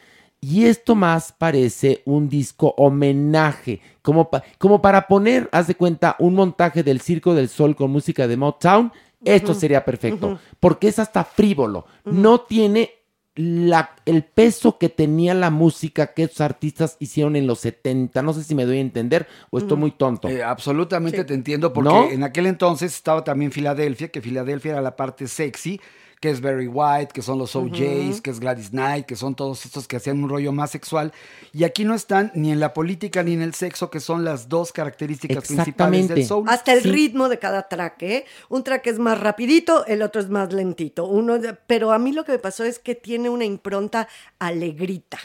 Y 0.41 0.65
esto 0.65 0.95
más 0.95 1.33
parece 1.37 2.01
un 2.05 2.29
disco 2.29 2.73
homenaje, 2.77 3.81
como, 4.01 4.29
pa- 4.29 4.43
como 4.57 4.81
para 4.81 5.07
poner, 5.07 5.49
haz 5.51 5.67
de 5.67 5.75
cuenta, 5.75 6.15
un 6.19 6.33
montaje 6.35 6.81
del 6.83 7.01
Circo 7.01 7.33
del 7.35 7.49
Sol 7.49 7.75
con 7.75 7.91
música 7.91 8.27
de 8.27 8.37
Motown, 8.37 8.91
esto 9.25 9.53
sería 9.53 9.83
perfecto, 9.83 10.39
porque 10.61 10.87
es 10.87 10.97
hasta 10.97 11.25
frívolo, 11.25 11.85
no 12.05 12.39
tiene 12.41 12.91
la, 13.39 13.95
el 14.05 14.25
peso 14.25 14.77
que 14.77 14.89
tenía 14.89 15.33
la 15.33 15.49
música 15.49 16.07
que 16.07 16.23
esos 16.23 16.41
artistas 16.41 16.97
hicieron 16.99 17.37
en 17.37 17.47
los 17.47 17.59
70, 17.59 18.21
no 18.21 18.33
sé 18.33 18.43
si 18.43 18.53
me 18.53 18.65
doy 18.65 18.79
a 18.79 18.81
entender 18.81 19.27
o 19.49 19.59
estoy 19.59 19.77
muy 19.77 19.91
tonto. 19.91 20.27
Eh, 20.27 20.43
absolutamente 20.43 21.23
te 21.23 21.35
entiendo, 21.35 21.71
porque 21.71 21.89
¿No? 21.89 22.09
en 22.09 22.23
aquel 22.23 22.47
entonces 22.47 22.93
estaba 22.93 23.23
también 23.23 23.53
Filadelfia, 23.53 24.09
que 24.09 24.21
Filadelfia 24.21 24.73
era 24.73 24.81
la 24.81 24.97
parte 24.97 25.25
sexy, 25.29 25.79
que 26.19 26.29
es 26.29 26.41
Barry 26.41 26.67
White, 26.67 27.13
que 27.13 27.21
son 27.21 27.37
los 27.39 27.55
OJs, 27.55 28.09
Ujú. 28.15 28.21
que 28.21 28.29
es 28.29 28.39
Gladys 28.39 28.71
Knight, 28.71 29.05
que 29.05 29.15
son 29.15 29.35
todos 29.35 29.65
estos 29.65 29.87
que 29.87 29.95
hacían 29.95 30.21
un 30.21 30.29
rollo 30.29 30.51
más 30.51 30.69
sexual. 30.71 31.13
Y 31.53 31.63
aquí 31.63 31.85
no 31.85 31.93
están 31.95 32.31
ni 32.35 32.51
en 32.51 32.59
la 32.59 32.73
política 32.73 33.23
ni 33.23 33.33
en 33.33 33.41
el 33.41 33.53
sexo, 33.53 33.89
que 33.89 33.99
son 34.01 34.25
las 34.25 34.49
dos 34.49 34.73
características 34.73 35.45
principales 35.47 36.09
del 36.09 36.25
soul. 36.25 36.45
Hasta 36.49 36.73
el 36.73 36.81
Sí. 36.83 36.91
ritmo 36.91 37.29
de 37.29 37.39
cada 37.39 37.69
track, 37.69 38.01
¿eh? 38.03 38.25
Un 38.49 38.63
track 38.65 38.87
es 38.87 38.99
más 38.99 39.19
rapidito, 39.19 39.85
el 39.85 40.01
otro 40.01 40.19
es 40.21 40.29
más 40.29 40.51
lentito. 40.51 41.05
Uno, 41.05 41.37
pero 41.67 41.93
a 41.93 41.99
mí 41.99 42.11
lo 42.11 42.25
que 42.25 42.33
me 42.33 42.39
pasó 42.39 42.65
es 42.65 42.79
que 42.79 42.95
tiene 42.95 43.29
una 43.29 43.45
impronta 43.45 44.07
alegrita. 44.39 45.19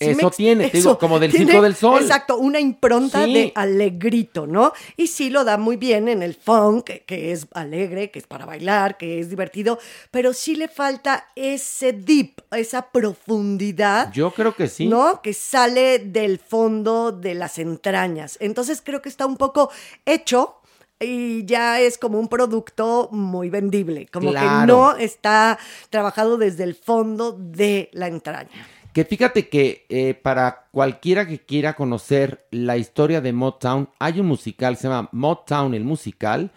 ¿Sí 0.00 0.06
me 0.08 0.12
Eso 0.14 0.30
tiene, 0.32 0.68
digo, 0.70 0.98
como 0.98 1.20
del 1.20 1.30
tiene- 1.30 1.46
Circo 1.46 1.62
del 1.62 1.76
Sol. 1.76 2.02
Exacto, 2.02 2.36
una 2.38 2.58
impronta 2.58 3.24
Sí. 3.24 3.34
de 3.34 3.52
alegrito, 3.54 4.48
¿no? 4.48 4.72
Y 4.96 5.06
sí 5.06 5.30
lo 5.30 5.44
da 5.44 5.58
muy 5.58 5.76
bien 5.76 6.08
en 6.08 6.24
el 6.24 6.34
funk, 6.34 6.84
que, 6.84 7.00
que 7.04 7.30
es 7.30 7.46
alegre, 7.52 8.10
que 8.10 8.18
es 8.18 8.26
para 8.26 8.44
bailar, 8.44 8.96
que 8.96 9.20
es 9.20 9.30
divertido, 9.30 9.78
pero 10.10 10.32
sí 10.32 10.56
le 10.56 10.66
falta 10.66 11.28
ese 11.36 11.92
deep, 11.92 12.42
esa 12.50 12.90
profundidad. 12.90 14.12
Yo 14.12 14.32
creo 14.32 14.54
que 14.56 14.68
sí. 14.68 14.88
¿No? 14.88 15.20
Que 15.22 15.32
sale 15.34 16.00
del 16.00 16.38
fondo 16.40 17.12
de 17.12 17.34
las 17.34 17.58
entrañas. 17.58 18.38
Entonces 18.40 18.82
creo 18.84 19.02
que 19.02 19.08
está 19.08 19.26
un 19.26 19.36
poco 19.36 19.70
hecho 20.04 20.56
y 20.98 21.44
ya 21.44 21.80
es 21.80 21.98
como 21.98 22.18
un 22.18 22.28
producto 22.28 23.08
muy 23.12 23.50
vendible, 23.50 24.06
como 24.12 24.32
que 24.32 24.40
no 24.66 24.96
está 24.96 25.58
trabajado 25.90 26.38
desde 26.38 26.64
el 26.64 26.74
fondo 26.74 27.32
de 27.38 27.88
la 27.92 28.08
entraña. 28.08 28.66
Que 28.92 29.06
fíjate 29.06 29.48
que 29.48 29.86
eh, 29.88 30.12
para 30.12 30.68
cualquiera 30.70 31.26
que 31.26 31.38
quiera 31.38 31.74
conocer 31.74 32.46
la 32.50 32.76
historia 32.76 33.22
de 33.22 33.32
Motown, 33.32 33.88
hay 33.98 34.20
un 34.20 34.26
musical, 34.26 34.76
se 34.76 34.88
llama 34.88 35.08
Motown 35.12 35.74
el 35.74 35.84
musical, 35.84 36.50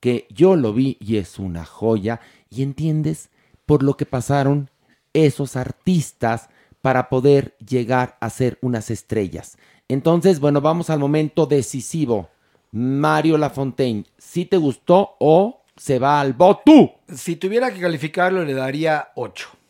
que 0.00 0.26
yo 0.30 0.56
lo 0.56 0.72
vi 0.72 0.96
y 1.00 1.18
es 1.18 1.38
una 1.38 1.66
joya. 1.66 2.20
Y 2.48 2.62
entiendes 2.62 3.28
por 3.66 3.82
lo 3.82 3.96
que 3.96 4.06
pasaron 4.06 4.70
esos 5.12 5.54
artistas 5.56 6.48
para 6.80 7.10
poder 7.10 7.56
llegar 7.58 8.16
a 8.20 8.30
ser 8.30 8.58
unas 8.62 8.90
estrellas. 8.90 9.58
Entonces, 9.88 10.40
bueno, 10.40 10.62
vamos 10.62 10.88
al 10.88 10.98
momento 10.98 11.44
decisivo. 11.46 12.30
Mario 12.70 13.36
Lafontaine, 13.36 14.06
¿sí 14.16 14.46
te 14.46 14.56
gustó 14.56 15.16
o 15.20 15.62
se 15.76 15.98
va 15.98 16.20
al 16.20 16.32
botú? 16.32 16.90
Si 17.14 17.36
tuviera 17.36 17.70
que 17.70 17.80
calificarlo, 17.80 18.44
le 18.44 18.54
daría 18.54 19.10
8. 19.14 19.61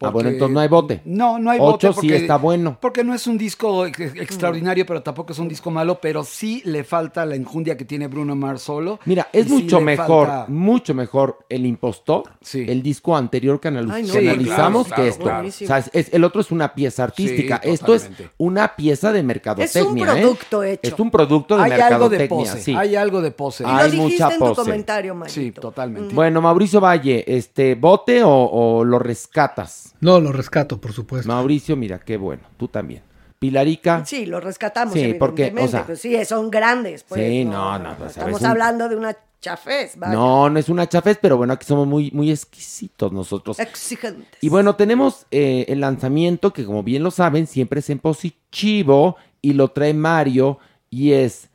Ah, 0.00 0.10
bueno, 0.10 0.28
entonces 0.28 0.54
no 0.54 0.60
hay 0.60 0.68
bote. 0.68 1.00
No, 1.04 1.40
no 1.40 1.50
hay 1.50 1.58
Ocho 1.60 1.88
bote. 1.92 2.00
sí 2.06 2.14
está 2.14 2.36
bueno. 2.36 2.78
Porque 2.80 3.02
no 3.02 3.14
es 3.14 3.26
un 3.26 3.36
disco 3.36 3.84
ex- 3.84 3.98
extraordinario, 4.14 4.86
pero 4.86 5.02
tampoco 5.02 5.32
es 5.32 5.38
un 5.40 5.48
disco 5.48 5.72
malo, 5.72 5.98
pero 6.00 6.22
sí 6.22 6.62
le 6.66 6.84
falta 6.84 7.26
la 7.26 7.34
enjundia 7.34 7.76
que 7.76 7.84
tiene 7.84 8.06
Bruno 8.06 8.36
Mars 8.36 8.62
solo. 8.62 9.00
Mira, 9.06 9.26
es 9.32 9.46
Y 9.46 9.48
sí 9.48 9.54
mucho 9.64 9.80
mejor, 9.80 10.26
falta- 10.28 10.46
mucho 10.48 10.94
mejor 10.94 11.38
el 11.48 11.66
impostor, 11.66 12.22
el 12.54 12.80
disco 12.82 13.16
anterior 13.16 13.58
que, 13.60 13.68
anal- 13.68 13.90
Ay, 13.90 14.04
no, 14.04 14.12
que 14.12 14.20
sí, 14.20 14.28
analizamos 14.28 14.86
claro, 14.86 14.86
que 14.86 14.94
claro, 14.94 15.08
esto. 15.10 15.24
claro. 15.24 15.48
O 15.48 15.50
sea, 15.50 15.78
es- 15.78 15.90
es- 15.92 16.14
el 16.14 16.22
otro 16.22 16.40
es 16.42 16.50
una 16.52 16.74
pieza 16.74 17.02
artística. 17.02 17.60
Sí, 17.64 17.70
esto 17.70 17.94
es 17.94 18.08
una 18.36 18.76
pieza 18.76 19.12
de 19.12 19.22
mercadotecnia. 19.24 20.04
¿eh? 20.16 20.20
producto 20.20 20.62
hecho. 20.62 20.94
Es 20.94 21.00
un 21.00 21.10
producto 21.10 21.56
de 21.56 21.64
Hay 21.64 21.72
algo 21.72 22.08
de 22.08 22.18
mercadotecnia. 22.18 22.52
pose. 22.52 22.62
sí. 22.62 22.74
Hay 22.76 22.94
algo 22.94 23.20
de 23.20 23.30
pose. 23.32 23.64
Hay 23.66 23.92
mucha 23.96 24.28
en 24.32 24.38
tu 24.38 24.44
pose. 24.44 24.54
comentario, 24.62 25.14
Mayito. 25.16 25.40
Sí, 25.40 25.50
totalmente. 25.50 26.14
Bueno, 26.14 26.40
Mauricio 26.40 26.80
Valle, 26.80 27.24
este, 27.26 27.74
¿bote 27.74 28.22
o, 28.22 28.30
o 28.30 28.84
lo 28.84 29.00
rescatas? 29.00 29.86
No, 30.00 30.20
lo 30.20 30.32
rescato, 30.32 30.80
por 30.80 30.92
supuesto. 30.92 31.28
Mauricio, 31.28 31.76
mira, 31.76 31.98
qué 31.98 32.16
bueno. 32.16 32.42
Tú 32.56 32.68
también. 32.68 33.02
Pilarica. 33.38 34.04
Sí, 34.04 34.26
lo 34.26 34.40
rescatamos, 34.40 34.94
Sí, 34.94 35.14
porque, 35.14 35.54
o 35.58 35.68
sea- 35.68 35.86
pues 35.86 36.00
sí, 36.00 36.24
son 36.24 36.50
grandes, 36.50 37.04
pues. 37.04 37.20
Sí, 37.20 37.44
no, 37.44 37.78
no, 37.78 37.96
pues, 37.96 38.10
Estamos 38.16 38.42
hablando 38.42 38.88
de 38.88 38.96
una 38.96 39.16
chafés, 39.40 39.96
vaya. 39.96 40.12
No, 40.12 40.50
no 40.50 40.58
es 40.58 40.68
una 40.68 40.88
chafez, 40.88 41.18
pero 41.22 41.36
bueno, 41.36 41.52
aquí 41.52 41.64
somos 41.64 41.86
muy, 41.86 42.10
muy 42.10 42.30
exquisitos 42.32 43.12
nosotros. 43.12 43.58
Exigentes. 43.60 44.38
Y 44.40 44.48
bueno, 44.48 44.74
tenemos 44.74 45.26
eh, 45.30 45.66
el 45.68 45.80
lanzamiento 45.80 46.52
que 46.52 46.64
como 46.64 46.82
bien 46.82 47.04
lo 47.04 47.12
saben, 47.12 47.46
siempre 47.46 47.78
es 47.78 47.90
en 47.90 48.00
positivo 48.00 49.16
y 49.40 49.52
lo 49.52 49.68
trae 49.68 49.94
Mario 49.94 50.58
y 50.90 51.12
es 51.12 51.50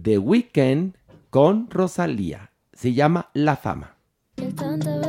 The 0.00 0.16
Weeknd 0.18 0.94
con 1.28 1.68
Rosalía. 1.70 2.50
Se 2.72 2.94
llama 2.94 3.28
La 3.34 3.56
Fama. 3.56 3.96
Tantas 4.56 4.97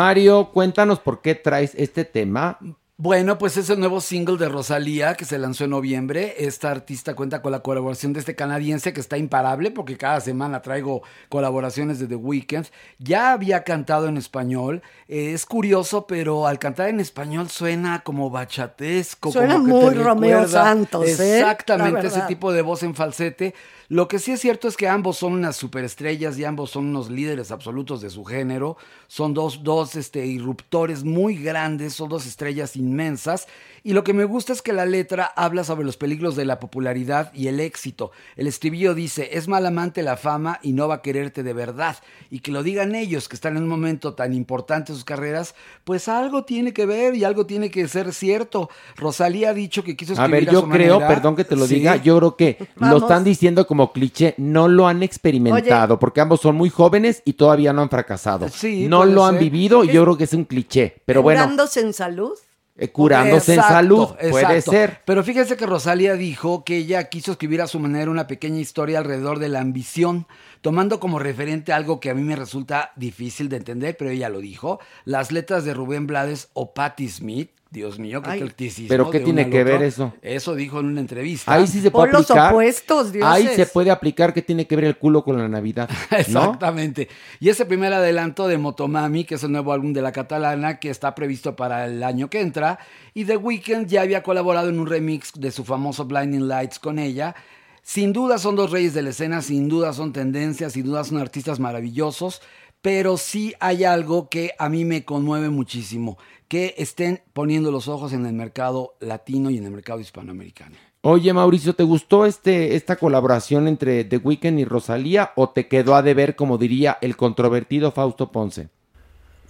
Mario, 0.00 0.50
cuéntanos 0.52 1.00
por 1.00 1.22
qué 1.22 1.34
traes 1.34 1.72
este 1.74 2.04
tema. 2.04 2.58
Bueno, 2.98 3.36
pues 3.38 3.56
es 3.56 3.68
el 3.70 3.78
nuevo 3.78 4.00
single 4.02 4.36
de 4.36 4.48
Rosalía 4.48 5.14
que 5.14 5.24
se 5.24 5.38
lanzó 5.38 5.64
en 5.64 5.70
noviembre. 5.70 6.34
Esta 6.38 6.70
artista 6.70 7.14
cuenta 7.14 7.40
con 7.40 7.52
la 7.52 7.60
colaboración 7.60 8.12
de 8.12 8.20
este 8.20 8.34
canadiense 8.34 8.92
que 8.92 9.00
está 9.00 9.16
imparable 9.16 9.70
porque 9.70 9.96
cada 9.98 10.20
semana 10.20 10.60
traigo 10.62 11.02
colaboraciones 11.30 11.98
de 11.98 12.06
The 12.08 12.16
Weeknd. 12.16 12.66
Ya 12.98 13.32
había 13.32 13.64
cantado 13.64 14.08
en 14.08 14.18
español. 14.18 14.82
Eh, 15.08 15.32
es 15.32 15.44
curioso, 15.46 16.06
pero 16.06 16.46
al 16.46 16.58
cantar 16.58 16.88
en 16.90 17.00
español 17.00 17.48
suena 17.48 18.00
como 18.02 18.28
bachatesco. 18.30 19.32
Suena 19.32 19.54
como 19.56 19.80
que 19.80 19.86
te 19.88 19.94
muy 19.96 20.04
Romeo 20.04 20.40
recuerda- 20.40 20.62
Santos, 20.64 21.06
¿eh? 21.20 21.38
Exactamente, 21.40 22.06
ese 22.06 22.20
tipo 22.22 22.52
de 22.52 22.60
voz 22.62 22.82
en 22.82 22.94
falsete. 22.94 23.54
Lo 23.88 24.08
que 24.08 24.18
sí 24.18 24.32
es 24.32 24.40
cierto 24.40 24.66
es 24.68 24.76
que 24.76 24.88
ambos 24.88 25.16
son 25.18 25.32
unas 25.32 25.56
superestrellas 25.56 26.38
y 26.38 26.44
ambos 26.44 26.70
son 26.70 26.86
unos 26.86 27.08
líderes 27.10 27.50
absolutos 27.52 28.00
de 28.00 28.10
su 28.10 28.24
género. 28.24 28.76
Son 29.06 29.32
dos, 29.32 29.62
dos 29.62 29.94
este, 29.94 30.26
irruptores 30.26 31.04
muy 31.04 31.36
grandes, 31.36 31.94
son 31.94 32.08
dos 32.08 32.26
estrellas 32.26 32.74
inmensas. 32.76 33.46
Y 33.84 33.92
lo 33.92 34.02
que 34.02 34.12
me 34.12 34.24
gusta 34.24 34.52
es 34.52 34.62
que 34.62 34.72
la 34.72 34.84
letra 34.86 35.24
habla 35.36 35.62
sobre 35.62 35.84
los 35.84 35.96
peligros 35.96 36.34
de 36.34 36.44
la 36.44 36.58
popularidad 36.58 37.32
y 37.32 37.46
el 37.46 37.60
éxito. 37.60 38.10
El 38.34 38.48
estribillo 38.48 38.94
dice, 38.94 39.30
es 39.34 39.46
mal 39.46 39.64
amante 39.64 40.02
la 40.02 40.16
fama 40.16 40.58
y 40.62 40.72
no 40.72 40.88
va 40.88 40.96
a 40.96 41.02
quererte 41.02 41.44
de 41.44 41.52
verdad. 41.52 41.96
Y 42.28 42.40
que 42.40 42.50
lo 42.50 42.64
digan 42.64 42.96
ellos, 42.96 43.28
que 43.28 43.36
están 43.36 43.56
en 43.56 43.62
un 43.62 43.68
momento 43.68 44.14
tan 44.14 44.32
importante 44.34 44.90
en 44.90 44.96
sus 44.96 45.04
carreras, 45.04 45.54
pues 45.84 46.08
algo 46.08 46.44
tiene 46.44 46.72
que 46.72 46.86
ver 46.86 47.14
y 47.14 47.22
algo 47.22 47.46
tiene 47.46 47.70
que 47.70 47.86
ser 47.86 48.12
cierto. 48.12 48.68
Rosalía 48.96 49.50
ha 49.50 49.54
dicho 49.54 49.84
que 49.84 49.94
quiso 49.96 50.14
A 50.14 50.24
escribir 50.24 50.46
ver, 50.46 50.52
yo 50.54 50.60
su 50.62 50.68
creo, 50.68 50.94
manera. 50.94 51.08
perdón 51.14 51.36
que 51.36 51.44
te 51.44 51.54
lo 51.54 51.66
Sí. 51.66 51.76
diga, 51.76 51.94
yo 51.96 52.16
creo 52.18 52.36
que 52.36 52.58
lo 52.76 52.96
están 52.96 53.22
diciendo 53.22 53.64
como 53.66 53.75
cliché, 53.92 54.34
no 54.38 54.68
lo 54.68 54.86
han 54.88 55.02
experimentado, 55.02 55.98
porque 55.98 56.20
ambos 56.20 56.40
son 56.40 56.56
muy 56.56 56.70
jóvenes 56.70 57.22
y 57.24 57.34
todavía 57.34 57.72
no 57.72 57.82
han 57.82 57.90
fracasado. 57.90 58.48
Sí, 58.48 58.86
no 58.88 59.04
lo 59.04 59.24
han 59.24 59.38
vivido 59.38 59.84
y 59.84 59.88
yo 59.88 60.02
creo 60.04 60.16
que 60.16 60.24
es 60.24 60.32
un 60.32 60.44
cliché, 60.44 61.02
pero 61.04 61.22
bueno. 61.22 61.40
Curándose 61.42 61.80
en 61.80 61.92
salud. 61.92 62.32
eh, 62.78 62.88
curándose 62.88 63.54
en 63.54 63.62
salud. 63.62 64.08
Puede 64.30 64.58
exacto. 64.58 64.70
ser. 64.70 65.00
Pero 65.04 65.24
fíjese 65.24 65.56
que 65.56 65.66
Rosalía 65.66 66.14
dijo 66.14 66.64
que 66.64 66.76
ella 66.76 67.04
quiso 67.08 67.32
escribir 67.32 67.62
a 67.62 67.66
su 67.66 67.78
manera 67.80 68.10
una 68.10 68.26
pequeña 68.26 68.58
historia 68.60 68.98
alrededor 68.98 69.38
de 69.38 69.48
la 69.48 69.60
ambición, 69.60 70.26
tomando 70.60 71.00
como 71.00 71.18
referente 71.18 71.72
algo 71.72 72.00
que 72.00 72.10
a 72.10 72.14
mí 72.14 72.22
me 72.22 72.36
resulta 72.36 72.92
difícil 72.96 73.48
de 73.48 73.56
entender, 73.56 73.96
pero 73.98 74.10
ella 74.10 74.28
lo 74.28 74.40
dijo, 74.40 74.78
las 75.04 75.32
letras 75.32 75.64
de 75.64 75.74
Rubén 75.74 76.06
Blades 76.06 76.48
o 76.52 76.74
Patti 76.74 77.08
Smith. 77.08 77.50
Dios 77.76 77.98
mío, 77.98 78.22
qué 78.22 78.38
criticismo. 78.38 78.88
¿Pero 78.88 79.10
qué 79.10 79.18
de 79.18 79.26
tiene 79.26 79.50
que 79.50 79.62
ver 79.62 79.82
eso? 79.82 80.14
Eso 80.22 80.54
dijo 80.54 80.80
en 80.80 80.86
una 80.86 81.00
entrevista. 81.00 81.52
Ahí 81.52 81.66
sí 81.66 81.82
se 81.82 81.90
puede 81.90 82.06
Por 82.06 82.20
los 82.20 82.30
aplicar. 82.30 82.52
opuestos, 82.52 83.12
dioses. 83.12 83.30
Ahí 83.30 83.54
se 83.54 83.66
puede 83.66 83.90
aplicar 83.90 84.32
que 84.32 84.40
tiene 84.40 84.66
que 84.66 84.76
ver 84.76 84.86
el 84.86 84.96
culo 84.96 85.22
con 85.22 85.36
la 85.36 85.46
Navidad. 85.46 85.90
¿no? 86.10 86.16
Exactamente. 86.16 87.08
Y 87.38 87.50
ese 87.50 87.66
primer 87.66 87.92
adelanto 87.92 88.48
de 88.48 88.56
Motomami, 88.56 89.24
que 89.24 89.34
es 89.34 89.42
el 89.42 89.52
nuevo 89.52 89.74
álbum 89.74 89.92
de 89.92 90.00
la 90.00 90.10
catalana, 90.10 90.80
que 90.80 90.88
está 90.88 91.14
previsto 91.14 91.54
para 91.54 91.84
el 91.84 92.02
año 92.02 92.30
que 92.30 92.40
entra, 92.40 92.78
y 93.12 93.26
The 93.26 93.36
Weeknd 93.36 93.88
ya 93.88 94.00
había 94.00 94.22
colaborado 94.22 94.70
en 94.70 94.80
un 94.80 94.86
remix 94.86 95.34
de 95.34 95.50
su 95.50 95.62
famoso 95.62 96.06
Blinding 96.06 96.48
Lights 96.48 96.78
con 96.78 96.98
ella. 96.98 97.34
Sin 97.82 98.14
duda 98.14 98.38
son 98.38 98.56
dos 98.56 98.70
reyes 98.70 98.94
de 98.94 99.02
la 99.02 99.10
escena, 99.10 99.42
sin 99.42 99.68
duda 99.68 99.92
son 99.92 100.14
tendencias, 100.14 100.72
sin 100.72 100.86
duda 100.86 101.04
son 101.04 101.18
artistas 101.18 101.60
maravillosos, 101.60 102.40
pero 102.86 103.16
sí 103.16 103.52
hay 103.58 103.82
algo 103.82 104.28
que 104.28 104.52
a 104.60 104.68
mí 104.68 104.84
me 104.84 105.04
conmueve 105.04 105.50
muchísimo, 105.50 106.18
que 106.46 106.72
estén 106.78 107.20
poniendo 107.32 107.72
los 107.72 107.88
ojos 107.88 108.12
en 108.12 108.24
el 108.26 108.32
mercado 108.32 108.94
latino 109.00 109.50
y 109.50 109.58
en 109.58 109.64
el 109.64 109.72
mercado 109.72 109.98
hispanoamericano. 109.98 110.76
Oye, 111.00 111.32
Mauricio, 111.32 111.74
¿te 111.74 111.82
gustó 111.82 112.26
este, 112.26 112.76
esta 112.76 112.94
colaboración 112.94 113.66
entre 113.66 114.04
The 114.04 114.18
Weeknd 114.18 114.60
y 114.60 114.64
Rosalía 114.64 115.32
o 115.34 115.48
te 115.48 115.66
quedó 115.66 115.96
a 115.96 116.02
deber, 116.02 116.36
como 116.36 116.58
diría 116.58 116.96
el 117.00 117.16
controvertido 117.16 117.90
Fausto 117.90 118.30
Ponce? 118.30 118.68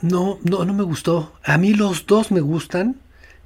No, 0.01 0.39
no, 0.43 0.65
no 0.65 0.73
me 0.73 0.85
gustó. 0.85 1.35
A 1.45 1.59
mí 1.59 1.75
los 1.75 2.07
dos 2.07 2.31
me 2.31 2.41
gustan, 2.41 2.97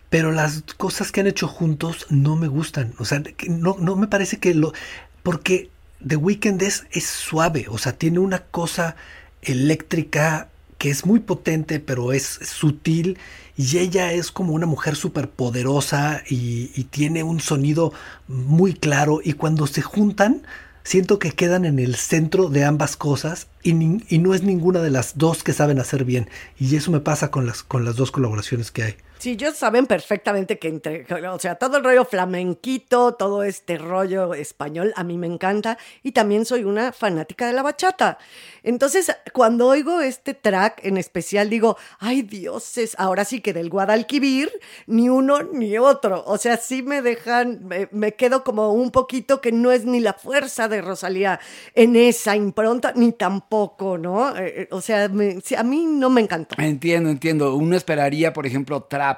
pero 0.08 0.30
las 0.30 0.62
cosas 0.76 1.10
que 1.10 1.18
han 1.18 1.26
hecho 1.26 1.48
juntos 1.48 2.06
no 2.10 2.36
me 2.36 2.46
gustan. 2.46 2.94
O 3.00 3.04
sea, 3.04 3.20
no, 3.48 3.74
no 3.80 3.96
me 3.96 4.06
parece 4.06 4.38
que 4.38 4.54
lo... 4.54 4.72
Porque 5.24 5.68
The 6.06 6.14
Weeknd 6.14 6.62
es, 6.62 6.86
es 6.92 7.06
suave, 7.06 7.66
o 7.68 7.76
sea, 7.76 7.98
tiene 7.98 8.20
una 8.20 8.38
cosa 8.38 8.94
eléctrica 9.42 10.48
que 10.80 10.88
es 10.88 11.04
muy 11.04 11.20
potente, 11.20 11.78
pero 11.78 12.12
es 12.12 12.24
sutil. 12.24 13.18
Y 13.54 13.76
ella 13.76 14.12
es 14.12 14.30
como 14.32 14.54
una 14.54 14.64
mujer 14.64 14.96
súper 14.96 15.28
poderosa 15.28 16.22
y, 16.28 16.68
tiene 16.84 17.22
un 17.22 17.40
sonido 17.40 17.92
muy 18.28 18.72
claro. 18.72 19.20
Y 19.22 19.34
cuando 19.34 19.66
se 19.66 19.82
juntan, 19.82 20.42
siento 20.82 21.18
que 21.18 21.32
quedan 21.32 21.66
en 21.66 21.78
el 21.78 21.96
centro 21.96 22.48
de 22.48 22.64
ambas 22.64 22.96
cosas 22.96 23.48
y, 23.62 23.72
y 24.08 24.18
no 24.18 24.32
es 24.32 24.42
ninguna 24.42 24.80
de 24.80 24.88
las 24.88 25.18
dos 25.18 25.42
que 25.42 25.52
saben 25.52 25.78
hacer 25.78 26.04
bien. 26.06 26.30
Y 26.58 26.74
eso 26.76 26.90
me 26.90 27.00
pasa 27.00 27.30
con 27.30 27.44
las, 27.44 27.62
con 27.62 27.84
las 27.84 27.96
dos 27.96 28.10
colaboraciones 28.10 28.70
que 28.70 28.82
hay. 28.84 28.96
Sí, 29.20 29.32
ellos 29.32 29.54
saben 29.54 29.86
perfectamente 29.86 30.58
que 30.58 30.68
entre, 30.68 31.04
o 31.28 31.38
sea, 31.38 31.56
todo 31.56 31.76
el 31.76 31.84
rollo 31.84 32.06
flamenquito, 32.06 33.12
todo 33.16 33.42
este 33.42 33.76
rollo 33.76 34.32
español, 34.32 34.94
a 34.96 35.04
mí 35.04 35.18
me 35.18 35.26
encanta 35.26 35.76
y 36.02 36.12
también 36.12 36.46
soy 36.46 36.64
una 36.64 36.90
fanática 36.90 37.46
de 37.46 37.52
la 37.52 37.62
bachata. 37.62 38.16
Entonces, 38.62 39.14
cuando 39.34 39.66
oigo 39.66 40.00
este 40.00 40.32
track 40.32 40.86
en 40.86 40.96
especial, 40.96 41.50
digo, 41.50 41.76
ay 41.98 42.22
dioses, 42.22 42.94
ahora 42.98 43.26
sí 43.26 43.42
que 43.42 43.52
del 43.52 43.68
Guadalquivir, 43.68 44.50
ni 44.86 45.10
uno 45.10 45.42
ni 45.42 45.76
otro. 45.76 46.24
O 46.26 46.38
sea, 46.38 46.56
sí 46.56 46.82
me 46.82 47.02
dejan, 47.02 47.68
me, 47.90 48.14
quedo 48.14 48.42
como 48.42 48.72
un 48.72 48.90
poquito 48.90 49.42
que 49.42 49.52
no 49.52 49.70
es 49.70 49.84
ni 49.84 50.00
la 50.00 50.14
fuerza 50.14 50.66
de 50.66 50.80
Rosalía 50.80 51.40
en 51.74 51.94
esa 51.94 52.36
impronta, 52.36 52.94
ni 52.96 53.12
tampoco, 53.12 53.98
¿no? 53.98 54.34
Eh, 54.34 54.62
eh, 54.62 54.68
o 54.70 54.80
sea, 54.80 55.04
a 55.04 55.62
mí 55.62 55.84
no 55.86 56.08
me 56.08 56.22
encantó. 56.22 56.54
Entiendo, 56.58 57.10
entiendo. 57.10 57.54
Uno 57.54 57.76
esperaría, 57.76 58.32
por 58.32 58.46
ejemplo, 58.46 58.82
trap. 58.84 59.09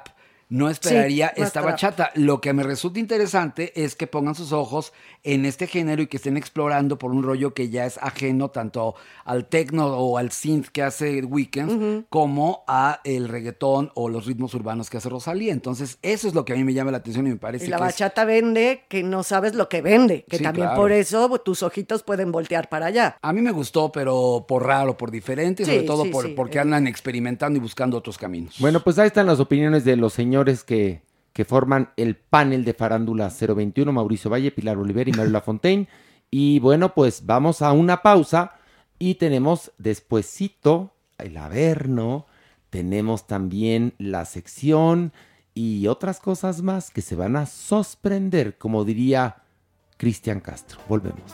No 0.49 0.69
esperaría 0.69 1.27
esta 1.35 1.61
trap. 1.61 1.65
bachata. 1.65 2.11
Lo 2.15 2.41
que 2.41 2.53
me 2.53 2.63
resulta 2.63 2.99
interesante 2.99 3.71
es 3.81 3.95
que 3.95 4.07
pongan 4.07 4.35
sus 4.35 4.51
ojos 4.51 4.93
en 5.23 5.45
este 5.45 5.67
género 5.67 6.01
y 6.01 6.07
que 6.07 6.17
estén 6.17 6.37
explorando 6.37 6.97
por 6.99 7.11
un 7.11 7.23
rollo 7.23 7.53
que 7.53 7.69
ya 7.69 7.85
es 7.85 7.97
ajeno 8.01 8.49
tanto 8.49 8.95
al 9.25 9.45
techno 9.47 9.87
o 9.87 10.17
al 10.17 10.31
synth 10.31 10.67
que 10.67 10.83
hace 10.83 11.23
Weekend 11.23 11.71
Ujú. 11.71 12.05
como 12.09 12.63
a 12.67 12.99
el 13.03 13.29
reggaetón 13.29 13.91
o 13.95 14.09
los 14.09 14.25
ritmos 14.25 14.53
urbanos 14.53 14.89
que 14.89 14.97
hace 14.97 15.09
Rosalía. 15.09 15.53
Entonces, 15.53 15.97
eso 16.01 16.27
es 16.27 16.33
lo 16.35 16.45
que 16.45 16.53
a 16.53 16.55
mí 16.55 16.63
me 16.63 16.73
llama 16.73 16.91
la 16.91 16.97
atención 16.97 17.25
y 17.27 17.31
me 17.31 17.37
parece 17.37 17.65
Y 17.65 17.69
la 17.69 17.77
que 17.77 17.83
es- 17.83 17.87
bachata 17.93 18.25
vende 18.25 18.83
que 18.89 19.01
no 19.03 19.23
sabes 19.23 19.55
lo 19.55 19.69
que 19.69 19.81
vende, 19.81 20.25
que 20.29 20.37
Sí, 20.37 20.43
también 20.43 20.67
claro. 20.67 20.81
por 20.81 20.91
eso 20.91 21.29
tus 21.39 21.63
ojitos 21.63 22.03
pueden 22.03 22.31
voltear 22.31 22.69
para 22.69 22.87
allá. 22.87 23.17
A 23.21 23.33
mí 23.33 23.41
me 23.41 23.51
gustó, 23.51 23.91
pero 23.91 24.45
por 24.47 24.65
raro, 24.65 24.97
por 24.97 25.09
diferente, 25.09 25.63
y 25.63 25.65
Sí, 25.65 25.71
sobre 25.71 25.83
todo 25.87 26.03
sí, 26.03 26.09
por, 26.09 26.25
sí. 26.25 26.33
porque 26.35 26.59
andan 26.59 26.85
experimentando 26.87 27.57
y 27.57 27.61
buscando 27.61 27.97
otros 27.97 28.17
caminos. 28.17 28.55
Bueno, 28.59 28.81
pues 28.83 28.99
ahí 28.99 29.07
están 29.07 29.25
las 29.25 29.39
opiniones 29.39 29.83
de 29.85 29.95
los 29.95 30.13
señores 30.13 30.42
que, 30.63 31.01
que 31.33 31.45
forman 31.45 31.89
el 31.97 32.15
panel 32.15 32.65
de 32.65 32.73
Farándula 32.73 33.29
021, 33.29 33.91
Mauricio 33.91 34.29
Valle, 34.29 34.51
Pilar 34.51 34.77
Oliver 34.77 35.07
y 35.07 35.11
Mario 35.13 35.31
Lafontaine. 35.33 35.87
Y 36.29 36.59
bueno, 36.59 36.93
pues 36.93 37.25
vamos 37.25 37.61
a 37.61 37.71
una 37.71 38.01
pausa 38.01 38.53
y 38.99 39.15
tenemos 39.15 39.71
despuesito 39.77 40.93
el 41.17 41.37
Averno, 41.37 42.25
tenemos 42.69 43.27
también 43.27 43.93
la 43.97 44.25
sección 44.25 45.13
y 45.53 45.87
otras 45.87 46.19
cosas 46.19 46.61
más 46.61 46.89
que 46.89 47.01
se 47.01 47.15
van 47.15 47.35
a 47.35 47.45
sorprender, 47.45 48.57
como 48.57 48.83
diría 48.83 49.43
Cristian 49.97 50.39
Castro. 50.39 50.79
Volvemos. 50.87 51.33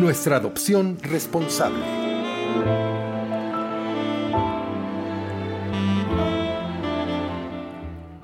Nuestra 0.00 0.36
adopción 0.36 0.96
responsable. 1.02 1.84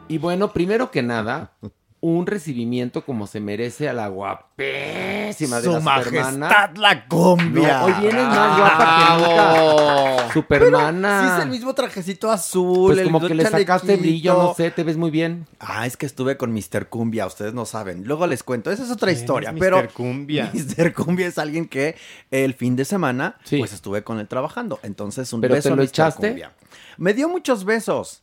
Y 0.08 0.16
bueno, 0.16 0.54
primero 0.54 0.90
que 0.90 1.02
nada, 1.02 1.52
un 2.00 2.26
recibimiento 2.26 3.04
como 3.04 3.26
se 3.26 3.40
merece 3.40 3.88
a 3.88 3.92
la 3.92 4.08
guapísima 4.08 5.56
de 5.56 5.62
Su 5.64 5.72
la 5.72 5.80
majestad 5.80 6.30
Supermana. 6.32 6.72
la 6.76 7.08
cumbia. 7.08 7.78
No, 7.80 7.84
hoy 7.86 7.92
vienes 8.00 8.24
más 8.26 8.58
guapa 8.58 9.16
que 9.18 9.28
nunca. 9.28 10.32
Supermana. 10.32 11.20
Sí, 11.22 11.36
es 11.38 11.42
el 11.44 11.50
mismo 11.50 11.74
trajecito 11.74 12.30
azul. 12.30 12.88
Pues 12.88 12.98
el 12.98 13.04
como 13.04 13.20
que 13.20 13.34
le 13.34 13.44
sacaste 13.46 13.96
brillo, 13.96 14.34
no 14.34 14.54
sé, 14.54 14.70
te 14.70 14.82
ves 14.84 14.96
muy 14.96 15.10
bien. 15.10 15.46
Ah, 15.58 15.86
es 15.86 15.96
que 15.96 16.06
estuve 16.06 16.36
con 16.36 16.52
Mr. 16.52 16.88
Cumbia, 16.88 17.26
ustedes 17.26 17.54
no 17.54 17.64
saben. 17.64 18.04
Luego 18.04 18.26
les 18.26 18.42
cuento, 18.42 18.70
esa 18.70 18.84
es 18.84 18.90
otra 18.90 19.08
¿Quién 19.10 19.20
historia. 19.20 19.48
es 19.50 19.54
Mr. 19.54 19.60
pero 19.60 19.88
Cumbia? 19.92 20.50
Mr. 20.54 20.92
Cumbia 20.92 21.26
es 21.26 21.38
alguien 21.38 21.66
que 21.66 21.96
el 22.30 22.54
fin 22.54 22.76
de 22.76 22.84
semana, 22.84 23.36
pues 23.48 23.72
estuve 23.72 24.04
con 24.04 24.18
él 24.20 24.28
trabajando. 24.28 24.78
Entonces, 24.82 25.32
un 25.32 25.40
¿Pero 25.40 25.54
beso 25.54 25.68
te 25.70 25.72
a 25.72 25.76
lo 25.76 25.82
Mr. 25.82 25.88
echaste? 25.88 26.28
Cumbia. 26.28 26.52
Me 26.98 27.12
dio 27.12 27.28
muchos 27.28 27.64
besos. 27.64 28.22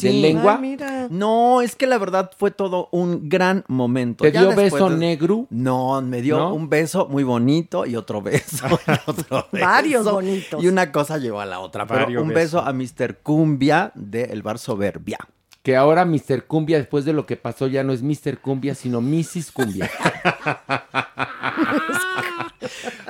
¿De 0.00 0.12
lengua? 0.12 0.54
Ay, 0.54 0.60
mira. 0.60 1.08
No, 1.10 1.60
es 1.60 1.74
que 1.74 1.88
la 1.88 1.98
verdad 1.98 2.30
fue 2.38 2.52
todo 2.52 2.88
un 2.92 3.11
gran 3.28 3.64
momento. 3.68 4.24
¿Te 4.24 4.32
Ya 4.32 4.40
dio 4.42 4.54
beso 4.56 4.90
de- 4.90 4.96
negro? 4.96 5.46
No, 5.50 6.00
me 6.02 6.20
dio 6.22 6.38
¿No? 6.38 6.54
un 6.54 6.68
beso 6.68 7.06
muy 7.08 7.22
bonito 7.24 7.86
y 7.86 7.96
otro 7.96 8.22
beso. 8.22 8.66
y 8.86 8.90
otro 9.10 9.46
Varios 9.52 10.10
bonitos. 10.10 10.62
Y 10.62 10.68
una 10.68 10.90
cosa 10.92 11.18
llevó 11.18 11.40
a 11.40 11.46
la 11.46 11.60
otra. 11.60 11.86
Pero 11.86 12.00
Varios 12.02 12.22
un 12.22 12.28
beso 12.28 12.60
a 12.60 12.72
Mr. 12.72 13.18
Cumbia 13.22 13.92
del 13.94 14.42
bar 14.42 14.58
Soberbia. 14.58 15.18
Que 15.62 15.76
ahora 15.76 16.04
Mr. 16.04 16.46
Cumbia, 16.48 16.78
después 16.78 17.04
de 17.04 17.12
lo 17.12 17.24
que 17.24 17.36
pasó, 17.36 17.68
ya 17.68 17.84
no 17.84 17.92
es 17.92 18.02
Mr. 18.02 18.38
Cumbia, 18.40 18.74
sino 18.74 19.00
Mrs. 19.00 19.52
Cumbia. 19.52 19.88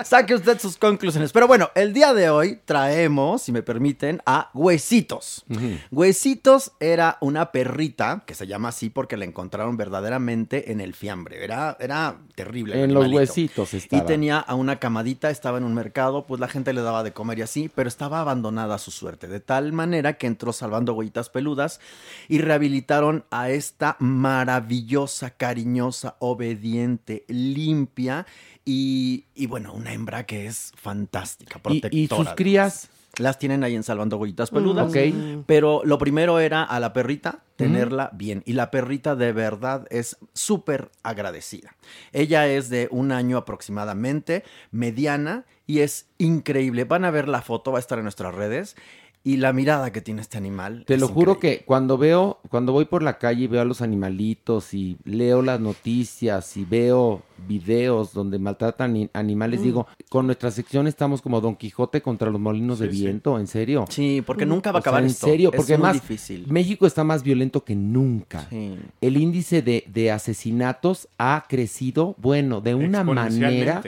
Saque 0.05 0.34
usted 0.34 0.59
sus 0.59 0.76
conclusiones. 0.76 1.32
Pero 1.32 1.46
bueno, 1.46 1.70
el 1.74 1.92
día 1.92 2.14
de 2.14 2.30
hoy 2.30 2.61
traemos, 2.64 3.42
si 3.42 3.53
me 3.53 3.62
permiten, 3.62 4.20
a 4.26 4.50
Huesitos. 4.55 5.44
Huesitos 5.90 6.72
era 6.80 7.18
una 7.20 7.53
perrita, 7.53 8.24
que 8.26 8.34
se 8.34 8.46
llama 8.46 8.68
así 8.68 8.90
porque 8.90 9.16
la 9.16 9.24
encontraron 9.24 9.76
verdaderamente 9.76 10.72
en 10.72 10.80
el 10.80 10.94
fiambre. 10.94 11.44
Era, 11.44 11.76
era 11.80 12.18
terrible. 12.34 12.82
en 12.82 12.94
los 12.94 13.09
huesitos 13.09 13.74
Y 13.74 13.78
estaba. 13.78 14.07
tenía 14.07 14.38
a 14.38 14.55
una 14.55 14.78
camadita, 14.78 15.30
estaba 15.30 15.59
en 15.59 15.64
un 15.64 15.74
mercado, 15.74 16.26
pues 16.26 16.40
la 16.40 16.48
gente 16.48 16.72
le 16.72 16.82
daba 16.82 17.03
de 17.03 17.12
comer 17.12 17.38
y 17.38 17.42
así, 17.42 17.70
pero 17.74 17.88
estaba 17.88 18.20
abandonada 18.20 18.76
a 18.76 18.78
su 18.78 18.90
suerte, 18.90 19.28
de 19.28 19.40
tal 19.40 19.72
manera 19.72 20.14
que 20.14 20.26
entró 20.26 20.53
salvando 20.53 20.94
huellitas 20.94 21.28
peludas 21.28 21.80
y 22.28 22.38
rehabilitaron 22.38 23.24
a 23.30 23.50
esta 23.50 23.96
maravillosa, 23.98 25.30
cariñosa, 25.30 26.16
obediente, 26.18 27.24
limpia 27.28 28.26
y, 28.64 29.26
y 29.34 29.46
bueno, 29.46 29.72
una 29.74 29.92
hembra 29.92 30.24
que 30.24 30.46
es 30.46 30.72
fantástica, 30.76 31.60
¿Y- 31.68 31.76
y 31.78 31.80
protectora. 32.06 32.24
sus 32.30 32.34
crías? 32.36 32.88
Las 33.18 33.38
tienen 33.38 33.62
ahí 33.62 33.74
en 33.74 33.82
Salvando 33.82 34.16
Huellitas 34.16 34.50
Peludas. 34.50 34.90
Mm. 34.90 35.40
Pero 35.44 35.82
lo 35.84 35.98
primero 35.98 36.40
era 36.40 36.62
a 36.62 36.80
la 36.80 36.94
perrita 36.94 37.44
tenerla 37.56 38.08
bien. 38.14 38.42
Y 38.46 38.54
la 38.54 38.70
perrita 38.70 39.14
de 39.16 39.32
verdad 39.32 39.86
es 39.90 40.16
súper 40.32 40.90
agradecida. 41.02 41.76
Ella 42.12 42.46
es 42.46 42.70
de 42.70 42.88
un 42.90 43.12
año 43.12 43.36
aproximadamente, 43.36 44.44
mediana 44.70 45.44
y 45.66 45.80
es 45.80 46.06
increíble. 46.16 46.84
Van 46.84 47.04
a 47.04 47.10
ver 47.10 47.28
la 47.28 47.42
foto, 47.42 47.70
va 47.72 47.78
a 47.78 47.80
estar 47.80 47.98
en 47.98 48.04
nuestras 48.04 48.34
redes. 48.34 48.76
Y 49.25 49.37
la 49.37 49.53
mirada 49.53 49.93
que 49.93 50.01
tiene 50.01 50.20
este 50.20 50.37
animal. 50.37 50.83
Te 50.85 50.95
es 50.95 51.01
lo 51.01 51.07
juro 51.07 51.39
que 51.39 51.62
cuando 51.64 51.97
veo, 51.97 52.41
cuando 52.49 52.73
voy 52.73 52.87
por 52.87 53.05
la 53.05 53.18
calle 53.18 53.45
y 53.45 53.47
veo 53.47 53.61
a 53.61 53.64
los 53.64 53.81
animalitos 53.81 54.75
y 54.75 54.97
leo 55.05 55.43
las 55.43 55.61
noticias 55.61 56.57
y 56.57 56.64
veo 56.64 57.23
videos 57.47 58.12
donde 58.14 58.41
maltratan 58.41 58.93
ni- 58.95 59.11
animales, 59.12 59.61
Mm. 59.61 59.62
digo, 59.62 59.87
con 60.09 60.27
nuestra 60.27 60.51
sección 60.51 60.89
estamos 60.89 61.23
como 61.23 61.41
Don 61.41 61.55
Quijote 61.55 62.03
contra 62.03 62.31
los 62.31 62.41
molinos 62.41 62.81
de 62.81 62.89
viento, 62.89 63.39
¿en 63.39 63.47
serio? 63.47 63.85
Sí, 63.91 64.25
porque 64.27 64.45
nunca 64.45 64.73
va 64.73 64.79
a 64.79 64.81
O 64.81 64.83
sea, 64.83 64.91
acabar 64.91 65.05
en 65.05 65.11
esto. 65.11 65.27
serio, 65.29 65.51
Es 65.53 65.57
porque 65.57 65.77
muy 65.79 65.87
además 65.87 66.03
difícil. 66.09 66.47
México 66.49 66.85
está 66.87 67.05
más 67.05 67.23
violento 67.23 67.64
que 67.64 67.77
nunca. 67.77 68.49
Sí. 68.51 68.77
El 69.01 69.16
índice 69.16 69.62
de, 69.62 69.85
de 69.87 70.11
asesinatos 70.11 71.07
ha 71.18 71.45
crecido, 71.49 72.16
bueno, 72.18 72.61
de 72.61 72.75
una 72.75 73.05
manera. 73.05 73.83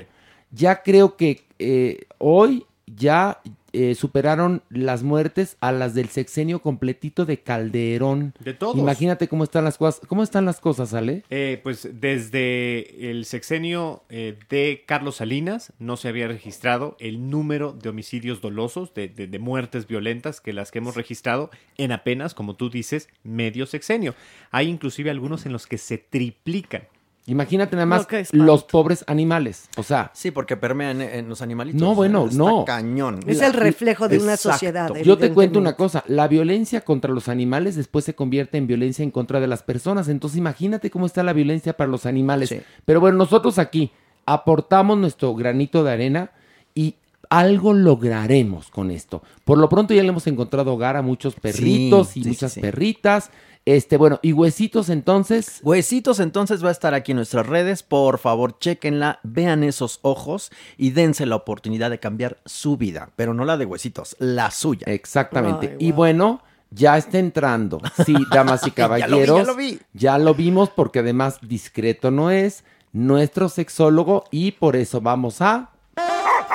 Ya 0.53 0.82
creo 0.82 1.16
que 1.16 1.43
eh, 1.59 2.03
hoy 2.18 2.64
ya 2.87 3.41
eh, 3.74 3.94
superaron 3.94 4.62
las 4.70 5.02
muertes 5.02 5.56
a 5.60 5.72
las 5.72 5.94
del 5.94 6.08
sexenio 6.08 6.62
completito 6.62 7.26
de 7.26 7.40
Calderón. 7.40 8.32
De 8.40 8.54
todos. 8.54 8.76
Imagínate 8.76 9.28
cómo 9.28 9.44
están 9.44 9.64
las 9.64 9.76
cosas. 9.78 10.00
¿Cómo 10.06 10.22
están 10.22 10.44
las 10.44 10.60
cosas, 10.60 10.94
Ale? 10.94 11.24
Eh, 11.30 11.60
pues 11.62 11.88
desde 11.92 13.10
el 13.10 13.24
sexenio 13.24 14.02
eh, 14.08 14.38
de 14.48 14.84
Carlos 14.86 15.16
Salinas 15.16 15.72
no 15.78 15.96
se 15.96 16.08
había 16.08 16.28
registrado 16.28 16.96
el 17.00 17.28
número 17.30 17.72
de 17.72 17.88
homicidios 17.88 18.40
dolosos, 18.40 18.94
de, 18.94 19.08
de- 19.08 19.26
de 19.26 19.38
muertes 19.38 19.86
violentas 19.86 20.40
que 20.40 20.52
las 20.52 20.70
que 20.70 20.78
hemos 20.78 20.94
registrado 20.96 21.50
en 21.76 21.92
apenas, 21.92 22.34
como 22.34 22.54
tú 22.56 22.70
dices, 22.70 23.08
medio 23.24 23.66
sexenio. 23.66 24.14
Hay 24.50 24.68
inclusive 24.68 25.10
algunos 25.10 25.46
en 25.46 25.52
los 25.52 25.66
que 25.66 25.78
se 25.78 25.98
triplican. 25.98 26.82
Imagínate 27.26 27.74
nada 27.74 27.86
más 27.86 28.06
No, 28.32 28.44
los 28.44 28.64
pobres 28.64 29.02
animales. 29.06 29.68
O 29.76 29.82
sea, 29.82 30.10
Sí, 30.12 30.30
porque 30.30 30.56
permean 30.56 31.00
en, 31.00 31.28
los 31.28 31.40
animalitos. 31.40 31.80
No, 31.80 31.94
bueno, 31.94 32.26
Está 32.26 32.36
no. 32.36 32.64
cañón. 32.66 33.20
Es 33.26 33.40
el 33.40 33.54
reflejo 33.54 34.08
de 34.08 34.18
una 34.18 34.36
sociedad. 34.36 34.92
Yo 35.02 35.16
te 35.16 35.32
cuento 35.32 35.58
una 35.58 35.74
cosa, 35.74 36.04
la 36.06 36.28
violencia 36.28 36.82
contra 36.82 37.12
los 37.12 37.28
animales 37.28 37.76
después 37.76 38.04
se 38.04 38.14
convierte 38.14 38.58
en 38.58 38.66
violencia 38.66 39.02
en 39.02 39.10
contra 39.10 39.40
de 39.40 39.46
las 39.46 39.62
personas, 39.62 40.08
entonces 40.08 40.36
imagínate 40.38 40.90
cómo 40.90 41.06
está 41.06 41.22
la 41.22 41.32
violencia 41.32 41.74
para 41.76 41.90
los 41.90 42.04
animales. 42.04 42.54
Pero 42.84 43.00
bueno, 43.00 43.16
nosotros 43.16 43.58
aquí 43.58 43.90
aportamos 44.26 44.98
nuestro 44.98 45.34
granito 45.34 45.82
de 45.84 45.92
arena 45.92 46.30
y 46.74 46.96
algo 47.30 47.72
lograremos 47.72 48.70
con 48.70 48.90
esto. 48.90 49.22
Por 49.44 49.58
lo 49.58 49.68
pronto 49.68 49.94
ya 49.94 50.02
le 50.02 50.08
hemos 50.10 50.26
encontrado 50.26 50.72
hogar 50.74 50.96
a 50.96 51.02
muchos 51.02 51.34
perritos 51.34 52.08
Sí, 52.08 52.20
y 52.20 52.22
sí, 52.24 52.28
muchas 52.28 52.52
sí. 52.52 52.60
perritas. 52.60 53.30
Este, 53.66 53.96
bueno, 53.96 54.20
y 54.22 54.32
huesitos 54.32 54.90
entonces. 54.90 55.60
Huesitos 55.62 56.20
entonces 56.20 56.62
va 56.62 56.68
a 56.68 56.72
estar 56.72 56.92
aquí 56.92 57.12
en 57.12 57.16
nuestras 57.16 57.46
redes. 57.46 57.82
Por 57.82 58.18
favor, 58.18 58.58
chequenla, 58.58 59.20
vean 59.22 59.64
esos 59.64 60.00
ojos 60.02 60.50
y 60.76 60.90
dense 60.90 61.24
la 61.24 61.36
oportunidad 61.36 61.88
de 61.90 61.98
cambiar 61.98 62.38
su 62.44 62.76
vida. 62.76 63.10
Pero 63.16 63.32
no 63.32 63.44
la 63.44 63.56
de 63.56 63.64
huesitos, 63.64 64.16
la 64.18 64.50
suya. 64.50 64.84
Exactamente. 64.86 65.76
Y 65.78 65.92
bueno, 65.92 66.42
ya 66.70 66.98
está 66.98 67.18
entrando. 67.18 67.80
Sí, 68.04 68.14
damas 68.30 68.66
y 68.66 68.72
Ya 68.72 68.86
lo 68.88 68.94
vi, 68.94 69.00
ya 69.00 69.06
caballeros. 69.08 69.46
lo 69.46 69.54
vi. 69.54 69.80
ya 69.94 70.18
lo 70.18 70.34
vimos 70.34 70.68
porque 70.68 70.98
además 70.98 71.38
discreto 71.40 72.10
no 72.10 72.30
es 72.30 72.64
nuestro 72.92 73.48
sexólogo 73.48 74.24
y 74.30 74.52
por 74.52 74.76
eso 74.76 75.00
vamos 75.00 75.40
a 75.40 75.70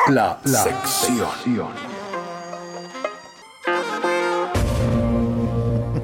La, 0.09 0.39
sección. 0.43 1.88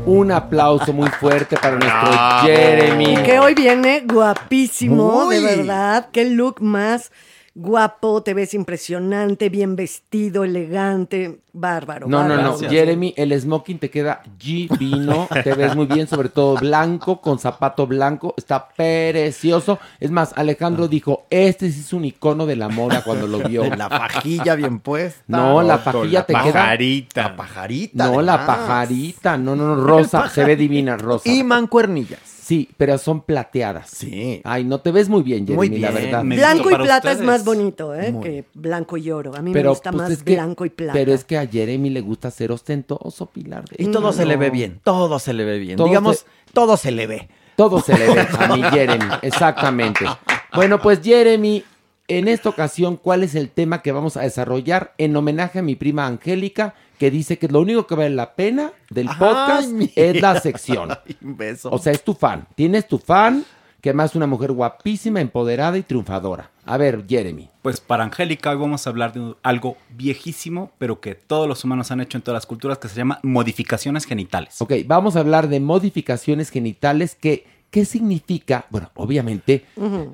Un 0.06 0.32
aplauso 0.32 0.94
muy 0.94 1.10
fuerte 1.10 1.58
para 1.58 1.78
nuestro 1.78 2.10
Y 2.44 2.46
Jeremy. 2.48 3.18
que 3.24 3.40
hoy 3.40 3.54
viene 3.54 4.04
guapísimo, 4.06 5.26
Muy. 5.26 5.36
de 5.38 5.42
verdad. 5.58 6.10
Qué 6.12 6.26
look 6.26 6.62
más 6.62 7.12
guapo, 7.56 8.22
te 8.22 8.34
ves 8.34 8.54
impresionante, 8.54 9.48
bien 9.48 9.78
vestido, 9.78 10.44
elegante, 10.44 11.40
bárbaro. 11.54 12.06
No, 12.06 12.28
no, 12.28 12.36
no. 12.36 12.58
Jeremy, 12.58 13.14
el 13.16 13.40
smoking 13.40 13.80
te 13.80 13.90
queda 13.90 14.22
divino, 14.38 15.30
te 15.44 15.54
ves 15.54 15.74
muy 15.74 15.86
bien, 15.86 16.06
sobre 16.06 16.28
todo 16.28 16.56
blanco, 16.56 17.22
con 17.22 17.40
zapato 17.40 17.88
blanco, 17.88 18.34
está 18.36 18.68
precioso. 18.68 19.80
Es 20.02 20.12
más, 20.12 20.34
Alejandro 20.36 20.90
dijo, 20.90 21.26
este 21.30 21.72
sí 21.72 21.80
es 21.80 21.94
un 21.94 22.04
icono 22.04 22.46
de 22.46 22.58
la 22.58 22.68
moda 22.68 23.02
cuando 23.04 23.26
lo 23.26 23.40
vio. 23.40 23.64
La 23.76 23.90
fajilla 23.90 24.56
bien 24.56 24.80
puesta. 24.80 25.24
No, 25.28 25.62
la 25.62 25.76
Otto, 25.76 25.92
fajilla 25.92 26.20
la 26.20 26.26
te 26.26 26.34
queda... 26.34 26.54
Pajarita. 26.54 27.22
La 27.24 27.36
pajarita. 27.36 28.06
No, 28.06 28.22
la 28.22 28.46
pajarita, 28.46 29.38
no, 29.38 29.56
no, 29.56 29.76
no, 29.76 29.84
rosa, 29.84 30.30
se 30.30 30.44
ve 30.44 30.56
divina, 30.56 30.98
rosa. 30.98 31.30
Y 31.30 31.44
mancuernillas. 31.44 32.35
Sí, 32.46 32.70
pero 32.78 33.00
son 33.00 33.22
plateadas. 33.22 33.90
Sí. 33.90 34.40
Ay, 34.44 34.64
no 34.66 34.80
te 34.80 34.92
ves 34.92 35.10
muy 35.10 35.24
bien, 35.24 35.48
Jeremy, 35.48 35.56
Muy 35.68 35.80
la 35.80 35.90
bien. 35.90 36.04
verdad. 36.04 36.24
Me- 36.24 36.36
Blanco 36.36 36.70
y 36.70 36.76
plata 36.76 37.12
es 37.12 37.20
más 37.22 37.44
bonito, 37.44 37.96
¿eh? 37.96 38.12
Muy. 38.12 38.24
Que 38.24 38.44
blanco 38.54 38.98
y 38.98 39.10
oro. 39.10 39.36
A 39.36 39.42
mí 39.42 39.52
me 39.52 39.64
gusta 39.68 39.92
pues, 39.92 40.10
más 40.10 40.22
que- 40.24 40.36
blanco 40.36 40.64
y 40.64 40.70
plata. 40.70 40.94
Pero 40.94 41.12
es 41.12 41.24
que 41.24 41.40
a 41.40 41.48
Jeremy 41.48 41.90
le 41.90 42.02
gusta 42.02 42.30
ser 42.30 42.52
ostentoso, 42.52 43.26
Pilar. 43.26 43.64
Y 43.80 43.88
todo 43.88 44.14
se 44.14 44.28
le 44.28 44.38
ve 44.38 44.52
bien. 44.52 44.80
Todo 44.84 45.18
se 45.18 45.34
le 45.34 45.44
ve 45.44 45.58
bien. 45.58 45.78
Todo 45.78 45.88
Digamos, 45.88 46.18
se- 46.20 46.26
todo 46.54 46.78
se 46.78 46.92
le 46.92 47.08
ve. 47.08 47.30
Todo 47.56 47.80
se 47.82 47.98
le 47.98 48.14
ve 48.14 48.28
a 48.38 48.56
mi 48.56 48.62
Jeremy, 48.70 49.06
exactamente. 49.24 50.06
Bueno, 50.54 50.80
pues 50.80 51.00
Jeremy, 51.02 51.64
en 52.08 52.28
esta 52.28 52.50
ocasión, 52.50 52.98
¿cuál 52.98 53.24
es 53.24 53.34
el 53.34 53.50
tema 53.50 53.82
que 53.82 53.92
vamos 53.92 54.18
a 54.18 54.22
desarrollar 54.22 54.94
en 55.00 55.16
homenaje 55.16 55.58
a 55.58 55.62
mi 55.64 55.76
prima 55.76 56.06
Angélica, 56.06 56.76
que 56.98 57.12
dice 57.12 57.38
que 57.38 57.48
lo 57.48 57.62
único 57.62 57.88
que 57.88 57.96
vale 57.96 58.10
la 58.10 58.36
pena 58.36 58.72
del 58.90 59.08
podcast 59.20 59.70
mira. 59.70 59.92
es 59.96 60.22
la 60.22 60.40
sección? 60.40 60.92
Ay, 61.06 61.18
un 61.22 61.38
beso. 61.38 61.70
O 61.72 61.78
sea, 61.78 61.94
es 61.94 62.04
tu 62.04 62.14
fan. 62.14 62.48
Tienes 62.56 62.88
tu 62.88 62.98
fan, 62.98 63.46
que 63.82 63.90
además 63.90 64.12
es 64.12 64.16
una 64.16 64.28
mujer 64.28 64.52
guapísima, 64.52 65.22
empoderada 65.22 65.78
y 65.78 65.84
triunfadora. 65.84 66.52
A 66.66 66.78
ver, 66.78 67.06
Jeremy. 67.08 67.50
Pues 67.62 67.80
para 67.80 68.04
Angélica 68.04 68.50
hoy 68.50 68.58
vamos 68.58 68.86
a 68.86 68.90
hablar 68.90 69.14
de 69.14 69.36
algo 69.44 69.78
viejísimo, 69.92 70.72
pero 70.78 71.00
que 71.00 71.14
todos 71.14 71.48
los 71.48 71.64
humanos 71.64 71.92
han 71.92 72.02
hecho 72.02 72.18
en 72.18 72.24
todas 72.24 72.38
las 72.38 72.46
culturas, 72.46 72.80
que 72.80 72.88
se 72.88 72.96
llama 72.96 73.20
modificaciones 73.22 74.06
genitales. 74.06 74.60
Ok, 74.62 74.74
vamos 74.86 75.16
a 75.16 75.20
hablar 75.20 75.48
de 75.48 75.60
modificaciones 75.60 76.50
genitales 76.50 77.16
que, 77.16 77.46
¿qué 77.70 77.86
significa? 77.86 78.66
Bueno, 78.72 78.90
obviamente 78.96 79.66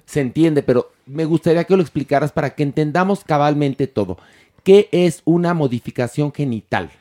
se 0.05 0.19
entiende, 0.19 0.63
pero 0.63 0.91
me 1.05 1.25
gustaría 1.25 1.63
que 1.63 1.75
lo 1.75 1.81
explicaras 1.81 2.31
para 2.31 2.55
que 2.55 2.63
entendamos 2.63 3.23
cabalmente 3.23 3.87
todo. 3.87 4.17
¿Qué 4.63 4.89
es 4.91 5.21
una 5.25 5.53
modificación 5.53 6.31
genital? 6.33 6.91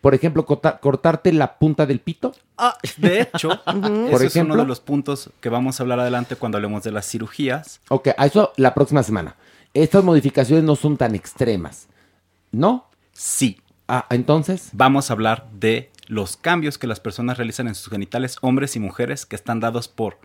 Por 0.00 0.14
ejemplo, 0.14 0.46
corta- 0.46 0.78
cortarte 0.78 1.32
la 1.32 1.58
punta 1.58 1.84
del 1.84 1.98
pito. 2.00 2.32
De 2.98 3.22
hecho, 3.22 3.60
Por 3.64 3.74
ese 3.74 4.26
es 4.26 4.34
uno 4.36 4.42
ejemplo. 4.44 4.56
de 4.56 4.66
los 4.66 4.80
puntos 4.80 5.30
que 5.40 5.48
vamos 5.48 5.78
a 5.78 5.82
hablar 5.82 5.98
adelante 6.00 6.36
cuando 6.36 6.56
hablemos 6.58 6.84
de 6.84 6.92
las 6.92 7.06
cirugías. 7.08 7.80
Ok, 7.88 8.08
a 8.16 8.26
eso 8.26 8.52
la 8.56 8.74
próxima 8.74 9.02
semana. 9.02 9.34
Estas 9.74 10.04
modificaciones 10.04 10.64
no 10.64 10.76
son 10.76 10.96
tan 10.96 11.14
extremas. 11.16 11.88
¿No? 12.52 12.88
Sí. 13.12 13.60
Ah, 13.88 14.06
entonces. 14.10 14.70
Vamos 14.72 15.10
a 15.10 15.14
hablar 15.14 15.48
de 15.52 15.90
los 16.06 16.36
cambios 16.36 16.78
que 16.78 16.86
las 16.86 17.00
personas 17.00 17.36
realizan 17.36 17.66
en 17.68 17.74
sus 17.74 17.90
genitales, 17.90 18.36
hombres 18.40 18.76
y 18.76 18.80
mujeres, 18.80 19.26
que 19.26 19.36
están 19.36 19.60
dados 19.60 19.88
por 19.88 20.18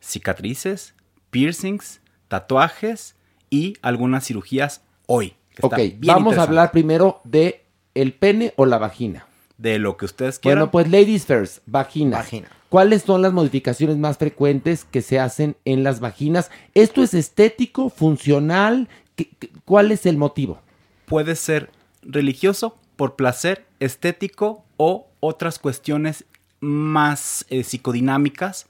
cicatrices, 0.00 0.94
piercings, 1.30 2.00
tatuajes 2.28 3.16
y 3.50 3.74
algunas 3.82 4.26
cirugías 4.26 4.82
hoy. 5.06 5.34
Ok, 5.62 5.78
vamos 6.00 6.36
a 6.38 6.42
hablar 6.42 6.72
primero 6.72 7.20
de 7.24 7.64
el 7.94 8.12
pene 8.12 8.52
o 8.56 8.66
la 8.66 8.78
vagina. 8.78 9.26
de 9.56 9.78
lo 9.78 9.96
que 9.96 10.04
ustedes 10.06 10.40
quieran. 10.40 10.58
Bueno, 10.58 10.70
pues 10.72 10.90
ladies 10.90 11.26
first, 11.26 11.58
vagina. 11.66 12.24
¿Cuáles 12.68 13.02
son 13.02 13.22
las 13.22 13.32
modificaciones 13.32 13.96
más 13.98 14.18
frecuentes 14.18 14.84
que 14.84 15.00
se 15.00 15.20
hacen 15.20 15.56
en 15.64 15.84
las 15.84 16.00
vaginas? 16.00 16.50
¿Esto 16.74 17.04
es 17.04 17.14
estético, 17.14 17.88
funcional? 17.88 18.88
¿Qué- 19.14 19.28
qué- 19.38 19.50
¿Cuál 19.64 19.92
es 19.92 20.06
el 20.06 20.16
motivo? 20.16 20.60
puede 21.06 21.36
ser 21.36 21.70
religioso, 22.02 22.76
por 22.96 23.14
placer, 23.14 23.64
estético 23.78 24.64
o 24.76 25.06
otras 25.20 25.58
cuestiones 25.60 26.24
más 26.60 27.46
eh, 27.50 27.62
psicodinámicas 27.62 28.66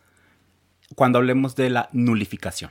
cuando 0.97 1.19
hablemos 1.19 1.55
de 1.57 1.71
la 1.71 1.89
nulificación. 1.93 2.71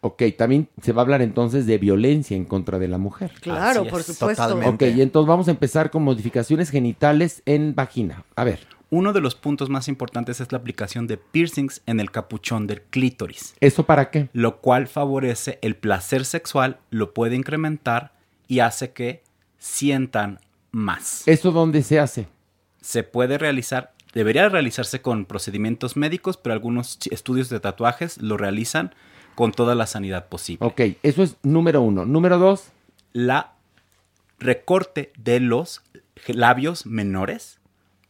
Ok, 0.00 0.22
también 0.36 0.68
se 0.82 0.92
va 0.92 1.02
a 1.02 1.04
hablar 1.04 1.22
entonces 1.22 1.66
de 1.66 1.78
violencia 1.78 2.36
en 2.36 2.44
contra 2.44 2.78
de 2.78 2.88
la 2.88 2.98
mujer. 2.98 3.32
Claro, 3.40 3.82
Así 3.82 3.90
por 3.90 4.00
es, 4.00 4.06
supuesto. 4.06 4.60
Ok, 4.66 4.82
y 4.82 5.00
entonces 5.00 5.28
vamos 5.28 5.48
a 5.48 5.52
empezar 5.52 5.90
con 5.90 6.02
modificaciones 6.04 6.70
genitales 6.70 7.42
en 7.46 7.74
vagina. 7.74 8.24
A 8.36 8.44
ver, 8.44 8.60
Uno 8.90 9.12
de 9.12 9.20
los 9.20 9.34
puntos 9.34 9.68
más 9.68 9.88
importantes 9.88 10.40
es 10.40 10.50
la 10.52 10.58
aplicación 10.58 11.06
de 11.06 11.18
piercings 11.18 11.82
en 11.86 12.00
el 12.00 12.10
capuchón 12.10 12.66
del 12.66 12.80
clítoris, 12.82 13.54
¿eso 13.60 13.84
para 13.84 14.10
qué? 14.10 14.28
lo 14.32 14.60
cual 14.60 14.86
favorece 14.86 15.58
el 15.60 15.76
placer 15.76 16.24
sexual, 16.24 16.78
lo 16.90 17.12
puede 17.12 17.36
incrementar 17.36 18.12
y 18.46 18.60
hace 18.60 18.92
que 18.92 19.22
sientan 19.58 20.40
más. 20.70 21.26
¿Eso 21.26 21.52
dónde 21.52 21.82
se 21.82 21.98
hace? 22.00 22.28
Se 22.80 23.02
puede 23.02 23.36
realizar, 23.36 23.92
debería 24.14 24.48
realizarse 24.48 25.02
con 25.02 25.26
procedimientos 25.26 25.96
médicos, 25.96 26.36
pero 26.38 26.54
algunos 26.54 26.98
estudios 27.10 27.50
de 27.50 27.60
tatuajes 27.60 28.16
lo 28.22 28.36
realizan 28.38 28.94
con 29.38 29.52
toda 29.52 29.76
la 29.76 29.86
sanidad 29.86 30.26
posible. 30.26 30.66
Ok, 30.66 30.80
eso 31.04 31.22
es 31.22 31.36
número 31.44 31.80
uno. 31.80 32.04
Número 32.04 32.38
dos, 32.38 32.70
La 33.12 33.52
recorte 34.40 35.12
de 35.16 35.38
los 35.38 35.80
labios 36.26 36.86
menores 36.86 37.60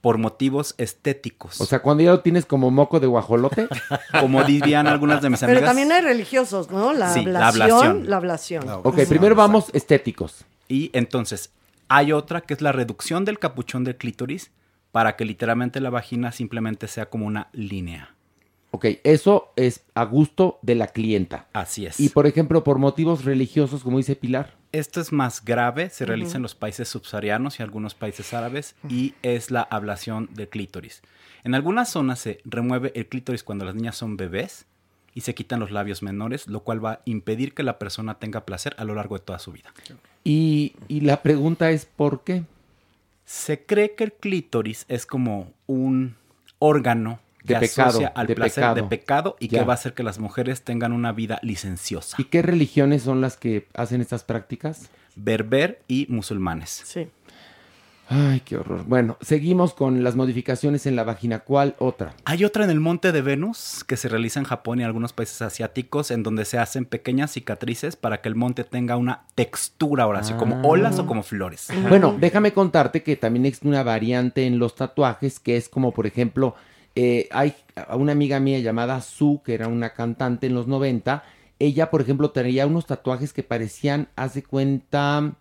por 0.01 0.17
motivos 0.17 0.75
estéticos. 0.79 1.61
o 1.61 1.67
sea, 1.67 1.81
cuando 1.83 2.03
ya 2.03 2.13
lo 2.13 2.21
tienes 2.21 2.47
como 2.47 2.71
moco 2.71 2.99
de 2.99 3.09
guajolote. 3.09 3.69
como 4.21 4.43
dirían 4.43 4.87
algunas 4.87 5.21
de 5.21 5.29
mis 5.29 5.41
Pero 5.41 5.53
amigas. 5.53 5.69
también 5.69 5.93
hay 5.93 6.01
religiosos, 6.01 6.71
¿no? 6.71 6.95
La 6.95 7.13
Sí, 7.13 7.27
la 7.27 7.49
ablación. 7.49 7.79
ablación. 7.79 8.09
La 8.11 8.17
ablación. 8.17 8.65
Ok, 8.85 9.01
primero 9.07 9.35
vamos 9.35 9.67
estéticos. 9.75 10.47
Y 10.67 10.89
entonces, 10.95 11.51
hay 11.89 12.13
otra 12.13 12.41
que 12.41 12.55
es 12.55 12.63
la 12.63 12.73
reducción 12.73 13.27
del 13.27 13.39
capuchón 13.39 13.85
del 13.85 13.97
clítoris 13.97 14.51
para 14.93 15.15
que 15.17 15.27
literalmente 15.27 15.79
la 15.81 15.91
vagina 15.91 16.33
simplemente 16.33 16.89
sea 16.89 17.11
como 17.11 17.27
una 17.27 17.49
línea. 17.53 18.15
Ok, 18.71 18.87
eso 19.03 19.53
es 19.57 19.85
a 19.95 20.05
gusto 20.05 20.59
de 20.63 20.75
la 20.75 20.89
clienta. 20.89 21.47
Así 21.53 21.87
es. 21.87 21.99
Y 21.99 22.11
por 22.11 22.27
ejemplo, 22.27 22.65
por 22.65 22.79
motivos 22.79 23.25
religiosos, 23.25 23.83
como 23.83 23.97
dice 23.97 24.15
Pilar. 24.15 24.57
Esto 24.73 25.01
es 25.01 25.13
más 25.13 25.43
grave, 25.43 25.89
se 25.89 26.05
realiza 26.05 26.37
en 26.37 26.43
los 26.43 26.55
países 26.55 26.89
subsaharianos 26.89 27.59
y 27.59 27.63
algunos 27.63 27.95
países 27.95 28.35
árabes 28.35 28.75
y 28.87 29.15
es 29.23 29.51
la 29.51 29.63
ablación 29.63 30.29
del 30.35 30.49
clítoris. 30.49 31.01
En 31.43 31.55
algunas 31.55 31.89
zonas 31.89 32.19
se 32.19 32.41
remueve 32.45 32.93
el 32.95 33.07
clítoris 33.07 33.43
cuando 33.43 33.65
las 33.65 33.75
niñas 33.75 33.97
son 33.97 34.19
bebés 34.19 34.67
y 35.15 35.23
se 35.23 35.35
quitan 35.35 35.59
los 35.59 35.71
labios 35.71 36.03
menores, 36.03 36.47
lo 36.49 36.61
cual 36.61 36.85
va 36.85 36.93
a 36.93 37.01
impedir 37.07 37.55
que 37.55 37.63
la 37.63 37.79
persona 37.79 38.19
tenga 38.19 38.45
placer 38.45 38.75
a 38.77 38.85
lo 38.85 38.95
largo 38.95 39.17
de 39.19 39.25
toda 39.25 39.39
su 39.39 39.53
vida. 39.53 39.73
Y, 40.23 40.75
y 40.87 41.01
la 41.01 41.23
pregunta 41.23 41.71
es, 41.71 41.87
¿por 41.87 42.23
qué? 42.23 42.45
Se 43.25 43.65
cree 43.65 43.95
que 43.95 44.05
el 44.05 44.13
clítoris 44.13 44.85
es 44.89 45.07
como 45.07 45.55
un 45.67 46.17
órgano 46.59 47.21
De 47.49 47.55
que 47.55 47.61
pecado, 47.69 47.89
asocia 47.89 48.13
al 48.15 48.27
de 48.27 48.35
placer 48.35 48.75
de 48.75 48.83
pecado. 48.85 49.37
y 49.41 49.49
Ya. 49.49 49.61
que 49.61 49.65
va 49.65 49.73
a 49.73 49.75
hacer 49.75 49.95
que 49.95 50.03
las 50.03 50.19
mujeres 50.19 50.63
tengan 50.63 50.93
una 50.93 51.13
vida 51.13 51.39
licenciosa. 51.43 52.17
¿Y 52.21 52.25
qué 52.25 52.43
religiones 52.43 53.03
son 53.03 53.21
las 53.21 53.37
que 53.37 53.67
hacen 53.75 54.01
estas 54.01 54.23
prácticas? 54.25 54.91
Berber 55.17 55.83
y 55.89 56.07
musulmanes. 56.09 56.83
Sí. 56.85 57.09
Ay, 58.11 58.41
qué 58.41 58.57
horror. 58.57 58.85
Bueno, 58.87 59.19
seguimos 59.21 59.75
con 59.75 60.03
las 60.03 60.17
modificaciones 60.17 60.87
en 60.87 60.97
la 60.97 61.05
vagina. 61.05 61.41
¿Cuál 61.41 61.75
otra? 61.79 62.15
Hay 62.25 62.43
otra 62.43 62.65
en 62.65 62.71
el 62.71 62.81
Monte 62.81 63.13
de 63.13 63.21
Venus 63.21 63.85
que 63.87 63.99
se 63.99 64.09
realiza 64.09 64.41
en 64.41 64.47
Japón 64.47 64.81
y 64.81 64.85
algunos 64.85 65.13
países 65.13 65.43
asiáticos 65.43 66.11
en 66.11 66.23
donde 66.23 66.47
se 66.47 66.57
hacen 66.57 66.87
pequeñas 66.87 67.33
cicatrices 67.33 67.97
para 67.97 68.23
que 68.23 68.31
el 68.31 68.35
monte 68.35 68.65
tenga 68.65 68.97
una 68.97 69.25
textura, 69.35 70.07
Horacio, 70.07 70.37
Ah. 70.37 70.39
como 70.39 70.67
olas 70.67 70.99
o 70.99 71.05
como 71.07 71.23
flores. 71.23 71.69
Bueno, 71.91 72.17
déjame 72.19 72.53
contarte 72.55 73.03
que 73.03 73.17
también 73.17 73.45
existe 73.45 73.69
una 73.69 73.83
variante 73.83 74.47
en 74.47 74.59
los 74.59 74.75
tatuajes 74.75 75.39
que 75.39 75.59
es 75.59 75.69
como, 75.69 75.93
por 75.93 76.07
ejemplo, 76.07 76.55
eh, 77.01 77.29
hay 77.31 77.55
una 77.97 78.11
amiga 78.11 78.41
mía 78.41 78.59
llamada 78.59 79.01
Sue, 79.01 79.41
que 79.45 79.55
era 79.55 79.69
una 79.69 79.95
cantante 79.95 80.49
en 80.49 80.55
los 80.55 80.67
90. 80.67 81.23
Ella, 81.61 81.91
por 81.91 82.01
ejemplo, 82.01 82.33
tenía 82.33 82.67
unos 82.67 82.87
tatuajes 82.87 83.33
que 83.33 83.45
parecían, 83.45 84.09
haz 84.17 84.35
de 84.35 84.43
cuenta, 84.43 85.35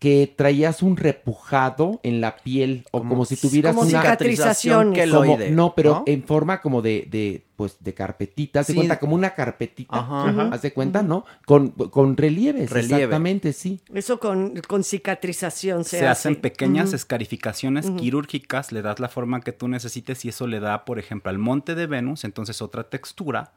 que 0.00 0.32
traías 0.34 0.82
un 0.82 0.96
repujado 0.96 2.00
en 2.02 2.22
la 2.22 2.36
piel 2.38 2.84
o 2.90 3.00
como, 3.00 3.24
si 3.26 3.36
tuvieras 3.36 3.74
como 3.76 3.86
una 3.86 4.00
cicatrizaciones. 4.00 5.10
como- 5.10 5.22
queloide, 5.22 5.50
no, 5.50 5.74
pero 5.74 5.90
¿no? 5.90 6.02
en 6.06 6.24
forma 6.24 6.62
como 6.62 6.80
de, 6.82 7.06
de 7.10 7.44
pues 7.54 7.76
de 7.80 7.92
carpetita, 7.92 8.60
haz 8.60 8.68
de 8.68 8.72
Sí. 8.72 8.76
cuenta 8.78 8.98
como 8.98 9.14
una 9.14 9.34
carpetita, 9.34 9.94
Ajá. 9.98 10.48
haz 10.50 10.62
de 10.62 10.72
cuenta, 10.72 11.02
¿no? 11.02 11.26
Con, 11.44 11.68
con 11.72 12.16
relieves, 12.16 12.70
Relieve. 12.70 12.94
exactamente, 13.02 13.52
sí. 13.52 13.80
Eso 13.92 14.18
con, 14.18 14.54
con 14.66 14.82
cicatrización 14.84 15.84
se, 15.84 15.90
Se, 15.90 15.96
hace. 15.98 16.06
hacen 16.08 16.36
pequeñas 16.36 16.94
escarificaciones 16.94 17.90
quirúrgicas, 17.90 18.72
le 18.72 18.80
das 18.80 19.00
la 19.00 19.10
forma 19.10 19.42
que 19.42 19.52
tú 19.52 19.68
necesites 19.68 20.24
y 20.24 20.30
eso 20.30 20.46
le 20.46 20.60
da, 20.60 20.86
por 20.86 20.98
ejemplo, 20.98 21.28
al 21.30 21.36
monte 21.38 21.74
de 21.74 21.86
Venus, 21.86 22.24
entonces 22.24 22.62
otra 22.62 22.84
textura. 22.84 23.52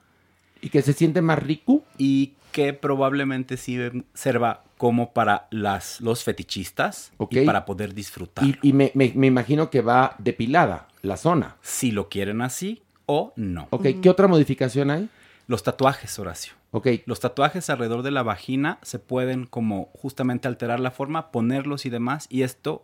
Y 0.64 0.70
que 0.70 0.82
se 0.82 0.94
siente 0.94 1.22
más 1.22 1.40
rico. 1.42 1.84
Y 1.98 2.34
que 2.52 2.74
probablemente 2.74 3.58
sí 3.58 3.78
sirva 4.14 4.64
como 4.78 5.12
para 5.14 5.48
las, 5.50 6.02
los 6.02 6.24
fetichistas 6.24 7.12
Ok. 7.18 7.34
y 7.34 7.46
para 7.46 7.66
poder 7.66 7.94
disfrutar. 7.94 8.46
Y, 8.46 8.58
y 8.62 8.74
me, 8.74 8.92
me- 8.96 9.12
me 9.16 9.28
imagino 9.28 9.70
que 9.70 9.82
va 9.82 10.16
depilada 10.20 10.88
la 11.02 11.18
zona. 11.18 11.58
Si 11.62 11.92
lo 11.92 12.10
quieren 12.10 12.42
así 12.42 12.82
o 13.06 13.34
no. 13.36 13.68
Ok, 13.72 13.88
¿qué 14.02 14.10
otra 14.10 14.28
modificación 14.28 14.92
hay? 14.92 15.10
Los 15.48 15.64
tatuajes, 15.64 16.18
Horacio. 16.20 16.54
Ok. 16.72 16.88
Los 17.06 17.20
tatuajes 17.20 17.70
alrededor 17.70 18.02
de 18.04 18.12
la 18.12 18.24
vagina 18.24 18.80
se 18.82 19.00
pueden 19.00 19.46
como 19.46 19.90
justamente 19.94 20.48
alterar 20.48 20.80
la 20.80 20.92
forma, 20.92 21.32
ponerlos 21.32 21.86
y 21.86 21.90
demás. 21.90 22.28
Y 22.30 22.44
esto, 22.44 22.84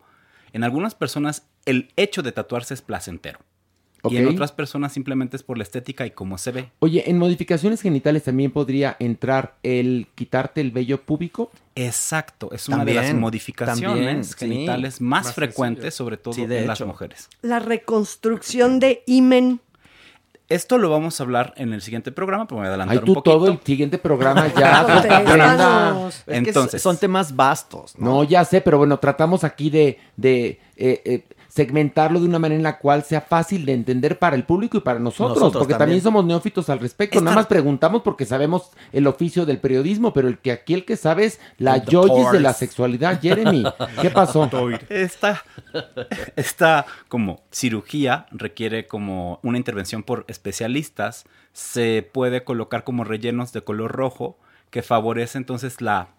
en 0.51 0.63
algunas 0.63 0.95
personas, 0.95 1.47
el 1.65 1.89
hecho 1.95 2.21
de 2.23 2.31
tatuarse 2.31 2.73
es 2.73 2.81
placentero. 2.81 3.39
Y 4.09 4.17
en 4.17 4.27
otras 4.27 4.51
personas 4.51 4.93
simplemente 4.93 5.35
es 5.35 5.43
por 5.43 5.57
la 5.57 5.63
estética 5.63 6.05
y 6.05 6.11
cómo 6.11 6.37
se 6.37 6.51
ve. 6.51 6.69
Oye, 6.79 7.09
en 7.09 7.17
modificaciones 7.17 7.81
genitales 7.81 8.23
también 8.23 8.51
podría 8.51 8.95
entrar 8.99 9.55
el 9.63 10.07
quitarte 10.15 10.61
el 10.61 10.71
vello 10.71 11.01
púbico. 11.01 11.51
Exacto, 11.75 12.49
es 12.53 12.67
una 12.69 12.85
de 12.85 12.93
las 12.93 13.13
modificaciones 13.13 13.81
también, 13.81 14.23
sí. 14.23 14.33
genitales 14.37 15.01
más, 15.01 15.25
Más 15.25 15.33
frecuentes, 15.33 15.83
sencillo. 15.83 15.97
sobre 15.97 16.17
todo 16.17 16.33
Sí, 16.33 16.45
de 16.45 16.59
en 16.59 16.67
las 16.67 16.81
mujeres. 16.81 17.29
La 17.41 17.59
reconstrucción 17.59 18.79
de 18.79 19.03
imen. 19.05 19.59
Esto 20.49 20.79
lo 20.79 20.89
vamos 20.89 21.19
a 21.19 21.23
hablar 21.23 21.53
en 21.57 21.73
el 21.73 21.81
siguiente 21.81 22.11
programa, 22.11 22.47
pero 22.47 22.55
me 22.57 22.61
voy 22.61 22.65
a 22.67 22.69
adelantar 22.69 22.93
Ay, 22.97 22.99
un 22.99 23.05
tú 23.05 23.13
poquito. 23.13 23.31
todo 23.37 23.51
el 23.51 23.59
siguiente 23.63 23.97
programa 23.99 24.47
ya. 24.57 25.99
pues, 26.01 26.23
Entonces, 26.25 26.81
son 26.81 26.97
temas 26.97 27.35
vastos. 27.35 27.93
¿no? 27.97 28.09
No, 28.09 28.23
ya 28.23 28.43
sé, 28.45 28.59
pero 28.61 28.79
bueno, 28.79 28.97
tratamos 28.97 29.43
aquí 29.43 29.69
de, 29.69 29.99
de 30.17 30.59
eh, 30.75 31.01
eh, 31.05 31.23
segmentarlo 31.49 32.19
de 32.19 32.25
una 32.27 32.39
manera 32.39 32.57
en 32.57 32.63
la 32.63 32.77
cual 32.79 33.03
sea 33.03 33.21
fácil 33.21 33.65
de 33.65 33.73
entender 33.73 34.17
para 34.19 34.35
el 34.35 34.43
público 34.45 34.77
y 34.77 34.81
para 34.81 34.99
nosotros, 34.99 35.37
Nosotros 35.39 35.61
porque 35.61 35.73
también. 35.73 35.99
también. 35.99 36.03
somos 36.03 36.23
neófitos 36.25 36.69
al 36.69 36.79
respecto. 36.79 37.19
Nada 37.21 37.35
más 37.35 37.47
preguntamos 37.47 38.01
porque 38.03 38.25
sabemos 38.25 38.69
el 38.93 39.07
oficio 39.07 39.45
del 39.45 39.57
periodismo, 39.59 40.13
pero 40.13 40.27
el 40.27 40.37
que 40.37 40.51
aquí 40.51 40.73
el 40.75 40.85
que 40.85 40.95
sabe 40.95 41.25
es 41.25 41.39
la 41.57 41.83
yoyis 41.83 42.31
de 42.31 42.39
la 42.39 42.53
sexualidad, 42.53 43.19
Jeremy. 43.21 43.63
¿Qué 44.01 44.09
pasó? 44.11 44.49
Esta, 44.89 45.43
esta 46.35 46.85
como 47.07 47.41
cirugía 47.51 48.25
requiere 48.31 48.87
como 48.87 49.39
una 49.43 49.57
intervención 49.57 50.03
por 50.03 50.25
especialistas. 50.27 51.25
Se 51.53 52.07
puede 52.13 52.43
colocar 52.43 52.83
como 52.83 53.03
rellenos 53.03 53.51
de 53.53 53.61
color 53.61 53.91
rojo 53.91 54.37
que 54.69 54.81
favorece 54.83 55.37
entonces 55.37 55.81
la, 55.81 56.09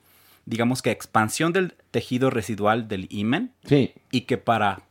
digamos 0.45 0.83
que 0.83 0.91
expansión 0.91 1.53
del 1.53 1.75
tejido 1.93 2.31
residual 2.31 2.89
del 2.89 3.07
himen 3.11 3.53
Sí. 3.65 3.93
y 4.11 4.23
que 4.23 4.39
para 4.39 4.83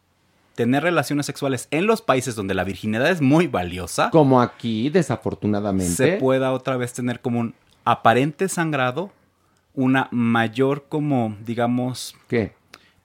tener 0.59 0.83
relaciones 0.83 1.25
sexuales 1.25 1.69
en 1.71 1.85
los 1.87 2.01
países 2.01 2.35
donde 2.35 2.53
la 2.53 2.65
virginidad 2.65 3.09
es 3.09 3.21
muy 3.21 3.47
valiosa, 3.47 4.09
Como 4.09 4.41
aquí, 4.41 4.89
desafortunadamente. 4.89 5.93
se 5.93 6.17
pueda 6.17 6.51
otra 6.51 6.75
vez 6.75 6.91
tener 6.91 7.21
como 7.21 7.39
un 7.39 7.53
aparente 7.85 8.49
sangrado, 8.49 9.09
una 9.73 10.09
mayor 10.11 10.87
como, 10.89 11.33
digamos, 11.45 12.13
¿Qué? 12.27 12.51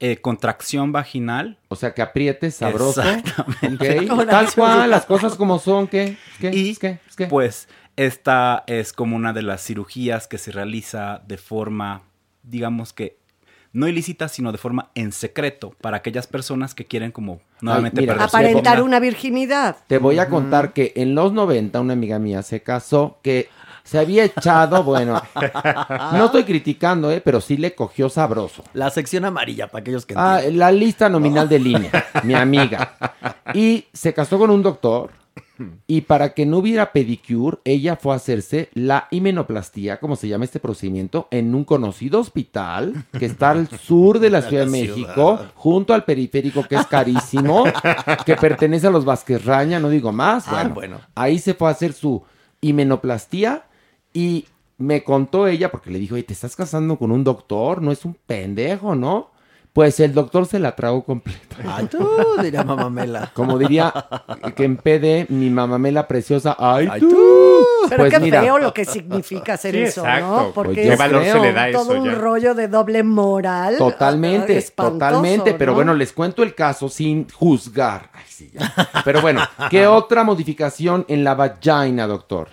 eh, 0.01 0.17
contracción 0.21 0.91
vaginal. 0.91 1.57
O 1.69 1.77
sea, 1.77 1.95
que 1.95 2.03
aprietes 2.03 2.57
sabroso. 2.57 3.01
Exactamente. 3.05 4.05
Tal 4.29 4.53
cual, 4.53 4.91
las 4.91 5.07
cosas 5.07 5.37
como 5.37 5.61
son, 5.61 5.87
¿qué? 5.87 6.17
¿Qué? 6.41 6.51
Y 6.53 6.75
¿Qué? 6.75 6.99
¿Qué? 7.17 7.29
pues 7.29 7.69
esta 7.95 8.65
es 8.67 8.93
como 8.93 9.15
una 9.15 9.33
de 9.33 9.43
las 9.43 9.63
cirugías 9.65 10.27
que 10.27 10.39
se 10.39 10.51
realiza 10.51 11.23
de 11.29 11.39
forma, 11.39 12.03
digamos 12.43 12.93
que 12.93 13.17
no 13.75 13.87
ilícita, 13.89 14.29
sino 14.29 14.51
de 14.53 14.59
forma 14.59 14.89
en 14.95 15.13
secreto 15.13 15.75
para 15.83 15.99
aquellas 15.99 16.27
personas 16.27 16.75
que 16.75 16.87
quieren 16.87 17.13
como 17.13 17.41
nuevamente 17.61 18.01
mira, 18.01 18.15
perder 18.15 18.31
su 18.31 18.37
Aparentar 18.37 18.83
una 18.83 19.01
virginidad. 19.01 19.77
Te 19.87 19.99
voy 19.99 20.19
a 20.19 20.29
contar 20.31 20.73
que 20.73 20.93
en 20.97 21.15
los 21.15 21.33
90 21.33 21.79
una 21.81 21.93
amiga 21.93 22.19
mía 22.19 22.43
se 22.43 22.63
casó 22.63 23.19
que 23.23 23.49
se 23.83 23.99
había 23.99 24.25
echado, 24.25 24.83
bueno, 24.83 25.21
no 26.13 26.25
estoy 26.27 26.45
criticando, 26.45 27.11
¿eh? 27.11 27.21
pero 27.21 27.43
sí 27.43 27.59
le 27.59 27.75
cogió 27.75 28.09
sabroso. 28.09 28.65
La 28.73 28.89
sección 28.89 29.27
amarilla, 29.27 29.67
para 29.69 29.83
aquellos 29.83 30.07
que 30.07 30.15
Ah, 30.17 30.37
entienden. 30.37 30.59
la 30.59 30.73
lista 30.73 31.09
nominal 31.11 31.49
de 31.51 31.59
línea, 31.59 31.91
mi 32.23 32.33
amiga. 32.35 32.95
Y 33.53 33.85
se 33.93 34.15
casó 34.15 34.39
con 34.39 34.51
un 34.51 34.63
doctor 34.63 35.11
y 35.87 36.03
para 36.03 36.35
que 36.35 36.47
no 36.47 36.59
hubiera 36.59 36.93
pedicure, 36.93 37.59
ella 37.65 37.97
fue 37.97 38.13
a 38.13 38.17
hacerse 38.17 38.71
la 38.75 39.09
himenoplastía, 39.11 40.01
como 40.01 40.17
se 40.17 40.29
llama 40.29 40.45
este 40.45 40.61
procedimiento, 40.61 41.29
en 41.31 41.55
un 41.55 41.65
conocido 41.65 42.21
hospital 42.21 43.05
que 43.19 43.27
está 43.27 43.51
al 43.51 43.69
sur 43.79 44.19
de 44.19 44.31
la 44.31 44.43
Ciudad 44.43 44.65
de 44.65 44.71
México, 44.71 45.41
junto 45.55 45.95
al 45.95 46.05
periférico 46.05 46.65
que 46.65 46.77
es 46.77 46.87
carísimo, 46.87 47.65
que 48.27 48.37
pertenece 48.37 48.87
a 48.87 48.91
los 48.91 49.05
Vázquez 49.05 49.45
Raña, 49.45 49.79
no 49.79 49.89
digo 49.89 50.13
más. 50.13 50.47
Ah, 50.49 50.71
bueno. 50.73 51.01
ahí 51.15 51.39
se 51.39 51.55
fue 51.55 51.69
a 51.69 51.73
hacer 51.73 51.93
su 51.93 52.23
himenoplastía 52.61 53.65
y 54.13 54.47
me 54.79 55.05
contó 55.05 55.47
ella, 55.47 55.71
porque 55.71 55.91
le 55.91 55.99
dijo, 55.99 56.15
oye, 56.15 56.25
te 56.25 56.33
estás 56.33 56.57
casando 56.57 56.99
con 56.99 57.13
un 57.13 57.23
doctor, 57.23 57.81
no 57.81 57.93
es 57.93 58.05
un 58.05 58.17
pendejo, 58.27 58.95
¿no? 58.95 59.31
Pues 59.75 59.99
el 59.99 60.15
doctor 60.15 60.47
se 60.47 60.61
la 60.61 60.77
tragó 60.77 61.03
completa. 61.05 61.57
Ay, 61.77 61.87
tú, 61.87 62.09
diría 62.41 62.63
mamamela. 62.63 63.33
Como 63.35 63.59
diría 63.59 63.93
que 64.55 64.63
en 64.65 64.77
PD, 64.77 65.27
mi 65.31 65.51
mamamela 65.51 66.07
preciosa, 66.07 66.55
ay, 66.57 66.87
Ay, 66.89 67.01
tú. 67.01 67.11
tú. 67.11 67.67
Pero 67.89 68.05
Pues 68.05 68.15
qué 68.15 68.21
mira, 68.21 68.41
feo 68.41 68.59
lo 68.59 68.73
que 68.73 68.85
significa 68.85 69.55
hacer 69.55 69.75
Sí, 69.75 69.83
eso, 69.83 70.03
exacto. 70.03 70.27
¿no? 70.27 70.51
Porque 70.55 70.93
es 70.93 70.97
valor 70.97 71.25
se 71.25 71.41
le 71.41 71.53
da 71.53 71.73
todo 71.73 71.93
eso 71.93 72.01
un 72.03 72.09
ya. 72.09 72.15
rollo 72.15 72.55
de 72.55 72.69
doble 72.69 73.03
moral. 73.03 73.77
Totalmente, 73.77 74.57
espantoso, 74.57 74.93
totalmente. 75.01 75.55
Pero 75.55 75.73
¿no? 75.73 75.77
bueno, 75.77 75.95
les 75.95 76.13
cuento 76.13 76.45
el 76.45 76.55
caso 76.55 76.89
sin 76.89 77.29
juzgar. 77.29 78.11
Ay, 78.13 78.23
sí, 78.29 78.51
ya. 78.55 78.73
Pero 79.05 79.21
bueno, 79.23 79.41
¿qué 79.71 79.89
otra 79.89 80.23
modificación 80.23 81.05
en 81.09 81.25
la 81.25 81.35
vagina, 81.35 82.07
doctor? 82.07 82.47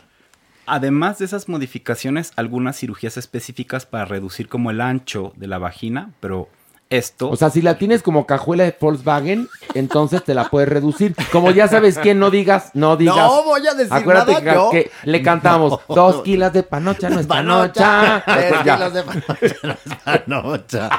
Además 0.65 1.19
de 1.19 1.25
esas 1.25 1.47
modificaciones, 1.47 2.31
algunas 2.35 2.77
cirugías 2.79 3.15
específicas 3.17 3.85
para 3.85 4.05
reducir 4.05 4.47
como 4.49 4.71
el 4.71 4.81
ancho 4.81 5.33
de 5.35 5.45
la 5.47 5.59
vagina, 5.59 6.13
pero 6.19 6.49
esto... 6.91 7.29
O 7.29 7.35
sea, 7.35 7.49
si 7.49 7.61
la 7.61 7.77
tienes 7.77 8.03
como 8.03 8.27
cajuela 8.27 8.63
de 8.63 8.75
Volkswagen, 8.79 9.49
entonces 9.73 10.23
te 10.23 10.35
la 10.35 10.49
puedes 10.49 10.69
reducir. 10.69 11.15
Como 11.31 11.49
ya 11.51 11.67
sabes 11.67 11.97
quién, 11.97 12.19
no 12.19 12.29
digas, 12.29 12.71
no 12.73 12.97
digas. 12.97 13.15
No 13.15 13.43
voy 13.43 13.65
a 13.65 13.73
decir 13.73 13.93
Acuérdate 13.93 14.33
nada 14.33 14.43
que, 14.43 14.53
yo. 14.53 14.69
que 14.69 14.91
le 15.03 15.23
cantamos 15.23 15.79
dos 15.87 16.21
kilos 16.21 16.53
de 16.53 16.63
panocha, 16.63 17.09
no 17.09 17.19
es 17.19 17.25
panocha. 17.25 18.23
Tres 18.25 18.53
ya. 18.63 18.75
kilos 18.75 18.93
de 18.93 19.03
panocha, 19.03 19.55
no 19.63 19.71
es 19.71 19.97
panocha. 20.03 20.89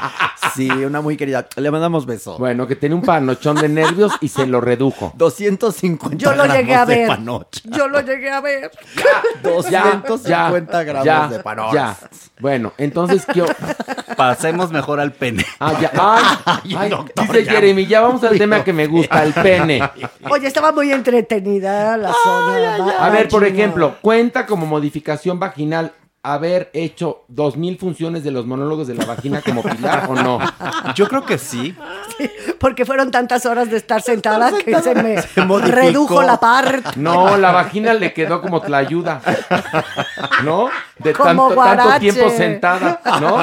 Sí, 0.55 0.68
una 0.70 1.01
muy 1.01 1.16
querida. 1.16 1.47
Le 1.57 1.70
mandamos 1.70 2.07
beso. 2.07 2.36
Bueno, 2.38 2.66
que 2.66 2.76
tenía 2.76 2.97
un 2.97 3.03
panochón 3.03 3.57
de 3.57 3.68
nervios 3.68 4.12
y 4.20 4.28
se 4.28 4.47
lo 4.47 4.61
redujo. 4.61 5.12
250 5.16 6.16
Yo 6.16 6.34
lo 6.34 6.47
llegué 6.47 6.74
a 6.74 6.84
gramos 6.84 6.88
de 6.88 6.97
ver. 6.97 7.09
panocha. 7.09 7.61
Yo 7.64 7.88
lo 7.88 8.01
llegué 8.01 8.30
a 8.30 8.40
ver. 8.40 8.70
250 9.43 10.82
gramos 10.84 11.05
ya, 11.05 11.28
de 11.28 11.38
panocha. 11.40 11.74
Ya. 11.74 11.99
Bueno, 12.40 12.72
entonces 12.78 13.24
¿qué 13.32 13.45
Pasemos 14.16 14.70
mejor 14.70 15.01
al 15.01 15.12
pene. 15.12 15.45
Ah, 15.59 15.74
ya. 15.82 15.90
Ay, 16.46 16.74
ay, 16.78 16.88
doctor, 16.90 17.26
dice 17.26 17.44
ya. 17.44 17.52
Jeremy, 17.52 17.86
ya 17.86 18.00
vamos 18.00 18.22
al 18.24 18.38
tema 18.38 18.62
que 18.64 18.72
me 18.72 18.86
gusta, 18.86 19.22
el 19.24 19.32
pene. 19.34 19.80
Oye, 20.30 20.46
estaba 20.46 20.72
muy 20.72 20.90
entretenida 20.92 21.96
la 21.96 22.12
zona. 22.12 22.78
va- 22.78 23.06
A 23.06 23.10
ver, 23.10 23.28
por 23.28 23.44
ejemplo, 23.44 23.96
cuenta 24.00 24.46
como 24.46 24.66
modificación 24.66 25.38
vaginal 25.38 25.92
haber 26.24 26.70
hecho 26.72 27.24
dos 27.26 27.56
mil 27.56 27.78
funciones 27.78 28.22
de 28.22 28.30
los 28.30 28.46
monólogos 28.46 28.86
de 28.86 28.94
la 28.94 29.04
vagina 29.04 29.42
como 29.42 29.62
pilar 29.62 30.06
o 30.08 30.14
no. 30.14 30.38
Yo 30.94 31.08
creo 31.08 31.26
que 31.26 31.36
sí. 31.36 31.76
Porque 32.60 32.86
fueron 32.86 33.10
tantas 33.10 33.44
horas 33.44 33.70
de 33.70 33.76
estar 33.76 34.02
sentada 34.02 34.52
que 34.64 34.80
se 34.80 34.94
me 34.94 35.20
redujo 35.62 36.22
la 36.22 36.38
parte. 36.38 36.90
No, 36.96 37.36
la 37.36 37.50
vagina 37.50 37.92
le 37.94 38.12
quedó 38.12 38.40
como 38.40 38.60
tlayuda. 38.60 39.20
¿No? 40.44 40.70
De 40.98 41.12
Como 41.12 41.48
tanto, 41.48 41.64
tanto 41.64 41.98
tiempo 41.98 42.30
sentada, 42.30 43.00
¿no? 43.20 43.38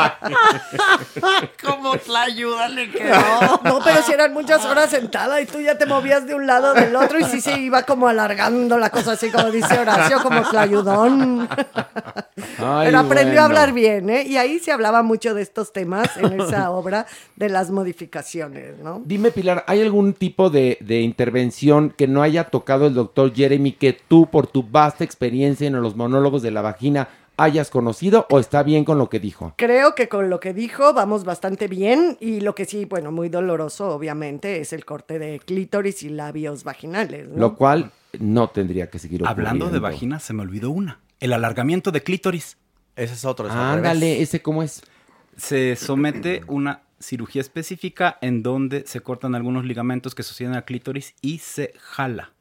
¿Cómo 1.61 1.95
la 2.07 2.21
ayuda 2.21 2.69
le 2.69 2.89
quedó? 2.89 3.19
No, 3.63 3.79
pero 3.83 4.01
si 4.03 4.13
eran 4.13 4.33
muchas 4.33 4.63
horas 4.65 4.89
sentada 4.89 5.41
y 5.41 5.45
tú 5.45 5.59
ya 5.59 5.77
te 5.77 5.85
movías 5.85 6.25
de 6.25 6.35
un 6.35 6.47
lado 6.47 6.73
del 6.73 6.95
otro 6.95 7.19
y 7.19 7.25
sí 7.25 7.41
se 7.41 7.59
iba 7.59 7.83
como 7.83 8.07
alargando 8.07 8.77
la 8.77 8.89
cosa 8.89 9.13
así 9.13 9.29
como 9.29 9.51
dice 9.51 9.77
Horacio, 9.77 10.23
como 10.23 10.43
clayudón. 10.43 11.49
Ay, 12.69 12.87
Pero 12.87 12.99
aprendió 12.99 13.41
a 13.41 13.45
hablar 13.45 13.73
bien, 13.73 14.09
¿eh? 14.09 14.23
Y 14.27 14.37
ahí 14.37 14.59
se 14.59 14.71
hablaba 14.71 15.03
mucho 15.03 15.33
de 15.33 15.41
estos 15.41 15.73
temas 15.73 16.15
en 16.17 16.39
esa 16.39 16.71
obra 16.71 17.05
de 17.35 17.49
las 17.49 17.71
modificaciones, 17.71 18.79
¿no? 18.79 19.01
Dime, 19.05 19.31
Pilar, 19.31 19.63
¿hay 19.67 19.81
algún 19.81 20.13
tipo 20.13 20.49
de, 20.49 20.77
de 20.81 21.01
intervención 21.01 21.89
que 21.89 22.07
no 22.07 22.21
haya 22.21 22.45
tocado 22.45 22.87
el 22.87 22.93
doctor 22.93 23.33
Jeremy 23.33 23.71
que 23.71 23.93
tú, 23.93 24.27
por 24.27 24.47
tu 24.47 24.63
vasta 24.63 25.03
experiencia 25.03 25.67
en 25.67 25.81
los 25.81 25.95
monólogos 25.95 26.41
de 26.41 26.51
la 26.51 26.61
vagina, 26.61 27.09
hayas 27.39 27.69
conocido 27.69 28.27
o 28.29 28.39
está 28.39 28.63
bien 28.63 28.85
con 28.85 28.97
lo 28.97 29.09
que 29.09 29.19
dijo? 29.19 29.53
Creo 29.55 29.95
que 29.95 30.09
con 30.09 30.29
lo 30.29 30.39
que 30.39 30.53
dijo 30.53 30.93
vamos 30.93 31.23
bastante 31.23 31.67
bien 31.67 32.17
y 32.19 32.41
lo 32.41 32.53
que 32.53 32.65
sí, 32.65 32.85
bueno, 32.85 33.11
muy 33.11 33.29
doloroso 33.29 33.89
obviamente 33.89 34.59
es 34.59 34.73
el 34.73 34.85
corte 34.85 35.19
de 35.19 35.39
clítoris 35.39 36.03
y 36.03 36.09
labios 36.09 36.63
vaginales, 36.63 37.29
¿no? 37.29 37.37
Lo 37.37 37.55
cual 37.55 37.91
no 38.19 38.49
tendría 38.49 38.89
que 38.89 38.99
seguir 38.99 39.23
ocurriendo. 39.23 39.49
Hablando 39.49 39.69
de 39.69 39.79
vagina, 39.79 40.19
se 40.19 40.33
me 40.33 40.41
olvidó 40.41 40.71
una. 40.71 40.99
El 41.19 41.33
alargamiento 41.33 41.91
de 41.91 42.03
clítoris. 42.03 42.57
Ese 42.95 43.13
es 43.13 43.25
otro. 43.25 43.47
es 43.47 43.53
al 43.53 43.77
Ándale, 43.77 44.21
ese 44.21 44.41
cómo 44.41 44.63
es. 44.63 44.81
Se 45.37 45.75
somete 45.75 46.43
una 46.47 46.83
cirugía 46.99 47.41
específica 47.41 48.17
en 48.21 48.43
donde 48.43 48.85
se 48.85 48.99
cortan 49.01 49.35
algunos 49.35 49.65
ligamentos 49.65 50.15
que 50.15 50.23
sostienen 50.23 50.55
al 50.55 50.65
clítoris 50.65 51.15
y 51.21 51.39
se 51.39 51.73
jala. 51.79 52.33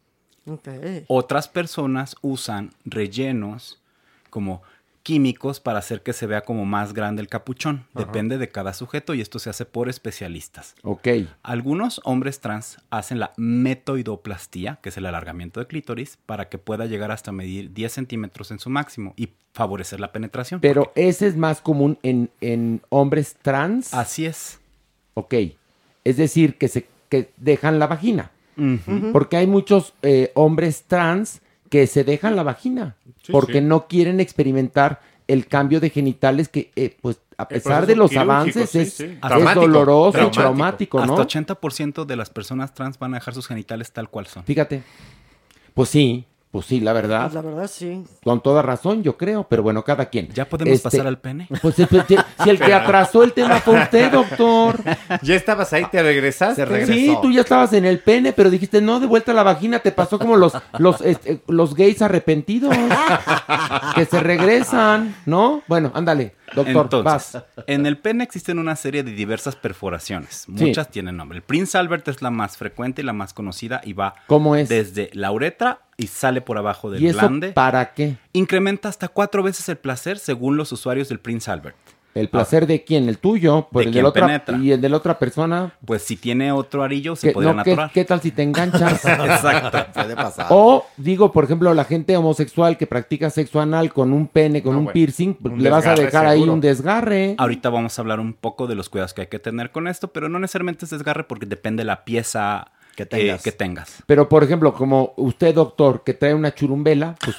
Ok. 0.47 0.69
Otras 1.07 1.49
personas 1.49 2.17
usan 2.23 2.73
rellenos 2.85 3.81
como 4.31 4.63
químicos 5.09 5.59
para 5.59 5.79
hacer 5.79 6.03
que 6.03 6.13
se 6.13 6.27
vea 6.27 6.43
como 6.43 6.67
más 6.67 6.93
grande 6.93 7.23
el 7.23 7.29
capuchón. 7.29 7.87
Depende 7.95 8.37
de 8.37 8.51
cada 8.51 8.75
sujeto 8.75 9.15
y 9.15 9.23
esto 9.23 9.39
se 9.39 9.49
hace 9.49 9.65
por 9.65 9.89
especialistas. 9.89 10.75
Ok. 10.83 11.09
Algunos 11.43 12.03
hombres 12.05 12.41
trans 12.41 12.77
hacen 12.91 13.19
la 13.19 13.33
metoidoplastía, 13.39 14.81
que 14.83 14.91
es 14.91 14.99
el 14.99 15.07
alargamiento 15.07 15.61
de 15.61 15.67
clítoris, 15.67 16.19
para 16.27 16.51
que 16.51 16.59
pueda 16.59 16.85
llegar 16.85 17.11
hasta 17.11 17.33
medir 17.33 17.73
10 17.73 17.91
centímetros 17.91 18.51
en 18.51 18.59
su 18.59 18.69
máximo 18.69 19.15
y 19.17 19.31
favorecer 19.55 19.99
la 19.99 20.13
penetración. 20.13 20.61
Pero 20.61 20.93
ese 20.95 21.27
es 21.27 21.39
más 21.39 21.63
común 21.63 21.99
en, 22.03 22.29
en 22.43 22.83
hombres 22.91 23.35
trans. 23.41 23.95
Así 23.95 24.27
es. 24.27 24.61
Ok. 25.15 25.35
Es 26.05 26.19
decir, 26.19 26.59
que 26.59 26.69
se 26.69 26.87
que 27.09 27.31
dejan 27.39 27.79
la 27.79 27.87
vagina. 27.87 28.31
Porque 29.13 29.39
hay 29.39 29.47
muchos 29.47 29.95
eh, 30.03 30.33
hombres 30.35 30.83
trans 30.87 31.41
que 31.71 31.87
se 31.87 32.05
dejan 32.05 32.37
la 32.37 32.43
vagina. 32.43 32.97
Sí, 33.23 33.33
porque 33.33 33.55
sí. 33.55 33.61
no 33.61 33.87
quieren 33.87 34.21
experimentar 34.21 35.01
el 35.27 35.47
cambio 35.47 35.81
de 35.81 35.91
genitales 35.91 36.49
que, 36.49 36.71
eh, 36.75 36.97
pues, 37.01 37.21
a 37.37 37.47
pesar 37.47 37.87
de 37.87 37.95
los 37.95 38.17
avances, 38.17 38.71
sí, 38.71 38.79
es, 38.81 38.93
sí. 38.95 39.05
es 39.05 39.21
Traumático, 39.21 39.61
doloroso, 39.61 40.11
traumático. 40.13 40.41
traumático, 40.41 41.07
¿no? 41.07 41.21
Hasta 41.21 41.41
80% 41.41 42.05
de 42.05 42.17
las 42.17 42.31
personas 42.31 42.75
trans 42.75 42.99
van 42.99 43.15
a 43.15 43.19
dejar 43.19 43.35
sus 43.35 43.47
genitales 43.47 43.93
tal 43.93 44.09
cual 44.09 44.27
son. 44.27 44.43
Fíjate. 44.45 44.83
Pues 45.75 45.91
sí, 45.91 46.25
pues 46.51 46.65
sí, 46.65 46.81
la 46.81 46.95
verdad. 46.95 47.23
Pues 47.23 47.35
la 47.35 47.43
verdad 47.43 47.71
sí. 47.71 48.05
Con 48.25 48.43
toda 48.43 48.63
razón, 48.63 49.03
yo 49.03 49.17
creo, 49.17 49.47
pero 49.49 49.63
bueno, 49.63 49.85
cada 49.85 50.07
quien. 50.07 50.29
¿Ya 50.29 50.49
podemos 50.49 50.81
pasar 50.81 51.07
al 51.07 51.19
pene? 51.19 51.47
Pues, 51.61 51.75
si 51.75 51.85
si 51.85 52.51
el 52.51 52.59
que 52.59 52.73
atrasó 52.73 53.23
el 53.23 53.33
tema 53.33 53.57
fue 53.61 53.81
usted, 53.81 54.11
doctor. 54.11 54.81
¿Ya 55.23 55.35
estabas 55.35 55.73
ahí? 55.73 55.85
¿Te 55.91 56.03
regresaste? 56.03 56.87
Sí, 56.87 57.17
tú 57.21 57.31
ya 57.31 57.43
estabas 57.43 57.73
en 57.75 57.85
el 57.85 57.99
pene, 57.99 58.33
pero 58.33 58.49
dijiste, 58.49 58.81
no, 58.81 58.99
de 59.01 59.07
vuelta 59.07 59.33
a 59.33 59.35
la 59.35 59.43
vagina, 59.43 59.81
te 59.81 59.93
pasó 59.93 60.19
como 60.19 60.37
los, 60.37 60.55
los, 60.79 61.01
este, 61.03 61.43
los 61.49 61.75
gays 61.75 62.01
arrepentidos, 62.01 62.75
que 63.95 64.05
se 64.07 64.21
regresan, 64.21 65.15
¿no? 65.27 65.63
Bueno, 65.69 65.91
ándale, 65.95 66.35
doctor, 66.55 66.85
Entonces, 66.85 67.43
vas. 67.43 67.45
en 67.67 67.87
el 67.87 67.99
pene 67.99 68.25
existen 68.25 68.59
una 68.59 68.77
serie 68.77 69.03
de 69.03 69.13
diversas 69.13 69.57
perforaciones. 69.57 70.47
Sí. 70.47 70.53
Muchas 70.53 70.91
tienen 70.91 71.17
nombre. 71.17 71.39
El 71.39 71.43
Prince 71.43 71.77
Albert 71.79 72.09
es 72.09 72.23
la 72.23 72.31
más 72.31 72.57
frecuente 72.57 73.03
y 73.03 73.05
la 73.05 73.13
más 73.13 73.35
conocida 73.35 73.81
y 73.85 73.93
va 73.93 74.15
¿Cómo 74.27 74.57
es? 74.57 74.69
desde 74.69 75.11
la 75.13 75.31
uretra 75.33 75.81
y 75.97 76.07
sale 76.07 76.41
por 76.41 76.59
abajo 76.59 76.91
del 76.91 77.03
¿Y 77.03 77.09
eso 77.09 77.19
glande. 77.19 77.53
para 77.53 77.93
qué? 77.95 78.17
Incrementa 78.33 78.89
hasta 78.89 79.09
cuatro 79.09 79.43
veces 79.43 79.69
el 79.69 79.77
placer 79.79 80.19
según 80.19 80.57
los 80.57 80.71
usuarios 80.73 81.09
del 81.09 81.19
Prince 81.21 81.51
Albert. 81.51 81.77
¿El 82.15 82.29
placer 82.29 82.67
de 82.67 82.83
quién? 82.83 83.09
¿El 83.09 83.19
tuyo? 83.19 83.69
Pues 83.71 83.85
De 83.85 83.89
el 83.91 83.93
de 83.93 83.97
quien 83.97 84.03
la 84.03 84.09
otra, 84.09 84.27
penetra. 84.27 84.59
y 84.59 84.73
el 84.73 84.81
de 84.81 84.89
la 84.89 84.97
otra 84.97 85.19
persona. 85.21 85.73
Pues 85.85 86.03
si 86.03 86.17
tiene 86.17 86.51
otro 86.51 86.83
arillo, 86.83 87.15
se 87.15 87.29
¿Qué, 87.29 87.33
podrían 87.33 87.57
no, 87.57 87.63
¿qué, 87.63 87.71
atorar. 87.73 87.91
qué 87.93 88.05
tal 88.05 88.21
si 88.21 88.33
te 88.33 88.43
enganchas? 88.43 89.05
Exacto. 89.05 89.87
Puede 89.95 90.17
pasar. 90.17 90.47
O 90.51 90.85
digo, 90.97 91.31
por 91.31 91.45
ejemplo, 91.45 91.73
la 91.75 91.85
gente 91.85 92.17
homosexual 92.17 92.77
que 92.77 92.87
practica 92.89 93.31
sexo 93.31 93.61
anal 93.61 93.93
con 93.93 94.13
un 94.13 94.27
pene, 94.27 94.63
con 94.63 94.75
un 94.75 94.85
bueno. 94.85 94.95
piercing, 94.95 95.37
Un 95.45 95.63
le 95.63 95.71
vas 95.71 95.87
a 95.87 95.95
dejar 95.95 96.27
ahí 96.27 96.43
un 96.43 96.61
desgarre. 96.61 97.37
Ahorita 97.39 97.71
vamos 97.71 97.97
a 97.99 98.03
hablar 98.03 98.19
un 98.19 98.33
poco 98.33 98.67
de 98.67 98.75
los 98.75 98.89
cuidados 98.89 99.15
que 99.15 99.21
hay 99.23 99.27
que 99.29 99.39
tener 99.39 99.71
con 99.71 99.87
esto, 99.87 100.09
pero 100.09 100.29
no 100.29 100.39
necesariamente 100.41 100.87
es 100.87 100.91
desgarre 100.91 101.23
porque 101.25 101.47
depende 101.47 101.83
de 101.83 101.85
la 101.85 102.05
pieza 102.05 102.73
que 102.97 103.07
tengas. 103.07 103.43
que 103.45 103.53
tengas. 103.53 104.03
Pero, 104.07 104.29
por 104.29 104.43
ejemplo, 104.43 104.75
como 104.75 105.13
usted, 105.19 105.55
doctor, 105.55 106.03
que 106.03 106.15
trae 106.15 106.35
una 106.35 106.53
churumbela, 106.53 107.15
pues 107.25 107.37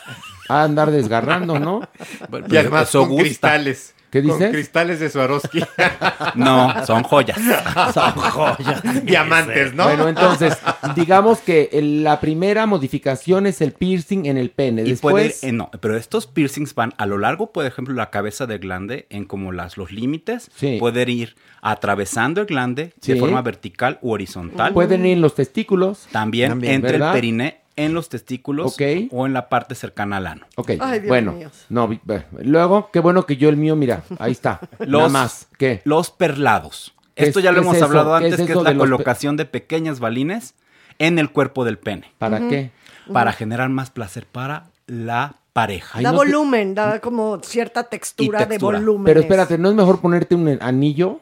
a 0.48 0.64
andar 0.64 0.90
desgarrando, 0.90 1.60
¿no? 1.60 1.82
Y 2.50 2.56
además 2.56 2.88
Eso 2.88 3.00
con 3.02 3.10
gusta. 3.10 3.24
cristales. 3.26 3.94
¿Qué 4.10 4.24
Con 4.24 4.40
dices? 4.40 4.52
cristales 4.52 5.00
de 5.00 5.10
Swarovski. 5.10 5.64
No, 6.36 6.86
son 6.86 7.04
joyas. 7.04 7.38
Son 7.94 8.12
joyas. 8.12 8.82
Diamantes, 9.06 9.74
¿no? 9.74 9.86
Bueno, 9.86 10.08
entonces, 10.08 10.58
digamos 10.96 11.40
que 11.40 11.70
el- 11.74 12.04
la 12.04 12.20
primera 12.20 12.66
modificación 12.66 13.48
es 13.48 13.62
el 13.62 13.72
piercing 13.72 14.26
en 14.26 14.38
el 14.38 14.50
pene. 14.52 14.84
Y 14.84 14.96
puede 14.96 15.26
ir, 15.26 15.28
Después, 15.32 15.44
eh, 15.44 15.52
no, 15.52 15.70
pero 15.80 15.98
estos 15.98 16.28
piercings 16.28 16.76
van 16.76 16.94
a 16.98 17.06
lo 17.06 17.18
largo, 17.18 17.52
por 17.52 17.66
ejemplo, 17.66 17.94
la 17.96 18.10
cabeza 18.10 18.46
del 18.46 18.60
glande, 18.60 19.08
en 19.10 19.26
como 19.26 19.52
las, 19.52 19.78
los 19.78 19.92
límites, 19.92 20.50
Sí. 20.56 20.78
pueden 20.80 21.10
ir 21.10 21.36
atravesando 21.62 22.42
el 22.42 22.48
glande 22.48 22.94
Sí. 23.02 23.14
de 23.14 23.20
forma 23.20 23.42
vertical 23.42 23.98
u 24.02 24.12
horizontal. 24.12 24.74
pueden 24.74 25.06
ir 25.06 25.14
en 25.14 25.22
los 25.22 25.36
testículos. 25.36 26.08
También, 26.12 26.50
También, 26.50 26.74
entre 26.74 26.94
¿verdad? 26.94 27.10
el 27.10 27.14
periné, 27.14 27.62
en 27.86 27.94
los 27.94 28.10
testículos 28.10 28.78
o 29.12 29.26
en 29.26 29.34
la 29.34 29.50
parte 29.50 29.76
cercana 29.76 30.18
al 30.18 30.28
ano. 30.28 30.46
Ok, 30.56 30.72
Ay, 30.80 31.00
Dios 31.00 31.08
bueno. 31.08 31.36
No, 31.70 31.90
luego, 32.42 32.90
qué 32.92 33.00
bueno 33.00 33.26
que 33.26 33.38
yo 33.38 33.50
el 33.50 33.58
mío, 33.58 33.76
mira, 33.76 34.04
ahí 34.20 34.32
está. 34.32 34.60
Nada 34.80 34.86
Los, 34.86 35.12
más. 35.12 35.48
¿Qué? 35.58 35.82
Los 35.86 36.12
perlados. 36.12 36.94
¿Qué 37.16 37.26
Esto 37.26 37.40
es- 37.40 37.44
ya 37.46 37.52
lo 37.52 37.60
es 37.60 37.64
hemos 37.66 37.76
eso? 37.78 37.86
hablado 37.86 38.18
¿Qué 38.20 38.28
es 38.28 38.34
antes, 38.34 38.48
que 38.48 38.54
es 38.54 38.62
la 38.64 38.72
de 38.72 38.78
colocación 38.78 39.38
de 39.38 39.46
pequeñas 39.46 40.00
balines 40.00 40.56
en 41.00 41.20
el 41.20 41.32
cuerpo 41.32 41.66
del 41.66 41.78
pene. 41.78 42.12
¿Para 42.18 42.48
qué? 42.50 42.72
Para 43.12 43.32
generar 43.32 43.70
más 43.70 43.90
placer 43.90 44.26
para 44.26 44.66
la 44.88 45.36
pareja. 45.54 46.02
da 46.02 46.12
volumen, 46.12 46.76
da 46.76 47.00
como 47.00 47.40
cierta 47.42 47.84
textura, 47.84 48.46
de 48.46 48.58
volumen. 48.58 49.06
Pero 49.06 49.20
espérate, 49.22 49.58
¿no 49.58 49.70
es 49.70 49.76
mejor 49.76 50.00
ponerte 50.00 50.36
un 50.36 50.58
anillo? 50.62 51.20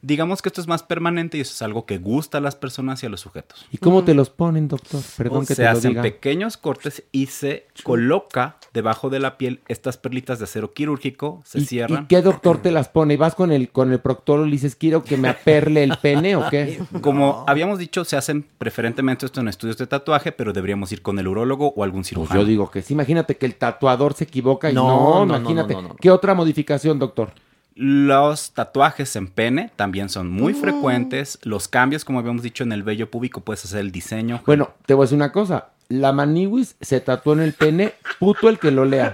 Digamos 0.00 0.42
que 0.42 0.48
esto 0.48 0.60
es 0.60 0.66
más 0.68 0.82
permanente 0.82 1.38
y 1.38 1.40
eso 1.40 1.52
es 1.52 1.62
algo 1.62 1.84
que 1.86 1.98
gusta 1.98 2.38
a 2.38 2.40
las 2.40 2.54
personas 2.56 3.02
y 3.02 3.06
a 3.06 3.08
los 3.08 3.20
sujetos. 3.20 3.66
¿Y 3.72 3.78
cómo 3.78 4.04
te 4.04 4.14
los 4.14 4.30
ponen, 4.30 4.68
doctor? 4.68 5.00
Perdón 5.16 5.40
que 5.46 5.54
se 5.54 5.62
te 5.62 5.64
lo 5.64 5.70
hacen 5.76 5.90
diga. 5.90 6.02
pequeños 6.02 6.56
cortes 6.56 7.02
y 7.10 7.26
se 7.26 7.66
coloca 7.82 8.56
debajo 8.72 9.10
de 9.10 9.18
la 9.18 9.36
piel 9.38 9.60
estas 9.68 9.96
perlitas 9.96 10.38
de 10.38 10.44
acero 10.44 10.72
quirúrgico, 10.72 11.42
se 11.44 11.58
¿Y, 11.58 11.64
cierran. 11.64 12.04
¿Y 12.04 12.06
qué 12.06 12.22
doctor 12.22 12.62
te 12.62 12.70
las 12.70 12.88
pone? 12.88 13.16
¿Vas 13.16 13.34
con 13.34 13.50
el, 13.50 13.70
con 13.70 13.90
el 13.92 13.98
proctólogo 14.00 14.46
y 14.46 14.50
le 14.50 14.56
dices, 14.56 14.76
quiero 14.76 15.02
que 15.02 15.16
me 15.16 15.28
aperle 15.28 15.82
el 15.82 15.96
pene 16.00 16.36
o 16.36 16.48
qué? 16.48 16.80
Como 17.00 17.44
habíamos 17.48 17.78
dicho, 17.78 18.04
se 18.04 18.16
hacen 18.16 18.46
preferentemente 18.58 19.26
esto 19.26 19.40
en 19.40 19.48
estudios 19.48 19.78
de 19.78 19.86
tatuaje, 19.86 20.30
pero 20.32 20.52
deberíamos 20.52 20.92
ir 20.92 21.02
con 21.02 21.18
el 21.18 21.26
urólogo 21.26 21.72
o 21.74 21.82
algún 21.82 22.00
Pues 22.02 22.08
cirujano. 22.10 22.40
yo 22.40 22.46
digo 22.46 22.70
que 22.70 22.82
sí. 22.82 22.94
Imagínate 22.94 23.36
que 23.36 23.46
el 23.46 23.56
tatuador 23.56 24.14
se 24.14 24.24
equivoca 24.24 24.70
y 24.70 24.74
No, 24.74 24.86
no, 24.86 24.98
no, 24.98 25.26
no, 25.26 25.36
imagínate. 25.38 25.74
no, 25.74 25.82
no, 25.82 25.88
no. 25.88 25.96
¿Qué 25.96 26.10
otra 26.10 26.34
modificación, 26.34 26.98
doctor? 26.98 27.32
Los 27.80 28.50
tatuajes 28.54 29.14
en 29.14 29.28
pene 29.28 29.70
también 29.76 30.08
son 30.08 30.28
muy 30.28 30.52
Mm. 30.52 30.56
frecuentes. 30.60 31.38
Los 31.44 31.68
cambios, 31.68 32.04
como 32.04 32.18
habíamos 32.18 32.42
dicho, 32.42 32.64
en 32.64 32.72
el 32.72 32.82
vello 32.82 33.08
púbico 33.08 33.40
puedes 33.42 33.64
hacer 33.64 33.78
el 33.78 33.92
diseño. 33.92 34.42
Bueno, 34.46 34.70
te 34.84 34.94
voy 34.94 35.02
a 35.02 35.06
decir 35.06 35.14
una 35.16 35.30
cosa. 35.30 35.68
La 35.90 36.12
maniwis 36.12 36.76
se 36.82 37.00
tatuó 37.00 37.32
en 37.32 37.40
el 37.40 37.54
pene, 37.54 37.94
puto 38.18 38.50
el 38.50 38.58
que 38.58 38.70
lo 38.70 38.84
lea. 38.84 39.12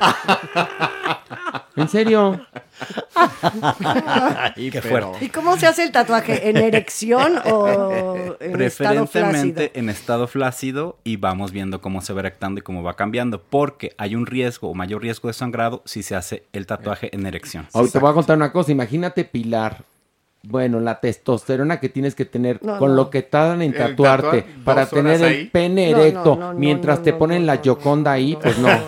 ¿En 1.77 1.89
serio? 1.89 2.41
Qué 4.57 4.83
fuerte. 4.83 5.25
¿Y 5.25 5.29
cómo 5.29 5.57
se 5.57 5.69
hace 5.69 5.85
el 5.85 5.93
tatuaje? 5.93 6.49
¿En 6.51 6.57
erección 6.57 7.39
o 7.45 7.69
en 8.41 8.61
estado 8.61 9.07
Preferentemente 9.07 9.69
flácido? 9.69 9.81
en 9.81 9.89
estado 9.89 10.27
flácido 10.27 10.99
y 11.05 11.17
vamos 11.17 11.53
viendo 11.53 11.81
cómo 11.81 12.01
se 12.01 12.13
va 12.13 12.21
erectando 12.21 12.59
y 12.59 12.63
cómo 12.63 12.83
va 12.83 12.97
cambiando, 12.97 13.41
porque 13.41 13.95
hay 13.97 14.17
un 14.17 14.27
riesgo 14.27 14.69
o 14.69 14.75
mayor 14.75 15.03
riesgo 15.03 15.29
de 15.29 15.35
sangrado 15.35 15.83
si 15.85 16.03
se 16.03 16.17
hace 16.17 16.45
el 16.53 16.67
tatuaje 16.67 17.15
en 17.15 17.25
erección. 17.27 17.69
Ahorita 17.73 17.93
te 17.93 17.99
voy 18.01 18.11
a 18.11 18.15
contar 18.15 18.37
una 18.37 18.51
cosa. 18.51 18.73
Imagínate, 18.73 19.25
Pilar. 19.25 19.85
Bueno, 20.47 20.79
la 20.79 21.01
testosterona 21.01 21.81
que 21.81 21.89
tienes 21.89 22.15
que 22.15 22.27
tener 22.27 22.63
No, 22.63 22.79
con 22.79 22.91
no. 22.91 22.97
lo 22.97 23.11
que 23.11 23.23
tardan 23.23 23.63
en 23.63 23.73
tatuarte 23.73 24.43
tatuar 24.43 24.65
para 24.65 24.87
tener 24.87 25.17
el 25.17 25.25
ahí. 25.25 25.45
pene 25.47 25.91
erecto 25.91 26.37
no, 26.37 26.53
no, 26.53 26.59
mientras 26.59 26.99
no, 26.99 27.05
te 27.05 27.13
no, 27.13 27.19
ponen 27.19 27.47
la 27.47 27.63
yoconda 27.63 28.13
ahí, 28.13 28.37
pues 28.41 28.59
no. 28.59 28.69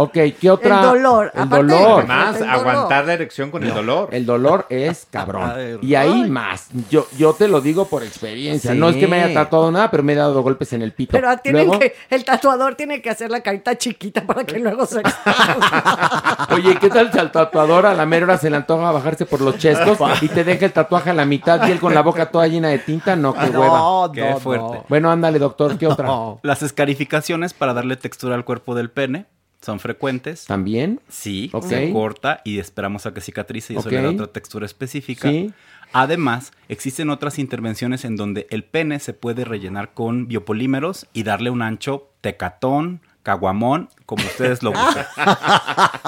Ok, 0.00 0.16
¿qué 0.40 0.48
otra? 0.48 0.76
El 0.76 0.86
dolor. 0.86 1.32
El 1.34 1.42
Aparte, 1.42 1.66
dolor. 1.66 2.06
Dolor. 2.06 2.48
aguantar 2.48 3.04
la 3.04 3.14
erección 3.14 3.50
con 3.50 3.64
el 3.64 3.74
dolor. 3.74 4.08
El 4.12 4.26
dolor 4.26 4.66
es 4.70 5.06
cabrón. 5.10 5.78
Y 5.82 5.96
ahí 5.96 6.30
más. 6.30 6.68
Yo, 6.88 7.08
yo 7.16 7.32
te 7.32 7.48
lo 7.48 7.60
digo 7.60 7.86
por 7.86 8.04
experiencia. 8.04 8.72
Sí. 8.72 8.78
No 8.78 8.90
es 8.90 8.96
que 8.96 9.08
me 9.08 9.20
haya 9.20 9.34
tatuado 9.34 9.72
nada, 9.72 9.90
pero 9.90 10.04
me 10.04 10.12
he 10.12 10.16
dado 10.16 10.40
golpes 10.42 10.72
en 10.72 10.82
el 10.82 10.92
pito. 10.92 11.10
Pero 11.12 11.36
tienen 11.38 11.66
Luego, 11.66 11.80
que, 11.80 11.96
el 12.10 12.24
tatuador 12.24 12.76
tiene 12.76 13.02
que 13.02 13.10
hacer 13.10 13.30
la 13.30 13.40
carita 13.40 13.76
chiquita 13.76 14.24
para 14.24 14.44
que 14.44 14.60
luego 14.60 14.86
se 14.86 15.02
Oye, 16.54 16.76
¿qué 16.80 16.90
tal 16.90 17.10
si 17.12 17.18
al 17.18 17.32
tatuador 17.32 17.86
a 17.86 17.94
la 17.94 18.06
mera 18.06 18.26
hora 18.26 18.38
se 18.38 18.50
le 18.50 18.56
antoja 18.56 18.92
bajarse 18.92 19.26
por 19.26 19.40
los 19.40 19.58
chescos 19.58 19.98
y 20.22 20.28
te 20.28 20.37
deja 20.44 20.66
el 20.66 20.72
tatuaje 20.72 21.10
a 21.10 21.14
la 21.14 21.24
mitad 21.24 21.66
y 21.68 21.70
él 21.72 21.78
con 21.80 21.94
la 21.94 22.02
boca 22.02 22.30
toda 22.30 22.46
llena 22.48 22.68
de 22.68 22.78
tinta? 22.78 23.16
No, 23.16 23.34
qué 23.34 23.48
No, 23.50 23.60
hueva. 23.60 24.12
Qué 24.12 24.30
no, 24.30 24.38
fuerte. 24.40 24.64
no. 24.78 24.84
Bueno, 24.88 25.10
ándale, 25.10 25.38
doctor, 25.38 25.76
¿qué 25.78 25.86
otra? 25.86 26.08
Las 26.42 26.62
escarificaciones 26.62 27.54
para 27.54 27.74
darle 27.74 27.96
textura 27.96 28.34
al 28.34 28.44
cuerpo 28.44 28.74
del 28.74 28.90
pene 28.90 29.26
son 29.60 29.80
frecuentes. 29.80 30.44
¿También? 30.46 31.00
Sí, 31.08 31.50
Ok. 31.52 31.64
se 31.66 31.92
corta 31.92 32.40
y 32.44 32.58
esperamos 32.58 33.06
a 33.06 33.14
que 33.14 33.20
cicatrice 33.20 33.72
y 33.74 33.76
eso 33.76 33.88
Ok. 33.88 33.92
le 33.92 34.02
da 34.02 34.10
otra 34.10 34.26
textura 34.28 34.66
específica. 34.66 35.28
Sí. 35.28 35.52
Además, 35.92 36.52
existen 36.68 37.08
otras 37.10 37.38
intervenciones 37.38 38.04
en 38.04 38.14
donde 38.16 38.46
el 38.50 38.62
pene 38.62 39.00
se 39.00 39.14
puede 39.14 39.44
rellenar 39.44 39.94
con 39.94 40.28
biopolímeros 40.28 41.06
y 41.12 41.22
darle 41.22 41.50
un 41.50 41.62
ancho 41.62 42.10
tecatón, 42.20 43.00
caguamón, 43.22 43.88
como 44.06 44.24
ustedes 44.24 44.62
lo 44.62 44.72
buscan. 44.72 45.06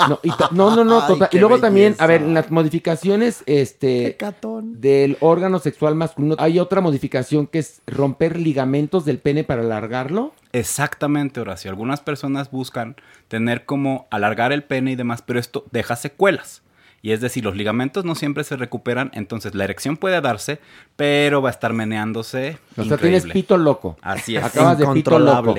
No, 0.08 0.18
no, 0.52 0.76
no, 0.76 0.84
no, 0.84 1.00
Ay, 1.02 1.08
total. 1.08 1.28
qué 1.28 1.36
Y 1.36 1.40
luego 1.40 1.58
también, 1.58 1.94
a 1.98 2.06
ver, 2.06 2.22
en 2.22 2.32
las 2.32 2.50
modificaciones 2.50 3.42
este, 3.46 4.16
del 4.62 5.18
órgano 5.20 5.58
sexual 5.58 5.94
masculino, 5.94 6.36
hay 6.38 6.58
otra 6.58 6.80
modificación 6.80 7.46
que 7.46 7.58
es 7.58 7.82
romper 7.86 8.38
ligamentos 8.38 9.04
del 9.04 9.18
pene 9.18 9.44
para 9.44 9.60
alargarlo. 9.60 10.32
Exactamente, 10.52 11.40
Horacio. 11.40 11.70
Algunas 11.70 12.00
personas 12.00 12.50
buscan 12.50 12.96
tener 13.28 13.66
como 13.66 14.08
alargar 14.10 14.52
el 14.52 14.64
pene 14.64 14.92
y 14.92 14.96
demás, 14.96 15.22
pero 15.22 15.38
esto 15.38 15.64
deja 15.70 15.96
secuelas. 15.96 16.62
Y 17.02 17.12
es 17.12 17.20
decir, 17.20 17.44
los 17.44 17.56
ligamentos 17.56 18.04
no 18.04 18.14
siempre 18.14 18.44
se 18.44 18.56
recuperan, 18.56 19.10
entonces 19.14 19.54
la 19.54 19.64
erección 19.64 19.96
puede 19.96 20.20
darse, 20.20 20.60
pero 20.96 21.40
va 21.40 21.48
a 21.48 21.52
estar 21.52 21.72
meneándose. 21.72 22.58
O 22.76 22.84
sea, 22.84 22.96
tienes 22.96 23.24
increíble. 23.24 23.32
pito 23.32 23.56
loco. 23.56 23.96
Así 24.02 24.36
es. 24.36 24.44
Acabas 24.44 24.78
de 24.78 24.86
pito 24.88 25.18
loco. 25.18 25.54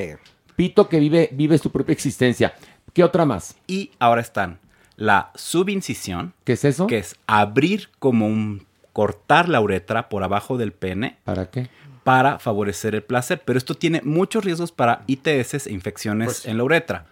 Pito 0.61 0.89
que 0.89 0.99
vive, 0.99 1.27
vive 1.31 1.57
su 1.57 1.71
propia 1.71 1.93
existencia. 1.93 2.53
¿Qué 2.93 3.03
otra 3.03 3.25
más? 3.25 3.55
Y 3.65 3.89
ahora 3.97 4.21
están 4.21 4.59
la 4.95 5.31
subincisión. 5.33 6.35
¿Qué 6.43 6.53
es 6.53 6.63
eso? 6.65 6.85
Que 6.85 6.99
es 6.99 7.15
abrir 7.25 7.89
como 7.97 8.27
un... 8.27 8.67
cortar 8.93 9.49
la 9.49 9.59
uretra 9.59 10.07
por 10.07 10.23
abajo 10.23 10.59
del 10.59 10.71
pene. 10.71 11.17
¿Para 11.23 11.49
qué? 11.49 11.67
Para 12.03 12.37
favorecer 12.37 12.93
el 12.93 13.01
placer. 13.01 13.41
Pero 13.43 13.57
esto 13.57 13.73
tiene 13.73 14.01
muchos 14.03 14.45
riesgos 14.45 14.71
para 14.71 15.01
ITS 15.07 15.65
e 15.65 15.71
infecciones 15.71 16.27
Pues 16.27 16.45
en 16.45 16.57
la 16.57 16.63
uretra. 16.63 17.07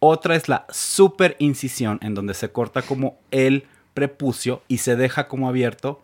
Otra 0.00 0.34
es 0.34 0.48
la 0.48 0.66
superincisión, 0.70 2.00
en 2.02 2.16
donde 2.16 2.34
se 2.34 2.50
corta 2.50 2.82
como 2.82 3.20
el 3.30 3.68
prepucio 3.94 4.62
y 4.66 4.78
se 4.78 4.96
deja 4.96 5.28
como 5.28 5.48
abierto. 5.48 6.02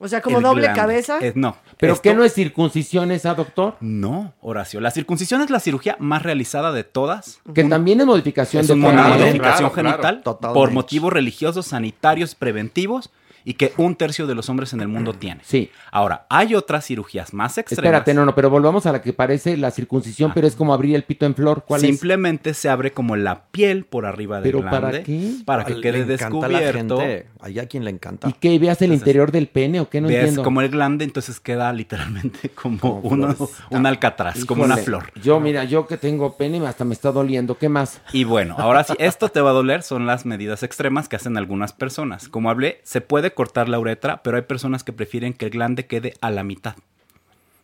O 0.00 0.06
sea, 0.08 0.20
como 0.20 0.38
el 0.38 0.44
doble 0.44 0.62
glande. 0.62 0.80
cabeza. 0.80 1.18
No. 1.34 1.56
¿Pero 1.76 1.94
Esto- 1.94 2.02
qué 2.02 2.14
no 2.14 2.24
es 2.24 2.32
circuncisión 2.32 3.10
esa, 3.10 3.34
doctor? 3.34 3.76
No, 3.80 4.32
Horacio. 4.40 4.80
La 4.80 4.90
circuncisión 4.90 5.40
es 5.42 5.50
la 5.50 5.60
cirugía 5.60 5.96
más 5.98 6.22
realizada 6.22 6.72
de 6.72 6.84
todas. 6.84 7.40
Que 7.54 7.64
también 7.64 8.00
es 8.00 8.06
modificación 8.06 8.62
Es 8.62 8.68
de 8.68 8.74
modificación 8.76 9.70
Claro, 9.70 9.74
genital 9.74 10.22
por 10.54 10.70
motivos 10.70 11.12
religiosos, 11.12 11.66
sanitarios, 11.66 12.34
preventivos 12.34 13.10
y 13.48 13.54
que 13.54 13.72
un 13.78 13.94
tercio 13.96 14.26
de 14.26 14.34
los 14.34 14.48
hombres 14.50 14.72
en 14.74 14.80
el 14.80 14.88
mundo 14.88 15.14
tiene. 15.14 15.40
Sí. 15.42 15.70
Ahora, 15.90 16.26
hay 16.28 16.54
otras 16.54 16.84
cirugías 16.86 17.32
más 17.32 17.56
extremas. 17.56 17.84
Espérate, 17.84 18.12
no, 18.12 18.26
no, 18.26 18.34
pero 18.34 18.50
volvamos 18.50 18.84
a 18.86 18.92
la 18.92 19.00
que 19.00 19.12
parece 19.12 19.56
la 19.56 19.70
circuncisión, 19.70 20.32
pero 20.34 20.46
es 20.46 20.54
como 20.54 20.74
abrir 20.74 20.94
el 20.94 21.02
pito 21.04 21.24
en 21.24 21.34
flor. 21.34 21.64
¿Cuál 21.66 21.82
es? 21.82 21.86
Simplemente 21.88 22.52
se 22.52 22.68
abre 22.68 22.92
como 22.92 23.16
la 23.16 23.44
piel 23.50 23.84
por 23.84 24.04
arriba 24.04 24.40
del 24.40 24.52
¿Pero 24.52 24.64
para 24.64 24.78
glande 24.90 25.02
qué? 25.02 25.32
para 25.46 25.64
que 25.64 25.74
Le 25.76 25.80
quede 25.80 26.04
descubierto. 26.04 26.98
gente. 27.00 27.26
Hay 27.40 27.58
a 27.58 27.66
quien 27.66 27.84
le 27.84 27.90
encanta. 27.90 28.28
¿Y 28.28 28.32
qué? 28.34 28.58
¿Veas 28.58 28.82
el 28.82 28.92
interior 28.92 29.32
del 29.32 29.46
pene 29.48 29.80
o 29.80 29.88
qué? 29.88 30.00
No 30.00 30.08
Ves 30.08 30.16
entiendo. 30.18 30.42
como 30.42 30.60
el 30.60 30.68
glande, 30.68 31.04
entonces 31.04 31.40
queda 31.40 31.72
literalmente 31.72 32.48
como, 32.54 33.00
uno- 33.02 33.34
un 33.70 33.86
alcatraz, 33.86 34.44
como 34.44 34.64
una 34.64 34.76
flor. 34.76 35.10
Yo, 35.22 35.40
mira, 35.40 35.64
yo 35.64 35.86
que 35.86 35.96
tengo 35.96 36.36
pene 36.36 36.58
hasta 36.66 36.84
me 36.84 36.92
está 36.92 37.12
doliendo. 37.12 37.56
¿Qué 37.56 37.68
más? 37.68 38.00
Y 38.12 38.24
bueno, 38.24 38.56
ahora 38.58 38.84
sí, 38.84 38.92
esto 38.98 39.28
te 39.30 39.40
va 39.40 39.50
a 39.50 39.54
doler, 39.54 39.82
son 39.82 40.06
las 40.06 40.26
medidas 40.26 40.62
extremas 40.62 41.08
que 41.08 41.16
hacen 41.16 41.36
algunas 41.38 41.72
personas. 41.72 42.28
Como 42.28 42.50
hablé, 42.50 42.80
se 42.82 43.00
puede 43.00 43.32
cortar 43.38 43.68
la 43.68 43.78
uretra, 43.78 44.20
pero 44.24 44.36
hay 44.36 44.42
personas 44.42 44.82
que 44.82 44.92
prefieren 44.92 45.32
que 45.32 45.44
el 45.44 45.52
glande 45.52 45.86
quede 45.86 46.14
a 46.20 46.30
la 46.32 46.42
mitad. 46.42 46.74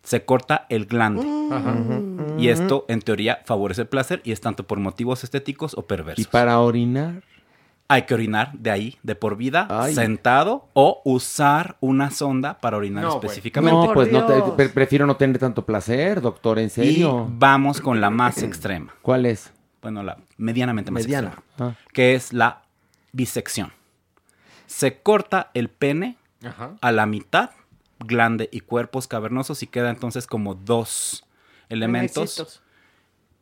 Se 0.04 0.24
corta 0.24 0.66
el 0.68 0.86
glande. 0.86 1.26
Y 2.38 2.46
esto, 2.48 2.84
en 2.88 3.00
teoría, 3.00 3.40
favorece 3.44 3.80
el 3.82 3.88
placer 3.88 4.20
y 4.22 4.30
es 4.30 4.40
tanto 4.40 4.64
por 4.68 4.78
motivos 4.78 5.24
estéticos 5.24 5.74
o 5.76 5.82
perversos. 5.86 6.24
¿Y 6.24 6.28
para 6.30 6.60
orinar? 6.60 7.22
hay 7.88 8.02
que 8.02 8.14
orinar 8.14 8.52
de 8.54 8.70
ahí, 8.70 8.96
de 9.02 9.14
por 9.14 9.36
vida, 9.36 9.66
Ay. 9.68 9.94
sentado, 9.94 10.68
o 10.72 11.02
usar 11.04 11.76
una 11.80 12.10
sonda 12.10 12.58
para 12.60 12.76
orinar 12.78 13.04
específicamente. 13.06 13.76
No, 13.88 13.92
pues 13.92 14.10
no 14.12 14.24
te- 14.24 14.40
pre- 14.56 14.68
prefiero 14.70 15.06
no 15.06 15.16
tener 15.16 15.38
tanto 15.38 15.66
placer, 15.66 16.20
doctor, 16.22 16.58
en 16.60 16.66
Y 16.66 16.70
serio. 16.70 17.26
vamos 17.30 17.80
con 17.82 18.00
la 18.00 18.08
más 18.10 18.42
extrema. 18.42 18.94
¿Cuál 19.02 19.26
es? 19.26 19.52
Bueno, 19.82 20.02
la 20.02 20.16
medianamente 20.38 20.90
más 20.90 21.02
Mediana. 21.02 21.28
extrema. 21.28 21.72
Ah. 21.72 21.74
Que 21.92 22.14
es 22.14 22.32
la 22.32 22.62
bisección. 23.12 23.70
Se 24.76 24.98
corta 25.02 25.50
el 25.54 25.68
pene 25.70 26.16
Ajá. 26.44 26.74
a 26.80 26.90
la 26.90 27.06
mitad, 27.06 27.50
glande 28.00 28.48
y 28.50 28.60
cuerpos 28.60 29.06
cavernosos, 29.06 29.62
y 29.62 29.68
queda 29.68 29.88
entonces 29.90 30.26
como 30.26 30.54
dos 30.56 31.24
elementos. 31.68 32.60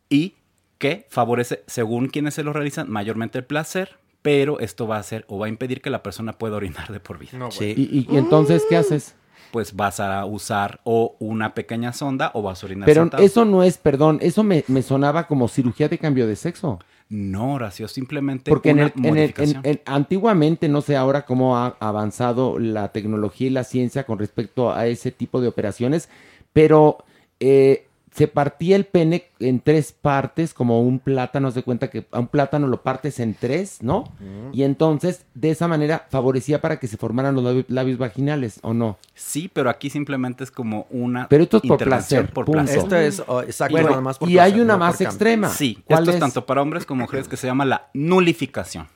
Y 0.08 0.34
que 0.78 1.06
favorece, 1.08 1.62
según 1.66 2.08
quienes 2.08 2.34
se 2.34 2.42
lo 2.42 2.52
realizan, 2.52 2.90
mayormente 2.90 3.38
el 3.38 3.44
placer, 3.44 3.98
pero 4.20 4.60
esto 4.60 4.86
va 4.86 4.96
a 4.96 5.00
hacer 5.00 5.24
o 5.28 5.38
va 5.38 5.46
a 5.46 5.48
impedir 5.48 5.80
que 5.80 5.90
la 5.90 6.02
persona 6.02 6.34
pueda 6.34 6.56
orinar 6.56 6.92
de 6.92 7.00
por 7.00 7.18
vida. 7.18 7.30
¿Y, 7.60 7.64
y- 7.64 8.06
y 8.10 8.16
entonces 8.18 8.64
qué 8.68 8.76
haces? 8.76 9.14
Pues 9.52 9.74
vas 9.74 10.00
a 10.00 10.24
usar 10.24 10.80
o 10.84 11.16
una 11.18 11.54
pequeña 11.54 11.92
sonda 11.92 12.30
o 12.34 12.42
vas 12.42 12.62
a 12.62 12.66
orinar 12.66 12.86
Pero 12.86 13.02
sentado. 13.02 13.22
eso 13.22 13.44
no 13.44 13.62
es, 13.62 13.78
perdón, 13.78 14.18
eso 14.22 14.42
me, 14.42 14.64
me 14.68 14.82
sonaba 14.82 15.26
como 15.26 15.48
cirugía 15.48 15.88
de 15.88 15.98
cambio 15.98 16.26
de 16.26 16.36
sexo. 16.36 16.78
No, 17.14 17.54
Horacio, 17.54 17.88
simplemente 17.88 18.48
Porque 18.50 18.70
en 18.70 18.78
el, 18.78 18.92
en 18.96 19.04
el- 19.04 19.06
en- 19.06 19.14
modificación. 19.14 19.60
en- 19.66 19.80
antiguamente, 19.84 20.66
no 20.70 20.80
sé 20.80 20.96
ahora 20.96 21.26
cómo 21.26 21.58
ha 21.58 21.76
avanzado 21.78 22.58
la 22.58 22.90
tecnología 22.90 23.48
y 23.48 23.50
la 23.50 23.64
ciencia 23.64 24.04
con 24.04 24.18
respecto 24.18 24.72
a 24.72 24.86
ese 24.86 25.10
tipo 25.12 25.42
de 25.42 25.48
operaciones, 25.48 26.08
pero 26.54 27.04
eh, 27.38 27.86
se 28.14 28.28
partía 28.28 28.76
el 28.76 28.84
pene 28.84 29.24
en 29.40 29.60
tres 29.60 29.90
partes, 29.92 30.52
como 30.52 30.82
un 30.82 30.98
plátano, 30.98 31.50
se 31.50 31.62
cuenta 31.62 31.88
que 31.88 32.04
a 32.12 32.20
un 32.20 32.26
plátano 32.28 32.66
lo 32.66 32.82
partes 32.82 33.18
en 33.20 33.32
tres, 33.34 33.82
¿no? 33.82 34.04
Y 34.52 34.64
entonces, 34.64 35.24
de 35.32 35.50
esa 35.50 35.66
manera, 35.66 36.06
favorecía 36.10 36.60
para 36.60 36.78
que 36.78 36.88
se 36.88 36.98
formaran 36.98 37.34
los 37.34 37.42
labi- 37.42 37.64
labios 37.68 37.96
vaginales, 37.96 38.60
¿o 38.62 38.74
no? 38.74 38.98
Sí, 39.14 39.50
pero 39.50 39.70
aquí 39.70 39.88
simplemente 39.88 40.44
es 40.44 40.50
como 40.50 40.86
una 40.90 41.26
Pero 41.28 41.44
esto 41.44 41.56
es 41.56 41.62
por 41.62 41.78
placer, 41.78 42.30
por 42.30 42.44
punto. 42.44 42.60
placer. 42.60 42.78
Esto 42.82 42.96
es 42.96 43.22
oh, 43.26 43.40
exacto, 43.40 43.72
Bueno, 43.72 43.88
nada 43.88 44.02
más 44.02 44.18
por 44.18 44.28
y 44.28 44.38
hay 44.38 44.60
una 44.60 44.74
no 44.74 44.80
más 44.80 45.00
extrema. 45.00 45.48
Sí, 45.48 45.78
¿Cuál 45.86 46.00
esto 46.00 46.10
es 46.10 46.16
es? 46.16 46.20
tanto 46.20 46.44
para 46.44 46.60
hombres 46.60 46.84
como 46.84 47.02
mujeres 47.04 47.28
que 47.28 47.38
se 47.38 47.46
llama 47.46 47.64
la 47.64 47.88
nulificación. 47.94 48.88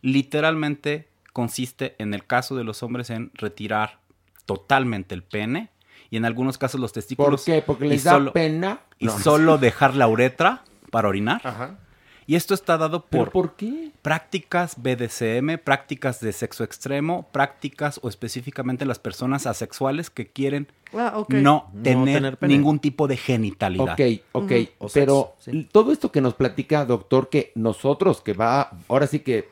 Literalmente 0.00 1.08
consiste 1.32 1.94
en 1.98 2.14
el 2.14 2.24
caso 2.26 2.56
de 2.56 2.64
los 2.64 2.82
hombres 2.82 3.10
en 3.10 3.30
retirar 3.34 3.98
totalmente 4.46 5.14
el 5.14 5.22
pene 5.22 5.70
y 6.14 6.16
en 6.16 6.24
algunos 6.24 6.58
casos 6.58 6.80
los 6.80 6.92
testículos. 6.92 7.40
¿Por 7.40 7.44
qué? 7.44 7.60
¿Porque 7.60 7.86
les 7.86 8.04
da 8.04 8.32
pena? 8.32 8.78
Y 9.00 9.06
No. 9.06 9.18
solo 9.18 9.58
dejar 9.58 9.96
la 9.96 10.06
uretra 10.06 10.62
para 10.92 11.08
orinar. 11.08 11.76
Y 12.24 12.36
esto 12.36 12.54
está 12.54 12.78
dado 12.78 13.04
¿Pero 13.06 13.24
por, 13.24 13.32
por 13.32 13.56
qué? 13.56 13.90
prácticas 14.00 14.76
BDSM, 14.80 15.58
prácticas 15.58 16.20
de 16.20 16.32
sexo 16.32 16.62
extremo, 16.62 17.26
prácticas 17.32 17.98
o 18.00 18.08
específicamente 18.08 18.86
las 18.86 19.00
personas 19.00 19.46
asexuales 19.48 20.08
que 20.08 20.28
quieren 20.28 20.68
Ah, 20.96 21.24
no 21.28 21.68
No 21.72 21.72
tener 21.82 22.38
ningún 22.42 22.78
tipo 22.78 23.08
de 23.08 23.16
genitalidad. 23.16 23.94
Ok, 23.94 24.20
ok, 24.30 24.52
pero 24.92 25.34
sexo, 25.40 25.50
sí. 25.50 25.68
todo 25.72 25.90
esto 25.90 26.12
que 26.12 26.20
nos 26.20 26.34
platica, 26.34 26.84
doctor, 26.84 27.28
que 27.28 27.50
nosotros 27.56 28.20
que 28.20 28.34
va, 28.34 28.70
ahora 28.88 29.08
sí 29.08 29.18
que 29.18 29.48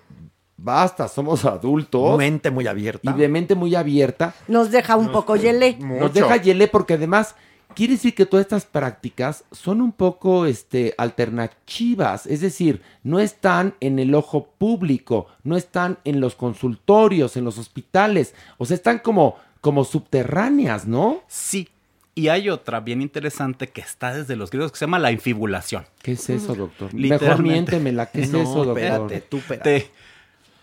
basta, 0.62 1.08
somos 1.08 1.44
adultos 1.44 2.16
Mente 2.18 2.50
muy 2.50 2.66
abierta. 2.66 3.10
y 3.10 3.14
de 3.18 3.28
mente 3.28 3.54
muy 3.54 3.74
abierta, 3.74 4.34
Nos 4.48 4.70
deja 4.70 4.96
un 4.96 5.10
poco 5.12 5.36
yele. 5.36 5.76
nos 5.78 6.12
deja 6.12 6.36
hiele 6.36 6.68
porque 6.68 6.94
además 6.94 7.34
quiere 7.74 7.94
decir 7.94 8.14
que 8.14 8.26
todas 8.26 8.44
estas 8.44 8.66
prácticas 8.66 9.44
son 9.50 9.80
un 9.80 9.92
poco 9.92 10.44
este, 10.46 10.94
alternativas, 10.98 12.26
es 12.26 12.40
decir, 12.40 12.82
no 13.02 13.18
están 13.20 13.74
en 13.80 13.98
el 13.98 14.14
ojo 14.14 14.48
público, 14.58 15.26
no 15.42 15.56
están 15.56 15.98
en 16.04 16.20
los 16.20 16.34
consultorios, 16.34 17.36
en 17.36 17.44
los 17.44 17.58
hospitales, 17.58 18.34
o 18.58 18.64
sea, 18.66 18.74
están 18.76 18.98
como, 18.98 19.36
como 19.60 19.84
subterráneas, 19.84 20.86
¿no? 20.86 21.22
Sí. 21.28 21.68
Y 22.14 22.28
hay 22.28 22.50
otra 22.50 22.80
bien 22.80 23.00
interesante 23.00 23.68
que 23.68 23.80
está 23.80 24.12
desde 24.12 24.36
los 24.36 24.50
griegos 24.50 24.70
que 24.70 24.78
se 24.78 24.84
llama 24.84 24.98
la 24.98 25.12
infibulación. 25.12 25.86
¿Qué 26.02 26.12
es 26.12 26.28
eso, 26.28 26.54
doctor? 26.54 26.92
Mejor 26.92 27.42
miéntemela, 27.42 28.04
¿qué 28.10 28.20
es 28.22 28.30
No, 28.30 28.42
eso, 28.42 28.64
doctor? 28.66 28.78
espérate, 28.78 29.20
tú 29.22 29.38
espérate. 29.38 29.80
Te- 29.80 29.90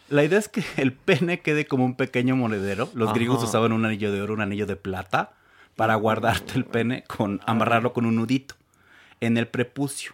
la 0.09 0.23
idea 0.23 0.39
es 0.39 0.47
que 0.49 0.63
el 0.77 0.93
pene 0.93 1.39
quede 1.39 1.65
como 1.65 1.85
un 1.85 1.95
pequeño 1.95 2.35
monedero. 2.35 2.89
Los 2.93 3.09
Ajá. 3.09 3.15
griegos 3.15 3.43
usaban 3.43 3.71
un 3.71 3.85
anillo 3.85 4.11
de 4.11 4.21
oro, 4.21 4.33
un 4.33 4.41
anillo 4.41 4.65
de 4.65 4.75
plata 4.75 5.33
para 5.75 5.95
guardarte 5.95 6.53
el 6.55 6.65
pene 6.65 7.03
con 7.05 7.39
amarrarlo 7.45 7.93
con 7.93 8.05
un 8.05 8.15
nudito 8.15 8.55
en 9.21 9.37
el 9.37 9.47
prepucio. 9.47 10.11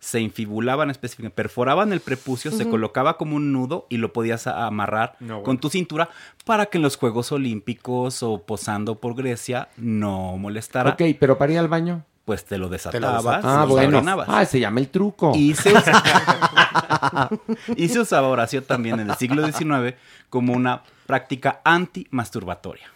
Se 0.00 0.20
infibulaban 0.20 0.90
específicamente, 0.90 1.36
perforaban 1.36 1.92
el 1.92 2.00
prepucio, 2.00 2.50
se 2.50 2.68
colocaba 2.68 3.16
como 3.16 3.36
un 3.36 3.52
nudo 3.52 3.86
y 3.88 3.98
lo 3.98 4.12
podías 4.12 4.48
amarrar 4.48 5.16
con 5.44 5.58
tu 5.58 5.70
cintura 5.70 6.10
para 6.44 6.66
que 6.66 6.78
en 6.78 6.82
los 6.82 6.96
Juegos 6.96 7.30
Olímpicos 7.30 8.24
o 8.24 8.42
posando 8.44 8.98
por 8.98 9.14
Grecia 9.14 9.68
no 9.76 10.36
molestara. 10.38 10.90
Ok, 10.90 11.02
pero 11.20 11.38
para 11.38 11.52
ir 11.52 11.58
al 11.60 11.68
baño. 11.68 12.04
Pues 12.32 12.46
te 12.46 12.56
lo 12.56 12.70
desatabas. 12.70 13.22
desatabas. 13.24 13.44
Ah, 13.44 13.60
lo 13.66 13.74
bueno. 13.74 13.98
orinabas. 13.98 14.26
Ah, 14.30 14.44
se 14.46 14.58
llama 14.58 14.80
el 14.80 14.88
truco. 14.88 15.32
Y 15.36 15.54
se, 15.54 15.70
usa- 15.74 16.02
y 17.76 17.88
se 17.88 18.00
usaba 18.00 18.28
Horacio 18.28 18.62
también 18.62 18.98
en 19.00 19.10
el 19.10 19.16
siglo 19.16 19.46
XIX 19.46 19.94
como 20.30 20.54
una 20.54 20.82
práctica 21.06 21.60
antimasturbatoria. 21.64 22.86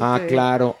Ah, 0.00 0.20
claro. 0.26 0.78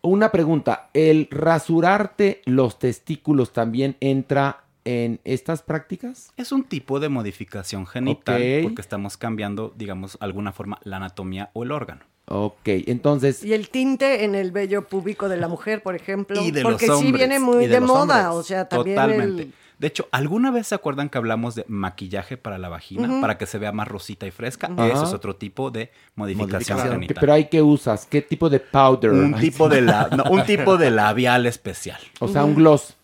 Una 0.00 0.30
pregunta, 0.30 0.88
¿el 0.94 1.28
rasurarte 1.30 2.40
los 2.46 2.78
testículos 2.78 3.52
también 3.52 3.96
entra 4.00 4.64
en 4.84 5.20
estas 5.24 5.62
prácticas? 5.62 6.32
Es 6.38 6.52
un 6.52 6.64
tipo 6.64 7.00
de 7.00 7.08
modificación 7.10 7.86
genital 7.86 8.60
porque 8.62 8.80
estamos 8.80 9.16
cambiando, 9.18 9.74
digamos, 9.76 10.16
alguna 10.20 10.52
forma 10.52 10.78
la 10.84 10.96
anatomía 10.96 11.50
o 11.52 11.64
el 11.64 11.72
órgano. 11.72 12.00
Ok, 12.34 12.66
entonces, 12.66 13.44
Y 13.44 13.52
el 13.52 13.68
tinte 13.68 14.24
en 14.24 14.34
el 14.34 14.52
vello 14.52 14.86
púbico 14.88 15.28
de 15.28 15.36
la 15.36 15.48
mujer, 15.48 15.82
por 15.82 15.94
ejemplo. 15.94 16.40
Y 16.42 16.50
de 16.50 16.62
porque 16.62 16.86
los 16.86 16.98
sí 17.00 17.06
hombres. 17.06 17.20
viene 17.28 17.38
muy 17.38 17.64
Y 17.64 17.68
de, 17.68 17.80
moda. 17.80 18.30
hombres. 18.30 18.40
O 18.40 18.42
sea, 18.42 18.68
también 18.68 18.96
Totalmente. 18.96 19.42
el- 19.42 19.52
De 19.78 19.88
hecho, 19.88 20.06
¿alguna 20.12 20.50
vez 20.52 20.68
se 20.68 20.74
acuerdan 20.76 21.08
que 21.10 21.18
hablamos 21.18 21.56
de 21.56 21.64
maquillaje 21.68 22.36
para 22.36 22.56
la 22.56 22.68
vagina? 22.68 23.20
Para 23.20 23.36
que 23.36 23.46
se 23.46 23.58
vea 23.58 23.72
más 23.72 23.88
rosita 23.88 24.26
y 24.26 24.30
fresca. 24.30 24.70
Ujú. 24.72 24.82
Eso 24.84 25.04
es 25.04 25.12
otro 25.12 25.34
tipo 25.36 25.70
de 25.72 25.90
modificación 26.14 26.76
Modificación. 26.78 26.92
genital. 26.94 27.16
pero 27.20 27.32
hay 27.32 27.46
que 27.48 27.60
usas, 27.62 28.06
¿qué 28.06 28.22
tipo 28.22 28.48
de 28.48 28.60
powder? 28.60 29.10
un, 29.10 29.34
tipo 29.34 29.68
de 29.68 29.80
la- 29.82 30.08
no, 30.16 30.24
un 30.30 30.44
tipo 30.44 30.76
de 30.78 30.90
labial 30.90 31.44
especial. 31.46 31.98
O 32.20 32.28
sea, 32.28 32.44
un 32.44 32.54
gloss. 32.54 32.94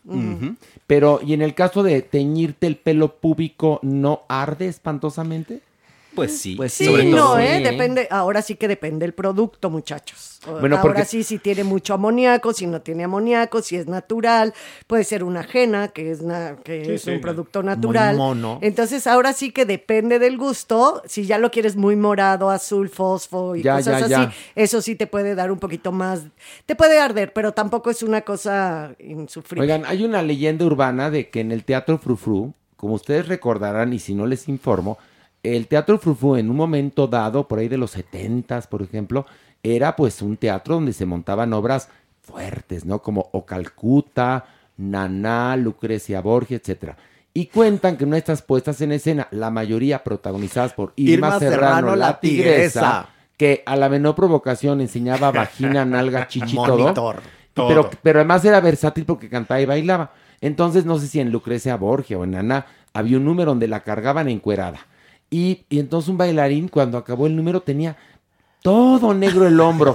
Pero, 0.86 1.20
¿y 1.22 1.34
en 1.34 1.42
el 1.42 1.55
caso 1.55 1.82
de 1.82 2.00
teñirte 2.00 2.66
el 2.66 2.76
pelo 2.76 3.16
púbico, 3.16 3.78
no 3.82 4.22
arde 4.28 4.68
espantosamente? 4.68 5.60
Pues 6.19 6.39
sí. 6.40 6.55
Pues 6.57 6.73
Sí, 6.73 6.85
sobre 6.86 7.05
no, 7.05 7.16
todo. 7.16 7.39
¿eh? 7.39 7.57
Sí. 7.59 7.62
Depende, 7.65 8.09
ahora 8.11 8.43
sí 8.43 8.55
que 8.57 8.69
depende 8.69 9.07
el 9.07 9.15
producto, 9.15 9.70
muchachos. 9.70 10.40
Bueno, 10.61 10.77
ahora 10.77 10.82
porque- 10.82 11.05
sí, 11.05 11.24
si 11.24 11.39
tiene 11.39 11.65
mucho 11.65 11.95
amoníaco, 11.95 12.53
si 12.53 12.66
no 12.66 12.81
tiene 12.81 13.05
amoníaco, 13.05 13.61
si 13.61 13.77
es 13.77 13.86
natural, 13.89 14.55
puede 14.86 15.03
ser 15.05 15.24
una 15.24 15.40
ajena, 15.40 15.89
que 15.89 16.11
es, 16.11 16.23
na- 16.23 16.57
que 16.62 16.85
Sí, 16.85 16.90
es 16.93 17.03
sí, 17.03 17.11
un 17.11 17.20
producto 17.20 17.62
natural. 17.62 18.16
mono. 18.16 18.59
Entonces, 18.62 19.07
ahora 19.07 19.32
sí 19.32 19.51
que 19.51 19.65
depende 19.65 20.19
del 20.19 20.39
gusto. 20.39 21.03
Si 21.07 21.27
ya 21.27 21.39
lo 21.39 21.51
quieres 21.51 21.77
muy 21.77 21.97
morado, 21.97 22.51
azul, 22.51 22.89
fosfo 22.89 23.57
y 23.57 23.62
Ya, 23.62 23.77
cosas 23.77 24.09
ya, 24.09 24.20
así, 24.23 24.27
ya. 24.31 24.32
eso 24.55 24.81
sí 24.81 24.95
te 24.95 25.07
puede 25.07 25.35
dar 25.35 25.51
un 25.51 25.59
poquito 25.59 25.90
más. 25.93 26.23
Te 26.66 26.77
puede 26.77 26.99
arder, 27.01 27.32
pero 27.32 27.53
tampoco 27.53 27.90
es 27.90 28.03
una 28.03 28.20
cosa 28.23 28.95
insufrible. 29.01 29.62
Oigan, 29.62 29.85
hay 29.86 30.05
una 30.05 30.23
leyenda 30.23 30.65
urbana 30.65 31.11
de 31.11 31.28
que 31.31 31.40
en 31.40 31.53
el 31.53 31.65
Teatro 31.65 31.99
Frufru, 31.99 32.55
como 32.77 32.95
ustedes 32.95 33.27
recordarán 33.28 33.93
y 33.93 33.99
si 33.99 34.15
no 34.15 34.24
les 34.27 34.49
informo, 34.49 34.99
el 35.43 35.66
Teatro 35.69 35.98
Frufru 35.98 36.36
en 36.36 36.51
un 36.51 36.56
momento 36.56 37.06
dado, 37.06 37.48
por 37.48 37.59
ahí 37.59 37.69
de 37.69 37.78
los 37.78 37.93
setentas, 37.93 38.66
por 38.66 38.82
ejemplo, 38.82 39.27
era 39.62 39.97
pues 39.97 40.23
un 40.23 40.36
teatro 40.36 40.74
donde 40.74 40.93
se 40.93 41.06
montaban 41.06 41.52
obras 41.52 41.89
fuertes, 42.23 42.85
¿no? 42.85 43.02
Como 43.02 43.28
O 43.32 43.44
Calcuta, 43.47 44.47
Naná, 44.77 45.56
Lucrecia 45.56 46.20
Borgia, 46.20 46.56
etcétera. 46.59 46.97
Y 47.35 47.47
cuentan 47.47 47.97
que 47.97 48.06
nuestras 48.06 48.43
puestas 48.43 48.81
en 48.81 48.93
escena, 48.93 49.28
la 49.31 49.51
mayoría 49.51 50.02
protagonizadas 50.02 50.73
por 50.73 50.93
Irma, 50.97 51.28
Irma 51.28 51.39
Serrano, 51.39 51.74
Serrano, 51.74 51.97
la 51.97 52.20
tigresa, 52.20 52.81
tigresa. 52.81 53.09
que 53.36 53.62
a 53.65 53.77
la 53.77 53.89
menor 53.89 54.15
provocación 54.15 54.81
enseñaba 54.81 55.31
vagina, 55.31 55.85
nalga, 55.85 56.27
chichi, 56.27 56.56
todo. 56.56 56.78
Monitor. 56.78 57.20
Pero, 57.55 57.90
pero 58.02 58.20
además 58.20 58.44
era 58.44 58.60
versátil 58.60 59.05
porque 59.05 59.28
cantaba 59.28 59.60
y 59.60 59.66
bailaba. 59.66 60.12
Entonces, 60.40 60.85
no 60.85 60.98
sé 60.98 61.09
si 61.09 61.20
en 61.20 61.32
Lucrecia 61.32 61.77
Borgia 61.77 62.19
o 62.19 62.24
en 62.24 62.36
Ana 62.36 62.66
había 62.93 63.16
un 63.16 63.24
número 63.24 63.51
donde 63.51 63.69
la 63.69 63.81
cargaban 63.81 64.28
encuerada. 64.28 64.78
Y, 65.30 65.64
y 65.68 65.78
entonces 65.78 66.09
un 66.09 66.18
bailarín, 66.18 66.68
cuando 66.68 66.98
acabó 66.98 67.26
el 67.26 67.36
número, 67.36 67.60
tenía 67.60 67.96
todo 68.62 69.14
negro 69.14 69.47
el 69.47 69.59
hombro. 69.60 69.94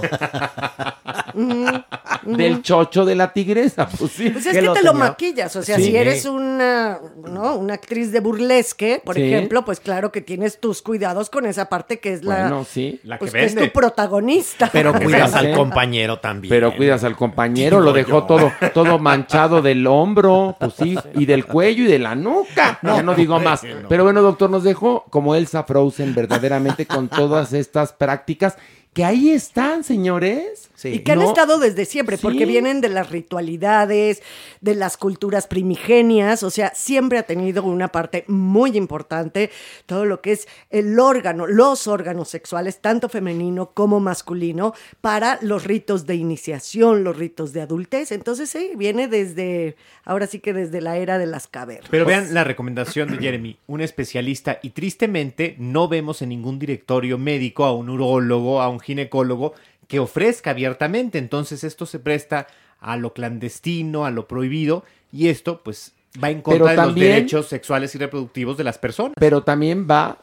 del 2.24 2.62
chocho 2.62 3.04
de 3.04 3.14
la 3.14 3.32
tigresa. 3.32 3.88
Pues 3.88 4.12
sí. 4.12 4.30
Pues 4.30 4.46
es 4.46 4.52
que, 4.58 4.68
te 4.68 4.82
lo 4.82 4.94
maquillas, 4.94 5.54
o 5.56 5.62
sea, 5.62 5.76
Sí. 5.76 5.84
si 5.86 5.96
eres 5.96 6.24
una, 6.24 6.98
¿no? 7.28 7.56
una 7.56 7.74
actriz 7.74 8.12
de 8.12 8.20
burlesque, 8.20 9.02
por 9.04 9.16
Sí. 9.16 9.22
ejemplo, 9.22 9.64
pues 9.64 9.80
claro 9.80 10.12
que 10.12 10.20
tienes 10.20 10.60
tus 10.60 10.82
cuidados 10.82 11.30
con 11.30 11.46
esa 11.46 11.68
parte 11.68 11.98
que 12.00 12.12
es 12.12 12.24
la, 12.24 12.40
Bueno, 12.42 12.64
sí. 12.64 13.00
La 13.04 13.18
pues, 13.18 13.32
que 13.32 13.38
que 13.40 13.44
es 13.46 13.54
tu 13.54 13.70
protagonista. 13.72 14.70
Pero 14.72 14.92
cuidas 14.94 15.34
al 15.34 15.52
compañero 15.54 16.18
también. 16.18 16.50
Pero 16.50 16.74
cuidas 16.76 17.04
al 17.04 17.16
compañero, 17.16 17.80
lo 17.80 17.92
dejó 17.92 18.20
yo. 18.20 18.24
todo, 18.24 18.52
todo 18.74 18.98
manchado 18.98 19.60
del 19.60 19.86
hombro, 19.86 20.56
pues 20.58 20.74
sí, 20.74 20.96
y 21.14 21.26
del 21.26 21.44
cuello 21.46 21.84
y 21.84 21.88
de 21.88 21.98
la 21.98 22.14
nuca. 22.14 22.78
ya 22.82 23.02
no 23.02 23.14
digo 23.14 23.38
más. 23.40 23.62
Pero 23.88 24.04
bueno, 24.04 24.22
doctor, 24.22 24.50
nos 24.50 24.64
dejó 24.64 25.04
como 25.10 25.34
Elsa 25.34 25.64
Frozen 25.64 26.14
verdaderamente 26.14 26.86
con 26.86 27.08
todas 27.08 27.52
estas 27.52 27.92
prácticas 27.92 28.53
que 28.94 29.04
ahí 29.04 29.30
están, 29.30 29.84
señores. 29.84 30.70
Y 30.84 31.00
que 31.00 31.12
han 31.12 31.22
estado 31.22 31.58
desde 31.58 31.84
siempre, 31.84 32.18
porque 32.18 32.46
vienen 32.46 32.80
de 32.80 32.88
las 32.88 33.10
ritualidades, 33.10 34.22
de 34.60 34.74
las 34.74 34.96
culturas 34.96 35.46
primigenias, 35.46 36.42
o 36.42 36.50
sea, 36.50 36.72
siempre 36.74 37.18
ha 37.18 37.22
tenido 37.24 37.62
una 37.64 37.88
parte 37.88 38.24
muy 38.28 38.76
importante, 38.76 39.50
todo 39.86 40.04
lo 40.04 40.20
que 40.20 40.32
es 40.32 40.48
el 40.70 40.98
órgano, 40.98 41.46
los 41.46 41.86
órganos 41.86 42.28
sexuales, 42.28 42.80
tanto 42.80 43.08
femenino 43.08 43.70
como 43.72 44.00
masculino, 44.00 44.74
para 45.00 45.38
los 45.42 45.64
ritos 45.64 46.06
de 46.06 46.16
iniciación, 46.16 47.04
los 47.04 47.16
ritos 47.16 47.52
de 47.52 47.62
adultez. 47.62 48.12
Entonces, 48.12 48.50
sí, 48.50 48.72
viene 48.76 49.08
desde, 49.08 49.76
ahora 50.04 50.26
sí 50.26 50.40
que 50.40 50.52
desde 50.52 50.80
la 50.80 50.96
era 50.96 51.18
de 51.18 51.26
las 51.26 51.46
cavernas. 51.46 51.88
Pero 51.90 52.04
vean 52.04 52.32
la 52.34 52.44
recomendación 52.44 53.10
de 53.10 53.18
Jeremy, 53.18 53.56
un 53.66 53.80
especialista, 53.80 54.58
y 54.62 54.70
tristemente 54.70 55.56
no 55.58 55.88
vemos 55.88 56.22
en 56.22 56.30
ningún 56.30 56.58
directorio 56.58 57.18
médico 57.18 57.64
a 57.64 57.72
un 57.72 57.90
urólogo, 57.90 58.60
a 58.60 58.68
un 58.68 58.80
ginecólogo 58.80 59.54
que 59.88 59.98
ofrezca 59.98 60.50
abiertamente. 60.50 61.18
Entonces 61.18 61.64
esto 61.64 61.86
se 61.86 61.98
presta 61.98 62.46
a 62.80 62.96
lo 62.96 63.12
clandestino, 63.12 64.04
a 64.04 64.10
lo 64.10 64.26
prohibido, 64.28 64.84
y 65.12 65.28
esto 65.28 65.62
pues 65.64 65.92
va 66.22 66.30
en 66.30 66.42
contra 66.42 66.70
de 66.72 66.76
los 66.76 66.94
derechos 66.94 67.46
sexuales 67.48 67.94
y 67.94 67.98
reproductivos 67.98 68.56
de 68.56 68.64
las 68.64 68.78
personas. 68.78 69.12
Pero 69.18 69.42
también 69.42 69.86
va 69.90 70.18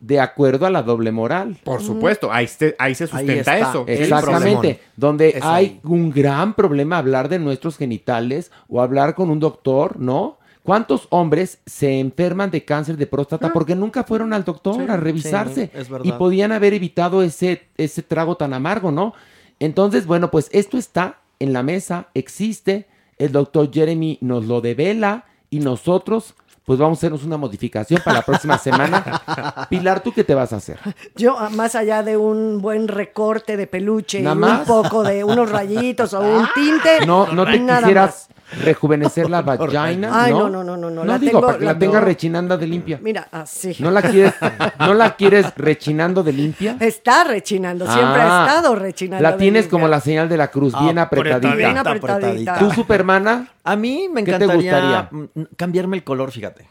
de 0.00 0.18
acuerdo 0.20 0.66
a 0.66 0.70
la 0.70 0.82
doble 0.82 1.12
moral. 1.12 1.56
Por 1.62 1.80
supuesto, 1.80 2.32
ahí, 2.32 2.48
se- 2.48 2.74
ahí 2.78 2.94
se 2.94 3.06
sustenta 3.06 3.56
está. 3.56 3.70
eso. 3.70 3.84
Exactamente. 3.86 4.80
Donde 4.96 5.28
Es 5.30 5.42
hay 5.42 5.64
ahí. 5.66 5.80
un 5.84 6.10
gran 6.10 6.54
problema 6.54 6.98
hablar 6.98 7.28
de 7.28 7.38
nuestros 7.38 7.76
genitales 7.78 8.50
o 8.68 8.82
hablar 8.82 9.14
con 9.14 9.30
un 9.30 9.38
doctor, 9.38 9.98
¿no? 10.00 10.38
¿Cuántos 10.62 11.08
hombres 11.10 11.58
se 11.66 11.98
enferman 11.98 12.50
de 12.52 12.64
cáncer 12.64 12.96
de 12.96 13.06
próstata 13.08 13.52
porque 13.52 13.74
nunca 13.74 14.04
fueron 14.04 14.32
al 14.32 14.44
doctor 14.44 14.76
Sí, 14.76 14.86
a 14.88 14.96
revisarse? 14.96 15.70
sí, 15.72 15.78
es 15.78 15.88
verdad. 15.88 16.06
y 16.06 16.12
podían 16.12 16.52
haber 16.52 16.72
evitado 16.74 17.22
ese, 17.22 17.68
ese 17.76 18.02
trago 18.02 18.36
tan 18.36 18.54
amargo, 18.54 18.92
¿no? 18.92 19.12
Entonces, 19.58 20.06
bueno, 20.06 20.30
pues 20.30 20.48
esto 20.52 20.78
está 20.78 21.18
en 21.40 21.52
la 21.52 21.62
mesa, 21.64 22.08
existe, 22.14 22.86
el 23.18 23.32
doctor 23.32 23.70
Jeremy 23.72 24.18
nos 24.20 24.44
lo 24.46 24.60
devela 24.60 25.24
y 25.50 25.58
nosotros, 25.58 26.34
pues 26.64 26.78
vamos 26.78 26.98
a 26.98 27.00
hacernos 27.00 27.24
una 27.24 27.36
modificación 27.36 28.00
para 28.04 28.18
la 28.20 28.24
próxima 28.24 28.56
semana. 28.58 29.66
Pilar, 29.70 30.00
¿tú 30.02 30.12
qué 30.12 30.22
te 30.22 30.34
vas 30.34 30.52
a 30.52 30.56
hacer? 30.56 30.78
Yo, 31.16 31.36
ah, 31.38 31.50
más 31.50 31.74
allá 31.74 32.04
de 32.04 32.16
un 32.16 32.62
buen 32.62 32.86
recorte 32.86 33.56
de 33.56 33.66
peluche, 33.66 34.20
y 34.20 34.22
¿Nada 34.22 34.34
un 34.34 34.40
más? 34.40 34.66
poco 34.68 35.02
de 35.02 35.24
unos 35.24 35.50
rayitos 35.50 36.14
o 36.14 36.20
un 36.20 36.46
tinte, 36.54 37.04
No, 37.06 37.26
no 37.32 37.44
te 37.44 37.58
nada 37.58 37.80
quisieras 37.80 38.28
rejuvenecer 38.60 39.28
la 39.30 39.42
vagina, 39.42 40.10
Ay, 40.24 40.32
¿no? 40.32 40.48
no, 40.48 40.48
no, 40.48 40.64
no, 40.64 40.76
no, 40.76 40.90
no, 40.90 41.04
No 41.04 41.04
la 41.04 41.18
digo, 41.18 41.32
tengo- 41.40 41.46
para 41.46 41.58
que 41.58 41.64
la, 41.64 41.72
la- 41.72 41.78
tenga 41.78 42.00
no. 42.00 42.06
rechinando 42.06 42.58
de 42.58 42.66
limpia. 42.66 42.98
Mira, 43.02 43.28
así. 43.32 43.76
¿No 43.78 43.90
la 43.90 44.02
quieres, 44.02 44.34
¿no 44.78 44.94
la 44.94 45.14
quieres 45.16 45.46
rechinando 45.56 46.22
de 46.22 46.32
limpia? 46.32 46.76
Está 46.80 47.24
rechinando, 47.24 47.84
siempre 47.86 48.22
Ah, 48.22 48.44
ha 48.44 48.48
estado 48.48 48.74
rechinando. 48.74 49.22
La 49.22 49.32
de 49.32 49.38
tienes 49.38 49.62
limpia. 49.64 49.70
como 49.70 49.88
la 49.88 50.00
señal 50.00 50.28
de 50.28 50.36
la 50.36 50.48
cruz, 50.50 50.74
bien 50.80 50.98
apretadita. 50.98 51.54
Bien 51.54 51.78
apretadita. 51.78 52.58
¿Tú, 52.58 52.70
Supermana? 52.72 53.48
A 53.64 53.76
mí 53.76 54.08
me 54.12 54.24
¿Qué 54.24 54.32
te 54.32 54.44
encantaría 54.44 54.72
gustaría? 54.80 55.08
mm, 55.10 55.42
cambiarme 55.56 55.96
el 55.96 56.04
color, 56.04 56.30
fíjate. 56.30 56.66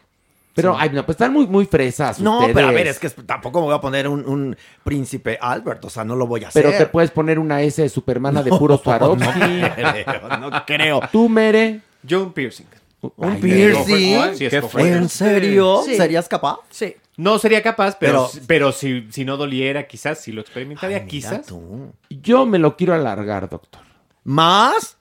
Pero, 0.53 0.73
Sí. 0.73 0.79
ay, 0.81 0.89
no, 0.91 1.05
pues 1.05 1.15
están 1.15 1.31
muy, 1.31 1.47
muy 1.47 1.65
fresas 1.65 2.19
No, 2.19 2.39
ustedes. 2.39 2.55
pero 2.55 2.67
a 2.67 2.71
ver, 2.71 2.87
es 2.87 2.99
que 2.99 3.09
tampoco 3.09 3.59
me 3.61 3.67
voy 3.67 3.75
a 3.75 3.79
poner 3.81 4.07
un, 4.07 4.27
un 4.27 4.57
príncipe 4.83 5.37
Albert, 5.39 5.85
o 5.85 5.89
sea, 5.89 6.03
no 6.03 6.15
lo 6.15 6.27
voy 6.27 6.43
a 6.43 6.49
hacer. 6.49 6.63
Pero 6.63 6.77
te 6.77 6.85
puedes 6.87 7.09
poner 7.11 7.39
una 7.39 7.61
S 7.61 7.81
de 7.81 7.87
Supermana 7.89 8.43
de 8.43 8.49
puro 8.51 8.77
Swarovski. 8.83 9.23
No 9.29 9.73
creo, 9.75 10.37
no 10.39 10.65
creo. 10.65 10.99
¿Tú, 11.11 11.29
Mere? 11.29 11.79
Yo 12.03 12.23
un 12.23 12.33
piercing. 12.33 12.65
¿Un 13.01 13.31
Ay, 13.31 13.41
piercing? 13.41 14.15
no. 14.15 14.79
¿En 14.79 15.09
serio? 15.09 15.81
Sí. 15.85 15.95
¿Serías 15.95 16.27
capaz? 16.27 16.57
Sí. 16.69 16.95
No 17.17 17.39
sería 17.39 17.61
capaz, 17.63 17.97
pero, 17.99 18.27
Pero- 18.31 18.45
pero, 18.47 18.71
si, 18.71 19.07
si 19.11 19.25
no 19.25 19.37
doliera, 19.37 19.87
quizás, 19.87 20.19
si 20.19 20.31
lo 20.31 20.41
experimentaría, 20.41 21.05
quizás. 21.05 21.41
Yo 22.09 22.45
me 22.45 22.59
lo 22.59 22.75
quiero 22.77 22.93
alargar, 22.93 23.49
doctor. 23.49 23.81
¿Más? 24.23 24.97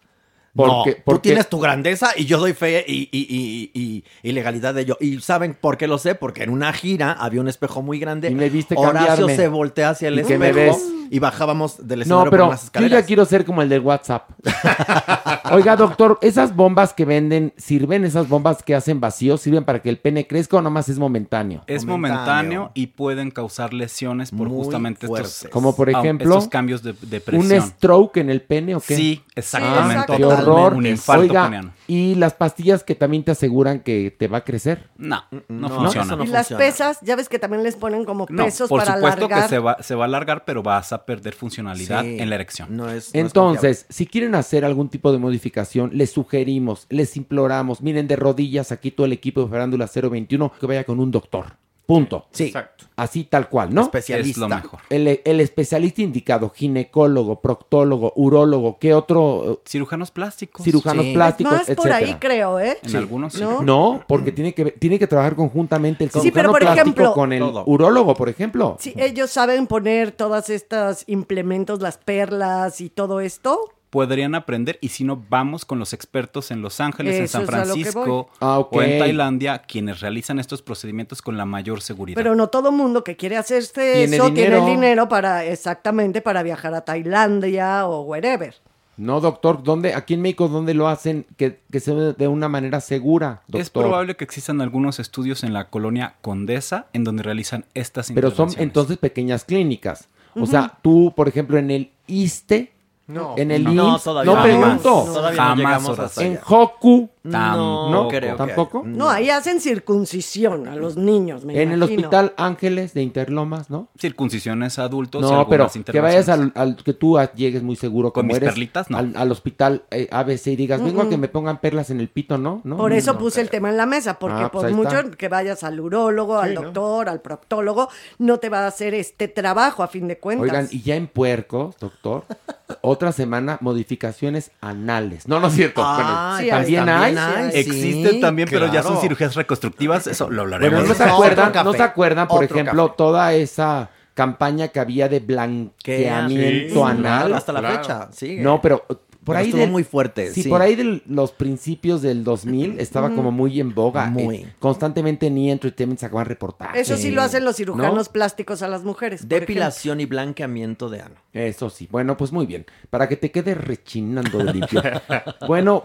Porque- 0.55 1.03
no, 1.07 1.15
tú 1.15 1.19
tienes 1.21 1.49
tu 1.49 1.61
grandeza 1.61 2.11
y 2.17 2.25
yo 2.25 2.39
doy 2.39 2.53
fe 2.55 2.85
y, 2.87 3.09
y, 3.13 3.21
y, 3.21 3.71
y, 3.73 4.05
y 4.23 4.33
legalidad 4.33 4.75
de 4.75 4.83
ello. 4.83 4.97
¿Y 5.01 5.21
saben 5.21 5.57
por 5.59 5.77
qué 5.77 5.87
lo 5.87 5.99
sé? 5.99 6.15
Porque 6.15 6.43
en 6.43 6.51
una 6.51 6.73
gira 6.73 7.13
había 7.13 7.41
un 7.41 7.49
espejo 7.49 7.83
muy 7.83 7.99
grande. 7.99 8.31
Y 8.31 8.35
me 8.35 8.49
viste 8.49 8.75
Horacio 8.77 9.07
cambiarme. 9.07 9.37
se 9.37 9.49
voltea 9.49 9.91
hacia 9.91 10.09
el 10.09 10.15
¿Y 10.15 10.17
qué 10.25 10.35
espejo 10.35 10.41
me 10.41 10.53
ves? 10.53 10.77
y 11.13 11.19
bajábamos 11.19 11.87
del 11.89 12.01
No, 12.01 12.03
escenario 12.03 12.31
pero 12.31 12.45
por 12.45 12.53
las 12.53 12.71
yo 12.73 12.87
ya 12.87 13.05
quiero 13.05 13.25
ser 13.25 13.45
como 13.45 13.63
el 13.63 13.69
del 13.69 13.81
WhatsApp. 13.81 14.31
Oiga, 15.53 15.75
doctor, 15.75 16.19
¿esas 16.23 16.55
bombas 16.55 16.95
que 16.95 17.05
venden 17.05 17.53
sirven? 17.57 18.05
¿Esas 18.05 18.29
bombas 18.29 18.63
que 18.63 18.75
hacen 18.75 19.01
vacío 19.01 19.37
sirven 19.37 19.65
para 19.65 19.83
que 19.83 19.89
el 19.89 19.99
pene 19.99 20.27
crezca 20.27 20.59
o 20.59 20.63
nomás 20.63 20.89
es 20.89 20.99
momentáneo? 20.99 21.63
Es 21.67 21.85
momentáneo 21.85 22.71
y 22.75 22.89
pueden 22.89 23.31
causar 23.31 23.73
lesiones 23.75 24.31
por 24.31 24.49
Muy 24.49 24.63
justamente 24.63 25.07
estos, 25.07 25.19
fuertes. 25.19 25.49
Como 25.51 25.75
por 25.75 25.89
ah, 25.89 25.99
ejemplo, 25.99 26.35
estos 26.35 26.49
cambios 26.49 26.83
de, 26.83 26.93
de 26.93 27.17
¿Un 27.19 27.23
presión. 27.23 27.63
stroke 27.63 28.19
en 28.19 28.31
el 28.31 28.43
pene 28.43 28.77
o 28.77 28.81
qué? 28.81 28.95
Sí, 28.95 29.23
exactamente. 29.35 30.13
Ah, 30.13 30.17
Un 30.49 30.87
infarto 30.87 31.23
Oiga, 31.23 31.45
peniano. 31.45 31.73
y 31.87 32.15
las 32.15 32.35
pastillas 32.35 32.83
que 32.85 32.95
también 32.95 33.25
te 33.25 33.33
aseguran 33.33 33.81
que 33.81 34.15
te 34.17 34.29
va 34.29 34.39
a 34.39 34.45
crecer. 34.45 34.89
No, 34.97 35.23
no, 35.31 35.43
No, 35.49 35.69
funciona. 35.69 36.17
no 36.17 36.25
y 36.25 36.27
las 36.29 36.49
funciona. 36.49 36.59
pesas, 36.59 36.99
ya 37.03 37.17
ves 37.17 37.29
que 37.29 37.39
también 37.39 37.63
les 37.63 37.77
ponen 37.77 38.05
como 38.05 38.27
No, 38.31 38.45
pesos 38.45 38.69
por 38.69 38.81
para 38.81 38.95
supuesto 38.97 39.27
alargar. 39.27 39.43
que 39.45 39.49
se 39.49 39.59
va, 39.59 39.77
se 39.83 39.95
va 39.95 40.05
a 40.05 40.07
alargar, 40.07 40.45
pero 40.45 40.63
vas 40.63 40.93
a 40.93 41.05
perder 41.05 41.35
funcionalidad 41.35 42.03
Sí. 42.03 42.17
en 42.19 42.29
la 42.29 42.35
erección. 42.37 42.77
No 42.77 42.85
es, 42.89 42.93
no 42.93 42.97
es 43.21 43.27
Entonces, 43.27 43.87
si 43.89 44.07
quieren 44.07 44.35
hacer 44.35 44.65
algún 44.65 44.89
tipo 44.89 45.13
de 45.13 45.19
modificación, 45.19 45.91
les 45.95 46.11
sugerimos, 46.11 46.87
les 46.91 47.17
imploramos, 47.17 47.83
miren 47.83 48.07
de 48.09 48.17
rodillas 48.17 48.73
aquí 48.73 48.91
todo 48.91 49.07
el 49.07 49.13
equipo 49.13 49.43
de 49.45 49.49
Farándula 49.51 49.89
021 49.93 50.53
que 50.59 50.67
vaya 50.67 50.85
con 50.85 51.01
un 51.01 51.11
doctor. 51.11 51.47
Punto. 51.91 52.27
Sí. 52.31 52.45
Exacto. 52.45 52.85
Así 52.95 53.25
tal 53.25 53.49
cual, 53.49 53.75
¿no? 53.75 53.83
Especialista. 53.83 54.31
Es 54.31 54.37
lo 54.39 54.49
mejor. 54.49 54.79
El, 54.91 55.21
el 55.25 55.41
especialista 55.41 56.03
indicado, 56.03 56.51
ginecólogo, 56.51 57.41
proctólogo, 57.41 58.13
urólogo, 58.15 58.79
¿qué 58.79 58.95
otro? 58.95 59.61
Cirujanos 59.67 60.13
plásticos. 60.13 60.63
Cirujanos 60.65 61.05
Sí. 61.07 61.15
plásticos, 61.15 61.53
Más 61.53 61.77
por 61.77 61.91
ahí, 61.93 62.05
etcétera. 62.05 62.21
creo, 62.21 62.61
¿eh? 62.61 62.79
En 62.85 62.95
algunos 62.97 63.33
sí. 63.33 63.41
¿No? 63.43 63.63
No, 63.63 64.05
porque 64.07 64.31
tiene 64.31 64.55
que, 64.55 64.67
tiene 64.73 64.99
que 65.01 65.09
trabajar 65.09 65.35
conjuntamente 65.35 66.05
el 66.05 66.11
Sí, 66.11 66.21
cirujano 66.21 66.35
pero 66.35 66.51
por 66.53 66.61
plástico 66.61 66.83
ejemplo- 66.85 67.13
con 67.15 67.33
el 67.33 67.41
Todo. 67.41 67.65
urólogo, 67.67 68.15
por 68.15 68.29
ejemplo. 68.29 68.77
Sí, 68.79 68.95
ellos 68.97 69.31
saben 69.31 69.67
poner 69.67 70.13
todas 70.13 70.49
estas 70.49 71.03
implementos, 71.09 71.81
las 71.81 71.99
perlas 71.99 72.81
y 72.81 72.89
todo 72.91 73.21
esto. 73.21 73.59
Podrían 73.91 74.37
aprender 74.37 74.79
y 74.81 74.89
si 74.89 75.03
no, 75.03 75.23
vamos 75.29 75.65
con 75.65 75.79
los 75.81 75.93
expertos 75.93 76.51
en 76.53 76.63
Los 76.63 76.81
Ángeles, 76.81 77.17
en 77.17 77.29
San 77.29 77.45
Francisco 77.45 78.31
Ah, 78.41 78.61
o 78.61 78.83
en 78.83 78.99
Tailandia, 79.01 79.59
quienes 79.59 80.01
realizan 80.01 80.39
estos 80.39 80.63
procedimientos 80.63 81.23
con 81.23 81.37
la 81.37 81.45
mayor 81.45 81.83
seguridad. 81.83 82.17
Pero 82.17 82.37
no 82.37 82.49
todo 82.49 82.71
mundo 82.71 83.03
que 83.03 83.17
quiere 83.17 83.37
hacerse 83.37 83.95
Tiene 83.95 84.17
eso 84.17 84.33
tiene 84.33 84.51
dinero. 84.51 84.67
el 84.67 84.75
dinero 84.75 85.09
para 85.09 85.45
exactamente 85.45 86.23
para 86.23 86.43
viajar 86.43 86.73
a 86.75 86.85
Tailandia 86.85 87.87
o 87.87 88.03
wherever. 88.03 88.55
No, 88.97 89.21
doctor, 89.21 89.63
¿dónde, 89.63 89.95
aquí 89.95 90.13
en 90.13 90.21
México, 90.21 90.49
¿dónde 90.49 90.75
lo 90.75 90.87
hacen 90.87 91.25
que, 91.39 91.59
que 91.73 91.81
sea 91.81 91.95
de 91.95 92.29
una 92.29 92.51
manera 92.51 92.81
segura, 92.81 93.41
doctor? 93.47 93.61
Es 93.63 93.71
probable 93.71 94.15
que 94.15 94.25
existan 94.25 94.61
algunos 94.61 94.99
estudios 94.99 95.43
en 95.43 95.55
la 95.55 95.71
colonia 95.71 96.17
Condesa 96.21 96.87
en 96.93 97.05
donde 97.05 97.23
realizan 97.23 97.65
estas 97.73 98.13
Pero 98.13 98.31
son 98.31 98.51
entonces 98.59 98.99
pequeñas 98.99 99.45
clínicas. 99.45 100.09
O 100.35 100.47
sea, 100.47 100.79
tú, 100.83 101.13
por 101.17 101.29
ejemplo, 101.29 101.57
en 101.59 101.71
el 101.71 101.91
ISTE, 102.07 102.73
No. 103.13 103.35
en 103.37 103.51
el 103.51 103.65
No, 103.65 103.95
IMSS, 103.95 104.05
todavía 104.05 104.33
no 104.33 104.39
no. 104.39 104.43
pregunto. 104.45 105.05
No, 105.07 105.13
todavía 105.13 105.41
no 105.43 105.63
Jamás 105.63 105.89
horas. 105.89 106.07
hasta 106.07 106.25
En. 106.25 106.39
Hoku, 106.47 107.09
No, 107.23 107.91
¿no? 107.91 108.09
creo 108.09 108.37
que- 108.37 108.45
¿Tampoco? 108.47 108.83
No, 108.87 109.11
ahí 109.11 109.29
hacen 109.31 109.61
circuncisión 109.61 110.69
a 110.69 110.77
los 110.77 110.97
niños, 110.97 111.45
me 111.45 111.61
en 111.61 111.73
el. 111.73 111.83
Hospital 111.83 112.33
Ángeles 112.37 112.95
de 112.95 113.03
Interlomas, 113.03 113.69
¿no? 113.71 113.89
Circuncisiones 113.99 114.79
a 114.79 114.85
adultos. 114.85 115.23
y 115.23 115.31
No, 115.33 115.49
pero 115.49 115.69
que 115.93 116.01
vayas 116.01 116.29
al, 116.29 116.53
al- 116.55 116.77
que 116.77 116.93
tú 116.95 117.19
a- 117.19 117.33
llegues 117.33 117.63
muy 117.63 117.77
seguro 117.77 118.13
Con 118.13 118.27
mis 118.27 118.37
eres 118.37 118.51
perlitas, 118.51 118.91
no. 118.91 118.99
al, 118.99 119.13
al 119.17 119.31
hospital 119.33 119.85
eh, 119.91 120.09
ABC 120.11 120.49
y 120.53 120.57
digas, 120.57 120.83
vengo 120.83 121.03
a 121.03 121.09
que 121.09 121.17
me 121.17 121.29
pongan 121.29 121.59
perlas 121.61 121.91
en 121.91 122.01
el 122.01 122.09
pito, 122.09 122.39
¿no? 122.39 122.61
¿No? 122.65 122.77
Por 122.77 122.93
eso 122.93 123.15
No. 123.15 123.19
puse 123.19 123.41
el 123.41 123.51
tema 123.51 123.69
en 123.71 123.77
la 123.77 123.87
mesa, 123.87 124.19
porque 124.19 124.43
Ah, 124.45 124.51
pues 124.53 124.67
por 124.67 124.73
mucho 124.75 124.99
está. 125.01 125.17
que 125.17 125.29
vayas 125.29 125.63
al 125.65 125.81
urólogo, 125.81 126.39
al 126.39 126.55
doctor, 126.55 127.09
al 127.09 127.21
proctólogo, 127.21 127.89
no 128.19 128.39
te 128.39 128.49
va 128.49 128.61
a 128.61 128.67
hacer 128.67 128.95
este 128.95 129.29
trabajo 129.29 129.83
a 129.83 129.89
fin 129.89 130.09
de 130.09 130.19
cuentas. 130.19 130.49
Oigan, 130.49 130.69
y 130.71 130.83
ya 130.83 130.97
en 130.97 131.07
puercos, 131.07 131.77
doctor, 131.79 132.25
otra 133.01 133.13
semana 133.13 133.57
modificaciones 133.63 134.51
anales. 134.61 135.27
No, 135.27 135.41
no 135.41 135.47
es 135.49 135.55
cierto. 135.55 135.83
Ah, 135.83 136.35
Bueno, 136.37 136.45
sí, 136.45 136.51
también, 136.51 136.85
también 136.85 137.19
hay. 137.19 137.45
hay. 137.47 137.51
Existen 137.61 138.11
Sí, 138.13 138.21
también, 138.21 138.47
pero 138.51 138.71
ya 138.71 138.83
son 138.83 139.01
cirugías 139.01 139.35
reconstructivas. 139.35 140.07
Eso 140.07 140.29
lo 140.29 140.43
hablaremos. 140.43 140.81
Bueno, 140.81 140.89
¿no 140.89 140.95
se 140.95 141.05
acuerdan, 141.11 141.51
café, 141.53 141.65
¿no 141.65 141.73
se 141.73 141.83
acuerdan, 141.83 142.29
por 142.29 142.45
ejemplo, 142.45 142.87
café. 142.89 142.97
toda 142.99 143.33
esa 143.33 143.89
campaña 144.13 144.69
que 144.69 144.81
había 144.81 145.09
de 145.09 145.21
blanqueamiento 145.21 146.75
Sí, 146.75 146.81
anal. 146.83 146.99
claro, 147.23 147.37
hasta 147.37 147.53
la 147.53 147.63
fecha, 147.63 148.09
sigue. 148.13 148.43
No, 148.43 148.61
pero 148.61 148.85
por 149.25 149.37
ahí 149.37 149.47
estuvo 149.47 149.61
del- 149.61 149.71
muy 149.71 149.85
fuerte, 149.85 150.33
Sí, 150.33 150.43
sí. 150.45 150.49
por 150.49 150.63
ahí 150.63 150.75
de 150.77 151.03
los 151.07 151.33
principios 151.33 152.01
del 152.03 152.25
2000 152.25 152.81
estaba 152.81 153.11
como 153.11 153.31
muy 153.31 153.61
en 153.61 153.75
boga. 153.75 154.07
Muy. 154.07 154.37
Eh, 154.37 154.55
constantemente 154.59 155.27
en 155.27 155.37
E! 155.39 155.51
Entertainment 155.53 156.01
sacaban 156.01 156.27
reportajes. 156.27 156.81
Eso 156.81 156.97
sí 156.97 157.11
lo 157.11 157.21
hacen 157.23 157.45
los 157.45 157.57
cirujanos 157.57 158.07
¿No? 158.09 158.13
plásticos 158.13 158.63
a 158.63 158.69
las 158.69 158.83
mujeres. 158.83 159.29
Depilación 159.29 160.01
y 160.01 160.07
blanqueamiento 160.07 160.89
de 160.89 161.03
ano. 161.03 161.15
Eso 161.33 161.69
sí. 161.71 161.87
Bueno, 161.91 162.17
pues 162.17 162.33
muy 162.33 162.47
bien. 162.47 162.67
Para 162.89 163.09
que 163.09 163.17
te 163.17 163.31
quede 163.31 163.55
rechinando 163.55 164.39
de 164.39 164.53
limpio. 164.55 164.83
bueno, 165.47 165.85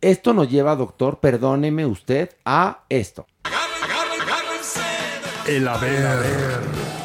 esto 0.00 0.32
nos 0.32 0.50
lleva, 0.50 0.74
doctor, 0.76 1.20
perdóneme 1.20 1.84
usted, 1.84 2.30
a 2.44 2.84
esto. 2.88 3.26
El 5.46 5.66
haber. 5.68 6.00
Unos 6.00 6.99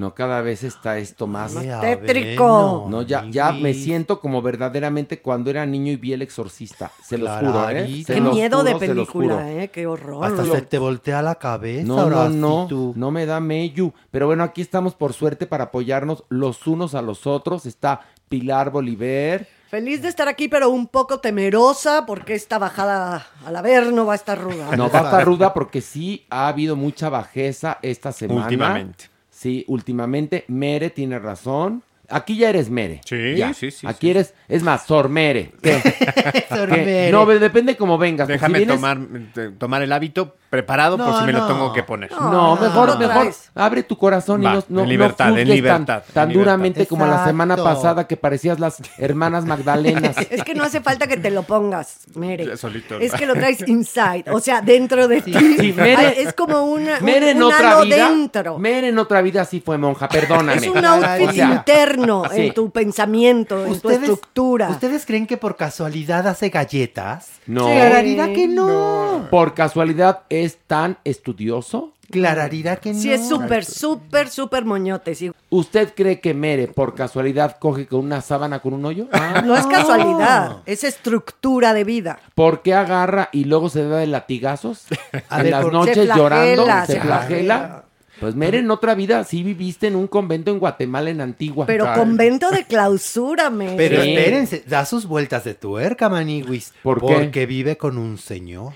No, 0.00 0.14
cada 0.14 0.40
vez 0.40 0.64
está 0.64 0.96
esto 0.96 1.26
más 1.26 1.52
tétrico. 1.54 2.86
No, 2.88 3.02
ya, 3.02 3.26
ya 3.28 3.52
me 3.52 3.74
siento 3.74 4.18
como 4.18 4.40
verdaderamente 4.40 5.20
cuando 5.20 5.50
era 5.50 5.66
niño 5.66 5.92
y 5.92 5.96
vi 5.96 6.14
el 6.14 6.22
exorcista. 6.22 6.90
Se 7.04 7.18
los 7.18 7.30
juro, 7.38 7.68
¿eh? 7.68 8.02
Se 8.06 8.14
Qué 8.14 8.20
los 8.22 8.34
miedo 8.34 8.64
de 8.64 8.72
juro, 8.72 8.86
película, 8.86 9.52
¿eh? 9.52 9.70
Qué 9.70 9.86
horror. 9.86 10.24
Hasta 10.24 10.46
se 10.46 10.62
te 10.62 10.78
voltea 10.78 11.20
la 11.20 11.34
cabeza. 11.34 11.86
No, 11.86 12.08
no, 12.08 12.30
no, 12.30 12.66
tú. 12.66 12.94
no 12.96 13.10
me 13.10 13.26
da 13.26 13.40
meyu. 13.40 13.92
Pero 14.10 14.26
bueno, 14.26 14.42
aquí 14.42 14.62
estamos 14.62 14.94
por 14.94 15.12
suerte 15.12 15.46
para 15.46 15.64
apoyarnos 15.64 16.24
los 16.30 16.66
unos 16.66 16.94
a 16.94 17.02
los 17.02 17.26
otros. 17.26 17.66
Está 17.66 18.00
Pilar 18.30 18.70
Bolívar. 18.70 19.46
Feliz 19.68 20.00
de 20.00 20.08
estar 20.08 20.28
aquí, 20.28 20.48
pero 20.48 20.70
un 20.70 20.86
poco 20.86 21.20
temerosa 21.20 22.06
porque 22.06 22.34
esta 22.34 22.58
bajada 22.58 23.26
al 23.44 23.54
Averno 23.54 24.06
va 24.06 24.14
a 24.14 24.16
estar 24.16 24.40
ruda. 24.40 24.74
No 24.78 24.88
va 24.88 25.00
a 25.00 25.02
estar 25.04 25.24
ruda 25.26 25.52
porque 25.52 25.82
sí 25.82 26.24
ha 26.30 26.48
habido 26.48 26.74
mucha 26.74 27.10
bajeza 27.10 27.78
esta 27.82 28.12
semana. 28.12 28.44
Últimamente. 28.44 29.09
Sí, 29.40 29.64
últimamente. 29.68 30.44
Mere 30.48 30.90
tiene 30.90 31.18
razón. 31.18 31.82
Aquí 32.10 32.36
ya 32.36 32.50
eres 32.50 32.68
Mere. 32.68 33.00
Sí, 33.06 33.36
Ya. 33.36 33.54
sí, 33.54 33.70
sí, 33.70 33.86
Aquí 33.86 34.10
eres, 34.10 34.34
es 34.48 34.62
más, 34.62 34.84
Sormere. 34.84 35.52
Sormere. 36.50 37.10
No, 37.10 37.24
depende 37.24 37.74
cómo 37.74 37.96
vengas. 37.96 38.28
Déjame 38.28 38.58
si 38.58 38.64
vienes- 38.66 38.76
tomar, 38.76 38.98
eh, 39.36 39.50
tomar 39.56 39.80
el 39.80 39.92
hábito 39.92 40.36
preparado 40.50 40.98
por 40.98 41.18
si 41.20 41.24
me 41.24 41.32
lo 41.32 41.46
tengo 41.46 41.72
que 41.72 41.82
poner. 41.84 42.10
No, 42.10 42.56
mejor, 42.56 42.88
no 42.90 42.98
mejor 42.98 43.32
abre 43.54 43.84
tu 43.84 43.96
corazón 43.96 44.44
Va, 44.44 44.50
y 44.50 44.54
no, 44.56 44.64
no, 44.68 44.80
en 44.82 44.88
libertad, 44.88 45.28
no 45.30 45.36
libertad, 45.36 46.02
tan, 46.02 46.12
tan 46.12 46.30
en 46.30 46.38
duramente 46.38 46.86
como 46.86 47.06
la 47.06 47.24
semana 47.24 47.56
pasada 47.56 48.06
que 48.08 48.16
parecías 48.16 48.58
las 48.58 48.78
hermanas 48.98 49.44
Magdalenas. 49.44 50.16
Es 50.30 50.44
que 50.44 50.54
no 50.54 50.64
hace 50.64 50.80
falta 50.80 51.06
que 51.06 51.16
te 51.16 51.30
lo 51.30 51.42
pongas, 51.44 51.98
Mere. 52.14 52.56
Solito. 52.56 52.98
Es 52.98 53.12
que 53.12 53.26
lo 53.26 53.34
traes 53.34 53.66
inside, 53.68 54.24
o 54.30 54.40
sea, 54.40 54.60
dentro 54.60 55.06
de 55.08 55.22
ti. 55.22 55.32
Sí, 55.32 55.72
Mere- 55.72 55.96
Ay, 55.96 56.14
es 56.18 56.32
como 56.34 56.64
una, 56.64 56.98
un, 56.98 57.04
Mere 57.04 57.30
en 57.30 57.36
un 57.42 57.52
otra 57.52 57.80
vida. 57.82 58.08
dentro. 58.08 58.58
Mere 58.58 58.88
en 58.88 58.98
otra 58.98 59.22
vida 59.22 59.44
sí 59.44 59.62
fue 59.64 59.78
monja, 59.78 60.08
perdóname. 60.08 60.54
Es 60.56 60.68
un 60.68 60.84
outfit 60.84 61.28
O 61.28 61.32
sea, 61.32 61.46
interno 61.50 62.24
sí. 62.32 62.46
en 62.46 62.54
tu 62.54 62.70
pensamiento, 62.70 63.64
en 63.64 63.78
tu 63.80 63.90
estructura. 63.90 64.68
¿Ustedes 64.70 65.06
creen 65.06 65.26
que 65.26 65.36
por 65.36 65.56
casualidad 65.56 66.26
hace 66.26 66.48
galletas? 66.48 67.28
No. 67.46 67.66
Clararira 67.66 68.32
que 68.32 68.48
no. 68.48 69.26
Por 69.30 69.54
casualidad 69.54 70.22
es 70.44 70.58
tan 70.66 70.98
estudioso. 71.04 71.92
Clararira 72.10 72.74
que 72.76 72.92
no. 72.92 72.98
Sí, 72.98 73.12
es 73.12 73.28
súper, 73.28 73.64
súper, 73.64 74.28
súper 74.30 74.64
moñote. 74.64 75.14
sí. 75.14 75.30
¿Usted 75.48 75.92
cree 75.94 76.20
que 76.20 76.34
Mere 76.34 76.66
por 76.66 76.94
casualidad 76.96 77.56
coge 77.60 77.86
con 77.86 78.00
una 78.00 78.20
sábana 78.20 78.58
con 78.58 78.72
un 78.74 78.84
hoyo? 78.84 79.06
Ah, 79.12 79.42
No 79.44 79.56
es 79.56 79.64
casualidad, 79.66 80.56
es 80.66 80.82
estructura 80.82 81.72
de 81.72 81.84
vida. 81.84 82.18
¿Por 82.34 82.62
qué 82.62 82.74
agarra 82.74 83.28
y 83.32 83.44
luego 83.44 83.68
se 83.68 83.84
da 83.86 83.98
de 83.98 84.08
latigazos? 84.08 84.86
A 85.28 85.38
en 85.38 85.42
ver, 85.44 85.52
las 85.52 85.66
noches 85.72 85.94
Se 85.94 86.02
flagela, 86.04 86.16
llorando, 86.16 86.86
se 86.86 86.92
se 86.94 87.00
flagela. 87.00 87.84
Pues 88.18 88.34
Mere, 88.34 88.58
en 88.58 88.70
otra 88.70 88.94
vida 88.94 89.24
sí 89.24 89.42
viviste 89.42 89.86
en 89.86 89.96
un 89.96 90.06
convento 90.06 90.50
en 90.50 90.58
Guatemala, 90.58 91.08
en 91.10 91.20
Antigua. 91.22 91.64
Pero 91.66 91.88
Ay. 91.88 91.98
convento 91.98 92.50
de 92.50 92.64
clausura, 92.64 93.48
Mere. 93.50 93.76
Pero 93.76 94.02
Sí. 94.02 94.10
espérense, 94.10 94.64
da 94.66 94.84
sus 94.84 95.06
vueltas 95.06 95.44
de 95.44 95.54
tuerca, 95.54 96.08
Maniguis. 96.10 96.74
¿Por 96.82 97.00
qué? 97.06 97.14
Porque 97.14 97.46
vive 97.46 97.76
con 97.78 97.96
un 97.96 98.18
señor. 98.18 98.72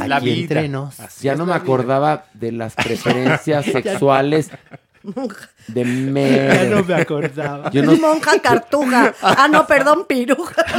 Aquí 0.00 0.08
la 0.08 0.20
vida. 0.20 0.40
entre 0.42 0.68
nos. 0.68 0.96
Ya 1.20 1.34
no 1.34 1.46
me 1.46 1.54
acordaba 1.54 2.24
de 2.34 2.52
las 2.52 2.74
preferencias 2.74 3.64
sexuales 3.66 4.50
de 5.68 5.84
Mere. 5.84 6.54
Ya 6.54 6.64
no 6.76 6.84
me 6.84 6.94
acordaba. 6.94 7.70
Yo 7.70 7.82
no- 7.82 7.96
Monja 7.96 8.38
cartuja. 8.40 9.14
Ah, 9.22 9.48
no, 9.50 9.66
perdón, 9.66 10.04
piruja. 10.06 10.62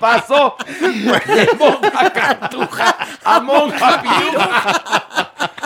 pasó 0.00 0.56
de 0.68 1.48
monja 1.58 2.12
cartuja 2.12 2.96
a 3.24 3.40
monja 3.40 4.02
piruja. 4.02 4.82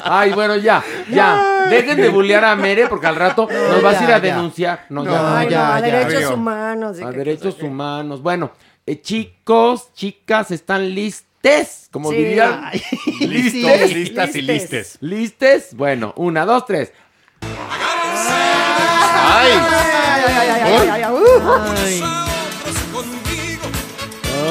Ay, 0.05 0.33
bueno, 0.33 0.57
ya, 0.57 0.83
ya. 1.11 1.67
Dejen 1.69 1.97
de 2.01 2.09
bullear 2.09 2.45
a 2.45 2.57
Mere 2.57 2.87
porque 2.87 3.07
al 3.07 3.17
rato 3.17 3.49
nos 3.51 3.83
vas 3.83 4.01
a 4.01 4.05
ir 4.05 4.13
a 4.13 4.21
denunciar. 4.21 4.87
No, 4.89 5.05
No, 5.05 5.11
ya. 5.13 5.23
No, 5.23 5.43
ya, 5.51 5.75
a 5.77 5.81
ya. 5.81 5.87
derechos 5.87 6.31
humanos. 6.33 7.01
A 7.03 7.11
derechos 7.11 7.63
humanos. 7.63 8.23
Bueno, 8.23 8.51
eh, 8.91 9.01
chicos, 9.03 9.93
chicas, 9.95 10.51
¿están 10.51 10.95
listes? 10.95 11.89
Como 11.91 12.11
Sí. 12.11 12.17
dirían. 12.17 12.61
Ay, 12.65 12.83
Listos, 13.21 13.89
sí. 13.89 13.95
listas 13.95 14.37
y 14.37 14.43
listes. 14.43 14.99
listes. 15.01 15.75
Bueno, 15.75 16.13
una, 16.17 16.45
dos, 16.45 16.67
tres. 16.67 16.93
¡Ay! 17.43 19.53
Ay, 19.53 19.53
ay, 19.53 20.23
ay, 20.27 20.27
ay, 20.27 20.51
ay, 20.51 20.91
ay, 20.91 21.03
ay. 21.03 21.13
Ay. 21.77 22.03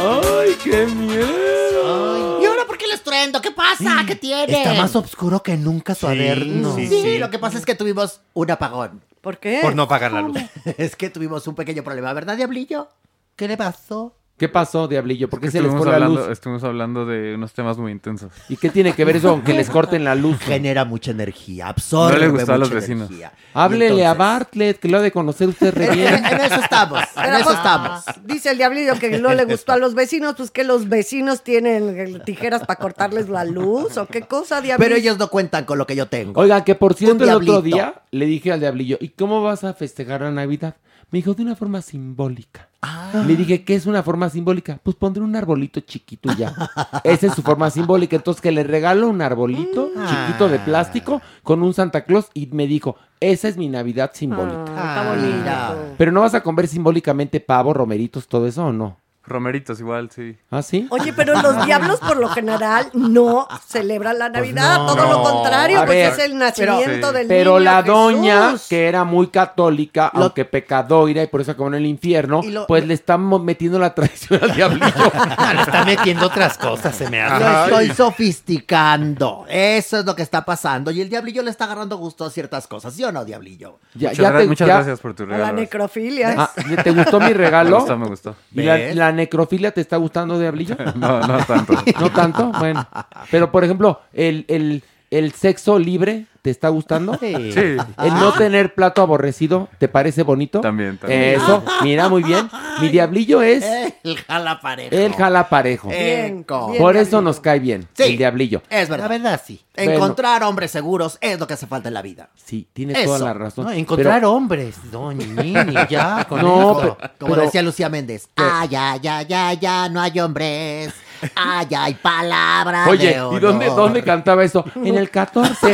¡Ay, 0.01 0.55
qué 0.63 0.85
miedo! 0.85 2.41
¿Y 2.41 2.45
ahora 2.45 2.65
por 2.65 2.77
qué 2.77 2.85
el 2.85 2.91
estruendo? 2.91 3.41
¿Qué 3.41 3.51
pasa? 3.51 4.03
¿Qué 4.07 4.15
tiene? 4.15 4.57
Está 4.57 4.73
más 4.73 4.95
oscuro 4.95 5.41
que 5.43 5.57
nunca 5.57 5.95
su 5.95 6.07
sí, 6.07 6.87
Sí, 6.87 7.01
sí. 7.01 7.17
lo 7.17 7.29
que 7.29 7.39
pasa 7.39 7.57
es 7.57 7.65
que 7.65 7.75
tuvimos 7.75 8.21
un 8.33 8.49
apagón. 8.51 9.01
¿Por 9.21 9.37
qué? 9.37 9.59
Por 9.61 9.75
no 9.75 9.87
pagar 9.87 10.11
la 10.13 10.21
luz. 10.21 10.37
Es 10.77 10.95
que 10.95 11.09
tuvimos 11.09 11.45
un 11.47 11.55
pequeño 11.55 11.83
problema, 11.83 12.13
¿verdad, 12.13 12.37
Diablillo? 12.37 12.87
¿Qué 13.35 13.47
le 13.47 13.57
pasó? 13.57 14.15
¿Qué 14.39 14.47
pasó, 14.47 14.87
Diablillo? 14.87 15.29
¿Por 15.29 15.41
qué 15.41 15.51
se 15.51 15.61
les 15.61 15.69
fue 15.71 15.85
la 15.85 15.95
hablando, 15.95 16.21
luz? 16.21 16.29
estuvimos 16.29 16.63
hablando 16.63 17.05
de 17.05 17.35
unos 17.35 17.51
temas 17.53 17.77
muy 17.77 17.91
intensos. 17.91 18.31
¿Y 18.47 18.55
qué 18.55 18.69
tiene 18.69 18.93
que 18.93 19.03
ver 19.03 19.17
eso 19.17 19.31
con 19.31 19.41
que 19.43 19.53
les 19.53 19.69
corten 19.69 20.05
la 20.05 20.15
luz? 20.15 20.37
Genera 20.39 20.85
mucha 20.85 21.11
energía, 21.11 21.67
absorbe 21.67 22.13
No 22.13 22.19
le 22.21 22.27
gustó 22.29 22.53
a 22.53 22.57
los 22.57 22.69
vecinos. 22.69 23.09
energía. 23.09 23.33
Háblele 23.53 24.05
a 24.05 24.13
Bartlett, 24.13 24.79
que 24.79 24.87
lo 24.87 24.97
ha 24.99 25.01
de 25.01 25.11
conocer 25.11 25.49
usted 25.49 25.73
re 25.73 25.87
En, 25.87 25.91
bien. 25.93 26.25
en 26.25 26.39
eso 26.39 26.55
estamos, 26.55 27.01
en 27.17 27.33
eso 27.33 27.51
estamos. 27.51 28.03
Dice 28.23 28.51
el 28.51 28.57
diablillo 28.57 28.93
que 28.97 29.19
no 29.19 29.33
le 29.33 29.43
gustó 29.43 29.73
a 29.73 29.77
los 29.77 29.93
vecinos, 29.93 30.35
pues 30.37 30.51
que 30.51 30.63
los 30.63 30.87
vecinos 30.87 31.43
tienen 31.43 31.89
eh, 31.99 32.19
tijeras 32.25 32.61
para 32.65 32.79
cortarles 32.79 33.27
la 33.27 33.43
luz 33.43 33.97
o 33.97 34.05
qué 34.05 34.21
cosa, 34.21 34.61
diablillo. 34.61 34.87
Pero 34.87 34.95
ellos 34.95 35.17
no 35.17 35.27
cuentan 35.27 35.65
con 35.65 35.77
lo 35.77 35.85
que 35.85 35.97
yo 35.97 36.05
tengo. 36.07 36.39
Oigan, 36.39 36.63
que 36.63 36.75
por 36.75 36.93
cierto, 36.93 37.25
el 37.25 37.31
otro 37.31 37.61
día 37.61 37.95
le 38.11 38.25
dije 38.25 38.53
al 38.53 38.61
diablillo, 38.61 38.97
¿y 39.01 39.09
cómo 39.09 39.43
vas 39.43 39.65
a 39.65 39.73
festejar 39.73 40.21
la 40.21 40.31
Navidad? 40.31 40.77
Me 41.11 41.17
dijo, 41.17 41.33
de 41.33 41.43
una 41.43 41.57
forma 41.57 41.81
simbólica. 41.81 42.68
Ah. 42.81 43.23
Le 43.27 43.35
dije, 43.35 43.63
¿qué 43.65 43.75
es 43.75 43.85
una 43.87 44.03
forma 44.03 44.29
simbólica? 44.29 44.79
Pues 44.81 44.95
pondré 44.95 45.21
un 45.21 45.35
arbolito 45.35 45.81
chiquito 45.81 46.31
ya. 46.33 46.53
Esa 47.03 47.27
es 47.27 47.33
su 47.33 47.41
forma 47.41 47.69
simbólica. 47.69 48.15
Entonces, 48.15 48.41
que 48.41 48.51
le 48.53 48.63
regalo 48.63 49.09
un 49.09 49.21
arbolito 49.21 49.89
Mm. 49.95 50.05
chiquito 50.07 50.47
de 50.47 50.59
plástico 50.59 51.21
con 51.43 51.61
un 51.61 51.73
Santa 51.73 52.05
Claus 52.05 52.29
y 52.33 52.47
me 52.47 52.67
dijo, 52.67 52.95
esa 53.19 53.47
es 53.49 53.57
mi 53.57 53.67
Navidad 53.67 54.11
simbólica. 54.13 54.63
Ah, 54.77 55.03
está 55.05 55.15
Mira. 55.15 55.69
bonito. 55.73 55.95
Pero 55.97 56.11
no 56.13 56.21
vas 56.21 56.33
a 56.35 56.41
comer 56.41 56.67
simbólicamente 56.67 57.39
pavo, 57.41 57.73
romeritos, 57.73 58.27
todo 58.27 58.47
eso 58.47 58.65
o 58.67 58.71
no? 58.73 58.97
Romeritos 59.29 59.79
igual, 59.79 60.09
sí. 60.11 60.35
¿Ah, 60.51 60.61
sí? 60.61 60.87
Oye, 60.89 61.13
pero 61.13 61.41
los 61.41 61.65
diablos 61.65 61.99
por 61.99 62.17
lo 62.17 62.27
general 62.29 62.89
no 62.93 63.47
celebran 63.67 64.19
la 64.19 64.29
Navidad, 64.29 64.77
no. 64.79 64.87
todo 64.95 65.09
lo 65.09 65.23
contrario, 65.23 65.79
A 65.81 65.85
pues 65.85 65.97
ver, 65.97 66.11
es 66.13 66.19
el 66.19 66.37
nacimiento 66.37 67.07
pero- 67.07 67.11
del 67.13 67.27
Pero 67.27 67.51
niño 67.59 67.59
la 67.71 67.75
Jesús. 67.83 67.87
doña, 67.87 68.53
que 68.69 68.87
era 68.87 69.03
muy 69.03 69.27
católica, 69.27 70.11
Lo- 70.13 70.23
aunque 70.23 70.45
pecadoira 70.45 71.23
y 71.23 71.27
por 71.27 71.41
eso 71.41 71.51
acabó 71.51 71.67
en 71.69 71.75
el 71.75 71.85
infierno, 71.85 72.41
lo- 72.43 72.67
pues 72.67 72.85
le 72.85 72.93
estamos 72.93 73.41
metiendo 73.43 73.79
la 73.79 73.93
traición 73.95 74.43
al 74.43 74.53
diablillo. 74.55 74.85
Le 75.53 75.61
está 75.61 75.85
metiendo 75.85 76.25
otras 76.27 76.57
cosas, 76.57 76.95
se 76.95 77.09
me 77.09 77.21
hace. 77.21 77.43
Lo 77.69 77.79
estoy 77.79 77.95
sofisticando. 77.95 79.45
Eso 79.49 79.99
es 79.99 80.05
lo 80.05 80.15
que 80.15 80.21
está 80.23 80.45
pasando. 80.45 80.91
Y 80.91 81.01
el 81.01 81.09
diablillo 81.09 81.41
le 81.43 81.49
está 81.51 81.65
agarrando 81.65 81.97
gusto 81.97 82.25
a 82.25 82.29
ciertas 82.29 82.67
cosas, 82.67 82.93
¿sí 82.93 83.03
o 83.03 83.11
no, 83.11 83.25
diablillo? 83.25 83.79
Ya- 83.95 84.09
Muchas, 84.09 84.17
ya 84.23 84.31
gra- 84.31 84.37
te- 84.39 84.47
muchas 84.47 84.67
ya- 84.67 84.75
gracias 84.75 84.99
por 84.99 85.13
tu 85.13 85.23
A 85.23 85.27
la 85.27 85.33
regalo. 85.37 85.53
necrofilia. 85.59 86.35
Ah, 86.37 86.51
¿Te 86.83 86.91
gustó 86.91 87.19
mi 87.19 87.27
Me 87.29 87.33
regalo? 87.33 87.77
gustó, 87.79 87.97
me 87.97 88.07
gustó. 88.07 88.35
¿Y 88.53 88.63
la, 88.63 88.77
la 88.93 89.11
necrofilia 89.19 89.71
te 89.71 89.81
está 89.81 89.97
gustando, 89.97 90.39
diablillo? 90.39 90.75
No, 90.95 91.19
no 91.21 91.37
tanto. 91.45 91.73
¿No 91.99 92.09
tanto? 92.11 92.51
Bueno. 92.57 92.87
Pero, 93.31 93.51
por 93.51 93.63
ejemplo, 93.63 94.01
el, 94.13 94.45
el, 94.47 94.83
el 95.11 95.31
sexo 95.33 95.77
libre, 95.77 96.25
¿te 96.49 96.53
¿Te 96.53 96.59
está 96.59 96.69
gustando? 96.69 97.15
Sí. 97.19 97.33
El 97.33 98.13
no 98.15 98.33
tener 98.33 98.73
plato 98.73 99.01
aborrecido, 99.01 99.69
¿te 99.77 99.87
parece 99.87 100.23
bonito? 100.23 100.61
También, 100.61 100.97
también. 100.97 101.21
Eso, 101.35 101.63
mira, 101.83 102.09
muy 102.09 102.23
bien. 102.23 102.49
Mi 102.81 102.89
diablillo 102.89 103.41
es 103.41 103.63
El 104.03 104.17
jala 104.27 104.59
parejo. 104.59 104.95
el 104.95 105.13
jala 105.13 105.47
parejo. 105.47 105.89
Bien, 105.89 106.43
Por 106.45 106.97
eso 106.97 107.21
nos 107.21 107.39
cae 107.39 107.59
bien, 107.59 107.87
Sí. 107.93 108.03
el 108.03 108.17
diablillo. 108.17 108.61
Es 108.69 108.89
verdad. 108.89 109.05
La 109.05 109.17
verdad, 109.17 109.41
sí. 109.45 109.61
Encontrar 109.75 110.43
hombres 110.43 110.71
seguros 110.71 111.17
es 111.21 111.39
lo 111.39 111.47
que 111.47 111.53
hace 111.53 111.67
falta 111.67 111.87
en 111.87 111.93
la 111.93 112.01
vida. 112.01 112.29
Sí, 112.35 112.67
tienes 112.73 112.97
Eso. 112.97 113.05
toda 113.05 113.19
la 113.19 113.33
razón. 113.33 113.65
No, 113.65 113.71
encontrar 113.71 114.15
Pero- 114.15 114.33
hombres, 114.33 114.75
doña 114.91 115.25
Nini, 115.25 115.73
ya. 115.89 116.25
Con 116.27 116.41
No, 116.41 116.71
eso. 116.81 116.97
pero- 116.97 117.11
Como 117.19 117.33
pero- 117.35 117.45
decía 117.45 117.61
Lucía 117.61 117.87
Méndez. 117.89 118.27
Ay, 118.35 118.69
ay, 118.75 118.99
ay, 119.07 119.27
ay, 119.33 119.59
ay, 119.65 119.89
no 119.91 120.01
hay 120.01 120.19
hombres. 120.19 120.93
Ay, 121.35 121.67
ay, 121.77 121.93
palabra 121.95 122.87
Oye, 122.87 123.07
de 123.07 123.35
¿y 123.35 123.39
dónde, 123.39 123.67
dónde 123.67 124.03
cantaba 124.03 124.43
eso? 124.43 124.65
En 124.75 124.95
el 124.95 125.09
14. 125.09 125.73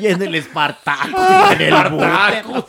Y 0.00 0.06
en 0.06 0.22
el 0.22 0.34
Espartaco. 0.34 1.18
En 1.52 1.60
el 1.60 1.74
Espartacus. 1.74 2.64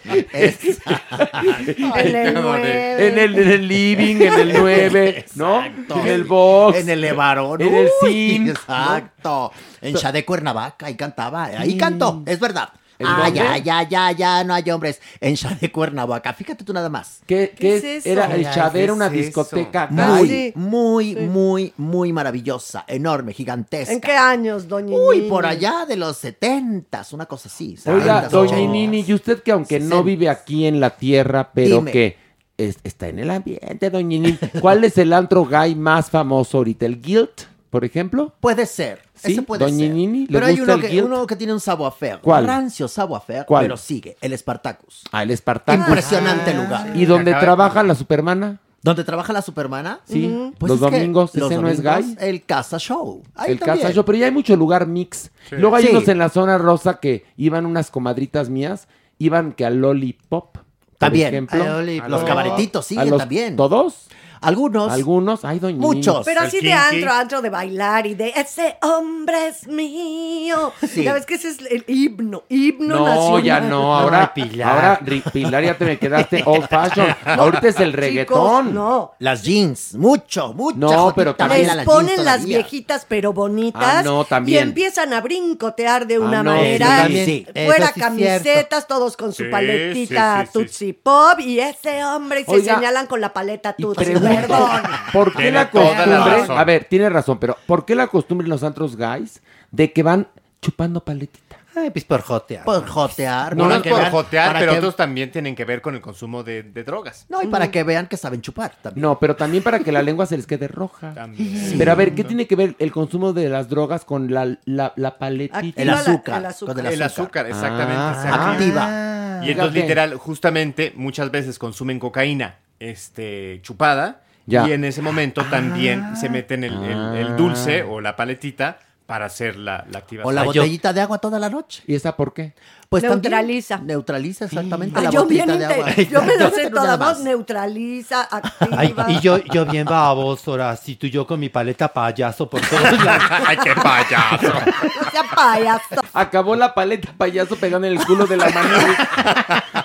En 1.96 2.16
el 2.16 2.34
nueve. 2.34 3.08
En 3.08 3.20
el, 3.20 3.40
en 3.40 3.52
el 3.52 3.68
living, 3.68 4.16
en 4.18 4.34
el 4.34 4.54
9, 4.54 5.26
¿no? 5.36 5.64
En 5.64 6.08
el 6.08 6.24
box. 6.24 6.78
En 6.78 6.90
el 6.90 7.02
Levarón. 7.02 7.62
En 7.62 7.74
el 7.74 7.90
sim. 8.02 8.50
Exacto. 8.50 9.52
En 9.82 9.96
Shade 9.96 10.26
Cuernavaca, 10.26 10.86
ahí 10.88 10.96
cantaba. 10.96 11.46
Ahí 11.46 11.78
cantó, 11.78 12.24
es 12.26 12.40
verdad. 12.40 12.70
¿En 13.04 13.10
Ay, 13.10 13.32
dónde? 13.34 13.42
ay, 13.42 13.64
ay, 13.70 13.88
ay, 13.96 14.24
ay, 14.24 14.46
no 14.46 14.54
hay 14.54 14.70
hombres. 14.72 15.02
En 15.20 15.36
Shade 15.36 15.72
Cuernavaca. 15.72 16.34
Fíjate 16.34 16.64
tú 16.64 16.74
nada 16.74 16.90
más. 16.90 17.22
¿Qué, 17.26 17.54
¿Qué 17.56 17.56
qué 17.58 17.76
es 17.78 17.84
es? 17.84 18.06
eso? 18.06 18.10
Era 18.10 18.34
el 18.36 18.44
Chade, 18.50 18.80
¿qué 18.80 18.84
era 18.84 18.94
una 18.94 19.08
es 19.08 19.12
eso? 19.14 19.22
discoteca. 19.26 19.88
Muy, 19.92 20.52
muy, 20.56 21.16
muy, 21.16 21.74
muy 21.78 22.14
maravillosa. 22.14 22.86
Enorme, 22.88 23.34
gigantesca. 23.34 23.94
¿En 23.94 24.02
qué 24.02 24.14
años, 24.14 24.68
doña 24.68 24.96
Uy, 24.96 25.18
Nini? 25.18 25.30
por 25.30 25.46
allá 25.46 25.86
de 25.88 25.96
los 25.98 26.18
setentas, 26.18 27.14
una 27.14 27.26
cosa 27.26 27.48
así. 27.50 27.78
Oiga, 27.86 28.28
70s, 28.28 28.30
doña 28.30 28.58
80s. 28.58 28.70
Nini, 28.72 29.06
y 29.08 29.14
usted 29.14 29.42
que 29.44 29.52
aunque 29.52 29.80
no 29.80 30.02
60s. 30.02 30.06
vive 30.06 30.30
aquí 30.30 30.66
en 30.66 30.80
la 30.80 30.92
tierra, 30.92 31.52
pero 31.54 31.78
Dime. 31.78 31.92
que 31.92 32.18
es- 32.58 32.78
está 32.84 33.08
en 33.08 33.20
el 33.20 33.30
ambiente, 33.32 33.90
doña 33.90 34.08
Nini, 34.08 34.38
¿cuál 34.62 34.84
es 34.84 34.98
el 34.98 35.12
antro 35.14 35.46
gay 35.46 35.76
más 35.76 36.10
famoso 36.10 36.60
ahorita? 36.60 36.86
¿El 36.86 37.02
Guilt, 37.02 37.42
por 37.74 37.84
ejemplo? 37.84 38.34
Puede 38.40 38.68
ser. 38.68 39.02
¿Sí? 39.16 39.32
Ese 39.32 39.42
puede 39.42 39.66
Doña 39.66 39.78
ser. 39.88 39.90
Nini, 39.96 40.28
¿le 40.28 40.34
Pero 40.34 40.46
hay 40.46 40.60
uno 40.62 40.74
el 40.76 40.82
que, 40.82 40.88
Guilt? 40.90 41.06
uno 41.08 41.26
que 41.26 41.36
tiene 41.36 41.54
un 41.54 41.60
savoir-faire. 41.60 42.20
¿Cuál? 42.22 42.46
Rancio 42.46 42.88
savoir-faire, 42.88 43.46
¿Cuál? 43.48 43.64
pero 43.66 43.78
sigue. 43.78 44.16
El 44.22 44.38
Spartacus. 44.38 45.02
Ah, 45.12 45.24
el 45.24 45.32
Espartacus. 45.32 45.88
Impresionante 45.88 46.54
lugar. 46.54 46.92
¿Y 46.96 47.06
donde 47.06 47.32
Acaba- 47.32 47.42
trabaja 47.44 47.82
la 47.82 47.96
supermana? 47.96 48.60
¿Dónde 48.84 49.04
trabaja 49.04 49.34
la 49.34 49.42
supermana? 49.42 50.02
Sí, 50.06 50.52
Pues 50.60 50.70
los 50.70 50.82
es 50.82 50.88
que 50.88 51.00
domingos, 51.00 51.34
los 51.36 51.52
ese 51.52 51.60
no 51.62 51.68
es 51.68 51.82
domingos, 51.82 52.16
gay. 52.20 52.30
El 52.30 52.46
Casa 52.46 52.78
Show. 52.78 53.24
Ahí 53.34 53.54
el 53.54 53.60
también. 53.60 53.78
Casa 53.80 53.92
Show, 53.92 54.06
pero 54.06 54.20
ya 54.20 54.26
hay 54.28 54.32
mucho 54.32 54.56
lugar 54.56 54.86
mix. 54.86 55.32
Luego 55.50 55.76
hay 55.76 55.86
Sí. 55.86 55.90
unos 55.90 56.08
en 56.10 56.20
la 56.20 56.30
zona 56.30 56.60
rosa 56.60 57.00
que 57.00 57.26
iban 57.38 57.66
unas 57.66 57.90
comadritas 57.90 58.50
mías, 58.50 58.88
iban 59.18 59.54
que 59.54 59.66
al 59.66 59.78
Lollipop, 59.82 60.58
por 60.58 60.64
También. 61.00 61.30
ejemplo. 61.30 61.64
A 61.64 61.82
Lollipop. 61.82 62.10
Los 62.10 62.22
A 62.22 62.26
cabaretitos 62.26 62.86
siguen 62.86 63.08
a 63.08 63.10
los- 63.10 63.18
también. 63.20 63.56
¿Todos? 63.56 64.10
Algunos. 64.44 64.92
Algunos, 64.92 65.46
ay, 65.46 65.60
doña. 65.60 65.78
Muchos. 65.78 66.26
Pero 66.26 66.42
así 66.42 66.60
de 66.60 66.74
antro, 66.74 67.12
antro 67.12 67.42
de 67.42 67.50
bailar 67.50 68.06
y 68.08 68.16
de 68.16 68.30
ese 68.36 68.78
hombre 68.82 69.48
es 69.48 69.68
mío. 69.68 70.72
Sí. 70.88 71.04
Ya 71.04 71.14
ves 71.14 71.26
que 71.26 71.36
ese 71.36 71.50
es 71.50 71.60
el 71.70 71.84
himno, 71.88 72.44
himno 72.50 72.96
No, 73.00 73.06
nacional. 73.08 73.44
ya 73.44 73.60
no, 73.62 73.96
ahora, 73.96 74.32
Ay, 74.36 74.44
Pilar. 74.44 74.70
ahora, 75.00 75.00
Pilar, 75.32 75.64
ya 75.64 75.78
te 75.78 75.86
me 75.86 75.98
quedaste 76.00 76.44
old 76.46 76.68
fashion. 76.70 77.08
Ahorita 77.26 77.68
es 77.68 77.80
el 77.80 77.90
Chicos, 77.92 78.00
reggaetón. 78.00 78.74
no. 78.74 79.12
Las 79.20 79.44
jeans. 79.44 79.96
Mucho, 79.96 80.54
mucho. 80.54 80.78
No, 80.78 81.14
pero 81.16 81.36
también- 81.36 81.76
Les 81.76 81.86
ponen 81.86 82.24
las 82.26 82.46
viejitas 82.46 83.06
pero 83.08 83.34
bonitas 83.34 83.82
Ah, 83.84 84.02
no, 84.04 84.26
también. 84.26 84.60
y 84.60 84.62
empiezan 84.62 85.14
a 85.14 85.22
brincotear 85.22 86.06
de 86.08 86.20
una 86.20 86.40
Ah, 86.40 86.44
no, 86.44 86.52
manera. 86.52 87.08
Sí, 87.08 87.46
Fuera 87.66 87.92
sí 87.94 88.00
camisetas, 88.00 88.88
todos 88.88 89.16
con 89.18 89.34
su 89.34 89.44
Sí, 89.44 89.50
paletita 89.50 90.42
sí, 90.42 90.46
sí, 90.46 90.48
sí. 90.48 90.54
Tootsie 90.54 90.94
Pop 90.94 91.40
y 91.40 91.60
ese 91.60 92.04
hombre 92.04 92.42
y 92.42 92.44
se 92.46 92.52
Oiga, 92.52 92.76
señalan 92.76 93.08
con 93.08 93.22
la 93.22 93.34
paleta 93.34 93.76
Y 93.78 93.82
Tootsie. 93.84 94.06
Perdón. 94.42 94.82
¿por 95.12 95.34
qué 95.36 95.52
la 95.52 95.70
costumbre? 95.70 96.56
a 96.58 96.64
ver, 96.64 96.86
tiene 96.86 97.10
razón, 97.10 97.38
pero 97.40 97.58
¿por 97.68 97.86
qué 97.86 97.96
la 97.96 98.08
costumbre 98.08 98.46
en 98.46 98.50
los 98.52 98.64
antros 98.64 98.96
guys 98.96 99.42
de 99.72 99.92
que 99.94 100.04
van 100.04 100.28
chupando 100.62 101.04
paletita? 101.04 101.58
Ay, 101.76 101.90
pues 101.90 102.06
por 102.06 102.22
jotear. 102.22 102.64
Por 102.66 102.86
jotear. 102.88 103.58
No, 103.58 103.64
para 103.64 103.78
es 103.78 103.82
que 103.82 103.90
por 103.90 104.00
vean- 104.00 104.12
jotear, 104.12 104.56
pero 104.60 104.74
que- 104.74 104.78
otros 104.78 104.96
también 104.96 105.32
tienen 105.32 105.56
que 105.56 105.66
ver 105.66 105.82
con 105.82 105.96
el 105.96 106.02
consumo 106.02 106.44
de, 106.44 106.62
de 106.62 106.84
drogas. 106.84 107.26
No, 107.30 107.42
y 107.42 107.48
para 107.48 107.72
que 107.72 107.82
vean 107.84 108.06
que 108.06 108.16
saben 108.16 108.42
chupar 108.42 108.74
también. 108.80 109.02
No, 109.02 109.18
pero 109.18 109.36
también 109.36 109.64
para 109.64 109.80
que 109.80 109.92
la 109.92 110.04
lengua 110.04 110.28
se 110.28 110.38
les 110.38 110.46
quede 110.46 110.68
roja. 110.68 111.16
También. 111.16 111.74
Pero 111.76 111.92
a 111.92 111.96
ver, 111.96 112.14
¿qué 112.14 112.24
tiene 112.24 112.46
que 112.46 112.56
ver 112.56 112.76
el 112.78 112.92
consumo 112.92 113.34
de 113.34 113.50
las 113.50 113.70
drogas 113.70 114.06
con 114.06 114.32
la, 114.32 114.56
la, 114.66 114.94
la 114.98 115.18
paletita? 115.18 115.58
Activa 115.58 115.82
El 115.82 115.88
la- 115.88 115.94
azúcar. 115.96 116.40
el 116.42 116.46
azúcar. 116.46 116.76
con 116.76 116.86
El 116.86 117.02
azúcar, 117.02 117.46
exactamente. 117.48 117.96
Ah, 117.98 118.24
ah. 118.32 118.52
Activa. 118.52 119.44
Y 119.44 119.50
entonces, 119.50 119.74
Fíjate. 119.74 119.80
literal, 119.82 120.16
justamente, 120.16 120.94
muchas 120.96 121.32
veces 121.32 121.58
consumen 121.58 121.98
cocaína 122.00 122.58
este, 122.90 123.60
chupada. 123.62 124.22
Ya. 124.46 124.68
Y 124.68 124.74
en 124.74 124.84
ese 124.84 125.02
momento 125.02 125.44
también 125.50 126.18
se 126.18 126.30
meten 126.30 126.64
el, 126.66 126.74
el- 126.84 127.16
el 127.16 127.38
dulce 127.38 127.82
Ah. 127.82 127.86
o 127.90 128.02
la 128.02 128.16
paletita 128.16 128.78
para 129.06 129.26
hacer 129.26 129.56
la, 129.58 129.86
la 129.92 130.00
activación. 130.00 130.28
O 130.30 130.32
la 130.34 130.42
Ah, 130.42 130.46
yo- 130.46 130.62
botellita 130.62 130.92
de 130.94 131.02
agua 131.02 131.18
toda 131.20 131.40
la 131.40 131.50
noche. 131.50 131.84
¿Y 131.88 131.96
esa 131.96 132.16
por 132.18 132.34
qué? 132.34 132.54
Pues 132.94 133.02
también 133.02 133.22
Neutraliza. 133.32 133.78
neutraliza 133.80 134.46
exactamente 134.46 135.00
Ay, 135.00 135.06
la 135.06 135.10
yo, 135.10 135.26
bien 135.26 135.48
de 135.48 135.66
agua. 135.66 135.96
yo 135.96 136.22
me 136.22 136.38
lo 136.40 136.50
sé 136.52 136.70
toda 136.70 136.96
voz, 136.96 137.08
más. 137.08 137.20
neutraliza, 137.22 138.28
Ay, 138.30 138.94
activa. 138.94 139.06
y 139.12 139.20
yo, 139.20 139.38
yo 139.46 139.66
bien 139.66 139.86
baboso, 139.86 140.52
ahora 140.52 140.76
sí, 140.76 140.96
tú 140.96 141.08
y 141.08 141.10
yo 141.10 141.26
con 141.26 141.40
mi 141.40 141.50
paleta 141.50 141.88
payaso 141.92 142.48
por 142.48 142.62
todos 142.62 143.04
lados. 143.04 143.24
¡Ay, 143.48 143.58
qué 143.64 143.74
payaso! 143.74 144.54
No 145.04 145.10
sea 145.12 145.24
payaso. 145.36 146.02
Acabó 146.14 146.56
la 146.56 146.74
paleta 146.76 147.12
payaso 147.18 147.56
pegando 147.56 147.88
en 147.88 147.94
el 147.98 148.06
culo 148.06 148.28
de 148.28 148.38
la 148.38 148.50
mano. 148.50 148.78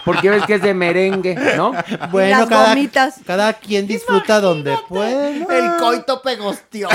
Porque 0.04 0.28
ves 0.30 0.44
que 0.44 0.54
es 0.54 0.62
de 0.62 0.74
merengue, 0.74 1.34
¿no? 1.56 1.72
Bueno, 2.10 2.40
las 2.40 2.48
cada, 2.48 2.68
gomitas. 2.70 3.14
cada 3.26 3.52
quien 3.54 3.86
disfruta 3.86 4.40
donde 4.40 4.76
puede. 4.88 5.38
El 5.38 5.76
coito 5.78 6.20
pegostio. 6.22 6.88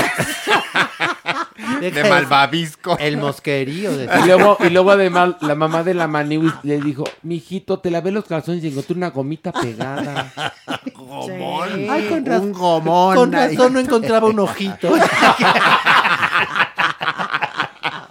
de 1.80 2.04
malvavisco. 2.08 2.96
El 2.98 3.16
mosquerío. 3.16 3.96
De... 3.96 4.04
Y 4.04 4.26
luego, 4.26 4.56
y 4.60 4.70
luego 4.70 4.90
además 4.92 5.34
la 5.40 5.54
mamá 5.54 5.82
de 5.82 5.94
la 5.94 6.03
Maniwis 6.06 6.52
le 6.62 6.80
dijo, 6.80 7.04
mijito, 7.22 7.78
te 7.78 7.90
lavé 7.90 8.10
los 8.10 8.24
calzones 8.24 8.64
y 8.64 8.68
encontré 8.68 8.96
una 8.96 9.10
gomita 9.10 9.52
pegada. 9.52 10.32
Gomón. 10.94 11.68
Sí. 11.74 11.86
Ay, 11.90 12.08
con 12.08 12.24
razón. 12.24 12.46
Un 12.46 12.52
gomón. 12.52 13.16
Con 13.16 13.32
razón 13.32 13.72
no 13.72 13.80
encontraba 13.80 14.28
un 14.28 14.38
ojito. 14.38 14.92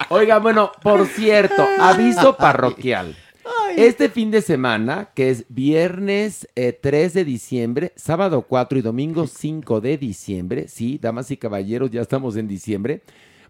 Oiga, 0.09 0.39
bueno, 0.39 0.71
por 0.81 1.07
cierto, 1.07 1.67
aviso 1.79 2.37
parroquial. 2.37 3.15
Este 3.75 4.09
fin 4.09 4.29
de 4.29 4.41
semana, 4.43 5.09
que 5.15 5.31
es 5.31 5.45
viernes 5.49 6.47
eh, 6.55 6.77
3 6.79 7.13
de 7.13 7.25
diciembre, 7.25 7.91
sábado 7.95 8.43
4 8.43 8.77
y 8.77 8.81
domingo 8.83 9.25
5 9.25 9.81
de 9.81 9.97
diciembre, 9.97 10.67
sí, 10.67 10.99
damas 11.01 11.31
y 11.31 11.37
caballeros, 11.37 11.89
ya 11.89 12.01
estamos 12.01 12.35
en 12.35 12.47
diciembre. 12.47 13.01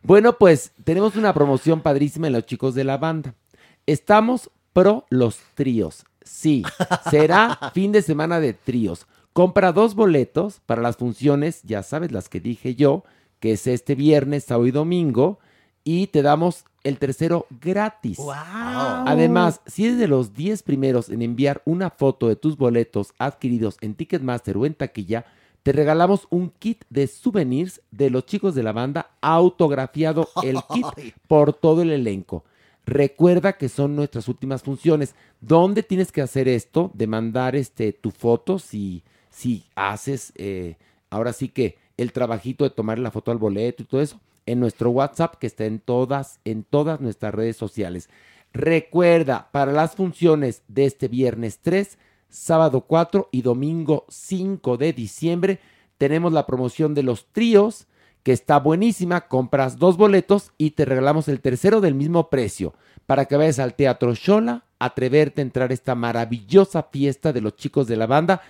Bueno, 0.02 0.38
pues 0.38 0.72
tenemos 0.86 1.18
una 1.18 1.34
promoción 1.34 1.82
padrísima 1.82 2.28
en 2.28 2.34
los 2.34 2.46
chicos 2.46 2.74
de 2.76 2.86
la 2.86 2.98
banda. 2.98 3.36
Estamos 3.86 4.50
pro 4.72 5.06
los 5.10 5.40
tríos. 5.56 6.06
Sí, 6.24 6.64
será 7.10 7.60
fin 7.74 7.92
de 7.92 8.02
semana 8.02 8.40
de 8.40 8.54
tríos. 8.54 9.08
Compra 9.34 9.74
dos 9.74 9.94
boletos 9.94 10.62
para 10.66 10.82
las 10.82 10.96
funciones, 10.96 11.62
ya 11.64 11.84
sabes, 11.84 12.12
las 12.12 12.30
que 12.30 12.40
dije 12.40 12.76
yo, 12.76 13.04
que 13.42 13.54
es 13.54 13.68
este 13.68 13.96
viernes, 13.96 14.46
sábado 14.46 14.68
y 14.68 14.72
domingo, 14.72 15.40
y 15.84 16.08
te 16.08 16.22
damos 16.22 16.64
el 16.84 16.98
tercero 16.98 17.46
gratis. 17.60 18.20
Además, 19.06 19.60
si 19.66 19.86
eres 19.86 19.98
de 19.98 20.08
los 20.08 20.34
10 20.34 20.64
primeros 20.64 21.10
en 21.10 21.22
enviar 21.22 21.62
una 21.66 21.90
foto 21.90 22.30
de 22.30 22.38
tus 22.38 22.56
boletos 22.56 23.14
adquiridos 23.18 23.78
en 23.82 23.96
Ticketmaster 23.96 24.56
o 24.56 24.66
en 24.66 24.76
taquilla, 24.76 25.26
te 25.62 25.74
regalamos 25.74 26.28
un 26.30 26.52
kit 26.52 26.86
de 26.90 27.08
souvenirs 27.08 27.82
de 27.92 28.10
los 28.10 28.26
chicos 28.26 28.56
de 28.56 28.64
la 28.64 28.72
banda 28.72 29.12
autografiado 29.20 30.30
el 30.44 30.60
kit 30.72 30.86
por 31.28 31.54
todo 31.54 31.82
el 31.82 31.92
elenco. 31.92 32.46
Recuerda 32.86 33.54
que 33.54 33.70
son 33.70 33.96
nuestras 33.96 34.28
últimas 34.28 34.64
funciones. 34.64 35.16
¿Dónde 35.40 35.84
tienes 35.84 36.12
que 36.12 36.22
hacer 36.22 36.48
esto? 36.48 36.92
De 36.94 37.08
mandar 37.08 37.56
este, 37.56 37.94
tu 37.94 38.12
foto 38.12 38.60
si, 38.60 39.04
si 39.30 39.66
haces 39.76 40.34
eh, 40.36 40.76
ahora 41.10 41.32
sí 41.32 41.50
que 41.50 41.78
el 41.98 42.12
trabajito 42.12 42.64
de 42.64 42.72
tomar 42.72 43.00
la 43.00 43.12
foto 43.12 43.32
al 43.32 43.38
boleto 43.38 43.84
y 43.84 43.86
todo 43.86 44.02
eso. 44.02 44.20
En 44.46 44.60
nuestro 44.60 44.90
WhatsApp 44.90 45.36
que 45.36 45.48
está 45.48 45.66
en 45.66 45.80
todas, 45.80 46.40
en 46.44 46.64
todas 46.64 47.00
nuestras 47.00 47.34
redes 47.34 47.56
sociales. 47.56 48.10
Recuerda, 48.52 49.50
para 49.52 49.72
las 49.72 49.96
funciones 49.96 50.64
de 50.68 50.86
este 50.86 51.08
viernes 51.08 51.60
3, 51.62 51.98
sábado 52.30 52.82
4 52.82 53.30
y 53.32 53.42
domingo 53.42 54.06
5 54.10 54.78
de 54.78 54.92
diciembre, 54.92 55.60
tenemos 55.98 56.34
la 56.34 56.46
promoción 56.46 56.94
de 56.94 57.04
los 57.04 57.28
tríos 57.28 57.88
que 58.24 58.32
está 58.32 58.60
buenísima. 58.60 59.28
Compras 59.28 59.78
dos 59.78 59.98
boletos 59.98 60.52
y 60.58 60.72
te 60.72 60.86
regalamos 60.86 61.28
el 61.28 61.42
tercero 61.42 61.82
del 61.82 61.94
mismo 61.94 62.30
precio 62.30 62.74
para 63.06 63.26
que 63.26 63.36
vayas 63.36 63.60
al 63.60 63.76
Teatro 63.76 64.14
Shola, 64.16 64.66
atreverte 64.80 65.42
a 65.42 65.44
entrar 65.44 65.72
a 65.72 65.74
esta 65.74 65.94
maravillosa 65.94 66.84
fiesta 66.84 67.34
de 67.34 67.42
los 67.42 67.56
chicos 67.56 67.88
de 67.88 67.98
la 67.98 68.08
banda. 68.08 68.42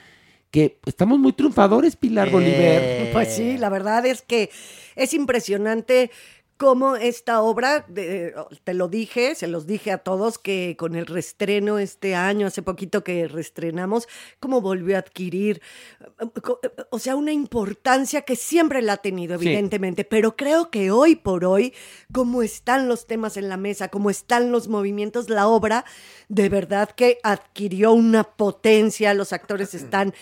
Que 0.51 0.77
estamos 0.85 1.17
muy 1.17 1.33
triunfadores, 1.33 1.95
Pilar 1.95 2.29
Bolívar. 2.29 3.11
Pues 3.11 3.35
sí, 3.35 3.57
la 3.57 3.69
verdad 3.69 4.05
es 4.05 4.21
que 4.21 4.51
es 4.95 5.15
impresionante 5.15 6.11
cómo 6.63 6.95
esta 6.95 7.41
obra, 7.41 7.83
de- 7.89 8.33
te 8.63 8.73
lo 8.73 8.87
dije, 8.87 9.35
se 9.35 9.47
los 9.47 9.67
dije 9.67 9.91
a 9.91 9.97
todos, 9.97 10.37
que 10.37 10.77
con 10.79 10.95
el 10.95 11.05
restreno 11.07 11.77
este 11.77 12.15
año, 12.15 12.47
hace 12.47 12.61
poquito 12.61 13.03
que 13.03 13.27
restrenamos, 13.27 14.07
cómo 14.39 14.61
volvió 14.61 14.95
a 14.95 14.99
adquirir, 14.99 15.61
eh, 16.21 16.39
co- 16.41 16.61
o 16.89 16.99
sea, 16.99 17.17
una 17.17 17.33
importancia 17.33 18.21
que 18.21 18.37
siempre 18.37 18.81
la 18.81 18.93
ha 18.93 18.97
tenido, 18.97 19.37
Sí. 19.37 19.45
evidentemente, 19.47 20.05
pero 20.05 20.37
creo 20.37 20.71
que 20.71 20.89
hoy 20.89 21.17
por 21.17 21.43
hoy, 21.43 21.73
como 22.13 22.41
están 22.43 22.87
los 22.87 23.07
temas 23.07 23.35
en 23.35 23.49
la 23.49 23.57
mesa, 23.57 23.89
como 23.89 24.09
están 24.09 24.53
los 24.53 24.69
movimientos, 24.69 25.29
la 25.29 25.49
obra 25.49 25.83
de 26.29 26.47
verdad 26.47 26.89
que 26.91 27.17
adquirió 27.23 27.91
una 27.91 28.23
potencia, 28.23 29.13
los 29.13 29.33
actores 29.33 29.73
están 29.73 30.13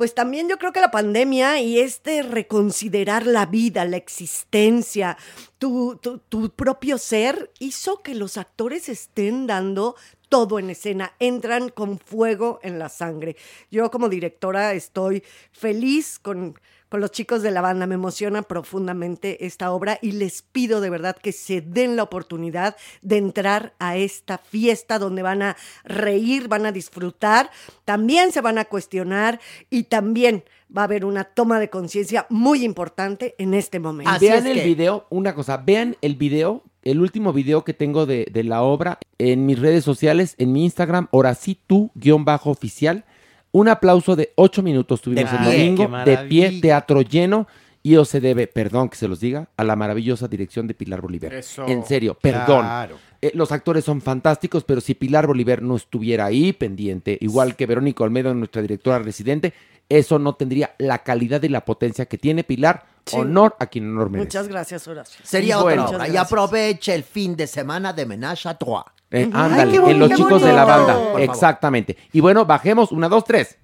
pues 0.00 0.14
también 0.14 0.48
yo 0.48 0.56
creo 0.56 0.72
que 0.72 0.80
la 0.80 0.90
pandemia 0.90 1.60
y 1.60 1.78
este 1.78 2.22
reconsiderar 2.22 3.26
la 3.26 3.44
vida, 3.44 3.84
la 3.84 3.98
existencia, 3.98 5.18
tu, 5.58 5.96
tu- 6.00 6.16
tu 6.20 6.48
propio 6.54 6.96
ser, 6.96 7.50
hizo 7.58 8.00
que 8.02 8.14
los 8.14 8.38
actores 8.38 8.88
estén 8.88 9.46
dando 9.46 9.96
todo 10.30 10.58
en 10.58 10.70
escena, 10.70 11.12
entran 11.18 11.68
con 11.68 11.98
fuego 11.98 12.60
en 12.62 12.78
la 12.78 12.88
sangre. 12.88 13.36
Yo 13.70 13.90
como 13.90 14.08
directora 14.08 14.72
estoy 14.72 15.22
feliz 15.52 16.18
con, 16.18 16.58
con 16.90 17.00
los 17.00 17.12
chicos 17.12 17.42
de 17.42 17.52
la 17.52 17.60
banda, 17.60 17.86
me 17.86 17.94
emociona 17.94 18.42
profundamente 18.42 19.46
esta 19.46 19.70
obra 19.70 19.98
y 20.02 20.12
les 20.12 20.42
pido 20.42 20.80
de 20.80 20.90
verdad 20.90 21.16
que 21.16 21.32
se 21.32 21.60
den 21.60 21.94
la 21.96 22.02
oportunidad 22.02 22.76
de 23.00 23.16
entrar 23.16 23.74
a 23.78 23.96
esta 23.96 24.38
fiesta 24.38 24.98
donde 24.98 25.22
van 25.22 25.40
a 25.40 25.56
reír, 25.84 26.48
van 26.48 26.66
a 26.66 26.72
disfrutar, 26.72 27.50
también 27.84 28.32
se 28.32 28.40
van 28.40 28.58
a 28.58 28.64
cuestionar 28.64 29.40
y 29.70 29.84
también 29.84 30.42
va 30.76 30.82
a 30.82 30.84
haber 30.84 31.04
una 31.04 31.24
toma 31.24 31.60
de 31.60 31.70
conciencia 31.70 32.26
muy 32.28 32.64
importante 32.64 33.36
en 33.38 33.54
este 33.54 33.78
momento. 33.78 34.10
vean 34.20 34.46
el 34.48 34.60
video, 34.60 35.06
una 35.10 35.34
cosa, 35.34 35.58
vean 35.58 35.96
el 36.00 36.16
video, 36.16 36.64
el 36.82 37.00
último 37.00 37.32
video 37.32 37.62
que 37.62 37.72
tengo 37.72 38.04
de, 38.04 38.26
de 38.32 38.42
la 38.42 38.62
obra 38.62 38.98
en 39.18 39.46
mis 39.46 39.60
redes 39.60 39.84
sociales, 39.84 40.34
en 40.38 40.52
mi 40.52 40.64
Instagram, 40.64 41.06
orasitu-oficial. 41.12 43.04
Un 43.52 43.68
aplauso 43.68 44.16
de 44.16 44.32
ocho 44.36 44.62
minutos 44.62 45.00
tuvimos 45.00 45.30
De 45.30 45.36
el 45.36 45.42
pie, 45.44 45.58
domingo, 45.74 46.04
de 46.04 46.18
pie, 46.28 46.60
teatro 46.60 47.02
lleno. 47.02 47.46
Y 47.82 47.96
o 47.96 48.04
se 48.04 48.20
debe, 48.20 48.46
perdón 48.46 48.90
que 48.90 48.96
se 48.96 49.08
los 49.08 49.20
diga, 49.20 49.48
a 49.56 49.64
la 49.64 49.74
maravillosa 49.74 50.28
dirección 50.28 50.66
de 50.66 50.74
Pilar 50.74 51.00
Bolívar. 51.00 51.32
Eso. 51.32 51.66
En 51.66 51.82
serio, 51.86 52.14
perdón. 52.20 52.60
Claro. 52.60 52.98
Eh, 53.22 53.32
los 53.34 53.52
actores 53.52 53.84
son 53.84 54.02
fantásticos, 54.02 54.64
pero 54.64 54.82
si 54.82 54.94
Pilar 54.94 55.26
Bolívar 55.26 55.62
no 55.62 55.76
estuviera 55.76 56.26
ahí 56.26 56.52
pendiente, 56.52 57.16
igual 57.22 57.56
que 57.56 57.64
Verónica 57.64 58.04
Olmedo, 58.04 58.34
nuestra 58.34 58.60
directora 58.60 58.98
residente, 58.98 59.54
eso 59.88 60.18
no 60.18 60.34
tendría 60.34 60.74
la 60.76 60.98
calidad 60.98 61.42
y 61.42 61.48
la 61.48 61.64
potencia 61.64 62.04
que 62.04 62.18
tiene 62.18 62.44
Pilar. 62.44 62.84
Sí. 63.06 63.16
Honor 63.16 63.56
a 63.58 63.66
quien 63.66 63.90
honor 63.90 64.10
merece. 64.10 64.26
Muchas 64.26 64.48
gracias, 64.48 64.86
Horacio. 64.86 65.24
Sería 65.24 65.54
Y 65.54 65.58
otra 65.58 65.62
bueno. 65.62 65.84
obra. 65.86 66.06
Y 66.08 66.18
aproveche 66.18 66.94
el 66.94 67.02
fin 67.02 67.34
de 67.34 67.46
semana 67.46 67.94
de 67.94 68.04
Menage 68.04 68.46
à 68.46 68.58
Trois. 68.58 68.84
Eh, 69.12 69.28
ándale, 69.32 69.72
Ay, 69.72 69.90
en 69.90 69.98
los 69.98 70.08
bonito, 70.08 70.16
chicos 70.16 70.42
de 70.42 70.52
la 70.52 70.64
banda. 70.64 70.94
Por 70.94 71.04
favor. 71.04 71.20
Exactamente. 71.20 71.96
Y 72.12 72.20
bueno, 72.20 72.44
bajemos. 72.44 72.92
Una, 72.92 73.08
dos, 73.08 73.24
tres. 73.24 73.56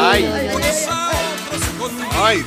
Ay. 0.00 0.24
Ay. 0.24 0.48
Ay, 2.20 2.44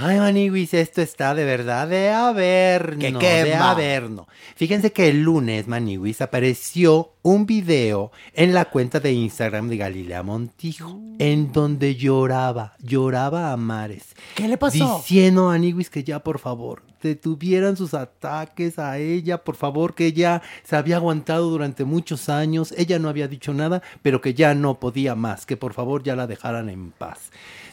Maniwis, 0.00 0.74
esto 0.74 1.02
está 1.02 1.34
de 1.34 1.44
verdad 1.44 1.86
de 1.88 2.10
averno. 2.10 3.18
Que 3.18 3.44
De 3.44 3.54
averno. 3.54 4.26
Fíjense 4.56 4.92
que 4.92 5.08
el 5.08 5.22
lunes, 5.22 5.68
Maniwis, 5.68 6.20
apareció 6.20 7.12
un 7.22 7.44
video 7.46 8.10
en 8.32 8.54
la 8.54 8.64
cuenta 8.64 9.00
de 9.00 9.12
Instagram 9.12 9.68
de 9.68 9.76
Galilea 9.76 10.22
Montijo, 10.22 10.98
en 11.18 11.52
donde 11.52 11.96
lloraba, 11.96 12.74
lloraba 12.80 13.52
a 13.52 13.56
mares. 13.56 14.14
¿Qué 14.34 14.48
le 14.48 14.56
pasó? 14.56 14.96
Diciendo 14.98 15.46
a 15.46 15.52
Maniwis 15.52 15.90
que 15.90 16.02
ya, 16.02 16.20
por 16.20 16.38
favor, 16.38 16.82
detuvieran 17.02 17.76
sus 17.76 17.94
ataques 17.94 18.78
a 18.78 18.98
ella, 18.98 19.44
por 19.44 19.56
favor, 19.56 19.94
que 19.94 20.06
ella 20.06 20.42
se 20.64 20.76
había 20.76 20.96
aguantado 20.96 21.50
durante 21.50 21.84
muchos 21.84 22.28
años, 22.28 22.72
ella 22.76 22.98
no 22.98 23.08
había 23.08 23.28
dicho 23.28 23.52
nada, 23.52 23.82
pero 24.02 24.20
que 24.20 24.34
ya 24.34 24.54
no 24.54 24.80
podía 24.80 25.14
más, 25.14 25.46
que 25.46 25.56
por 25.56 25.74
favor 25.74 26.02
ya 26.02 26.16
la 26.16 26.26
dejaran 26.26 26.68
en 26.68 26.90
paz. 26.90 27.30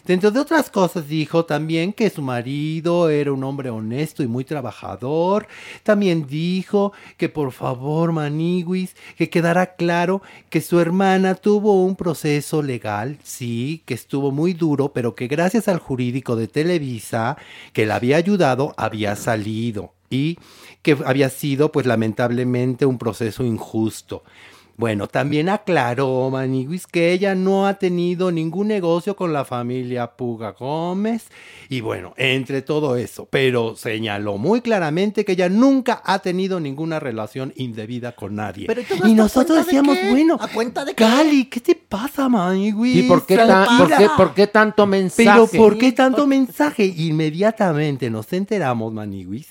Dentro 0.08 0.32
de 0.32 0.40
otras 0.40 0.70
cosas 0.70 1.10
dijo 1.10 1.44
también 1.44 1.92
que 1.92 2.10
su 2.10 2.22
marido 2.22 3.10
era 3.10 3.34
un 3.34 3.44
hombre 3.44 3.70
honesto 3.70 4.24
y 4.24 4.28
muy 4.28 4.46
trabajador. 4.46 5.48
También 5.84 6.26
dijo 6.26 6.94
que 7.18 7.28
por 7.28 7.52
favor, 7.52 8.14
Maniguis, 8.14 8.96
que 9.18 9.30
quedara 9.30 9.76
claro 9.76 10.22
que 10.50 10.62
su 10.62 10.80
hermana 10.80 11.36
tuvo 11.36 11.84
un 11.84 11.98
proceso 11.98 12.62
legal, 12.62 13.18
sí, 13.22 13.84
que 13.86 13.96
estuvo 13.96 14.32
muy 14.32 14.54
duro, 14.54 14.94
pero 14.94 15.14
que 15.14 15.28
gracias 15.28 15.68
al 15.68 15.80
jurídico 15.80 16.38
de 16.38 16.48
Televisa, 16.48 17.36
que 17.74 17.86
la 17.86 17.98
había 17.98 18.16
ayudado, 18.16 18.74
había 18.78 19.18
salido. 19.18 19.92
Y 20.10 20.38
que 20.84 20.98
había 21.06 21.30
sido, 21.30 21.74
pues 21.74 21.86
lamentablemente, 21.86 22.86
un 22.86 22.98
proceso 22.98 23.44
injusto. 23.44 24.24
Bueno, 24.80 25.08
también 25.08 25.50
aclaró 25.50 26.30
Maniguis 26.30 26.86
que 26.86 27.12
ella 27.12 27.34
no 27.34 27.66
ha 27.66 27.74
tenido 27.80 28.32
ningún 28.32 28.68
negocio 28.68 29.16
con 29.16 29.34
la 29.34 29.44
familia 29.44 30.12
Puga 30.16 30.52
Gómez. 30.52 31.30
Y 31.68 31.82
bueno, 31.82 32.14
entre 32.16 32.62
todo 32.62 32.96
eso, 32.96 33.28
pero 33.32 33.76
señaló 33.76 34.38
muy 34.38 34.62
claramente 34.62 35.26
que 35.26 35.32
ella 35.32 35.50
nunca 35.50 36.04
ha 36.06 36.20
tenido 36.20 36.60
ninguna 36.60 37.00
relación 37.00 37.54
indebida 37.56 38.12
con 38.12 38.36
nadie. 38.36 38.68
Pero 38.68 38.82
¿y 39.08 39.16
nosotros 39.16 39.58
de 39.58 39.64
decíamos, 39.64 39.98
bueno, 40.12 40.38
¿A 40.40 40.48
cuenta 40.48 40.86
de 40.86 40.94
qué? 40.94 41.04
Cali, 41.04 41.46
¿qué 41.46 41.60
te 41.60 41.74
pasa, 41.74 42.30
Maniguis? 42.30 42.98
¿Y 42.98 43.02
por 43.08 43.26
qué, 43.26 43.36
tan- 43.36 43.78
por 43.80 43.88
qué- 43.98 44.08
por 44.16 44.34
qué 44.36 44.46
tanto 44.46 44.86
mensaje? 44.86 45.28
Pero 45.52 45.64
¿por 45.64 45.78
qué 45.80 45.92
tanto 45.92 46.28
mensaje? 46.28 46.86
Inmediatamente 46.86 48.10
nos 48.12 48.32
enteramos, 48.32 48.94
Maniwis, 48.94 49.48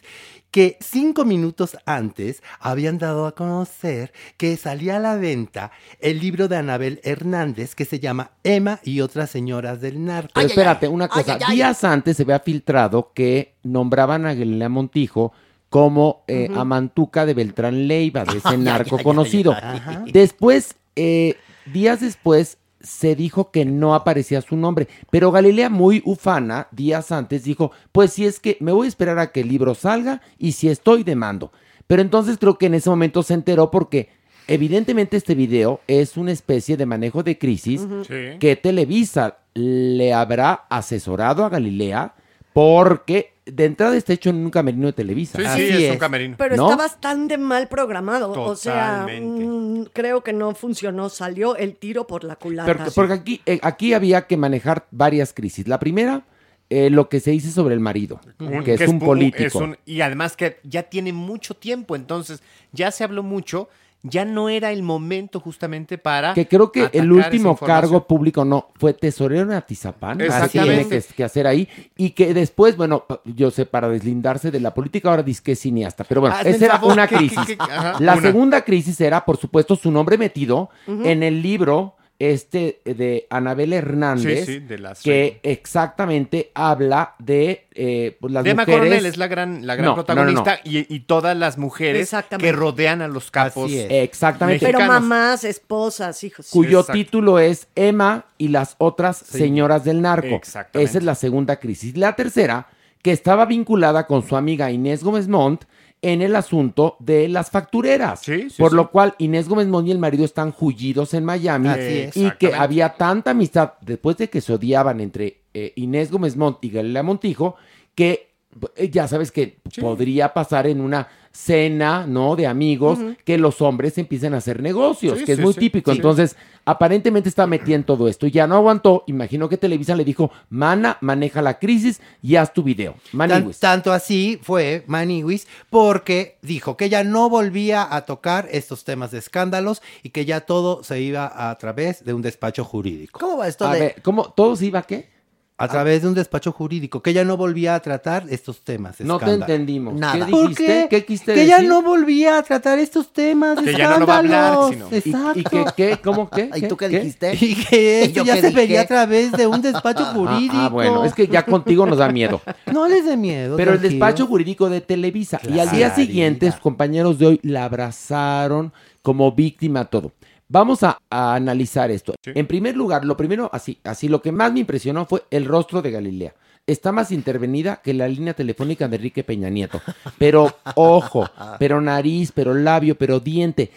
que 0.57 0.78
cinco 0.81 1.27
minutos 1.27 1.77
antes 1.85 2.43
habían 2.61 2.97
dado 2.97 3.27
a 3.27 3.35
conocer 3.35 4.15
que 4.39 4.57
salía 4.57 4.97
a 4.97 5.01
la 5.01 5.16
venta 5.16 5.70
el 6.01 6.19
libro 6.19 6.49
de 6.49 6.57
Anabel 6.57 6.99
Hernández 7.05 7.74
que 7.74 7.85
se 7.85 8.01
llama 8.01 8.31
Emma 8.43 8.81
y 8.83 9.03
otras 9.03 9.28
señoras 9.28 9.83
del 9.83 10.03
narco. 10.03 10.31
Pero 10.35 10.47
espérate, 10.47 10.89
una 10.89 11.09
cosa. 11.09 11.37
Días 11.51 11.85
antes 11.85 12.16
se 12.16 12.23
había 12.23 12.41
filtrado 12.41 13.12
que 13.12 13.53
nombraban 13.65 14.24
a 14.24 14.33
Galilea 14.33 14.70
Montijo 14.70 15.35
como 15.69 16.24
eh, 16.27 16.49
Ujú. 16.51 16.59
amantuca 16.59 17.27
de 17.27 17.35
Beltrán 17.35 17.87
Leiva, 17.87 18.24
de 18.24 18.39
ese 18.39 18.49
Ay, 18.49 18.55
ay, 18.55 18.62
narco 18.62 18.97
ay, 18.97 19.05
conocido. 19.05 19.55
ay, 19.62 19.83
ay. 19.85 20.11
Después, 20.11 20.74
eh, 20.95 21.37
días 21.66 22.01
después, 22.01 22.57
se 22.87 23.17
dijo 23.17 23.51
que 23.51 23.65
no 23.65 23.95
aparecía 23.95 24.41
su 24.41 24.57
nombre, 24.57 24.87
pero 25.11 25.33
Galilea 25.33 25.69
muy 25.69 26.03
ufana, 26.05 26.69
días 26.71 27.11
antes, 27.11 27.43
dijo, 27.43 27.73
pues 27.91 28.13
si 28.13 28.25
es 28.25 28.39
que 28.39 28.57
me 28.61 28.73
voy 28.73 28.87
a 28.87 28.89
esperar 28.89 29.19
a 29.19 29.33
que 29.33 29.41
el 29.41 29.49
libro 29.49 29.75
salga 29.75 30.23
y 30.39 30.53
si 30.53 30.69
estoy 30.69 31.03
demando. 31.03 31.53
Pero 31.87 32.01
entonces 32.03 32.39
creo 32.39 32.59
que 32.59 32.67
en 32.67 32.75
ese 32.75 32.89
momento 32.89 33.23
se 33.23 33.35
enteró 33.35 33.71
porque 33.71 34.11
evidentemente 34.47 35.17
este 35.17 35.35
video 35.35 35.81
es 35.89 36.17
una 36.17 36.33
especie 36.33 36.77
de 36.77 36.87
manejo 36.87 37.23
de 37.23 37.39
crisis. 37.39 37.87
Sí. 38.07 38.39
que 38.39 38.57
Televisa 38.57 39.39
le 39.55 40.13
habrá 40.13 40.67
asesorado 40.69 41.45
a 41.45 41.49
Galilea 41.49 42.15
porque 42.57 43.35
de 43.45 43.66
entrada 43.66 43.95
está 43.99 44.15
hecho 44.15 44.31
en 44.31 44.37
un 44.37 44.49
camerino 44.51 44.87
de 44.87 44.95
Televisa. 44.95 45.37
Sí, 45.55 45.66
sí, 45.69 45.85
es 45.85 45.93
un 45.93 45.99
camerino. 45.99 46.37
Pero 46.39 46.57
¿No? 46.57 46.70
está 46.70 46.83
bastante 46.85 47.37
mal 47.37 47.69
programado. 47.69 48.33
O 48.33 48.57
sea, 48.57 49.01
Totalmente. 49.03 49.45
mm, 49.45 49.85
creo 49.93 50.24
que 50.24 50.33
no 50.33 50.55
funcionó. 50.55 51.11
Salió 51.11 51.55
el 51.57 51.77
tiro 51.77 52.07
por 52.07 52.24
la 52.24 52.37
culata. 52.37 52.73
Porque, 52.73 52.91
porque 52.95 53.12
aquí, 53.12 53.41
eh, 53.45 53.59
aquí 53.62 53.93
había 53.93 54.27
que 54.27 54.39
manejar 54.39 54.87
varias 54.91 55.35
crisis. 55.35 55.69
La 55.69 55.78
primera, 55.78 56.23
eh, 56.70 56.89
lo 56.89 57.11
que 57.11 57.20
se 57.20 57.31
dice 57.33 57.51
sobre 57.51 57.74
el 57.74 57.81
marido, 57.81 58.20
Un- 58.39 58.65
que, 58.65 58.73
es 58.73 58.89
un 58.89 59.01
político. 59.01 59.45
es 59.45 59.55
un- 59.55 59.77
y 59.85 60.01
además 60.01 60.35
que 60.35 60.59
ya 60.65 60.85
tiene 60.85 61.12
mucho 61.12 61.53
tiempo, 61.53 61.95
entonces 61.95 62.43
ya 62.73 62.91
se 62.91 63.05
habló 63.05 63.23
mucho, 63.23 63.69
ya 64.09 64.24
no 64.24 64.49
era 64.49 64.70
el 64.73 64.83
momento 64.83 65.41
justamente 65.41 65.99
para... 65.99 66.35
Que 66.35 66.47
creo 66.47 66.70
que 66.73 66.89
el 66.93 67.11
último 67.11 67.57
cargo 67.57 68.07
público 68.07 68.45
no, 68.45 68.69
fue 68.77 68.93
tesorero 68.95 69.43
en 69.43 69.53
Atizapán. 69.53 70.20
Así 70.23 70.59
tiene 70.59 70.89
que, 70.89 71.03
que 71.03 71.24
hacer 71.24 71.47
ahí. 71.47 71.69
Y 71.97 72.11
que 72.11 72.35
después, 72.35 72.77
bueno, 72.77 73.05
yo 73.24 73.51
sé, 73.51 73.66
para 73.66 73.89
deslindarse 73.89 74.51
de 74.51 74.61
la 74.61 74.73
política, 74.74 75.11
ahora 75.11 75.23
dice 75.23 75.43
que 75.43 75.53
es 75.53 75.61
cineasta. 75.61 76.05
Pero 76.05 76.20
bueno, 76.20 76.37
esa 76.45 76.65
era 76.65 76.81
una 76.83 77.07
crisis. 77.07 77.39
que- 77.47 77.57
que- 77.57 77.62
ajá, 77.62 77.97
la 78.01 78.12
una. 78.15 78.23
segunda 78.23 78.65
crisis 78.65 79.01
era, 79.01 79.24
por 79.24 79.37
supuesto, 79.37 79.77
su 79.77 79.91
nombre 79.91 80.19
metido 80.19 80.70
en 80.87 81.23
el 81.23 81.43
libro 81.43 81.95
este 82.18 82.80
de 82.84 83.26
Anabel 83.30 83.72
Hernández, 83.72 84.47
Sí, 84.47 84.55
sí, 84.55 84.59
de 84.60 84.78
las- 84.78 85.02
que 85.02 85.38
exactamente 85.43 86.51
habla 86.55 87.14
de 87.18 87.66
eh, 87.74 88.16
pues, 88.20 88.32
las 88.32 88.43
Dema 88.44 88.62
mujeres... 88.62 88.80
Coronel 88.80 89.06
es 89.06 89.16
la 89.18 89.26
gran, 89.26 89.66
la 89.66 89.74
gran 89.74 89.84
No, 89.84 89.90
no, 89.90 89.97
no, 89.97 90.02
no. 90.02 90.05
protagonista 90.06 90.60
Y, 90.64 90.93
y 90.94 91.01
todas 91.01 91.36
las 91.36 91.59
mujeres 91.59 92.10
que 92.38 92.52
rodean 92.52 93.02
a 93.02 93.09
los 93.09 93.30
capos. 93.30 93.70
Exactamente. 93.72 94.64
Pero 94.64 94.78
mexicanos. 94.78 95.02
mamás, 95.09 95.44
esposas, 95.44 96.22
hijos. 96.24 96.48
cuyo 96.51 96.80
Exacto. 96.80 96.93
título 96.94 97.38
es 97.38 97.68
Emma 97.74 98.24
y 98.38 98.48
las 98.48 98.76
otras 98.78 99.18
Sí. 99.18 99.38
señoras 99.38 99.84
del 99.84 100.01
narco. 100.01 100.28
Exactamente. 100.36 100.88
Esa 100.88 100.98
es 100.98 101.05
la 101.05 101.14
segunda 101.14 101.56
crisis. 101.56 101.97
La 101.97 102.16
tercera, 102.16 102.68
que 103.02 103.12
estaba 103.12 103.44
vinculada 103.47 104.06
con 104.06 104.26
su 104.26 104.36
amiga 104.36 104.70
Inés 104.70 105.05
Gómez 105.05 105.28
Montt 105.28 105.64
en 106.02 106.23
el 106.23 106.36
asunto 106.36 106.97
de 107.01 107.28
las 107.28 107.51
factureras. 107.51 108.23
por 108.59 108.73
lo 108.73 108.90
cual 108.90 109.14
Inés 109.18 109.48
Gómez 109.48 109.66
Montt 109.66 109.89
y 109.89 109.93
el 109.93 109.98
marido 109.98 110.24
están 110.24 110.52
jullidos 110.52 111.14
en 111.14 111.24
Miami 111.24 111.68
Así 111.68 111.81
es. 111.81 112.16
y 112.16 112.31
que 112.39 112.55
había 112.55 112.94
tanta 112.94 113.31
amistad 113.32 113.74
después 113.81 114.16
de 114.16 114.28
que 114.28 114.40
se 114.40 114.52
odiaban 114.52 115.01
entre 115.01 115.43
eh, 115.55 115.73
Inés 115.77 116.10
Gómez 116.10 116.36
Mont 116.36 116.62
y 116.64 116.70
Galilea 116.70 117.02
Montijo, 117.02 117.56
que 117.94 118.28
eh, 118.77 118.90
ya 118.90 119.09
sabes 119.09 119.32
que 119.32 119.59
podría 119.81 120.32
pasar 120.32 120.66
en 120.66 120.81
una 120.81 121.09
cena, 121.37 122.07
¿no? 122.07 122.35
De 122.35 122.47
amigos, 122.47 122.99
que 123.25 123.37
los 123.37 123.61
hombres 123.61 123.99
empiecen 123.99 124.33
a 124.35 124.39
hacer 124.39 124.63
negocios, 124.63 125.19
Sí, 125.19 125.25
que 125.25 125.33
es 125.33 125.39
sí, 125.39 125.45
muy 125.45 125.53
sí, 125.53 125.61
típico. 125.61 125.91
sí. 125.93 125.99
Entonces, 125.99 126.35
aparentemente 126.65 127.29
está 127.29 127.47
metida 127.47 127.77
en 127.77 127.85
todo 127.85 128.09
esto. 128.09 128.27
Ya 128.27 128.47
no 128.47 128.57
aguantó. 128.57 129.05
Imagino 129.07 129.49
que 129.49 129.57
Televisa 129.59 129.95
le 129.95 130.05
dijo, 130.05 130.31
Mana, 130.49 130.97
maneja 131.03 131.43
la 131.43 131.59
crisis 131.59 132.01
y 132.23 132.37
haz 132.37 132.53
tu 132.55 132.63
video. 132.63 132.93
Tan- 133.13 133.19
Maniwis. 133.29 133.59
tanto 133.61 133.93
así 133.93 134.41
fue 134.43 134.83
Maniwis 134.87 135.47
porque 135.71 136.39
dijo 136.43 136.77
que 136.77 136.87
ella 136.87 137.05
no 137.05 137.29
volvía 137.29 137.87
a 137.95 138.07
tocar 138.07 138.49
estos 138.51 138.85
temas 138.85 139.11
de 139.11 139.19
escándalos 139.19 139.83
y 140.03 140.11
que 140.11 140.25
ya 140.25 140.41
todo 140.41 140.83
se 140.83 141.01
iba 141.01 141.51
a 141.51 141.57
través 141.59 142.05
de 142.05 142.15
un 142.15 142.23
despacho 142.23 142.65
jurídico. 142.65 143.21
¿Cómo 143.21 143.37
va 143.39 143.49
esto 143.49 143.67
A 143.67 143.75
de...? 143.75 143.81
ver, 143.81 144.03
¿cómo? 144.03 144.33
¿Todo 144.33 144.57
se 144.57 144.67
iba 144.67 144.79
a 144.81 144.83
qué? 144.85 145.15
A 145.59 145.69
través 145.69 146.03
de 146.03 146.09
un 146.09 146.12
despacho 146.15 146.53
jurídico, 146.53 147.01
que 147.01 147.11
ella 147.11 147.24
no 147.24 147.39
volvía 147.39 147.74
a 147.74 147.81
tratar 147.81 148.24
estos 148.28 148.61
temas. 148.61 149.01
No 149.01 149.16
te 149.19 149.24
escándalo. 149.24 149.53
entendimos. 149.55 149.95
¿Qué 149.95 150.01
Nada. 150.01 150.27
¿Por 150.27 150.49
dijiste? 150.51 150.66
qué? 150.66 150.87
¿Qué 150.91 151.05
quisiste 151.07 151.33
Que 151.33 151.43
ella 151.45 151.55
decir? 151.57 151.70
no 151.70 151.81
volvía 151.81 152.37
a 152.37 152.43
tratar 152.43 152.78
estos 152.78 153.11
temas 153.11 153.59
Que 153.61 153.73
ya 153.73 153.89
no 153.89 154.01
lo 154.01 154.07
va 154.07 154.16
a 154.16 154.19
hablar, 154.19 154.53
escándalos. 154.53 154.70
sino- 154.74 154.89
¿Y, 154.91 154.97
Exacto. 154.99 155.39
y 155.41 155.45
qué, 155.45 155.65
qué? 155.74 155.99
¿Cómo 156.05 156.28
qué? 156.28 156.51
¿Y 156.57 156.69
tú 156.69 156.77
qué, 156.77 156.89
dijiste? 156.91 157.33
Y 157.41 157.55
que 157.55 158.03
esto 158.03 158.16
¿Yo 158.20 158.24
ya 158.24 158.35
qué 158.35 158.41
se 158.43 158.47
dije? 158.49 158.61
veía 158.66 158.81
a 158.83 158.87
través 158.87 159.33
de 159.33 159.47
un 159.47 159.62
despacho 159.62 160.05
Ah, 160.07 160.12
jurídico. 160.15 160.55
Ah, 160.59 160.69
bueno, 160.69 161.05
es 161.07 161.15
que 161.15 161.27
ya 161.27 161.47
contigo 161.47 161.87
nos 161.87 161.97
da 161.99 162.09
miedo. 162.11 162.43
No 162.70 162.87
les 162.87 163.07
dé 163.07 163.16
miedo. 163.16 163.57
Pero 163.57 163.73
el 163.73 163.81
despacho 163.81 164.27
jurídico 164.27 164.69
de 164.69 164.83
Televisa. 164.83 165.41
Y 165.43 165.59
al 165.59 165.70
día 165.70 165.89
Clarita. 165.89 165.95
siguiente, 165.97 166.51
sus 166.53 166.61
compañeros 166.61 167.19
de 167.19 167.27
hoy 167.28 167.41
la 167.43 167.65
abrazaron 167.65 168.74
como 169.01 169.33
víctima 169.33 169.87
todo. 169.87 170.12
Vamos 170.48 170.82
a, 170.82 170.98
a 171.10 171.35
analizar 171.35 171.90
esto. 171.90 172.14
En 172.24 172.47
primer 172.47 172.77
lugar, 172.77 173.05
lo 173.05 173.16
primero, 173.16 173.51
así, 173.52 173.78
así, 173.85 174.09
lo 174.09 174.23
que 174.23 174.32
más 174.32 174.52
me 174.52 174.60
impresionó 174.60 175.06
fue 175.06 175.24
el 175.31 175.44
rostro 175.44 175.82
de 175.82 175.90
Galilea. 175.90 176.35
Está 176.66 176.90
más 176.90 177.12
intervenida 177.12 177.81
que 177.82 177.94
la 177.94 178.09
línea 178.09 178.35
telefónica 178.35 178.89
de 178.89 178.97
Enrique 178.97 179.23
Peña 179.23 179.48
Nieto. 179.48 179.81
Pero 180.18 180.56
ojo, 180.74 181.28
pero 181.59 181.81
nariz, 181.81 182.32
pero 182.32 182.55
labio, 182.55 182.97
pero 182.97 183.20
diente. 183.20 183.70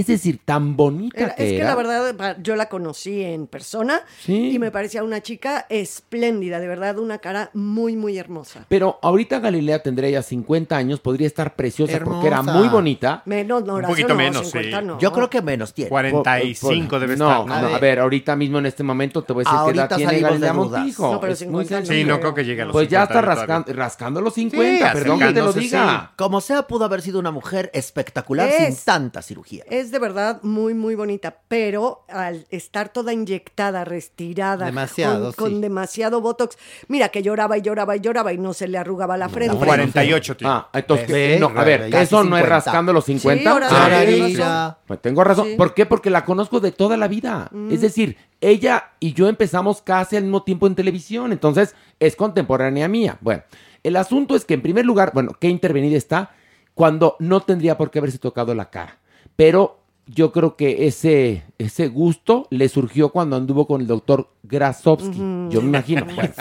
Es 0.00 0.06
decir, 0.06 0.40
tan 0.44 0.76
bonita 0.76 1.18
Era- 1.20 1.34
que 1.34 1.42
es 1.44 1.50
que 1.50 1.56
era. 1.58 1.68
la 1.70 1.74
verdad, 1.76 2.36
yo 2.42 2.56
la 2.56 2.68
conocí 2.68 3.22
en 3.22 3.46
persona 3.46 4.02
Sí. 4.20 4.50
y 4.54 4.58
me 4.58 4.70
parecía 4.70 5.02
una 5.04 5.20
chica 5.22 5.66
espléndida, 5.68 6.60
de 6.60 6.68
verdad, 6.68 6.98
una 6.98 7.18
cara 7.18 7.50
muy, 7.54 7.96
muy 7.96 8.18
hermosa. 8.18 8.64
Pero 8.68 8.98
ahorita 9.02 9.38
Galilea 9.40 9.82
tendría 9.82 10.10
ya 10.10 10.22
50 10.22 10.76
años, 10.76 11.00
podría 11.00 11.26
estar 11.26 11.54
preciosa 11.56 12.00
porque 12.04 12.26
era 12.26 12.38
Hermosa. 12.38 12.58
muy 12.58 12.68
bonita. 12.68 13.22
Menos, 13.26 13.64
no, 13.64 13.74
Horacio, 13.74 13.92
poquito 13.94 14.08
no, 14.08 14.14
menos, 14.16 14.50
50 14.50 14.80
sí. 14.80 14.86
no. 14.86 14.98
Yo 14.98 15.12
creo 15.12 15.30
que 15.30 15.42
menos 15.42 15.74
tiene. 15.74 15.88
45 15.90 16.88
Por- 16.90 17.00
debe 17.00 17.16
no, 17.16 17.30
estar. 17.30 17.46
No, 17.46 17.54
A 17.54 17.58
a 17.58 17.62
ver. 17.72 17.80
ver, 17.80 17.98
ahorita 18.00 18.36
mismo 18.36 18.58
en 18.58 18.66
este 18.66 18.82
momento 18.82 19.22
te 19.22 19.32
voy 19.32 19.42
a 19.42 19.44
decir 19.44 19.52
que 19.54 19.60
Ahorita 19.60 19.84
edad 19.84 19.96
tiene 19.96 20.12
salimos 20.12 20.40
de 20.40 20.46
Galilea. 20.46 20.52
Montijo. 20.80 21.12
No, 21.12 21.20
pero 21.20 21.32
Es 21.32 21.40
muy 21.40 21.64
50 21.64 21.74
no 21.74 21.86
sencillo. 21.86 21.98
Sí, 22.04 22.04
no 22.08 22.20
creo 22.20 22.34
que 22.34 22.44
llegue 22.44 22.62
a 22.62 22.64
los 22.66 22.72
Pues 22.72 22.88
ya 22.88 23.02
50 23.02 23.12
está 23.12 23.20
todavía. 23.22 23.46
rascando, 23.46 23.72
rascando 23.80 24.20
los 24.20 24.34
50, 24.34 24.86
Sí, 24.92 24.92
perdón 24.98 25.18
que 25.18 25.26
te 25.32 25.40
lo 25.42 25.52
diga. 25.52 26.12
Como 26.16 26.40
sea, 26.40 26.66
pudo 26.66 26.84
haber 26.84 27.02
sido 27.02 27.18
una 27.18 27.30
mujer 27.30 27.70
espectacular 27.74 28.48
Es. 28.48 28.74
sin 28.76 28.84
tanta 28.84 29.22
cirugía. 29.22 29.64
Es 29.70 29.83
de 29.90 29.98
verdad 29.98 30.40
muy, 30.42 30.74
muy 30.74 30.94
bonita, 30.94 31.36
pero 31.48 32.04
al 32.08 32.46
estar 32.50 32.92
toda 32.92 33.12
inyectada, 33.12 33.84
restirada, 33.84 34.66
Demasiado, 34.66 35.32
con, 35.32 35.32
con 35.34 35.50
sí. 35.56 35.60
demasiado 35.60 36.20
botox, 36.20 36.56
mira 36.88 37.08
que 37.08 37.22
lloraba 37.22 37.58
y 37.58 37.62
lloraba 37.62 37.96
y 37.96 38.00
lloraba 38.00 38.32
y 38.32 38.38
no 38.38 38.52
se 38.52 38.68
le 38.68 38.78
arrugaba 38.78 39.16
la 39.16 39.28
frente. 39.28 39.56
48, 39.56 40.36
tío. 40.36 40.48
Ah, 40.48 40.68
entonces, 40.72 41.40
no, 41.40 41.52
a 41.54 41.64
ver, 41.64 41.90
casi 41.90 42.04
¿eso 42.04 42.24
no 42.24 42.36
es 42.36 42.44
50. 42.44 42.48
rascando 42.48 42.92
los 42.92 43.04
50? 43.04 43.50
ahora 43.50 43.68
Ah, 43.70 44.04
sí, 44.06 44.36
sí. 44.36 44.42
Pues 44.86 45.00
tengo 45.00 45.24
razón. 45.24 45.46
Sí. 45.48 45.54
¿Por 45.56 45.74
qué? 45.74 45.86
Porque 45.86 46.10
la 46.10 46.24
conozco 46.24 46.60
de 46.60 46.72
toda 46.72 46.96
la 46.96 47.08
vida. 47.08 47.50
Es 47.70 47.80
decir, 47.80 48.16
ella 48.40 48.92
y 49.00 49.12
yo 49.14 49.28
empezamos 49.28 49.82
casi 49.82 50.16
al 50.16 50.24
mismo 50.24 50.42
tiempo 50.42 50.66
en 50.66 50.74
televisión, 50.74 51.32
entonces 51.32 51.74
es 52.00 52.16
contemporánea 52.16 52.88
mía. 52.88 53.18
Bueno, 53.20 53.42
el 53.82 53.96
asunto 53.96 54.36
es 54.36 54.44
que 54.44 54.54
en 54.54 54.62
primer 54.62 54.84
lugar, 54.84 55.12
bueno, 55.14 55.32
qué 55.38 55.48
intervenida 55.48 55.96
está 55.96 56.30
cuando 56.74 57.16
no 57.20 57.40
tendría 57.40 57.76
por 57.76 57.90
qué 57.90 58.00
haberse 58.00 58.18
tocado 58.18 58.54
la 58.54 58.70
cara. 58.70 58.98
Pero 59.36 59.84
yo 60.06 60.32
creo 60.32 60.56
que 60.56 60.86
ese, 60.86 61.44
ese 61.58 61.88
gusto 61.88 62.46
le 62.50 62.68
surgió 62.68 63.10
cuando 63.10 63.36
anduvo 63.36 63.66
con 63.66 63.80
el 63.80 63.86
doctor 63.86 64.30
Grasovsky. 64.42 65.16
Yo 65.50 65.62
me 65.62 65.68
imagino. 65.68 66.06
Bueno. 66.14 66.32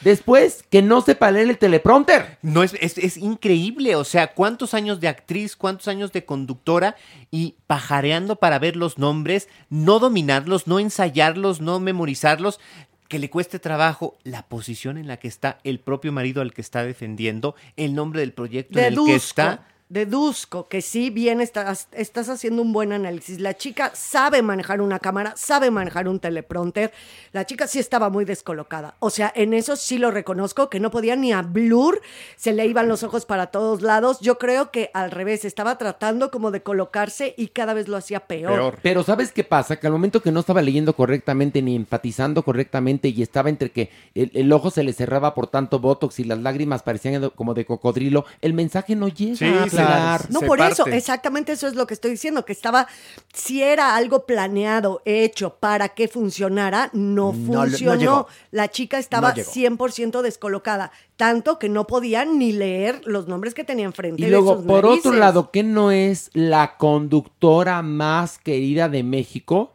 Después, 0.00 0.64
que 0.68 0.82
no 0.82 1.00
sepa 1.00 1.30
leer 1.30 1.48
el 1.50 1.58
teleprompter. 1.58 2.38
No, 2.42 2.64
es, 2.64 2.74
es, 2.80 2.98
es 2.98 3.16
increíble. 3.16 3.94
O 3.94 4.02
sea, 4.02 4.34
cuántos 4.34 4.74
años 4.74 4.98
de 4.98 5.06
actriz, 5.06 5.54
cuántos 5.54 5.86
años 5.86 6.10
de 6.10 6.24
conductora 6.24 6.96
y 7.30 7.54
pajareando 7.68 8.34
para 8.36 8.58
ver 8.58 8.74
los 8.74 8.98
nombres, 8.98 9.48
no 9.70 10.00
dominarlos, 10.00 10.66
no 10.66 10.80
ensayarlos, 10.80 11.60
no 11.60 11.78
memorizarlos. 11.78 12.58
Que 13.06 13.20
le 13.20 13.30
cueste 13.30 13.60
trabajo 13.60 14.16
la 14.24 14.48
posición 14.48 14.98
en 14.98 15.06
la 15.06 15.18
que 15.18 15.28
está 15.28 15.58
el 15.62 15.78
propio 15.78 16.10
marido 16.10 16.42
al 16.42 16.52
que 16.52 16.62
está 16.62 16.82
defendiendo, 16.82 17.54
el 17.76 17.94
nombre 17.94 18.20
del 18.20 18.32
proyecto 18.32 18.80
en 18.80 18.86
el 18.86 19.04
que 19.04 19.14
está. 19.14 19.66
Deduzco 19.92 20.68
que 20.68 20.80
sí, 20.80 21.10
bien 21.10 21.42
estás, 21.42 21.88
estás 21.92 22.30
haciendo 22.30 22.62
un 22.62 22.72
buen 22.72 22.92
análisis. 22.92 23.40
La 23.40 23.56
chica 23.56 23.92
sabe 23.94 24.40
manejar 24.40 24.80
una 24.80 24.98
cámara, 24.98 25.34
sabe 25.36 25.70
manejar 25.70 26.08
un 26.08 26.18
teleprompter. 26.18 26.92
La 27.32 27.44
chica 27.44 27.66
sí 27.66 27.78
estaba 27.78 28.08
muy 28.08 28.24
descolocada. 28.24 28.94
O 29.00 29.10
sea, 29.10 29.30
en 29.34 29.52
eso 29.52 29.76
sí 29.76 29.98
lo 29.98 30.10
reconozco, 30.10 30.70
que 30.70 30.80
no 30.80 30.90
podía 30.90 31.14
ni 31.14 31.32
a 31.32 31.42
blur, 31.42 32.00
se 32.36 32.54
le 32.54 32.66
iban 32.66 32.88
los 32.88 33.02
ojos 33.02 33.26
para 33.26 33.48
todos 33.48 33.82
lados. 33.82 34.18
Yo 34.20 34.38
creo 34.38 34.70
que 34.70 34.90
al 34.94 35.10
revés, 35.10 35.44
estaba 35.44 35.76
tratando 35.76 36.30
como 36.30 36.50
de 36.50 36.62
colocarse 36.62 37.34
y 37.36 37.48
cada 37.48 37.74
vez 37.74 37.88
lo 37.88 37.98
hacía 37.98 38.20
peor. 38.20 38.78
Pero 38.82 39.02
¿sabes 39.02 39.30
qué 39.30 39.44
pasa? 39.44 39.76
Que 39.76 39.86
al 39.88 39.92
momento 39.92 40.22
que 40.22 40.32
no 40.32 40.40
estaba 40.40 40.62
leyendo 40.62 40.94
correctamente 40.94 41.60
ni 41.60 41.76
empatizando 41.76 42.42
correctamente 42.42 43.08
y 43.08 43.22
estaba 43.22 43.50
entre 43.50 43.70
que 43.70 43.90
el, 44.14 44.30
el 44.32 44.52
ojo 44.52 44.70
se 44.70 44.84
le 44.84 44.94
cerraba 44.94 45.34
por 45.34 45.48
tanto 45.48 45.80
botox 45.80 46.18
y 46.18 46.24
las 46.24 46.38
lágrimas 46.38 46.82
parecían 46.82 47.30
como 47.30 47.52
de 47.52 47.66
cocodrilo, 47.66 48.24
el 48.40 48.54
mensaje 48.54 48.96
no 48.96 49.08
llega 49.08 49.36
Sí, 49.36 49.44
a 49.44 49.81
No, 50.30 50.40
se 50.40 50.46
por 50.46 50.60
eso, 50.60 50.86
exactamente 50.86 51.52
eso 51.52 51.66
es 51.66 51.74
lo 51.74 51.86
que 51.86 51.94
estoy 51.94 52.12
diciendo, 52.12 52.44
que 52.44 52.52
estaba, 52.52 52.86
si 53.32 53.62
era 53.62 53.96
algo 53.96 54.26
planeado, 54.26 55.02
hecho 55.04 55.56
para 55.60 55.90
que 55.90 56.08
funcionara, 56.08 56.90
no 56.92 57.32
No 57.32 57.32
no 57.32 57.62
funcionó. 57.62 58.26
la 58.50 58.68
chica 58.68 58.98
estaba 58.98 59.30
No 59.30 59.36
llegó. 59.36 59.50
100% 59.52 60.22
descolocada, 60.22 60.92
tanto 61.16 61.58
que 61.58 61.68
no 61.68 61.86
podía 61.86 62.24
ni 62.24 62.52
leer 62.52 63.00
los 63.04 63.28
nombres 63.28 63.54
que 63.54 63.64
tenía 63.64 63.84
enfrente 63.86 64.22
Y 64.22 64.24
de 64.26 64.30
luego, 64.30 64.56
sus 64.56 64.64
por 64.66 64.86
otro 64.86 65.12
lado, 65.12 65.50
¿qué 65.50 65.62
no 65.62 65.90
es 65.90 66.30
la 66.32 66.76
conductora 66.76 67.82
más 67.82 68.38
querida 68.38 68.88
de 68.88 69.02
México? 69.02 69.72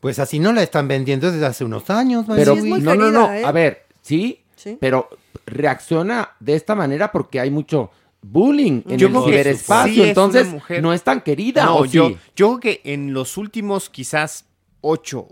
Pues 0.00 0.18
así 0.18 0.38
no 0.38 0.52
la 0.52 0.62
están 0.62 0.88
vendiendo 0.88 1.30
desde 1.30 1.44
hace 1.46 1.64
unos 1.64 1.90
años. 1.90 2.24
Pero 2.26 2.54
es 2.54 2.64
muy 2.64 2.80
no, 2.80 2.94
no, 2.94 3.10
no, 3.10 3.26
querida, 3.26 3.40
¿eh? 3.40 3.44
a 3.44 3.52
ver, 3.52 3.86
¿sí? 4.00 4.40
Sí. 4.56 4.78
Pero 4.80 5.08
reacciona 5.46 6.30
de 6.40 6.54
esta 6.54 6.74
manera 6.74 7.12
porque 7.12 7.40
hay 7.40 7.50
mucho 7.50 7.90
bullying 8.22 8.82
en 8.88 8.98
Yo 8.98 9.08
el 9.08 9.14
ciberespacio, 9.24 10.02
sí 10.04 10.08
entonces 10.08 10.48
mujer- 10.48 10.82
no 10.82 10.92
es 10.92 11.02
tan 11.02 11.20
querida. 11.22 11.64
No, 11.64 11.78
¿o 11.78 11.84
yo, 11.86 12.08
sí? 12.08 12.16
yo 12.36 12.48
creo 12.48 12.60
que 12.60 12.80
en 12.92 13.12
los 13.14 13.36
últimos 13.36 13.88
quizás 13.90 14.46
ocho 14.80 15.28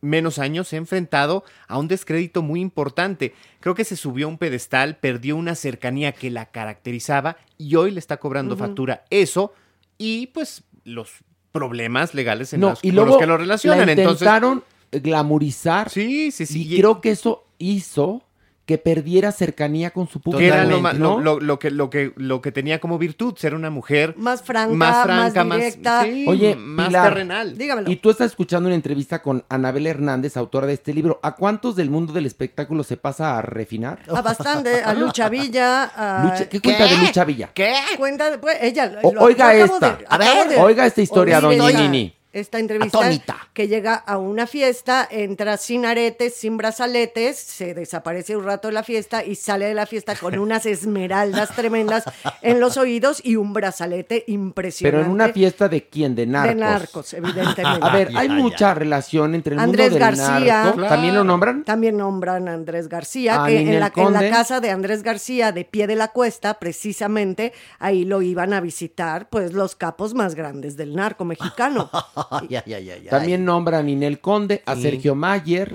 menos 0.00 0.38
años 0.38 0.68
se 0.68 0.76
ha 0.76 0.78
enfrentado 0.78 1.44
a 1.66 1.78
un 1.78 1.88
descrédito 1.88 2.42
muy 2.42 2.60
importante. 2.60 3.32
Creo 3.60 3.74
que 3.74 3.84
se 3.84 3.96
subió 3.96 4.26
a 4.26 4.28
un 4.28 4.36
pedestal, 4.38 4.96
perdió 4.98 5.34
una 5.36 5.54
cercanía 5.54 6.12
que 6.12 6.30
la 6.30 6.50
caracterizaba 6.50 7.38
y 7.56 7.74
hoy 7.76 7.90
le 7.90 8.00
está 8.00 8.18
cobrando 8.18 8.54
factura 8.56 9.04
eso 9.08 9.54
y 9.96 10.26
pues 10.26 10.62
los 10.84 11.10
problemas 11.52 12.12
legales 12.14 12.52
en 12.52 12.60
No, 12.60 12.70
los, 12.70 12.80
y 12.84 12.92
con 12.92 13.06
los 13.06 13.16
que 13.16 13.26
lo 13.26 13.38
relacionan. 13.38 13.86
la 13.86 13.92
Entonces, 13.92 14.12
intentaron 14.22 14.62
glamurizar 14.92 15.88
sí, 15.88 16.30
sí, 16.32 16.44
sí. 16.44 16.66
y 16.70 16.76
creo 16.78 17.00
que 17.00 17.10
eso 17.10 17.44
hizo 17.58 18.22
que 18.66 18.78
perdiera 18.78 19.30
cercanía 19.30 19.90
con 19.90 20.08
su 20.08 20.20
público. 20.20 20.38
que 20.40 20.46
era 20.46 20.64
lo, 20.64 20.80
¿no? 20.94 21.20
lo- 21.40 21.58
que, 21.58 21.70
lo, 21.70 21.90
que, 21.90 22.12
lo 22.16 22.40
que 22.40 22.50
tenía 22.50 22.80
como 22.80 22.96
virtud, 22.98 23.34
ser 23.36 23.54
una 23.54 23.68
mujer 23.68 24.14
Más 24.16 24.42
franca, 24.42 24.74
más, 24.74 25.04
franca, 25.04 25.44
más, 25.44 25.58
directa. 25.58 26.02
sí, 26.04 26.24
Oye, 26.26 26.56
más 26.56 26.86
Pilar, 26.88 27.08
terrenal. 27.12 27.58
Dígamelo. 27.58 27.90
Y 27.90 27.96
tú 27.96 28.08
estás 28.10 28.28
escuchando 28.28 28.66
una 28.68 28.74
entrevista 28.74 29.20
con 29.20 29.44
Anabel 29.50 29.86
Hernández, 29.86 30.36
autora 30.38 30.66
de 30.66 30.72
este 30.72 30.94
libro. 30.94 31.20
¿A 31.22 31.34
cuántos 31.36 31.76
del 31.76 31.90
mundo 31.90 32.14
del 32.14 32.24
espectáculo 32.24 32.84
se 32.84 32.96
pasa 32.96 33.36
a 33.38 33.42
refinar? 33.42 33.98
A 34.08 34.22
bastante, 34.22 34.82
a 34.82 34.94
Lucha 34.94 35.28
Villa. 35.28 35.84
A... 35.84 36.24
Lucha- 36.24 36.48
¿Qué 36.48 36.60
cuenta 36.60 36.84
de 36.86 36.96
Lucha 36.96 37.24
Villa? 37.24 37.50
¿Qué? 37.52 37.74
Cuenta 37.98 38.30
después, 38.30 38.56
ella. 38.62 38.98
O- 39.02 39.12
lo- 39.12 39.20
oiga 39.22 39.54
esta. 39.54 39.96
de- 39.96 40.04
A 40.08 40.16
ver, 40.16 40.48
de 40.48 40.56
oiga 40.56 40.86
esta 40.86 41.02
historia, 41.02 41.38
doña 41.40 41.70
Nini. 41.82 42.16
Esta 42.34 42.58
entrevista 42.58 42.98
Atónita. 42.98 43.36
que 43.52 43.68
llega 43.68 43.94
a 43.94 44.18
una 44.18 44.48
fiesta, 44.48 45.06
entra 45.08 45.56
sin 45.56 45.86
aretes, 45.86 46.34
sin 46.34 46.56
brazaletes, 46.56 47.38
se 47.38 47.74
desaparece 47.74 48.36
un 48.36 48.44
rato 48.44 48.66
de 48.66 48.74
la 48.74 48.82
fiesta 48.82 49.24
y 49.24 49.36
sale 49.36 49.66
de 49.66 49.74
la 49.74 49.86
fiesta 49.86 50.16
con 50.16 50.36
unas 50.40 50.66
esmeraldas 50.66 51.54
tremendas 51.54 52.02
en 52.42 52.58
los 52.58 52.76
oídos 52.76 53.20
y 53.24 53.36
un 53.36 53.52
brazalete 53.52 54.24
impresionante. 54.26 54.96
Pero 54.98 55.06
en 55.06 55.12
una 55.12 55.32
fiesta 55.32 55.68
de 55.68 55.86
quién? 55.86 56.16
De 56.16 56.26
narcos. 56.26 56.54
De 56.54 56.60
narcos, 56.60 57.14
evidentemente. 57.14 57.64
A 57.86 57.92
ver, 57.94 58.10
hay 58.16 58.28
mucha 58.28 58.74
relación 58.74 59.36
entre 59.36 59.54
el 59.54 59.60
Andrés 59.60 59.92
mundo 59.92 60.04
del 60.04 60.16
García. 60.16 60.64
narco. 60.64 60.82
¿También 60.88 61.14
lo 61.14 61.22
nombran? 61.22 61.62
También 61.62 61.96
nombran 61.96 62.48
a 62.48 62.54
Andrés 62.54 62.88
García, 62.88 63.44
A 63.44 63.46
que 63.46 63.60
en 63.60 63.78
la, 63.78 63.92
en 63.94 64.12
la 64.12 64.28
casa 64.28 64.58
de 64.58 64.70
Andrés 64.70 65.04
García, 65.04 65.52
de 65.52 65.64
pie 65.64 65.86
de 65.86 65.94
la 65.94 66.08
cuesta, 66.08 66.54
precisamente, 66.54 67.52
ahí 67.78 68.04
lo 68.04 68.22
iban 68.22 68.52
a 68.52 68.60
visitar, 68.60 69.28
pues, 69.28 69.52
los 69.52 69.76
capos 69.76 70.14
más 70.14 70.34
grandes 70.34 70.76
del 70.76 70.96
narco 70.96 71.24
mexicano. 71.24 71.90
También 73.10 73.44
nombra 73.44 73.78
a 73.78 73.82
Ninel 73.82 74.20
Conde, 74.20 74.62
a 74.66 74.74
Sí. 74.76 74.82
Sergio 74.82 75.14
Mayer 75.14 75.74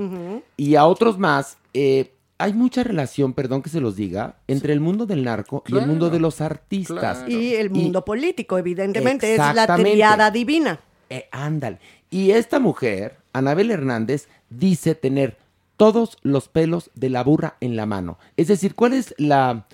y 0.57 0.75
a 0.75 0.85
otros 0.85 1.17
más. 1.17 1.57
Eh, 1.73 2.11
hay 2.37 2.53
mucha 2.53 2.83
relación, 2.83 3.33
perdón 3.33 3.61
que 3.61 3.69
se 3.69 3.81
los 3.81 3.97
diga, 3.97 4.37
entre 4.47 4.71
el 4.71 4.79
mundo 4.79 5.05
del 5.05 5.25
narco 5.25 5.63
y 5.67 5.77
el 5.77 5.85
mundo 5.85 6.09
de 6.09 6.19
los 6.19 6.39
artistas. 6.39 7.27
Y 7.27 7.55
el 7.55 7.69
mundo 7.69 8.05
político, 8.05 8.57
evidentemente, 8.57 9.33
es 9.33 9.37
la 9.37 9.75
triada 9.75 10.31
divina. 10.31 10.79
Eh, 11.09 11.27
ándale. 11.31 11.79
Y 12.09 12.31
esta 12.31 12.59
mujer, 12.59 13.17
Anabel 13.33 13.71
Hernández, 13.71 14.29
dice 14.49 14.95
tener 14.95 15.37
todos 15.75 16.17
los 16.23 16.47
pelos 16.49 16.91
de 16.95 17.09
la 17.09 17.23
burra 17.23 17.55
en 17.61 17.75
la 17.75 17.85
mano. 17.85 18.17
Es 18.37 18.47
decir, 18.47 18.75
¿cuál 18.75 18.93
es 18.93 19.13
la, 19.17 19.65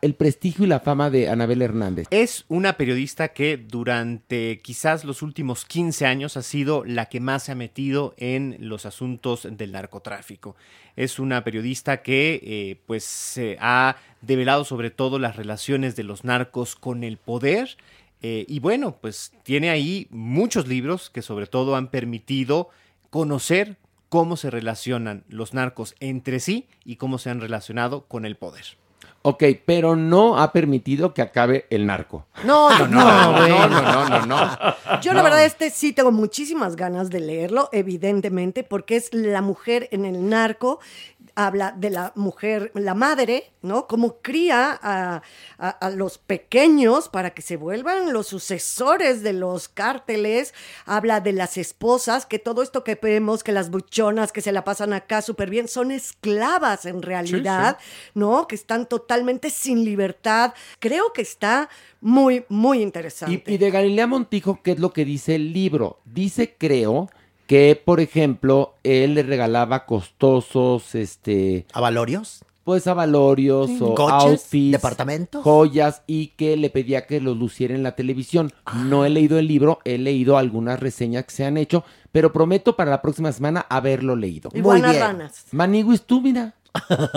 el 0.00 0.14
prestigio 0.14 0.64
y 0.64 0.68
la 0.68 0.80
fama 0.80 1.10
de 1.10 1.28
Anabel 1.28 1.62
Hernández? 1.62 2.06
Es 2.10 2.44
una 2.48 2.76
periodista 2.76 3.28
que 3.28 3.56
durante 3.56 4.60
quizás 4.62 5.04
los 5.04 5.22
últimos 5.22 5.64
15 5.64 6.06
años 6.06 6.36
ha 6.36 6.42
sido 6.42 6.84
la 6.84 7.06
que 7.06 7.20
más 7.20 7.44
se 7.44 7.52
ha 7.52 7.54
metido 7.54 8.14
en 8.16 8.56
los 8.60 8.86
asuntos 8.86 9.46
del 9.50 9.72
narcotráfico. 9.72 10.56
Es 10.96 11.18
una 11.18 11.44
periodista 11.44 12.02
que 12.02 12.40
eh, 12.42 12.80
pues 12.86 13.04
se 13.04 13.56
ha 13.60 13.96
develado 14.22 14.64
sobre 14.64 14.90
todo 14.90 15.18
las 15.18 15.36
relaciones 15.36 15.96
de 15.96 16.04
los 16.04 16.24
narcos 16.24 16.74
con 16.74 17.04
el 17.04 17.18
poder 17.18 17.76
eh, 18.20 18.44
y 18.48 18.58
bueno, 18.58 18.96
pues 19.00 19.32
tiene 19.44 19.70
ahí 19.70 20.08
muchos 20.10 20.66
libros 20.66 21.10
que 21.10 21.22
sobre 21.22 21.46
todo 21.46 21.76
han 21.76 21.88
permitido 21.88 22.70
conocer 23.10 23.76
cómo 24.08 24.36
se 24.36 24.50
relacionan 24.50 25.24
los 25.28 25.54
narcos 25.54 25.94
entre 26.00 26.40
sí 26.40 26.66
y 26.84 26.96
cómo 26.96 27.18
se 27.18 27.30
han 27.30 27.40
relacionado 27.40 28.06
con 28.06 28.24
el 28.24 28.36
poder. 28.36 28.77
Ok, 29.22 29.44
pero 29.66 29.96
no 29.96 30.38
ha 30.38 30.52
permitido 30.52 31.12
que 31.12 31.22
acabe 31.22 31.66
el 31.70 31.86
narco. 31.86 32.26
No, 32.44 32.70
no, 32.86 32.86
no, 32.86 33.48
no, 33.48 33.68
no, 33.68 33.80
no, 33.80 34.08
no, 34.08 34.26
no. 34.26 35.00
Yo 35.00 35.12
la 35.12 35.22
verdad 35.22 35.44
este 35.44 35.70
sí 35.70 35.92
tengo 35.92 36.12
muchísimas 36.12 36.76
ganas 36.76 37.10
de 37.10 37.20
leerlo, 37.20 37.68
evidentemente, 37.72 38.62
porque 38.62 38.96
es 38.96 39.12
la 39.12 39.42
mujer 39.42 39.88
en 39.90 40.04
el 40.04 40.28
narco, 40.28 40.78
habla 41.40 41.72
de 41.76 41.90
la 41.90 42.12
mujer, 42.16 42.72
la 42.74 42.94
madre, 42.94 43.52
¿no? 43.62 43.86
Cómo 43.86 44.16
cría 44.22 44.76
a, 44.82 45.22
a- 45.56 45.68
a 45.68 45.90
los 45.90 46.18
pequeños 46.18 47.08
para 47.08 47.30
que 47.30 47.42
se 47.42 47.56
vuelvan 47.56 48.12
los 48.12 48.26
sucesores 48.26 49.22
de 49.22 49.32
los 49.34 49.68
cárteles, 49.68 50.52
habla 50.84 51.20
de 51.20 51.32
las 51.32 51.56
esposas, 51.56 52.26
que 52.26 52.40
todo 52.40 52.60
esto 52.60 52.82
que 52.82 52.98
vemos, 53.00 53.44
que 53.44 53.52
las 53.52 53.70
buchonas 53.70 54.32
que 54.32 54.40
se 54.40 54.50
la 54.50 54.64
pasan 54.64 54.92
acá 54.92 55.22
súper 55.22 55.48
bien, 55.48 55.68
son 55.68 55.92
esclavas 55.92 56.86
en 56.86 57.02
realidad, 57.02 57.78
¿no? 58.14 58.48
Que 58.48 58.56
están 58.56 58.86
totalmente 58.88 59.50
sin 59.50 59.84
libertad. 59.84 60.54
Creo 60.80 61.12
que 61.12 61.22
está 61.22 61.68
muy, 62.00 62.44
muy 62.48 62.82
interesante. 62.82 63.44
Y, 63.46 63.54
y 63.54 63.58
de 63.58 63.70
Galilea 63.70 64.08
Montijo, 64.08 64.60
¿qué 64.64 64.72
es 64.72 64.80
lo 64.80 64.92
que 64.92 65.04
dice 65.04 65.36
el 65.36 65.52
libro? 65.52 66.00
Dice, 66.04 66.56
creo, 66.58 67.08
que, 67.48 67.80
por 67.82 67.98
ejemplo, 67.98 68.74
él 68.84 69.14
le 69.14 69.22
regalaba 69.24 69.86
costosos, 69.86 70.94
este... 70.94 71.66
¿Avalorios? 71.72 72.44
Pues 72.62 72.86
avalorios 72.86 73.70
o 73.80 73.94
¿Coches? 73.94 74.12
outfits. 74.42 74.72
¿Departamentos? 74.72 75.42
Joyas 75.42 76.02
y 76.06 76.28
que 76.36 76.58
le 76.58 76.68
pedía 76.68 77.06
que 77.06 77.18
los 77.22 77.34
luciera 77.38 77.74
en 77.74 77.82
la 77.82 77.92
televisión. 77.96 78.52
No 78.84 79.06
he 79.06 79.08
leído 79.08 79.38
el 79.38 79.48
libro, 79.48 79.78
he 79.86 79.96
leído 79.96 80.36
algunas 80.36 80.78
reseñas 80.78 81.24
que 81.24 81.30
se 81.30 81.46
han 81.46 81.56
hecho, 81.56 81.82
pero 82.12 82.30
prometo 82.34 82.76
para 82.76 82.90
la 82.90 83.00
próxima 83.00 83.32
semana 83.32 83.64
haberlo 83.70 84.14
leído. 84.14 84.50
Y 84.52 84.60
buenas 84.60 84.98
ranas. 85.00 85.46
Maniguis, 85.52 86.02
tú 86.02 86.20
mira, 86.20 86.52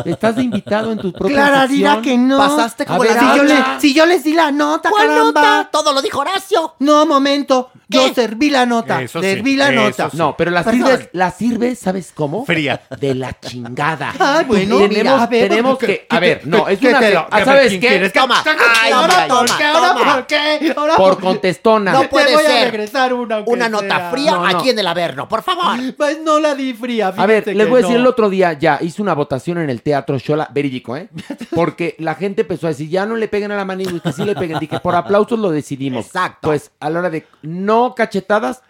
estás 0.06 0.38
de 0.38 0.44
invitado 0.44 0.94
en 0.94 1.00
tu 1.00 1.12
propia 1.12 1.36
Clara 1.36 1.62
sección. 1.68 1.78
dirá 1.78 2.02
que 2.02 2.18
no. 2.18 2.38
Pasaste 2.38 2.86
como 2.86 3.02
ver, 3.02 3.16
la 3.16 3.20
si, 3.34 3.38
yo 3.38 3.44
le- 3.44 3.80
si 3.82 3.94
yo 3.94 4.06
les 4.06 4.24
di 4.24 4.34
la 4.34 4.52
nota, 4.54 4.90
¿Cuál 4.90 5.08
caramba. 5.10 5.42
nota? 5.42 5.70
Todo 5.70 5.92
lo 5.94 6.02
dijo 6.02 6.20
Horacio. 6.20 6.76
No, 6.80 7.06
momento. 7.06 7.70
Yo 7.92 8.14
serví 8.14 8.50
la 8.50 8.66
nota. 8.66 9.02
Eso 9.02 9.22
sí, 9.22 9.28
serví 9.28 9.56
la 9.56 9.70
eso 9.72 9.82
nota. 9.82 10.10
sí. 10.10 10.18
No, 10.18 10.36
pero 10.38 10.52
la 10.52 10.64
Perdón. 10.64 10.82
sirves, 10.88 11.10
la 11.14 11.32
sirves, 11.32 11.80
¿sabes 11.80 12.12
cómo? 12.14 12.46
Fría. 12.46 12.82
De 13.00 13.14
la 13.16 13.38
chingada. 13.40 14.14
Ay, 14.20 14.46
bueno, 14.48 14.78
tenemos, 14.78 14.90
mira, 14.98 15.24
a 15.24 15.28
ver, 15.28 15.50
tenemos 15.50 15.78
¿qué- 15.78 15.86
que, 15.88 16.06
a 16.10 16.20
ver, 16.20 16.42
no, 16.46 16.66
qué- 16.66 16.74
es 16.74 16.80
qué 16.80 16.88
una, 16.90 17.00
te 17.00 17.14
lo- 17.14 17.28
ah, 17.30 17.46
¿sabes 17.46 17.72
qué? 17.74 17.80
quieres? 17.80 18.14
Toma. 18.14 18.44
Ay, 18.82 18.92
ahora 18.92 19.28
toma, 19.28 19.40
por 19.48 19.58
qué, 19.58 19.64
ahora 19.66 19.94
toma. 19.94 20.14
por 20.16 20.28
qué? 20.28 20.74
Ahora 20.78 20.96
Por 20.96 21.20
contestona. 21.20 21.92
No 21.92 22.10
puede 22.10 22.28
Te 22.28 22.34
voy 22.36 22.46
a 22.46 22.48
ser. 22.48 22.72
regresar 22.72 23.14
una, 23.14 23.40
Una 23.42 23.66
sea. 23.66 23.70
nota 23.70 24.10
fría 24.12 24.32
No, 24.32 24.48
no. 24.48 24.58
aquí 24.60 24.70
en 24.70 24.80
el 24.80 24.88
Averno, 24.88 25.28
por 25.28 25.44
favor. 25.44 25.78
Pues 25.98 26.20
no 26.24 26.40
la 26.40 26.56
di 26.56 26.74
fría. 26.74 27.10
A 27.16 27.26
ver, 27.26 27.46
les 27.48 27.56
que 27.58 27.66
voy 27.66 27.80
a 27.80 27.82
decir 27.84 27.98
el 27.98 28.08
otro 28.08 28.30
día 28.30 28.54
ya, 28.54 28.80
hice 28.82 29.02
una 29.02 29.14
votación 29.14 29.58
en 29.60 29.70
el 29.70 29.82
Teatro 29.82 30.18
Shola, 30.18 30.48
verídico, 30.54 30.96
¿eh? 30.96 31.10
Porque 31.56 31.96
la 32.00 32.16
gente 32.16 32.42
empezó 32.42 32.68
a 32.68 32.70
decir, 32.70 32.90
ya 32.90 33.06
no 33.06 33.16
le 33.16 33.28
peguen 33.28 33.52
a 33.52 33.56
la 33.58 33.66
manigua, 33.66 34.00
que 34.02 34.12
sí 34.12 34.24
le 34.24 34.36
peguen. 34.36 34.60
Dije, 34.60 34.80
por 34.80 34.96
aplausos 34.96 35.38
lo 35.40 35.52
decidimos. 35.52 36.06
Exacto. 36.06 36.48
Pues 36.48 36.72
a 36.80 36.90
la 36.90 37.00
hora 37.00 37.10
de 37.10 37.26
no 37.42 37.81
cachetadas, 37.96 38.62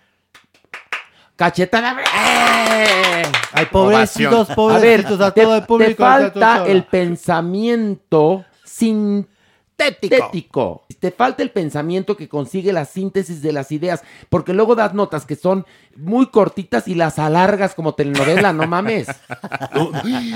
cachetada. 1.36 1.98
¡eh! 2.02 3.24
Ay, 3.54 3.66
pobrecitos, 3.72 4.50
A 4.50 4.54
ver, 4.54 4.56
pobrecitos, 4.56 5.22
a 5.22 5.32
te, 5.34 5.42
todo 5.44 5.56
el 5.56 5.64
público 5.64 5.90
te 5.90 5.96
falta 6.04 6.66
el 6.66 6.84
pensamiento 6.86 8.46
sintético. 8.64 10.86
Te 11.00 11.10
falta 11.12 11.42
el 11.42 11.50
pensamiento 11.50 12.16
que 12.16 12.30
consigue 12.30 12.72
la 12.72 12.86
síntesis 12.86 13.42
de 13.42 13.52
las 13.52 13.72
ideas, 13.72 14.04
porque 14.30 14.54
luego 14.54 14.76
das 14.76 14.94
notas 14.94 15.26
que 15.26 15.36
son 15.36 15.66
muy 15.96 16.28
cortitas 16.28 16.88
y 16.88 16.94
las 16.94 17.18
alargas 17.18 17.74
como 17.74 17.96
telenovela, 17.96 18.54
no 18.54 18.68
mames. 18.68 19.08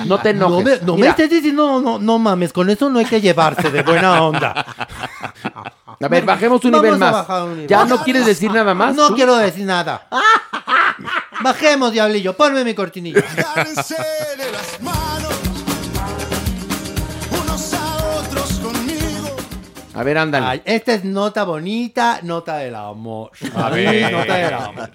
No 0.08 0.20
te 0.20 0.34
No 0.34 0.48
enojes. 0.48 0.82
me, 0.82 0.86
no 0.88 0.94
me 0.94 1.00
Mira, 1.02 1.10
estés 1.12 1.30
diciendo, 1.30 1.68
no, 1.68 1.82
no, 1.82 2.00
no 2.00 2.18
mames, 2.20 2.52
con 2.52 2.70
eso 2.70 2.90
no 2.90 3.00
hay 3.00 3.06
que 3.06 3.22
llevarse 3.22 3.70
de 3.70 3.84
buena 3.84 4.24
onda. 4.24 4.66
a 6.02 6.08
ver, 6.08 6.26
bajemos 6.26 6.64
un 6.66 6.72
Vamos 6.72 6.84
nivel 6.86 7.02
a 7.04 7.06
más. 7.06 7.14
bajar 7.28 7.44
un 7.44 7.50
nivel. 7.52 7.68
¿Ya 7.68 7.86
no 7.86 8.04
quieres 8.04 8.26
decir 8.26 8.52
nada 8.52 8.74
más? 8.74 8.96
No 8.96 9.10
tú? 9.10 9.16
quiero 9.16 9.36
decir 9.38 9.66
nada. 9.66 10.08
Bajemos, 11.42 11.92
diablillo, 11.92 12.36
ponme 12.36 12.64
mi 12.64 12.74
cortinilla. 12.74 13.20
Agárrense 13.38 13.96
de 14.38 14.52
las 14.52 14.82
manos, 14.82 15.34
unos 17.42 17.74
a 17.74 17.98
otros 18.20 18.54
conmigo. 18.60 19.36
A 19.94 20.04
ver, 20.04 20.18
ándale. 20.18 20.46
Ay, 20.46 20.62
esta 20.66 20.94
es 20.94 21.04
nota 21.04 21.44
bonita, 21.44 22.20
nota 22.24 22.58
del 22.58 22.76
amor. 22.76 23.32
A 23.56 23.70
ver. 23.72 24.12
nota 24.12 24.36
del 24.36 24.54
amor. 24.54 24.92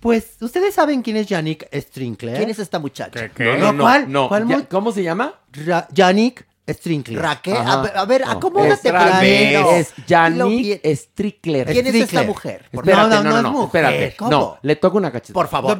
Pues, 0.00 0.32
¿ustedes 0.40 0.74
saben 0.74 1.02
quién 1.02 1.16
es 1.16 1.26
Yannick 1.28 1.68
Strinkler? 1.72 2.36
¿Quién 2.36 2.50
es 2.50 2.58
esta 2.58 2.78
muchacha? 2.80 3.30
No, 3.38 3.56
no, 3.56 3.72
no, 3.72 3.82
¿Cuál? 3.84 4.10
no. 4.12 4.28
¿Cuál 4.28 4.48
Ya- 4.48 4.56
mu- 4.58 4.64
¿Cómo 4.68 4.92
se 4.92 5.02
llama? 5.02 5.34
Ra- 5.52 5.86
Yannick 5.92 6.44
Strinkler. 6.68 7.20
Raquel, 7.20 7.56
a 7.56 7.82
ver, 7.82 7.92
a 7.96 8.04
ver, 8.04 8.20
No, 8.24 8.30
acomódate 8.32 8.72
es, 8.72 8.80
primero. 8.80 9.70
es 9.72 9.92
Yannick. 10.06 10.80
Strickler. 10.96 11.66
¿Quién 11.72 11.86
es 11.86 11.94
esta 11.94 12.06
Strickler. 12.06 12.26
mujer? 12.26 12.68
Por 12.72 12.84
Espérate, 12.88 13.10
favor. 13.10 13.24
no, 13.24 13.30
No, 13.30 13.30
no, 13.30 13.36
no 13.36 13.42
no, 13.42 13.48
es 13.48 13.54
mujer. 13.66 13.84
espérate. 13.84 14.16
¿Cómo? 14.16 14.30
No, 14.30 14.58
le 14.62 14.76
toco 14.76 14.96
una 14.98 15.10
cacheta. 15.10 15.32
Por 15.34 15.48
favor. 15.48 15.76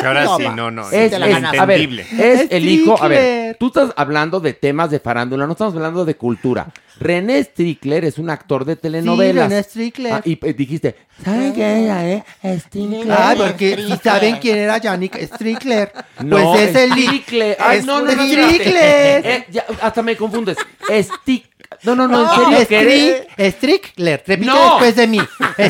Que 0.00 0.06
ahora 0.06 0.26
sí, 0.36 0.44
no, 0.54 0.70
no, 0.70 0.90
Es, 0.90 1.12
es- 1.12 1.14
a 1.58 1.64
ver, 1.66 1.80
es 1.80 2.46
el 2.50 2.68
hijo, 2.68 3.02
a 3.02 3.08
ver, 3.08 3.18
Strickler. 3.18 3.56
tú 3.58 3.66
estás 3.68 3.92
hablando 3.96 4.40
de 4.40 4.52
temas 4.52 4.90
de 4.90 5.00
farándula, 5.00 5.46
no 5.46 5.52
estamos 5.52 5.74
hablando 5.74 6.04
de 6.04 6.16
cultura. 6.16 6.68
René 6.98 7.42
Strickler 7.42 8.04
es 8.04 8.18
un 8.18 8.28
actor 8.28 8.64
de 8.64 8.76
telenovelas. 8.76 9.48
René 9.48 9.62
Strickler. 9.62 10.12
Ah, 10.12 10.20
y 10.24 10.38
eh, 10.46 10.52
dijiste, 10.52 10.96
¿saben 11.24 11.52
quién 11.52 11.66
era, 11.68 12.06
eh? 12.06 12.24
Strickler. 12.58 13.10
Ah, 13.10 13.34
porque 13.36 13.76
si 13.76 13.96
saben 13.96 14.36
quién 14.36 14.58
era 14.58 14.76
Yannick 14.78 15.16
Strickler. 15.34 15.92
No, 16.22 16.52
pues 16.52 16.68
es 16.70 16.76
el 16.76 16.90
Strickler. 16.92 17.56
Ay, 17.58 17.78
es 17.78 17.86
no, 17.86 18.00
no, 18.02 18.12
no, 18.14 18.22
Strickler. 18.26 19.26
Eh, 19.26 19.46
ya, 19.50 19.64
hasta 19.80 20.02
me 20.02 20.14
confundes. 20.16 20.58
Stick. 20.90 21.46
No, 21.84 21.94
no, 21.94 22.06
no, 22.08 22.20
en 22.20 22.28
serio, 22.28 22.66
¿qué 22.68 22.80
eres? 22.80 23.22
Strick- 23.38 23.52
Strickler. 23.56 24.22
Repite 24.26 24.50
No. 24.52 24.70
después 24.70 24.96
de 24.96 25.06
mí. 25.06 25.20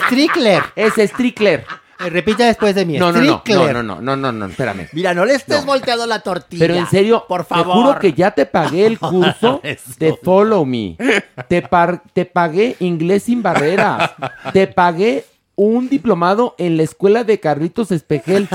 Strickler. 0.06 0.62
Es 0.74 0.94
Strickler. 0.94 1.64
Eh, 2.05 2.10
Repite 2.10 2.44
después 2.44 2.74
de 2.74 2.86
mí. 2.86 2.98
No, 2.98 3.12
no, 3.12 3.20
no, 3.20 3.43
no, 3.47 3.72
no, 3.72 3.82
no, 3.82 4.01
no, 4.01 4.16
no, 4.16 4.32
no, 4.32 4.47
espérame. 4.47 4.89
Mira, 4.93 5.12
no 5.14 5.24
le 5.24 5.35
estés 5.35 5.60
No. 5.60 5.66
volteando 5.66 6.06
la 6.06 6.20
tortilla. 6.20 6.60
Pero 6.66 6.74
en 6.74 6.86
serio, 6.89 7.24
por 7.28 7.43
te 7.44 7.48
favor. 7.48 7.74
juro 7.74 7.98
que 7.98 8.12
ya 8.12 8.31
te 8.31 8.47
pagué 8.47 8.86
el 8.86 8.98
curso 8.98 9.60
de 9.98 10.14
Follow 10.22 10.64
Me. 10.64 10.97
Te, 11.48 11.62
par- 11.62 12.02
te 12.12 12.24
pagué 12.24 12.77
inglés 12.81 13.24
sin 13.24 13.43
barreras. 13.43 14.10
Te 14.52 14.66
pagué 14.66 15.24
un 15.56 15.90
diplomado 15.90 16.55
en 16.56 16.78
la 16.78 16.85
escuela 16.85 17.22
de 17.22 17.39
Carlitos 17.39 17.90
Espejel. 17.93 18.48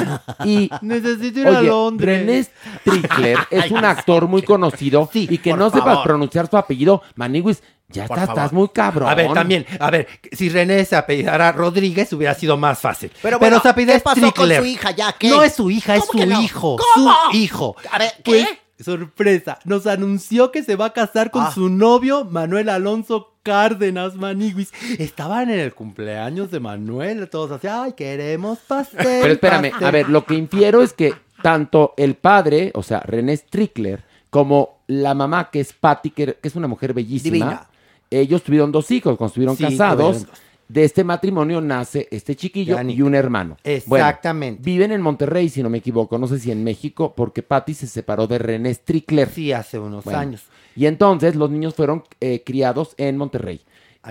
Y, 0.43 0.71
Necesito 0.81 1.39
ir 1.41 1.47
a 1.47 1.59
oye, 1.59 1.67
Londres. 1.67 2.19
René 2.19 2.43
Strickler 2.79 3.37
es 3.51 3.69
un 3.69 3.85
actor 3.85 4.27
muy 4.27 4.41
conocido 4.41 5.07
y 5.13 5.37
que 5.37 5.53
no 5.53 5.69
sepas 5.69 5.85
favor. 5.85 6.03
pronunciar 6.03 6.49
su 6.49 6.57
apellido. 6.57 7.03
Maniguis, 7.13 7.61
ya 7.87 8.05
Por 8.07 8.17
estás, 8.17 8.27
favor. 8.27 8.43
estás 8.43 8.53
muy 8.53 8.67
cabrón. 8.69 9.09
A 9.09 9.15
ver, 9.15 9.31
también, 9.33 9.65
a 9.79 9.91
ver, 9.91 10.07
si 10.31 10.49
René 10.49 10.83
se 10.85 10.95
apellidara 10.95 11.51
Rodríguez 11.51 12.11
hubiera 12.13 12.33
sido 12.33 12.57
más 12.57 12.79
fácil. 12.79 13.11
Pero 13.21 13.37
bueno, 13.39 13.59
se 13.61 13.69
apellida 13.69 13.93
¿qué 13.93 13.99
pasó 14.01 14.21
con 14.21 14.29
Strickler. 14.31 14.59
su 14.61 14.65
hija 14.67 14.91
ya? 14.91 15.11
¿Qué? 15.13 15.29
No 15.29 15.43
es 15.43 15.53
su 15.53 15.69
hija, 15.69 15.95
es 15.95 16.01
¿Cómo 16.05 16.11
su 16.11 16.17
que 16.19 16.25
no? 16.33 16.41
hijo. 16.41 16.77
¿Cómo? 16.95 17.13
Su 17.31 17.37
hijo. 17.37 17.75
A 17.91 17.99
ver, 17.99 18.11
¿qué? 18.23 18.45
Pues, 18.77 18.85
sorpresa, 18.85 19.59
nos 19.63 19.87
anunció 19.87 20.51
que 20.51 20.61
se 20.63 20.75
va 20.75 20.85
a 20.87 20.93
casar 20.93 21.31
con 21.31 21.43
Ah. 21.43 21.51
su 21.51 21.69
novio 21.69 22.25
Manuel 22.25 22.67
Alonso 22.69 23.33
Cárdenas 23.43 24.15
Maniguis. 24.15 24.73
Estaban 24.99 25.49
en 25.49 25.59
el 25.59 25.73
cumpleaños 25.73 26.51
de 26.51 26.59
Manuel, 26.59 27.29
todos 27.29 27.51
así, 27.51 27.67
ay, 27.67 27.93
queremos 27.93 28.57
pastel. 28.59 28.97
Pero 29.21 29.33
espérame, 29.33 29.69
pastel". 29.69 29.87
a 29.87 29.91
ver, 29.91 30.09
lo 30.09 30.25
que 30.25 30.33
infiero 30.33 30.81
es 30.81 30.91
que 30.93 31.13
tanto 31.41 31.93
el 31.95 32.15
padre, 32.15 32.71
o 32.73 32.81
sea, 32.83 32.99
René 33.01 33.37
Strickler, 33.37 34.03
como 34.31 34.79
la 34.87 35.13
mamá, 35.13 35.49
que 35.51 35.59
es 35.61 35.71
Patty, 35.71 36.09
que, 36.09 36.33
que 36.41 36.47
es 36.47 36.55
una 36.55 36.67
mujer 36.67 36.93
bellísima, 36.93 37.33
Divina. 37.33 37.67
Ellos 38.09 38.43
tuvieron 38.43 38.71
dos 38.71 38.89
hijos 38.91 39.17
cuando 39.17 39.27
estuvieron 39.29 39.57
Sí, 39.57 39.63
casados. 39.63 40.25
de 40.67 40.83
este 40.83 41.03
matrimonio 41.03 41.61
nace 41.61 42.07
este 42.11 42.35
chiquillo 42.35 42.75
Yannick. 42.75 42.97
y 42.97 43.01
un 43.03 43.13
hermano. 43.15 43.57
Bueno, 43.87 44.05
Exactamente. 44.05 44.61
viven 44.63 44.91
en 44.91 45.01
Monterrey, 45.01 45.49
si 45.49 45.61
no 45.61 45.69
me 45.69 45.77
equivoco, 45.79 46.17
no 46.17 46.27
sé 46.27 46.39
si 46.39 46.51
en 46.51 46.63
México, 46.63 47.13
porque 47.15 47.43
Patty 47.43 47.73
se 47.73 47.87
separó 47.87 48.25
de 48.27 48.37
René 48.39 48.73
Strickler. 48.73 49.29
Sí, 49.29 49.51
hace 49.51 49.77
unos 49.79 50.03
Bueno, 50.05 50.19
años. 50.19 50.43
Y 50.75 50.87
entonces 50.87 51.35
los 51.35 51.49
niños 51.51 51.75
fueron 51.75 52.03
eh, 52.19 52.41
criados 52.45 52.95
en 52.97 53.17
Monterrey. 53.17 53.61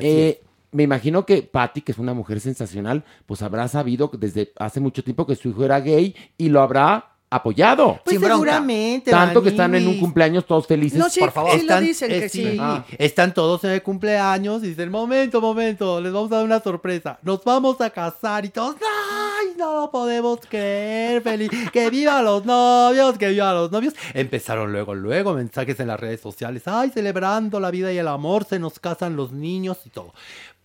Eh, 0.00 0.40
Me 0.72 0.82
imagino 0.82 1.24
que 1.24 1.42
Patty, 1.42 1.82
que 1.82 1.92
es 1.92 1.98
una 1.98 2.14
mujer 2.14 2.40
sensacional, 2.40 3.04
pues 3.26 3.42
habrá 3.42 3.68
sabido 3.68 4.10
desde 4.18 4.52
hace 4.58 4.80
mucho 4.80 5.04
tiempo 5.04 5.24
que 5.24 5.36
su 5.36 5.50
hijo 5.50 5.64
era 5.64 5.78
gay 5.80 6.16
y 6.36 6.48
lo 6.48 6.60
habrá 6.62 7.13
apoyado. 7.34 8.00
Pues 8.04 8.20
seguramente. 8.20 9.10
Tanto 9.10 9.42
que 9.42 9.48
están 9.48 9.74
en 9.74 9.86
un 9.88 9.98
cumpleaños 9.98 10.46
todos 10.46 10.66
felices. 10.66 10.98
No, 10.98 11.08
sí, 11.10 11.20
por 11.20 11.32
favor. 11.32 11.58
sí 11.58 11.66
lo 11.66 11.80
dicen 11.80 12.10
eh, 12.12 12.20
que 12.20 12.28
sí. 12.28 12.56
Ah. 12.60 12.84
Están 12.96 13.34
todos 13.34 13.64
en 13.64 13.70
el 13.70 13.82
cumpleaños 13.82 14.62
y 14.62 14.68
dicen, 14.68 14.90
momento, 14.90 15.40
momento, 15.40 16.00
les 16.00 16.12
vamos 16.12 16.30
a 16.30 16.36
dar 16.36 16.44
una 16.44 16.60
sorpresa. 16.60 17.18
Nos 17.22 17.42
vamos 17.42 17.80
a 17.80 17.90
casar 17.90 18.44
y 18.44 18.50
todos, 18.50 18.76
¡ay, 18.76 19.48
no 19.58 19.80
lo 19.80 19.90
podemos 19.90 20.40
creer! 20.48 21.22
Feliz, 21.22 21.50
¡Que 21.72 21.90
vivan 21.90 22.24
los 22.24 22.44
novios! 22.44 23.18
¡Que 23.18 23.30
vivan 23.30 23.54
los 23.54 23.72
novios! 23.72 23.94
Empezaron 24.12 24.70
luego, 24.70 24.94
luego 24.94 25.34
mensajes 25.34 25.80
en 25.80 25.88
las 25.88 25.98
redes 25.98 26.20
sociales. 26.20 26.62
¡Ay, 26.66 26.90
celebrando 26.90 27.58
la 27.58 27.70
vida 27.70 27.92
y 27.92 27.98
el 27.98 28.08
amor! 28.08 28.44
Se 28.44 28.58
nos 28.60 28.78
casan 28.78 29.16
los 29.16 29.32
niños 29.32 29.78
y 29.84 29.90
todo. 29.90 30.14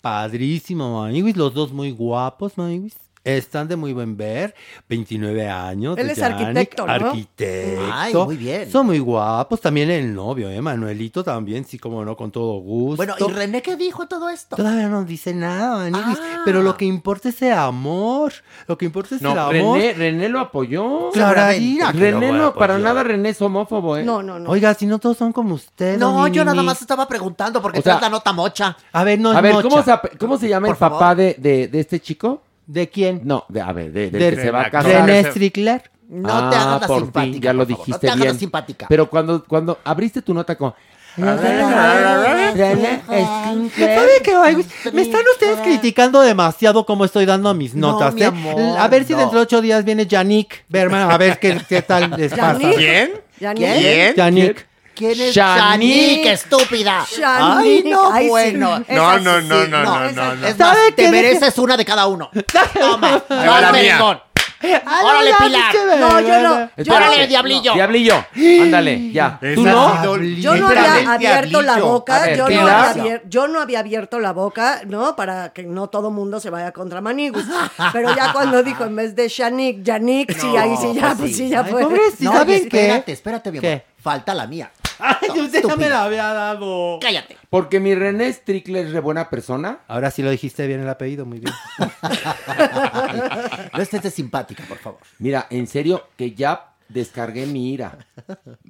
Padrísimo, 0.00 1.00
Maniwis. 1.00 1.36
Los 1.36 1.52
dos 1.52 1.72
muy 1.72 1.90
guapos, 1.90 2.56
Maniwis. 2.56 3.09
Están 3.22 3.68
de 3.68 3.76
muy 3.76 3.92
buen 3.92 4.16
ver. 4.16 4.54
29 4.88 5.46
años. 5.48 5.98
Él 5.98 6.06
de 6.06 6.12
es 6.14 6.18
Yannick, 6.18 6.40
arquitecto, 6.40 6.86
¿no? 6.86 6.92
Arquitecto. 6.92 7.82
Ay, 7.92 8.14
muy 8.14 8.36
bien. 8.38 8.70
Son 8.70 8.86
muy 8.86 8.98
guapos. 8.98 9.60
También 9.60 9.90
el 9.90 10.14
novio, 10.14 10.48
¿eh? 10.48 10.60
Manuelito 10.62 11.22
también, 11.22 11.66
sí, 11.66 11.78
como 11.78 12.02
no, 12.02 12.16
con 12.16 12.30
todo 12.30 12.54
gusto. 12.60 12.96
Bueno, 12.96 13.14
¿y 13.18 13.30
René 13.30 13.60
qué 13.60 13.76
dijo 13.76 14.08
todo 14.08 14.30
esto? 14.30 14.56
Todavía 14.56 14.88
no 14.88 15.04
dice 15.04 15.34
nada, 15.34 15.76
Maniwis. 15.90 16.18
Pero 16.46 16.62
lo 16.62 16.76
que 16.78 16.86
importa 16.86 17.28
es 17.28 17.42
el 17.42 17.52
amor. 17.52 18.32
Lo 18.66 18.78
que 18.78 18.86
importa 18.86 19.14
es 19.14 19.20
No, 19.20 19.32
el 19.32 19.38
amor. 19.38 19.78
René, 19.78 19.92
René 19.92 20.28
lo 20.30 20.40
apoyó. 20.40 21.10
Lo 21.14 21.32
René 21.34 21.82
a 21.82 21.92
no, 22.32 22.54
para 22.54 22.74
apoyar. 22.74 22.80
nada 22.80 23.02
René 23.02 23.28
es 23.28 23.42
homófobo, 23.42 23.98
¿eh? 23.98 24.02
No, 24.02 24.22
no, 24.22 24.38
no. 24.38 24.48
Oiga, 24.48 24.72
si 24.72 24.86
no 24.86 24.98
todos 24.98 25.18
son 25.18 25.32
como 25.34 25.54
usted. 25.56 25.98
No, 25.98 26.26
yo 26.28 26.42
nada 26.42 26.62
más 26.62 26.80
estaba 26.80 27.06
preguntando 27.06 27.60
porque 27.60 27.80
O 27.80 27.82
sea- 27.82 28.00
la 28.00 28.08
nota 28.08 28.32
mocha. 28.32 28.76
A 28.92 29.04
ver, 29.04 29.18
no 29.20 29.30
a 29.32 29.36
es 29.36 29.42
ver, 29.42 29.52
mocha. 29.52 29.68
¿cómo 29.68 29.82
se, 29.82 29.92
ap- 29.92 30.16
cómo 30.18 30.38
se 30.38 30.48
llama 30.48 30.68
Por 30.68 30.76
el 30.76 30.78
papá 30.80 31.14
de, 31.14 31.34
de 31.70 31.80
este 31.80 32.00
chico? 32.00 32.40
¿De 32.70 32.88
quién? 32.88 33.22
No, 33.24 33.44
de, 33.48 33.60
a 33.60 33.72
ver, 33.72 33.90
de, 33.90 34.10
del 34.10 34.20
De- 34.20 34.36
que 34.36 34.42
se 34.42 34.50
va 34.52 34.60
a 34.60 34.64
de- 34.64 34.70
casar. 34.70 35.06
René 35.06 35.24
Strickler. 35.24 35.90
No 36.08 36.50
te 36.50 36.56
hagas 36.56 36.66
la 36.66 36.74
Ah, 36.76 36.80
por 36.86 37.00
simpática, 37.02 37.32
fin, 37.32 37.40
ya 37.42 37.52
lo 37.52 37.58
por 37.60 37.68
favor, 37.68 37.86
dijiste 37.86 37.92
no 37.92 37.98
te 38.00 38.06
hagas 38.08 38.18
la 38.18 38.24
bien. 38.24 38.38
simpática. 38.38 38.86
Pero 38.88 39.10
cuando, 39.10 39.44
cuando 39.44 39.78
abriste 39.84 40.22
tu 40.22 40.34
nota 40.34 40.56
con... 40.56 40.74
¿Sabe 41.16 41.40
qué? 44.22 44.90
Me 44.92 45.02
están 45.02 45.22
ustedes 45.32 45.58
criticando 45.60 46.20
demasiado 46.20 46.84
cómo 46.86 47.04
estoy 47.04 47.26
dando 47.26 47.52
mis 47.54 47.74
No, 47.74 47.92
notas, 47.92 48.14
mi 48.14 48.22
¿eh? 48.22 48.26
amor, 48.26 48.60
a 48.78 48.88
ver 48.88 49.04
si 49.04 49.12
no. 49.12 49.20
dentro 49.20 49.38
de 49.38 49.42
ocho 49.44 49.60
días 49.60 49.84
viene 49.84 50.06
Yannick 50.06 50.64
Berman, 50.68 51.10
a 51.10 51.18
ver 51.18 51.38
qué, 51.38 51.60
qué 51.68 51.82
tal 51.82 52.10
les 52.16 52.32
pasa. 52.32 52.58
¿Yannick? 52.60 52.76
¿Quién? 52.76 53.10
¿Yannick? 53.40 53.78
¿Quién? 53.78 54.14
Yannick. 54.14 54.66
¿Quién 55.00 55.20
es. 55.20 55.34
Yannick, 55.34 56.26
estúpida? 56.26 57.06
Yannick. 57.18 57.84
Ay, 57.86 57.90
no, 57.90 58.12
Ay, 58.12 58.24
sí. 58.24 58.28
bueno. 58.30 58.78
No, 58.88 59.18
sí, 59.18 59.24
no, 59.24 59.40
sí. 59.40 59.46
no, 59.48 59.66
no, 59.66 59.66
no, 59.66 60.12
no, 60.12 60.34
no. 60.34 60.66
Te 60.94 61.10
mereces 61.10 61.58
una 61.58 61.76
de 61.76 61.84
cada 61.84 62.06
uno. 62.06 62.30
Toma, 62.78 63.22
Ahí 63.30 63.48
va 63.48 63.60
la 63.60 63.70
vas, 63.70 63.72
mía. 63.72 63.82
merengón. 63.82 64.20
Órale, 64.62 65.30
Pilar. 65.38 65.74
No, 65.98 66.20
yo 66.20 66.42
no. 66.42 66.60
Espérate. 66.76 66.90
Órale, 66.92 67.26
diablillo. 67.28 67.72
Diablillo, 67.72 68.24
ándale, 68.62 69.10
ya. 69.10 69.38
Esa 69.40 69.54
¿Tú 69.54 69.66
ha 69.66 69.70
no? 69.72 70.02
sido 70.02 70.16
Yo 70.18 70.54
no 70.56 70.68
literalmente 70.68 71.10
había 71.10 71.30
abierto 71.38 71.62
la 71.62 71.72
diablillo. 71.72 71.92
boca, 71.92 72.18
ver, 72.20 72.36
yo, 72.36 72.42
no 72.42 72.48
Pilar. 72.48 72.68
había 72.90 73.02
abier- 73.04 73.22
yo 73.26 73.48
no 73.48 73.60
había 73.62 73.78
abierto 73.78 74.18
la 74.20 74.32
boca, 74.34 74.82
¿no? 74.86 75.16
Para 75.16 75.54
que 75.54 75.62
no 75.62 75.88
todo 75.88 76.10
mundo 76.10 76.40
se 76.40 76.50
vaya 76.50 76.72
contra 76.72 77.00
Manigus. 77.00 77.44
Pero 77.94 78.14
ya 78.14 78.34
cuando 78.34 78.62
dijo 78.62 78.84
en 78.84 78.96
vez 78.96 79.16
de 79.16 79.28
Shanik, 79.28 79.82
Yannick, 79.82 80.38
sí, 80.38 80.54
ahí 80.54 80.76
sí 80.78 80.92
ya, 80.94 81.14
pues 81.18 81.34
sí, 81.36 81.48
ya 81.48 81.64
fue. 81.64 81.80
pobrecito. 81.82 82.24
No, 82.24 82.32
¿saben 82.34 82.68
qué? 82.68 82.80
espérate, 82.82 83.12
espérate, 83.12 83.50
mi 83.52 83.58
amor. 83.58 83.70
¿Qué? 83.70 83.84
Falta 84.02 84.34
la 84.34 84.46
mía. 84.46 84.70
Ay, 85.00 85.40
usted 85.40 85.62
ya 85.66 85.76
me 85.76 85.88
la 85.88 86.04
había 86.04 86.32
dado. 86.32 86.98
Cállate. 87.00 87.36
Porque 87.48 87.80
mi 87.80 87.94
René 87.94 88.32
Strickler 88.32 88.86
es 88.86 88.92
de 88.92 89.00
buena 89.00 89.28
persona. 89.30 89.78
Ahora 89.88 90.10
sí 90.10 90.22
lo 90.22 90.30
dijiste 90.30 90.66
bien 90.66 90.80
el 90.80 90.88
apellido, 90.88 91.24
muy 91.26 91.40
bien. 91.40 91.52
No 93.74 93.82
estés 93.82 94.02
de 94.02 94.10
simpática, 94.10 94.64
por 94.68 94.78
favor. 94.78 95.00
Mira, 95.18 95.46
en 95.50 95.66
serio, 95.66 96.04
que 96.16 96.32
ya 96.34 96.66
descargué 96.88 97.46
mi 97.46 97.72
ira 97.72 97.98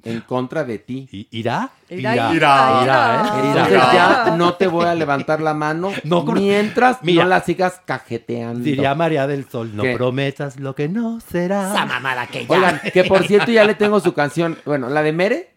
en 0.03 0.21
contra 0.21 0.63
de 0.63 0.77
ti. 0.77 1.09
¿Y- 1.11 1.27
¿Irá? 1.31 1.71
Irá, 1.89 2.13
Irá. 2.13 2.33
irá, 2.33 2.81
Irá, 2.83 3.15
¿eh? 3.15 3.47
Entonces 3.47 3.73
Irá. 3.73 3.93
ya 3.93 4.35
no 4.37 4.53
te 4.53 4.67
voy 4.67 4.85
a 4.85 4.93
levantar 4.93 5.41
la 5.41 5.55
mano 5.55 5.91
No, 6.03 6.23
mientras 6.23 6.99
Mira. 7.01 7.23
no 7.23 7.29
la 7.29 7.41
sigas 7.41 7.81
cajeteando. 7.83 8.59
Diría 8.63 8.93
María 8.93 9.25
del 9.25 9.49
Sol, 9.49 9.75
no 9.75 9.81
¿Qué? 9.81 9.95
prometas 9.95 10.59
lo 10.59 10.75
que 10.75 10.87
no 10.87 11.19
será. 11.19 11.71
Esa 11.73 11.85
mamada 11.87 12.27
que 12.27 12.45
ya. 12.45 12.53
Oigan, 12.55 12.81
que 12.93 13.03
por 13.05 13.25
cierto 13.25 13.51
ya 13.51 13.63
le 13.63 13.73
tengo 13.73 13.99
su 13.99 14.13
canción, 14.13 14.57
bueno, 14.65 14.87
la 14.89 15.01
de 15.01 15.13
Mere, 15.13 15.49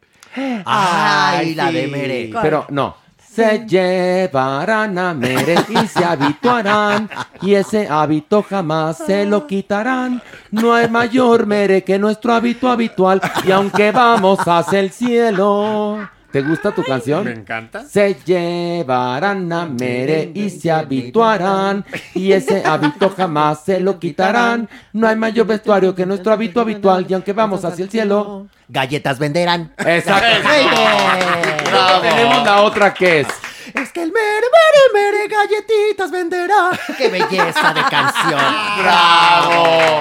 Ay, 0.64 1.54
la 1.54 1.70
de. 1.70 1.86
Mere. 1.86 2.30
pero 2.42 2.66
no. 2.70 2.96
Se 3.34 3.66
llevarán 3.66 4.96
a 4.96 5.12
Mere 5.12 5.56
y 5.68 5.88
se 5.88 6.04
habituarán 6.04 7.10
y 7.42 7.54
ese 7.54 7.88
hábito 7.88 8.44
jamás 8.48 8.98
se 8.98 9.26
lo 9.26 9.48
quitarán. 9.48 10.22
No 10.52 10.72
hay 10.72 10.88
mayor 10.88 11.44
Mere 11.44 11.82
que 11.82 11.98
nuestro 11.98 12.32
hábito 12.32 12.70
habitual 12.70 13.20
y 13.44 13.50
aunque 13.50 13.90
vamos 13.90 14.38
hacia 14.46 14.78
el 14.78 14.92
cielo. 14.92 16.08
¿Te 16.34 16.42
gusta 16.42 16.72
tu 16.72 16.82
canción? 16.82 17.22
Me 17.26 17.30
encanta. 17.30 17.84
Se 17.84 18.16
llevarán 18.24 19.52
a 19.52 19.66
Mere 19.66 20.32
y 20.34 20.50
se 20.50 20.68
habituarán 20.68 21.84
y 22.12 22.32
ese 22.32 22.64
hábito 22.66 23.14
jamás 23.16 23.62
se 23.64 23.78
lo 23.78 24.00
quitarán. 24.00 24.68
No 24.92 25.06
hay 25.06 25.14
mayor 25.14 25.46
vestuario 25.46 25.94
que 25.94 26.04
nuestro 26.04 26.32
hábito 26.32 26.60
habitual 26.60 27.06
y 27.08 27.14
aunque 27.14 27.32
vamos 27.32 27.64
hacia 27.64 27.84
el 27.84 27.90
cielo. 27.90 28.48
Galletas 28.66 29.20
venderán. 29.20 29.72
Exacto. 29.78 30.50
Tenemos 32.02 32.44
la 32.44 32.62
otra 32.62 32.92
que 32.92 33.20
es. 33.20 33.28
Es 33.74 33.90
que 33.92 34.02
el 34.02 34.12
mere, 34.12 34.46
mere, 34.94 35.10
mere, 35.18 35.28
galletitas 35.28 36.10
venderá. 36.10 36.70
¡Qué 36.98 37.08
belleza 37.08 37.74
de 37.74 37.82
canción! 37.82 38.40
¡Bravo! 38.80 40.00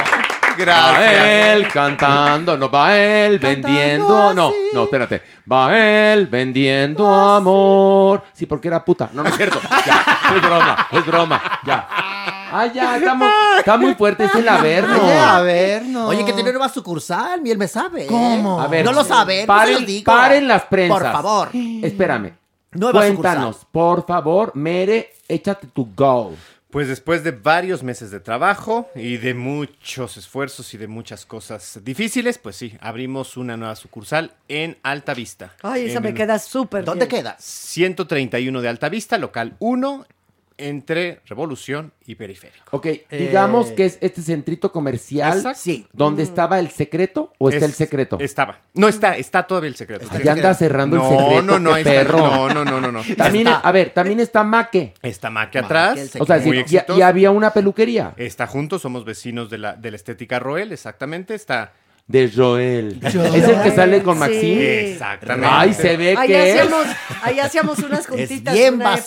Va 0.54 0.56
Gracias. 0.56 1.26
él 1.26 1.68
cantando, 1.70 2.56
no 2.56 2.70
va 2.70 2.96
él 2.96 3.40
vendiendo. 3.40 4.32
No, 4.36 4.54
no, 4.72 4.84
espérate. 4.84 5.24
Va 5.52 5.76
él 5.76 6.28
vendiendo 6.28 7.12
amor. 7.12 8.24
Sí, 8.34 8.46
porque 8.46 8.68
era 8.68 8.86
puta. 8.86 9.10
No, 9.14 9.24
no 9.24 9.30
es 9.30 9.36
cierto. 9.36 9.60
Ya, 9.86 10.06
es 10.36 10.42
broma, 10.42 10.88
es 10.92 11.06
broma. 11.06 11.42
Ya. 11.66 11.88
Ah, 11.90 12.68
ya, 12.72 12.98
estamos, 12.98 13.30
está 13.58 13.78
muy 13.78 13.96
fuerte 13.96 14.26
ese 14.26 14.40
el 14.40 14.48
Averno. 14.50 15.02
Oye, 15.04 15.18
a 15.20 15.42
ver, 15.42 15.84
no. 15.86 16.08
Oye, 16.08 16.24
que 16.24 16.34
tiene 16.34 16.52
nueva 16.52 16.70
sucursal, 16.70 17.42
miel 17.42 17.58
me 17.58 17.68
sabe. 17.68 18.04
¿eh? 18.04 18.08
¿Cómo? 18.08 18.62
A 18.62 18.68
ver, 18.68 18.86
No 18.86 18.92
lo 18.94 19.04
saben, 19.04 19.38
no 19.38 19.42
se 19.42 19.48
paren, 19.48 19.86
digo. 19.88 20.06
paren 20.06 20.48
las 20.48 20.64
prensas. 20.66 21.00
Por 21.00 21.12
favor. 21.12 21.50
Espérame. 21.82 22.43
Nueva 22.76 23.00
Cuéntanos, 23.02 23.66
por 23.72 24.06
favor, 24.06 24.56
Mere, 24.56 25.12
échate 25.28 25.68
tu 25.68 25.90
go. 25.96 26.34
Pues 26.70 26.88
después 26.88 27.24
de 27.24 27.30
varios 27.30 27.84
meses 27.84 28.10
de 28.10 28.20
trabajo 28.20 28.90
y 28.96 29.18
de 29.18 29.36
muchos 29.36 30.18
esfuerzos 30.18 30.74
y 30.74 30.78
de 30.80 30.88
muchas 30.88 31.24
cosas 31.24 31.80
difíciles, 31.84 32.40
pues 32.40 32.56
sí, 32.56 32.76
abrimos 32.82 33.38
una 33.38 33.56
nueva 33.58 33.76
sucursal 33.76 34.32
en 34.48 34.78
Alta 34.82 35.14
Vista. 35.14 35.54
Ay, 35.62 35.86
esa 35.86 35.98
En 35.98 36.04
me 36.04 36.14
queda 36.16 36.40
súper 36.40 36.84
¿Dónde 36.84 37.06
bien. 37.06 37.22
queda? 37.22 37.36
131 37.40 38.60
de 38.62 38.68
Alta 38.70 38.90
Vista, 38.90 39.20
local 39.20 39.56
1, 39.60 40.08
entre 40.58 41.22
Revolución 41.26 41.92
y 42.06 42.16
Periférico. 42.16 42.66
Ok, 42.78 42.88
digamos 43.10 43.72
Eh, 43.72 43.76
que 43.76 43.86
es 43.86 43.98
este 44.02 44.22
centrito 44.22 44.72
comercial 44.72 45.38
Exacto. 45.38 45.60
Sí. 45.62 45.88
donde 45.94 46.24
estaba 46.24 46.60
el 46.60 46.70
secreto 46.70 47.34
o 47.38 47.50
está 47.50 47.66
Es- 47.66 47.72
el 47.72 47.74
secreto. 47.76 48.18
Estaba. 48.20 48.60
No, 48.74 48.88
está, 48.88 49.18
está 49.18 49.44
todavía 49.44 49.70
el 49.70 49.76
secreto. 49.76 50.08
Ya 50.24 50.34
anda 50.34 50.54
cerrando 50.54 50.98
no, 50.98 51.04
el 51.04 51.10
secreto. 51.18 51.42
No, 51.44 51.60
no, 51.60 51.76
está- 51.78 51.90
perro. 51.92 52.18
no, 52.18 52.50
no, 52.54 52.66
no, 52.66 52.82
no, 52.82 52.92
no. 52.92 53.02
También, 53.16 53.48
Está. 53.48 53.60
a 53.60 53.72
ver, 53.72 53.90
también 53.92 54.20
está 54.20 54.44
Maque. 54.44 54.94
Está 55.02 55.30
Maque 55.30 55.62
Maque, 55.62 55.66
atrás. 55.66 56.16
el 56.16 56.22
O 56.22 56.26
sea, 56.26 56.38
muy 56.38 56.44
sí, 56.44 56.50
y, 56.56 56.60
exitoso. 56.60 57.00
y 57.00 57.02
había 57.02 57.32
una 57.32 57.52
peluquería 57.52 58.14
Está 58.18 58.48
junto, 58.48 58.80
somos 58.80 59.06
vecinos 59.06 59.50
de 59.50 59.58
la, 59.58 59.74
de 59.76 59.92
la 59.92 59.96
estética 59.98 60.40
Roel, 60.40 60.72
exactamente. 60.72 61.34
Está. 61.36 61.74
de 62.06 62.30
Joel. 62.36 63.00
Es 63.02 63.16
el 63.16 63.62
que 63.62 63.72
sale 63.72 64.04
con 64.04 64.16
Sí. 64.16 64.20
Maxine. 64.20 64.92
Exactamente. 64.92 65.48
Ay, 65.50 65.74
se 65.74 65.96
ve 65.96 66.16
Ahí 66.18 66.28
que 66.28 66.50
es. 66.52 66.60
hacíamos, 66.60 66.86
ahí 67.22 67.40
hacíamos 67.40 67.80
unas 67.80 68.00
Es 68.02 68.08
juntitas. 68.08 68.54
bien 68.54 68.68
en 68.68 68.74
una 68.76 68.96
época. 68.96 69.04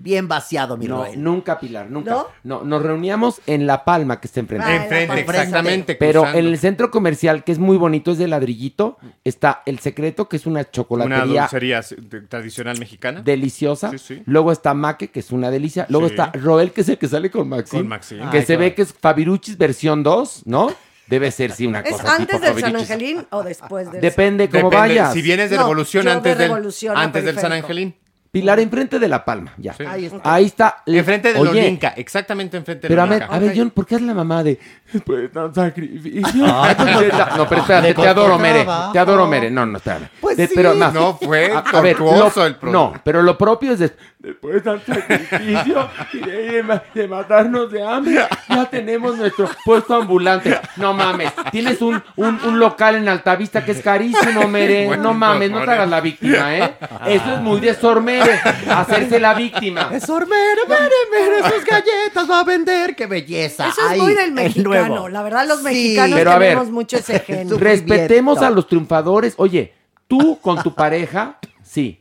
Bien 0.00 0.28
vaciado, 0.28 0.76
mi 0.76 0.86
No, 0.86 1.04
nunca, 1.16 1.58
Pilar, 1.58 1.90
nunca. 1.90 2.10
¿No? 2.12 2.26
¿No? 2.44 2.64
nos 2.64 2.82
reuníamos 2.84 3.40
en 3.48 3.66
La 3.66 3.84
Palma, 3.84 4.20
que 4.20 4.28
está 4.28 4.38
enfrente. 4.38 4.64
Ah, 4.68 4.76
Enfrente, 4.76 5.20
exactamente. 5.20 5.94
Pero 5.96 6.20
cruzando. 6.20 6.38
en 6.38 6.46
el 6.46 6.58
centro 6.58 6.90
comercial, 6.92 7.42
que 7.42 7.50
es 7.50 7.58
muy 7.58 7.76
bonito, 7.76 8.12
es 8.12 8.18
de 8.18 8.28
ladrillito, 8.28 8.96
está 9.24 9.62
El 9.66 9.80
Secreto, 9.80 10.28
que 10.28 10.36
es 10.36 10.46
una 10.46 10.60
Una 10.60 10.70
chocolatería 10.70 11.40
dulcería 11.42 11.80
de- 11.98 12.20
tradicional 12.22 12.78
mexicana. 12.78 13.22
deliciosa. 13.22 13.90
Sí, 13.90 13.98
sí. 13.98 14.22
Luego 14.24 14.52
está 14.52 14.72
Maque, 14.72 15.10
que 15.10 15.18
es 15.18 15.32
una 15.32 15.50
delicia. 15.50 15.84
Luego 15.88 16.06
Sí. 16.06 16.12
está 16.14 16.30
Roel, 16.32 16.70
que 16.70 16.82
es 16.82 16.88
el 16.90 16.96
que 16.98 17.08
sale 17.08 17.28
con 17.28 17.48
Maxine. 17.48 17.80
Con 17.82 17.88
Maxine. 17.88 18.30
Que 18.30 18.38
Ay, 18.38 18.44
se 18.46 18.56
ve 18.56 18.74
que 18.74 18.82
es 18.82 18.92
Fabiruchis 18.94 19.58
versión 19.58 20.04
2, 20.04 20.42
¿no? 20.46 20.72
Debe 21.08 21.30
ser, 21.32 21.50
sí, 21.50 21.66
una 21.66 21.80
¿Es 21.80 21.90
cosa 21.92 22.14
antes 22.16 22.40
tipo 22.40 22.52
del 22.54 22.60
San. 22.60 22.76
Angelín 22.76 23.26
o 23.30 23.42
después 23.42 23.90
del 23.90 24.00
Depende 24.00 24.48
cómo 24.48 24.70
Depende, 24.70 24.76
vayas. 24.76 25.12
Si 25.12 25.22
vienes 25.22 25.50
de 25.50 25.56
No, 25.56 25.62
Revolución 25.62 26.06
antes, 26.06 26.38
del, 26.38 26.48
Revolución 26.50 26.96
a 26.96 27.02
antes 27.02 27.24
del 27.24 27.36
San. 27.38 27.50
Angelín. 27.52 27.96
Pilar, 28.30 28.60
enfrente 28.60 28.98
de 28.98 29.08
la 29.08 29.24
palma, 29.24 29.54
ya. 29.56 29.74
Ahí 29.88 30.04
está. 30.04 30.20
Ahí 30.34 30.44
está. 30.44 30.82
Enfrente 30.84 31.32
de 31.32 31.38
Oye, 31.40 31.50
Lolinka, 31.62 31.88
exactamente 31.96 32.58
enfrente 32.58 32.82
de 32.82 32.88
Pero 32.88 33.00
a 33.02 33.06
ver, 33.06 33.20
Lolinka. 33.20 33.34
a 33.34 33.38
ver, 33.38 33.52
John, 33.56 33.70
¿por 33.70 33.86
qué 33.86 33.94
es 33.94 34.02
la 34.02 34.12
mamá 34.12 34.42
de 34.44 34.58
después 34.92 35.20
de 35.22 35.28
tan 35.30 35.54
sacrificio? 35.54 36.20
Pues, 36.28 36.36
no, 37.36 37.48
pero 37.48 37.60
espérate, 37.62 37.94
te 37.94 38.06
adoro, 38.08 38.38
Mere. 38.38 38.66
Te 38.92 38.98
adoro, 38.98 39.26
Mere. 39.26 39.50
No, 39.50 39.64
no, 39.64 39.78
espérame. 39.78 40.08
Pues 40.20 40.36
De- 40.36 40.46
sí, 40.46 40.52
pero 40.54 40.74
más, 40.74 40.92
no, 40.92 41.14
fue 41.16 41.52
a- 41.52 41.58
a 41.60 41.80
ver, 41.80 41.96
tortuoso 41.96 42.40
lo- 42.40 42.46
el 42.46 42.56
programa. 42.56 42.92
No, 42.94 43.00
pero 43.02 43.22
lo 43.22 43.38
propio 43.38 43.72
es 43.72 43.78
de, 43.78 43.92
después 44.18 44.54
de 44.54 44.60
tan 44.62 44.80
sacrificio 44.84 45.88
y 46.12 46.18
de, 46.18 46.62
de 46.62 46.80
de 46.94 47.08
matarnos 47.08 47.70
de 47.70 47.82
hambre, 47.82 48.26
ya 48.48 48.64
tenemos 48.66 49.16
nuestro 49.16 49.48
puesto 49.64 49.94
ambulante. 49.94 50.58
No 50.76 50.92
mames, 50.92 51.32
tienes 51.52 51.80
un, 51.80 52.02
un, 52.16 52.38
un 52.44 52.58
local 52.58 52.96
en 52.96 53.08
Altavista 53.08 53.64
que 53.64 53.72
es 53.72 53.80
carísimo, 53.82 54.46
Mere. 54.48 54.86
Bueno, 54.88 55.02
no 55.04 55.14
mames, 55.14 55.50
no 55.50 55.64
te 55.64 55.70
hagas 55.70 55.88
la 55.88 56.00
víctima, 56.00 56.56
¿eh? 56.56 56.74
Eso 57.06 57.34
es 57.34 57.40
muy 57.40 57.60
de 57.60 57.74
Sormere, 57.74 58.40
hacerse 58.70 59.20
la 59.20 59.34
víctima. 59.34 59.90
Es 59.92 60.08
hormero, 60.08 60.62
mere, 60.68 60.94
mere, 61.10 61.54
sus 61.54 61.64
galletas 61.64 62.30
va 62.30 62.40
a 62.40 62.44
vender, 62.44 62.94
qué 62.96 63.06
belleza. 63.06 63.68
Eso 63.68 63.80
es 63.80 63.90
Ahí, 63.92 64.00
muy 64.00 64.14
del 64.14 64.26
el 64.26 64.32
mexicano. 64.32 65.08
La 65.08 65.22
verdad, 65.22 65.46
los 65.46 65.58
Sí. 65.58 65.64
mexicanos 65.64 66.18
Pero 66.18 66.30
a 66.32 66.38
ver, 66.38 66.48
tenemos 66.50 66.70
mucho 66.70 66.96
ese 66.96 67.20
gen. 67.26 67.58
Respetemos 67.58 68.38
a 68.42 68.50
los 68.50 68.66
triunfadores. 68.66 69.34
Oye, 69.36 69.72
tú 70.06 70.38
con 70.40 70.62
tu 70.62 70.74
pareja, 70.74 71.38
sí. 71.62 72.00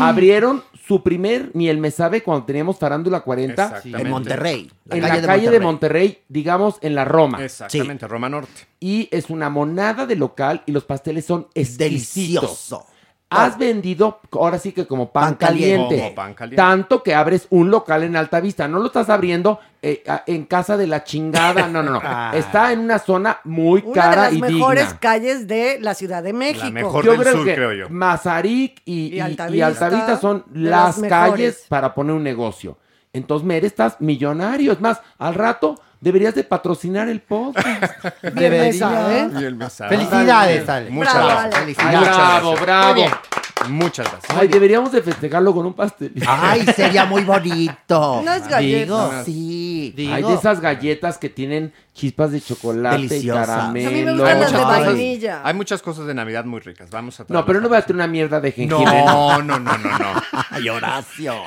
Abrieron 0.00 0.62
su 0.86 1.02
primer 1.02 1.50
miel 1.54 1.78
me 1.78 1.90
sabe 1.90 2.22
cuando 2.22 2.46
teníamos 2.46 2.78
Farándula 2.78 3.20
40. 3.20 3.62
Exactamente. 3.64 4.02
En 4.02 4.08
Monterrey, 4.08 4.70
en 4.90 5.02
la 5.02 5.20
calle, 5.20 5.50
de, 5.50 5.58
Monterrey. 5.58 6.22
digamos 6.28 6.76
en 6.80 6.94
la 6.94 7.04
Roma. 7.04 7.44
Exactamente, 7.44 8.06
Roma 8.06 8.28
Norte. 8.28 8.68
Y 8.78 9.08
es 9.10 9.28
una 9.28 9.50
monada 9.50 10.06
de 10.06 10.14
local 10.14 10.62
y 10.64 10.72
los 10.72 10.84
pasteles 10.84 11.24
son 11.24 11.48
exquisitos. 11.54 11.78
Delicioso. 11.78 12.86
Has 13.28 13.58
vendido, 13.58 14.20
ahora 14.32 14.56
sí 14.56 14.70
que 14.70 14.86
como 14.86 15.10
pan, 15.10 15.24
Pan 15.24 15.34
caliente. 15.34 15.76
caliente. 15.88 15.98
Como 15.98 16.14
pan 16.14 16.34
caliente. 16.34 16.56
Tanto 16.62 17.02
que 17.02 17.12
abres 17.12 17.48
un 17.50 17.72
local 17.72 18.04
en 18.04 18.14
Alta 18.14 18.38
Vista. 18.38 18.68
No 18.68 18.78
lo 18.78 18.86
estás 18.86 19.10
abriendo 19.10 19.58
eh, 19.82 20.04
a- 20.06 20.22
en 20.28 20.44
casa 20.44 20.76
de 20.76 20.86
la 20.86 21.02
chingada. 21.02 21.66
No, 21.66 21.82
no, 21.82 21.90
no. 21.90 22.00
Ah. 22.04 22.30
Está 22.36 22.70
en 22.72 22.78
una 22.80 23.00
zona 23.00 23.40
muy 23.42 23.82
Una 23.84 23.88
de 23.94 24.00
cara 24.00 24.22
las 24.22 24.32
y 24.32 24.40
mejores 24.40 24.84
digna. 24.84 25.00
calles 25.00 25.48
de 25.48 25.78
la 25.80 25.94
Ciudad 25.94 26.22
de 26.22 26.32
México. 26.32 27.02
yo 27.02 27.16
creo 27.16 27.44
que 27.44 27.86
Mazarik 27.90 28.80
y, 28.84 28.92
Y 28.92 29.14
y- 29.14 29.16
y 29.16 29.20
Altavista, 29.20 29.66
Altavista 29.66 30.16
son 30.18 30.44
de 30.46 30.60
las, 30.70 30.98
las 30.98 31.08
calles 31.10 31.66
para 31.68 31.94
poner 31.94 32.14
un 32.14 32.22
negocio. 32.22 32.78
Entonces, 33.12 33.44
Mere, 33.46 33.66
estás 33.66 34.00
millonario. 34.00 34.70
Es 34.72 34.80
más, 34.80 35.00
al 35.18 35.34
rato 35.34 35.74
deberías 36.00 36.34
de 36.34 36.44
patrocinar 36.44 37.08
el 37.08 37.20
podcast. 37.20 38.04
Debería. 38.22 39.30
Y 39.40 39.44
el 39.44 39.56
mensaje. 39.56 39.96
Felicidades, 39.96 40.68
Ale. 40.68 40.90
Muchas 40.90 41.14
Bravo, 41.14 41.28
gracias. 41.28 41.78
Ale. 41.78 41.96
Muchas 41.98 42.16
Bravo, 42.16 42.50
gracias. 42.52 42.60
bravo. 42.60 43.45
Muchas 43.68 44.08
gracias. 44.10 44.38
Ay, 44.38 44.48
deberíamos 44.48 44.92
de 44.92 45.02
festejarlo 45.02 45.52
con 45.54 45.66
un 45.66 45.72
pastel. 45.74 46.12
Ay, 46.26 46.64
sería 46.76 47.04
muy 47.04 47.24
bonito. 47.24 48.12
Unas 48.20 48.46
galletas. 48.48 48.80
Digo, 48.86 49.12
sí. 49.24 49.94
Hay 50.12 50.22
de 50.22 50.34
esas 50.34 50.60
galletas 50.60 51.18
que 51.18 51.28
tienen 51.30 51.72
chispas 51.92 52.30
de 52.30 52.40
chocolate 52.42 52.98
y 53.00 53.08
Deliciosas. 53.08 53.46
caramelo. 53.46 53.88
A 53.88 53.92
mí 53.92 54.02
me 54.04 54.10
Hay 54.10 54.16
gustan 54.18 54.40
las 54.40 54.52
muchas 54.52 54.52
de 54.52 54.66
cosas- 54.66 54.86
vainilla. 54.86 55.40
Hay 55.42 55.54
muchas 55.54 55.82
cosas 55.82 56.06
de 56.06 56.14
Navidad 56.14 56.44
muy 56.44 56.60
ricas. 56.60 56.90
Vamos 56.90 57.18
a 57.18 57.24
No, 57.28 57.44
pero 57.46 57.60
no 57.60 57.68
voy 57.68 57.78
a 57.78 57.82
tener 57.82 57.96
una 57.96 58.06
mierda 58.06 58.40
de 58.40 58.52
jengibre. 58.52 58.84
No, 58.84 59.42
no, 59.42 59.58
no, 59.58 59.78
no, 59.78 59.98
no. 59.98 60.22
Ay, 60.50 60.68
Horacio. 60.68 61.34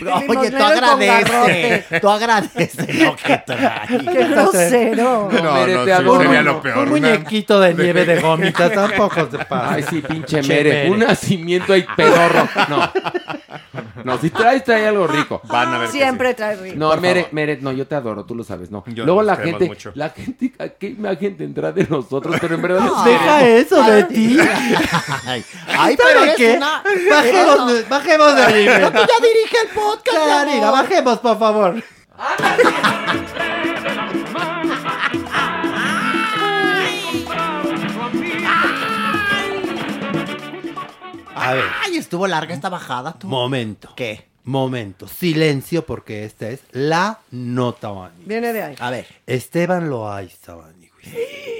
Oye, 0.00 0.26
tú 0.26 0.32
limosnero 0.32 0.58
con 0.58 0.72
agradece. 0.72 1.22
garrote. 1.30 2.00
Tú 2.00 2.08
agradece 2.08 2.92
lo 2.94 3.16
que 3.16 3.36
traes. 3.44 3.90
Qué 3.90 4.24
grosero. 4.28 5.28
No, 5.32 5.42
no, 5.42 5.54
te 5.64 5.72
sí, 5.72 5.78
sería 5.78 6.42
lo 6.42 6.62
peor. 6.62 6.78
Un 6.78 6.92
una- 6.92 7.08
muñequito 7.10 7.60
de 7.60 7.74
nieve 7.74 8.04
de 8.06 8.20
gomitas 8.20 8.72
tampoco 8.72 9.28
se 9.30 9.38
pasa. 9.44 9.72
Ay, 9.74 9.84
sí, 9.90 10.00
pinche 10.00 10.40
mere. 10.42 10.60
Mere. 10.84 10.90
Un 10.90 11.02
nacimiento 11.40 11.72
ahí 11.72 11.86
pedorro. 11.96 12.48
No. 12.68 12.90
No, 14.04 14.18
si 14.18 14.30
traes, 14.30 14.64
trae 14.64 14.86
algo 14.88 15.06
rico. 15.06 15.40
Van 15.44 15.74
a 15.74 15.78
ver 15.78 15.90
que 15.90 15.98
Siempre 15.98 16.34
trae 16.34 16.56
rico. 16.56 16.76
No, 16.78 16.90
Por 16.90 17.00
Mere, 17.00 17.20
favor. 17.22 17.34
Mere, 17.34 17.58
no, 17.60 17.72
yo 17.72 17.86
te 17.86 17.94
adoro, 17.94 18.24
tú 18.24 18.34
lo 18.34 18.44
sabes, 18.44 18.70
no. 18.70 18.82
Yo 18.86 19.04
Luego 19.04 19.22
la 19.22 19.36
gente, 19.36 19.66
mucho. 19.66 19.92
la 19.94 20.10
gente, 20.10 20.52
¿a 20.58 20.68
qué 20.68 20.88
imagen 20.88 21.36
tendrá 21.36 21.70
de 21.72 21.86
nosotros? 21.88 22.36
Pero 22.40 22.54
en 22.54 22.62
verdad 22.62 22.86
es 22.86 23.04
Deja 23.04 23.46
eso 23.46 23.82
de 23.82 24.04
ti. 24.04 24.38
Ay, 25.26 25.44
ay, 25.78 25.96
pero 25.96 26.20
¿Sabe 26.20 26.30
es 26.30 26.36
qué? 26.36 26.56
una... 26.56 26.82
Bajemos, 27.10 27.88
bajemos 27.88 28.36
de 28.36 28.46
nivel. 28.46 28.74
Pero 28.76 28.90
tú 28.90 28.98
ya 28.98 29.26
dirige 29.26 29.56
el 29.64 29.68
podcast, 29.68 30.48
amor. 30.48 30.72
bajemos, 30.72 31.18
por 31.18 31.38
favor. 31.38 31.82
A 41.40 41.54
ver, 41.54 41.64
Ay, 41.84 41.96
estuvo 41.96 42.26
larga 42.26 42.54
esta 42.54 42.68
bajada, 42.68 43.12
tú. 43.14 43.26
momento. 43.28 43.92
¿Qué? 43.96 44.28
Momento. 44.44 45.06
Silencio 45.06 45.84
porque 45.84 46.24
esta 46.24 46.48
es 46.48 46.60
la 46.72 47.20
nota, 47.30 47.90
Vani. 47.90 48.24
Viene 48.24 48.52
de 48.52 48.62
ahí. 48.62 48.74
A 48.78 48.90
ver. 48.90 49.06
Esteban 49.26 49.90
Loaiza, 49.90 50.54
güey. 50.54 50.90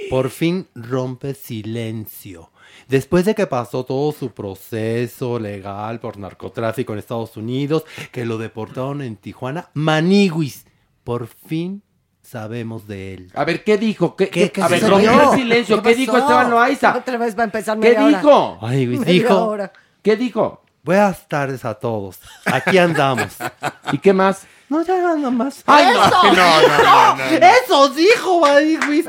Por 0.09 0.29
fin 0.29 0.67
rompe 0.75 1.33
silencio. 1.33 2.51
Después 2.87 3.25
de 3.25 3.35
que 3.35 3.47
pasó 3.47 3.85
todo 3.85 4.11
su 4.11 4.31
proceso 4.31 5.39
legal 5.39 5.99
por 5.99 6.17
narcotráfico 6.17 6.93
en 6.93 6.99
Estados 6.99 7.37
Unidos, 7.37 7.85
que 8.11 8.25
lo 8.25 8.37
deportaron 8.37 9.01
en 9.01 9.15
Tijuana, 9.15 9.69
Maniguis, 9.73 10.65
por 11.03 11.27
fin 11.27 11.83
sabemos 12.31 12.87
de 12.87 13.13
él. 13.13 13.31
A 13.35 13.43
ver, 13.43 13.63
¿qué 13.65 13.77
dijo? 13.77 14.15
¿Qué, 14.15 14.29
¿Qué- 14.29 14.51
a 14.61 14.67
ver, 14.69 14.81
rompió 14.87 15.33
el 15.33 15.37
silencio. 15.39 15.81
¿Qué 15.83 15.89
¿Qué, 15.89 15.95
dijo? 15.95 16.17
Esteban 16.17 16.49
Loaiza? 16.49 16.95
Otra 16.97 17.17
vez 17.17 17.37
va 17.37 17.41
a 17.41 17.45
empezar 17.45 17.77
¿Qué 17.79 17.89
media 17.89 18.05
hora. 18.05 18.17
dijo? 18.17 18.57
Ay, 18.61 18.85
güey, 18.85 18.99
Media 18.99 19.13
dijo, 19.13 19.45
hora. 19.47 19.73
¿Qué 20.01 20.15
dijo? 20.15 20.61
buenas 20.83 21.27
tardes 21.27 21.63
a 21.65 21.73
todos, 21.75 22.19
aquí 22.45 22.77
andamos. 22.77 23.35
¿Y 23.91 23.97
qué 23.99 24.13
más? 24.13 24.47
No, 24.71 24.81
ya 24.85 24.95
nada 25.01 25.29
más. 25.31 25.63
Ay, 25.65 25.83
no. 25.93 26.01
¡Eso! 26.05 26.23
No, 26.23 26.31
no, 26.31 26.61
no, 26.61 26.77
no, 26.77 27.15
no. 27.17 27.23
Eso 27.65 27.89
dijo, 27.89 28.39
Maniguis. 28.39 29.05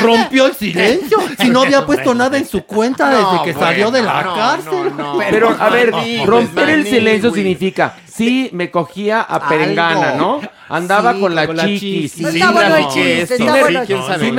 Rompió 0.00 0.46
el 0.46 0.54
silencio. 0.54 1.18
Si 1.40 1.48
no 1.50 1.62
había 1.62 1.84
puesto 1.84 2.14
nada 2.14 2.38
en 2.38 2.46
su 2.46 2.62
cuenta 2.64 3.08
desde 3.10 3.42
que 3.44 3.52
bueno, 3.52 3.58
salió 3.60 3.90
de 3.90 4.02
la 4.02 4.22
no, 4.22 4.34
cárcel. 4.36 4.92
no, 4.96 5.14
no. 5.14 5.18
Pero, 5.18 5.56
a 5.58 5.68
ver, 5.70 5.90
Maniguis, 5.90 6.26
romper 6.26 6.70
el 6.70 6.86
silencio 6.86 7.32
significa, 7.34 7.96
sí, 8.06 8.50
me 8.52 8.70
cogía 8.70 9.22
a 9.22 9.48
perengana, 9.48 10.12
¿no? 10.14 10.40
Andaba 10.68 11.14
Sí, 11.14 11.20
con 11.20 11.34
la 11.34 11.46
con 11.48 11.58
chiquis. 11.58 12.12
sí, 12.12 12.22
me- 12.22 12.30
Sí 12.30 12.40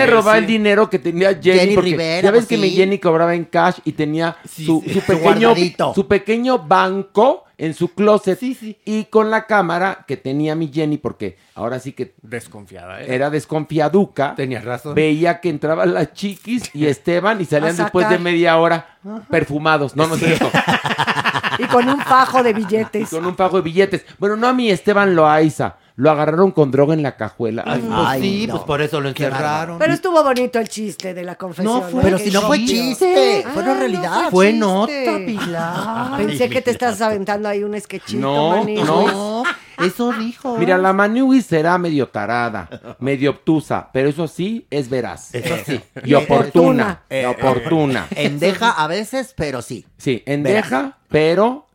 robaba 0.06 0.34
sí. 0.34 0.38
el 0.38 0.48
dinero 0.48 0.90
que 0.90 1.00
tenía 1.00 1.38
Jenny, 1.42 1.60
Jenny 1.60 1.76
porque 1.76 1.90
Rivera, 1.92 2.22
ya 2.22 2.32
ves 2.32 2.46
pues 2.46 2.48
que 2.48 2.58
mi. 2.58 2.70
Jenny 2.72 2.98
cobraba 3.00 3.36
en 3.36 3.44
cash 3.44 3.80
y 3.84 3.92
tenía 3.92 4.38
Sí, 4.50 4.66
su, 4.66 4.82
pequeño 5.06 5.54
su 5.94 6.08
pequeño 6.08 6.60
banco 6.60 7.44
en 7.62 7.74
su 7.76 7.94
closet 7.94 8.40
Sí, 8.40 8.56
sí. 8.56 8.78
y 8.86 9.06
con 9.06 9.30
la 9.30 9.46
cámara 9.46 10.04
que 10.08 10.18
tenía 10.18 10.56
mi 10.56 10.72
Jenny 10.74 10.98
porque 10.98 11.38
ahora 11.56 11.80
sí 11.80 11.94
que 11.94 12.16
Desconfiada, 12.22 13.02
¿eh? 13.02 13.06
era 13.14 13.30
desconfiaduca. 13.30 14.36
Tenías 14.36 14.66
razón. 14.66 14.96
Veía 14.96 15.40
que 15.40 15.50
entraban 15.50 15.94
las 15.94 16.12
chiquis 16.14 16.70
y 16.74 16.88
Esteban 16.88 17.40
y 17.40 17.46
salían 17.46 17.78
después 17.78 18.10
de 18.10 18.18
media 18.20 18.58
hora 18.58 18.98
perfumados. 19.30 19.96
No, 19.96 20.08
no 20.08 20.16
es 20.16 20.22
cierto. 20.22 20.50
Y 21.60 21.66
con 21.66 21.88
un 21.88 22.00
fajo 22.02 22.42
de 22.42 22.52
Y 22.52 22.54
billetes. 22.54 23.10
con 23.10 23.24
un 23.26 23.36
pago 23.36 23.58
de 23.58 23.64
billetes. 23.64 24.04
Bueno, 24.18 24.36
no 24.36 24.48
a 24.48 24.54
mi 24.54 24.72
Esteban 24.72 25.16
Loaiza. 25.16 25.76
Lo 25.96 26.10
agarraron 26.10 26.52
con 26.52 26.72
droga 26.72 26.94
en 26.94 27.04
la 27.04 27.16
cajuela. 27.18 27.64
Ay, 27.66 27.82
Pues 27.82 27.94
Ay, 28.06 28.22
sí, 28.22 28.48
no. 28.48 28.54
pues 28.54 28.64
por 28.66 28.82
eso 28.82 29.02
lo 29.02 29.10
encerraron. 29.10 29.78
Pero 29.78 29.94
estuvo 29.94 30.24
bonito 30.24 30.58
el 30.60 30.70
chiste 30.70 31.14
de 31.14 31.24
la 31.24 31.36
confesión. 31.36 31.74
No 31.82 31.82
fue- 31.90 32.02
Pero 32.02 32.18
si 32.18 32.32
no 32.32 32.42
fue 32.42 32.60
chiste, 32.66 33.44
fue 33.54 33.62
una 33.64 33.72
Ah, 33.74 33.80
realidad. 33.80 34.22
no 34.24 34.32
Fue 34.32 34.54
nota, 34.54 34.92
Pilar. 35.26 36.18
Pensé 36.18 36.50
que 36.50 36.62
te 36.62 36.72
estás 36.72 37.02
aventando 37.02 37.50
ahí 37.50 37.64
un 37.64 37.80
sketchito, 37.80 38.20
No, 38.20 38.64
no. 38.66 39.44
Eso 39.78 40.14
dijo. 40.14 40.58
Mira, 40.58 40.78
la 40.78 40.94
Maniwis 40.94 41.46
será 41.48 41.78
medio 41.80 42.08
tarada, 42.08 42.70
medio 43.00 43.32
obtusa, 43.32 43.90
pero 43.92 44.10
eso 44.10 44.28
sí 44.28 44.68
es 44.70 44.90
veraz. 44.90 45.34
Eso 45.34 45.56
sí. 45.66 45.82
Y 46.06 46.14
oportuna. 46.14 47.02
Eh, 47.10 47.24
y 47.24 47.26
oportuna. 47.26 48.06
Endeja 48.12 48.70
a 48.72 48.86
veces, 48.88 49.34
pero 49.36 49.62
sí. 49.64 49.86
Sí, 49.98 50.22
endeja, 50.28 51.00
pero 51.10 51.68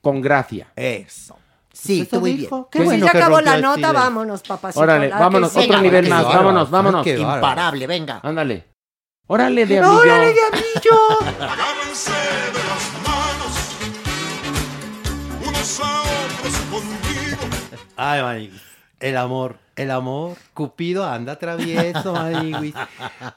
con 0.00 0.20
gracia. 0.20 0.68
Eso. 0.76 1.36
Sí, 1.72 2.08
muy 2.12 2.30
bien. 2.30 2.42
dijo. 2.42 2.68
Qué 2.70 2.78
Pues 2.78 2.86
bueno 2.86 3.00
si 3.00 3.06
ya 3.06 3.12
que 3.12 3.18
acabó 3.24 3.40
la 3.40 3.58
nota, 3.58 3.92
vámonos, 3.92 4.42
papacito. 4.42 4.80
Órale, 4.80 5.08
vámonos, 5.08 5.54
otro 5.56 5.80
nivel 5.80 6.08
más. 6.08 6.24
bárbaro. 6.24 6.38
Vámonos, 6.44 6.70
vámonos. 6.70 7.06
Imparable, 7.06 7.86
venga. 7.86 8.20
Ándale. 8.22 8.66
Órale, 9.28 9.66
diablillo. 9.66 10.00
¡Órale, 10.00 10.32
diablillo! 10.32 11.20
Agárrense 11.38 12.10
de 12.12 12.64
las 12.68 12.92
manos, 13.06 13.76
unos 15.46 15.80
a 15.80 16.02
otros 16.02 16.56
conmigo. 16.70 17.56
Ay, 17.96 18.22
Maniguis. 18.22 18.62
El 19.00 19.16
amor, 19.16 19.58
el 19.76 19.90
amor. 19.90 20.36
Cupido 20.54 21.04
anda 21.06 21.38
travieso, 21.38 22.12
Maniguis. 22.14 22.74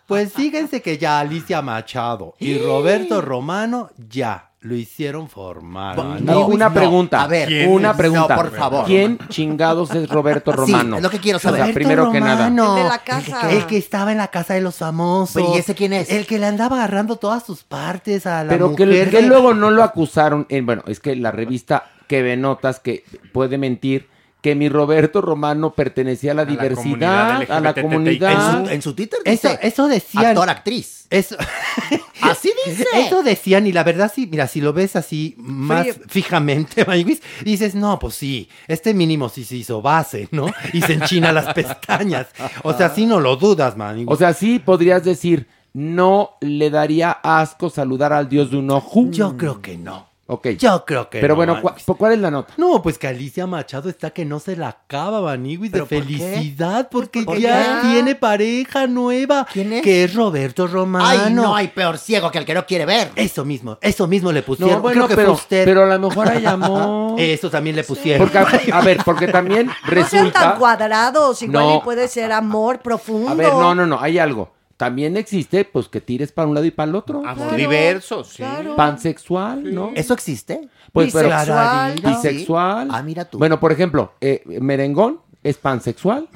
Pues 0.07 0.33
fíjense 0.33 0.81
que 0.81 0.97
ya 0.97 1.19
Alicia 1.19 1.61
Machado 1.61 2.35
y 2.39 2.57
Roberto 2.57 3.21
Romano 3.21 3.91
ya, 3.97 4.50
lo 4.63 4.75
hicieron 4.75 5.27
formal. 5.27 5.97
Y 6.19 6.23
Maniguis, 6.23 6.53
una 6.55 6.69
no. 6.69 6.73
pregunta, 6.75 7.23
A 7.23 7.27
ver, 7.27 7.67
una 7.67 7.95
pregunta. 7.97 8.35
No, 8.35 8.41
por 8.43 8.55
favor. 8.55 8.85
¿Quién 8.85 9.17
chingados 9.27 9.89
es 9.95 10.07
Roberto 10.07 10.51
Romano? 10.51 10.97
es 10.97 11.03
lo 11.03 11.09
que 11.09 11.17
quiero 11.19 11.38
O 11.38 11.39
sea, 11.39 11.49
saber. 11.51 11.73
primero 11.73 12.11
que 12.11 12.21
nada. 12.21 12.47
El 12.47 12.55
de 12.55 12.83
la 12.83 12.99
casa. 13.03 13.49
El 13.51 13.65
que 13.65 13.77
estaba 13.77 14.11
en 14.11 14.19
la 14.19 14.27
casa 14.27 14.53
de 14.53 14.61
los 14.61 14.75
famosos. 14.75 15.33
Pero, 15.33 15.55
¿y 15.55 15.57
ese 15.57 15.73
quién 15.73 15.93
es? 15.93 16.11
El 16.11 16.27
que 16.27 16.38
le 16.38 16.45
andaba 16.45 16.75
agarrando 16.75 17.15
todas 17.15 17.43
sus 17.43 17.63
partes 17.63 18.27
a 18.27 18.43
la 18.43 18.49
Pero 18.51 18.75
que, 18.75 18.85
mujer. 18.85 19.09
que 19.09 19.21
de- 19.23 19.27
luego 19.27 19.55
no 19.55 19.71
lo 19.71 19.81
acusaron. 19.83 20.45
en- 20.49 20.67
bueno, 20.67 20.83
es 20.85 20.99
que 20.99 21.15
la 21.15 21.31
revista 21.31 21.85
que 22.07 22.21
ve 22.21 22.38
notas 22.38 22.79
que 22.79 23.03
puede 23.33 23.57
mentir 23.57 24.09
que 24.41 24.55
mi 24.55 24.69
Roberto 24.69 25.22
Romano 25.22 25.73
pertenecía 25.73 26.31
a 26.31 26.35
la, 26.35 26.45
diversidad, 26.45 27.49
a 27.49 27.59
la 27.59 27.73
comunidad. 27.76 28.59
En 28.59 28.65
su, 28.65 28.72
en 28.73 28.81
su 28.81 28.93
Twitter 28.95 29.19
Eso, 29.23 29.49
dice 29.49 29.59
eso 29.68 29.88
decían. 29.88 30.26
actor, 30.26 30.49
actriz. 30.49 31.05
Eso, 31.11 31.35
Así 32.22 32.51
dice. 32.65 32.85
eso 32.95 33.22
decían, 33.22 33.68
y 33.68 33.72
la 33.72 33.84
verdad, 33.84 34.11
sí, 34.13 34.27
mira, 34.31 34.47
si 34.47 34.61
lo 34.61 34.73
ves 34.73 34.95
así 34.95 35.35
más 35.38 35.84
Frío. 35.84 35.95
fijamente, 36.07 36.85
Maniguis, 36.88 37.22
dices, 37.43 37.76
no, 37.76 37.99
pues 37.99 38.15
sí, 38.15 38.49
este 38.68 38.93
mínimo 38.93 39.30
sí 39.30 39.43
se 39.43 39.57
hizo 39.57 39.81
base, 39.81 40.27
¿no? 40.31 40.47
Y 40.73 40.81
se 40.81 40.93
enchina 40.93 41.31
las 41.31 41.53
pestañas. 41.53 42.27
O 42.63 42.73
sea, 42.73 42.89
sí 42.89 43.05
no 43.05 43.19
lo 43.19 43.35
dudas, 43.35 43.76
Maniguis. 43.77 44.07
O 44.09 44.15
sea, 44.15 44.34
sí 44.34 44.59
podrías 44.59 45.03
decir, 45.03 45.47
no 45.73 46.31
le 46.41 46.69
daría 46.69 47.11
asco 47.11 47.69
saludar 47.69 48.13
al 48.13 48.30
dios 48.30 48.49
de 48.51 48.57
un 48.57 48.72
ojo. 48.72 49.05
Yo 49.09 49.38
creo 49.38 49.61
que 49.61 49.77
no. 49.77 50.10
Ok. 50.27 50.48
Yo 50.57 50.85
creo 50.85 51.10
que 51.10 51.19
Pero 51.19 51.34
no, 51.34 51.35
bueno, 51.35 51.53
Maniguis. 51.56 51.84
¿cu- 51.84 51.98
¿cuál 51.98 52.14
es 52.14 52.19
la 52.19 52.31
nota? 52.31 52.53
No, 52.56 52.81
pues 52.81 52.98
que 52.98 53.07
Alicia 53.07 53.45
Machado 53.48 53.89
está 53.89 54.11
que 54.11 54.23
no 54.23 54.39
se 54.39 54.56
la 54.56 54.69
acaba, 54.69 55.19
Maniguis, 55.22 55.72
de 55.73 55.85
felicidad, 55.85 56.88
porque 56.89 57.23
¿Por 57.23 57.38
ya 57.38 57.81
qué? 57.81 57.88
tiene 57.89 58.15
pareja 58.15 58.88
nueva. 58.88 59.45
¿Quién 59.52 59.73
es? 59.73 59.81
Que 59.81 60.06
es 60.06 60.14
Roberto 60.14 60.68
Romano. 60.68 61.06
Ay, 61.06 61.34
no 61.34 61.53
hay 61.56 61.68
peor 61.68 61.98
ciego 61.98 62.31
que 62.31 62.38
el 62.38 62.45
que 62.45 62.53
no 62.53 62.65
quiere 62.65 62.85
ver. 62.85 63.11
Eso 63.15 63.43
mismo, 63.43 63.77
eso 63.81 64.07
mismo 64.07 64.31
le 64.31 64.41
pusieron. 64.43 64.76
No, 64.76 64.81
bueno, 64.81 65.06
Creo 65.06 65.07
que 65.10 65.15
pero, 65.15 65.34
fue 65.34 65.41
usted. 65.41 65.65
pero 65.65 65.84
a 65.84 65.98
lo 65.98 66.10
mejor 66.10 66.30
hay 66.30 66.45
amor. 66.45 67.02
Eso 67.19 67.49
también 67.49 67.76
le 67.76 67.84
pusieron. 67.84 68.26
Porque, 68.30 68.38
a, 68.72 68.77
a 68.77 68.81
ver, 68.81 68.99
porque 69.03 69.27
también 69.27 69.68
No 69.91 70.06
sean 70.07 70.31
tan 70.31 70.31
resulta... 70.31 70.56
cuadrados, 70.57 71.41
igual 71.41 71.64
No. 71.65 71.77
y 71.77 71.81
puede 71.81 72.07
ser 72.07 72.31
amor 72.31 72.80
profundo. 72.80 73.30
A 73.30 73.34
ver, 73.34 73.49
no, 73.49 73.76
no, 73.76 73.85
no, 73.85 73.99
hay 73.99 74.18
algo. 74.18 74.53
También 74.81 75.15
existe, 75.15 75.63
pues, 75.63 75.87
que 75.87 76.01
tires 76.01 76.31
para 76.31 76.47
un 76.47 76.55
lado 76.55 76.65
y 76.65 76.71
para 76.71 76.89
el 76.89 76.95
otro. 76.95 77.21
Amor 77.23 77.55
diverso, 77.55 78.23
sí. 78.23 78.43
Pansexual, 78.75 79.71
¿no? 79.75 79.91
¿Eso 79.93 80.15
existe? 80.15 80.67
Pues, 80.91 81.13
pero- 81.13 81.29
Bisexual, 81.29 82.01
¿no? 82.01 82.09
Bisexual. 82.09 82.87
Ah, 82.91 83.03
mira 83.03 83.25
tú. 83.25 83.37
Bueno, 83.37 83.59
por 83.59 83.71
ejemplo, 83.71 84.13
eh, 84.19 84.41
merengón 84.59 85.19
es 85.43 85.57
pansexual 85.57 86.27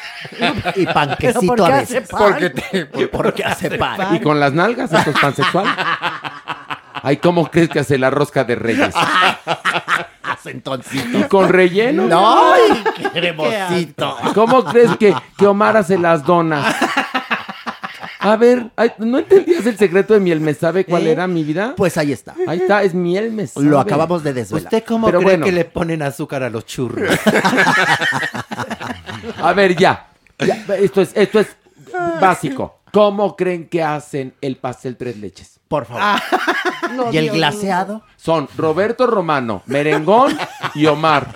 Y 0.76 0.86
panquecito 0.86 1.40
¿Pero 1.40 1.56
por 1.56 1.56
qué 1.68 1.72
a 1.72 1.78
hace 1.78 1.94
veces. 2.00 2.08
pan? 2.08 2.20
Porque 2.22 2.50
te- 2.50 3.06
Porque 3.12 3.44
hace 3.44 3.70
pan. 3.78 4.16
y 4.16 4.18
con 4.18 4.40
las 4.40 4.52
nalgas 4.52 4.92
eso 4.92 5.10
es 5.10 5.18
pansexual. 5.20 5.66
Ay, 7.00 7.18
¿cómo 7.18 7.48
crees 7.48 7.68
que 7.68 7.78
hace 7.78 7.96
la 7.96 8.10
rosca 8.10 8.42
de 8.42 8.56
reyes? 8.56 8.92
Acentoncito. 10.24 11.18
Y 11.18 11.22
con 11.24 11.48
relleno. 11.48 12.06
No, 12.06 12.52
ay, 12.54 12.82
qué 12.96 13.04
cremosito. 13.10 14.16
¿Cómo 14.34 14.64
crees 14.64 14.96
que, 14.96 15.14
que 15.38 15.46
Omar 15.46 15.76
hace 15.76 15.96
las 15.98 16.24
donas? 16.24 16.74
A 18.24 18.36
ver, 18.36 18.70
ay, 18.76 18.92
¿no 18.98 19.18
entendías 19.18 19.66
el 19.66 19.76
secreto 19.76 20.14
de 20.14 20.20
miel 20.20 20.40
me 20.40 20.54
sabe 20.54 20.84
cuál 20.86 21.06
¿Eh? 21.06 21.12
era 21.12 21.26
mi 21.26 21.44
vida? 21.44 21.74
Pues 21.76 21.98
ahí 21.98 22.10
está. 22.10 22.34
Ahí 22.46 22.58
está, 22.60 22.82
es 22.82 22.94
miel 22.94 23.30
me 23.32 23.46
sabe. 23.46 23.66
Lo 23.66 23.78
acabamos 23.78 24.22
de 24.24 24.32
desvelar. 24.32 24.64
¿Usted 24.64 24.82
cómo 24.84 25.06
Pero 25.08 25.18
cree 25.18 25.30
bueno. 25.32 25.44
que 25.44 25.52
le 25.52 25.64
ponen 25.66 26.00
azúcar 26.02 26.42
a 26.42 26.48
los 26.50 26.64
churros? 26.64 27.06
A 29.42 29.52
ver, 29.52 29.76
ya. 29.76 30.08
Ya, 30.38 30.64
Esto 30.78 31.02
es, 31.02 31.12
esto 31.14 31.40
es 31.40 31.48
básico. 32.20 32.80
¿Cómo 32.92 33.36
creen 33.36 33.68
que 33.68 33.82
hacen 33.82 34.34
el 34.40 34.56
pastel 34.56 34.96
tres 34.96 35.16
leches? 35.18 35.60
Por 35.68 35.84
favor. 35.86 36.02
No, 36.94 37.12
¿Y 37.12 37.16
el 37.16 37.24
Dios 37.24 37.36
glaseado? 37.36 38.02
Son 38.16 38.48
Roberto 38.56 39.06
Romano, 39.06 39.62
Merengón 39.66 40.36
y 40.74 40.86
Omar. 40.86 41.26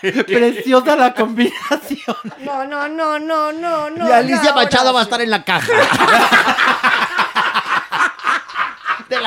Preciosa 0.00 0.96
la 0.96 1.14
combinación. 1.14 2.16
No, 2.40 2.64
no, 2.64 2.88
no, 2.88 3.18
no, 3.18 3.52
no, 3.52 3.90
no. 3.90 4.08
y 4.08 4.12
Alicia 4.12 4.50
no, 4.50 4.56
Machado 4.56 4.92
va 4.92 5.00
a 5.00 5.02
estar 5.04 5.20
en 5.20 5.30
la 5.30 5.44
caja. 5.44 5.72
De 9.12 9.18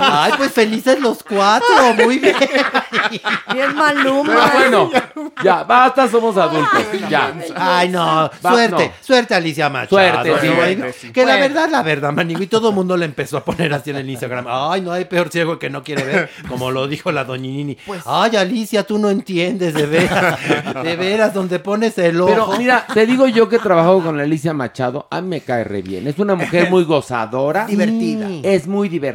Ay, 0.00 0.32
pues 0.36 0.52
felices 0.52 0.98
los 1.00 1.22
cuatro, 1.22 1.94
muy 2.02 2.18
bien. 2.18 2.34
Bien 3.52 3.74
maluma. 3.74 4.50
Pero 4.52 4.88
bueno, 4.88 4.90
ya, 5.44 5.62
basta, 5.62 6.08
somos 6.08 6.36
adultos. 6.36 6.82
Ya. 7.08 7.32
Ay, 7.54 7.88
no, 7.88 8.30
Va, 8.44 8.50
suerte, 8.52 8.88
no. 8.88 8.92
suerte 9.04 9.34
Alicia 9.34 9.68
Machado. 9.68 9.90
Suerte, 9.90 10.40
sí, 10.40 10.48
bueno, 10.54 10.86
Que 11.12 11.24
la 11.24 11.36
verdad, 11.36 11.68
la 11.70 11.82
verdad, 11.82 12.12
Manigo, 12.12 12.42
y 12.42 12.46
todo 12.48 12.70
el 12.70 12.74
mundo 12.74 12.96
le 12.96 13.04
empezó 13.04 13.36
a 13.36 13.44
poner 13.44 13.72
así 13.72 13.90
en 13.90 13.96
el 13.96 14.10
Instagram. 14.10 14.46
Ay, 14.48 14.80
no 14.80 14.90
hay 14.90 15.04
peor 15.04 15.28
ciego 15.30 15.58
que 15.58 15.70
no 15.70 15.84
quiere 15.84 16.02
ver, 16.02 16.30
como 16.48 16.70
lo 16.72 16.88
dijo 16.88 17.12
la 17.12 17.24
doñinini. 17.24 17.76
Pues 17.86 18.02
Ay, 18.06 18.34
Alicia, 18.36 18.84
tú 18.84 18.98
no 18.98 19.08
entiendes, 19.10 19.74
de 19.74 19.86
veras, 19.86 20.38
de 20.82 20.96
veras, 20.96 21.32
donde 21.32 21.60
pones 21.60 21.96
el 21.98 22.20
ojo. 22.20 22.30
Pero 22.30 22.58
mira, 22.58 22.86
te 22.92 23.06
digo 23.06 23.28
yo 23.28 23.48
que 23.48 23.56
he 23.56 23.60
trabajado 23.60 24.02
con 24.02 24.18
Alicia 24.18 24.52
Machado, 24.52 25.06
a 25.10 25.20
mí 25.20 25.28
me 25.28 25.40
cae 25.42 25.62
re 25.62 25.82
bien. 25.82 26.08
Es 26.08 26.18
una 26.18 26.34
mujer 26.34 26.70
muy 26.70 26.84
gozadora. 26.84 27.66
Divertida. 27.66 28.28
Es 28.42 28.66
muy 28.66 28.88
divertida, 28.88 29.11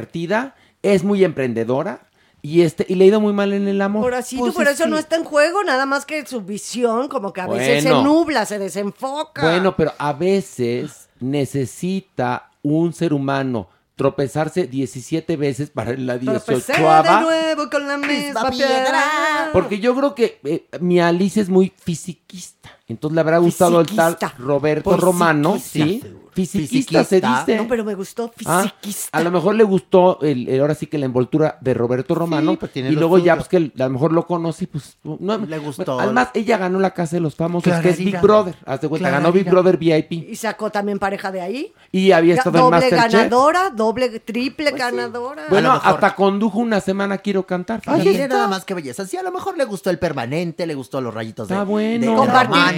es 0.82 1.04
muy 1.04 1.24
emprendedora 1.24 2.08
y 2.40 2.62
este 2.62 2.86
y 2.88 2.94
le 2.94 3.04
ha 3.04 3.08
ido 3.08 3.20
muy 3.20 3.32
mal 3.32 3.52
en 3.52 3.66
el 3.68 3.80
amor. 3.82 4.04
Ahora 4.04 4.22
sí, 4.22 4.36
Pues 4.36 4.52
tú, 4.52 4.58
pero 4.58 4.70
es 4.70 4.80
eso 4.80 4.88
no 4.88 4.98
está 4.98 5.16
en 5.16 5.24
juego, 5.24 5.64
nada 5.64 5.86
más 5.86 6.04
que 6.06 6.24
su 6.26 6.42
visión, 6.42 7.08
como 7.08 7.32
que 7.32 7.40
a 7.40 7.46
veces 7.46 7.82
se 7.82 7.90
nubla, 7.90 8.46
se 8.46 8.58
desenfoca. 8.58 9.42
Bueno, 9.42 9.76
pero 9.76 9.92
a 9.98 10.12
veces 10.12 11.08
necesita 11.20 12.50
un 12.62 12.92
ser 12.92 13.12
humano 13.12 13.68
tropezarse 13.96 14.68
17 14.68 15.36
veces 15.36 15.70
para 15.70 15.92
la 15.94 16.18
Tropecé 16.20 16.74
18 16.74 17.02
de 17.02 17.20
nuevo 17.20 17.68
con 17.68 17.88
la 17.88 17.98
misma 17.98 18.50
piedra. 18.50 19.50
Porque 19.52 19.80
yo 19.80 19.94
creo 19.96 20.14
que 20.14 20.38
eh, 20.44 20.68
mi 20.80 21.00
Alicia 21.00 21.42
es 21.42 21.48
muy 21.48 21.72
fisiquista. 21.76 22.77
Entonces 22.88 23.14
le 23.14 23.20
habrá 23.20 23.38
gustado 23.38 23.80
el 23.80 23.86
tal. 23.86 24.16
Roberto 24.38 24.84
Pues 24.90 25.00
Romano, 25.00 25.58
¿sí? 25.62 26.02
Fisiquista, 26.32 27.02
se 27.02 27.20
dice. 27.20 27.56
No, 27.56 27.66
pero 27.66 27.84
me 27.84 27.96
gustó 27.96 28.30
Ah, 28.46 28.62
fisiquista. 28.62 29.18
a 29.18 29.22
lo 29.22 29.32
mejor 29.32 29.56
le 29.56 29.64
gustó 29.64 30.20
el, 30.22 30.48
el- 30.48 30.60
ahora 30.60 30.76
sí 30.76 30.86
que 30.86 30.96
la 30.96 31.06
envoltura 31.06 31.58
de 31.60 31.74
Roberto 31.74 32.14
Romano 32.14 32.56
pues 32.56 32.70
tiene 32.72 32.90
y 32.90 32.92
luego 32.92 33.18
ya 33.18 33.32
suyo. 33.32 33.36
pues 33.38 33.48
que 33.48 33.56
el- 33.56 33.72
a 33.76 33.84
lo 33.86 33.90
mejor 33.90 34.12
lo 34.12 34.24
conoce 34.24 34.64
y 34.64 34.66
pues 34.68 34.98
no 35.02 35.36
Le 35.38 35.58
gustó. 35.58 35.98
Además 35.98 36.28
ella 36.34 36.56
ganó 36.58 36.78
la 36.78 36.92
casa 36.94 37.16
de 37.16 37.20
los 37.20 37.34
famosos 37.34 37.72
que 37.82 37.88
es 37.88 37.98
Big. 37.98 38.20
Brother, 38.20 38.54
haz 38.66 38.80
de 38.80 38.88
cuenta, 38.88 39.10
ganó 39.10 39.32
Big. 39.32 39.50
Brother 39.50 39.78
VIP 39.78 40.12
Y 40.30 40.36
sacó 40.36 40.70
también 40.70 41.00
pareja 41.00 41.32
de 41.32 41.40
ahí. 41.40 41.72
y 41.90 42.12
había 42.12 42.34
estado 42.34 42.56
en 42.58 42.64
doble 42.66 42.80
Masterchef. 42.82 43.12
ganadora, 43.12 43.70
doble, 43.70 44.20
triple 44.20 44.70
ganadora. 44.70 45.46
Bueno, 45.50 45.72
hasta 45.72 46.14
condujo 46.14 46.58
una 46.60 46.80
semana 46.80 47.18
quiero 47.18 47.44
cantar. 47.44 47.82
Ay, 47.86 48.26
nada 48.28 48.46
más 48.46 48.64
que 48.64 48.74
belleza. 48.74 49.04
Sí, 49.06 49.16
a 49.16 49.24
lo 49.24 49.32
mejor 49.32 49.58
le 49.58 49.64
gustó 49.64 49.90
el 49.90 49.98
permanente, 49.98 50.66
le 50.68 50.74
gustó 50.76 51.00
los 51.00 51.12
rayitos 51.12 51.48
de. 51.48 51.54
Está 51.56 51.64
bueno. 51.64 52.04
de- 52.22 52.22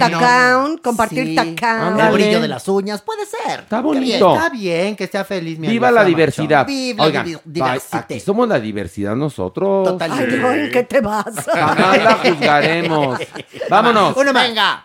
Tacán, 0.09 0.77
compartir 0.77 1.27
Sí. 1.27 1.35
tacán. 1.35 1.99
El 1.99 2.11
brillo 2.13 2.41
de 2.41 2.47
las 2.47 2.67
uñas, 2.67 3.01
puede 3.01 3.25
ser. 3.25 3.61
Está 3.61 3.81
bonito. 3.81 4.03
bien. 4.05 4.21
Está 4.37 4.49
bien, 4.49 4.95
que 4.95 5.07
sea 5.07 5.23
feliz 5.23 5.59
mi 5.59 5.67
Viva 5.67 5.91
la 5.91 6.03
diversidad. 6.03 6.65
Viva 6.65 7.03
la 7.03 7.21
Oigan, 7.21 7.41
diversité. 7.45 7.97
aquí 7.97 8.19
somos 8.19 8.47
la 8.47 8.59
diversidad 8.59 9.15
nosotros. 9.15 9.87
Total. 9.87 10.11
Ay, 10.11 10.27
no, 10.39 10.51
¿en 10.51 10.71
qué 10.71 10.83
te 10.83 11.01
vas? 11.01 11.25
Jamás 11.53 12.03
la 12.03 12.13
juzgaremos. 12.17 13.19
Vámonos. 13.69 14.15
Uno 14.17 14.33
más. 14.33 14.47
Venga. 14.47 14.83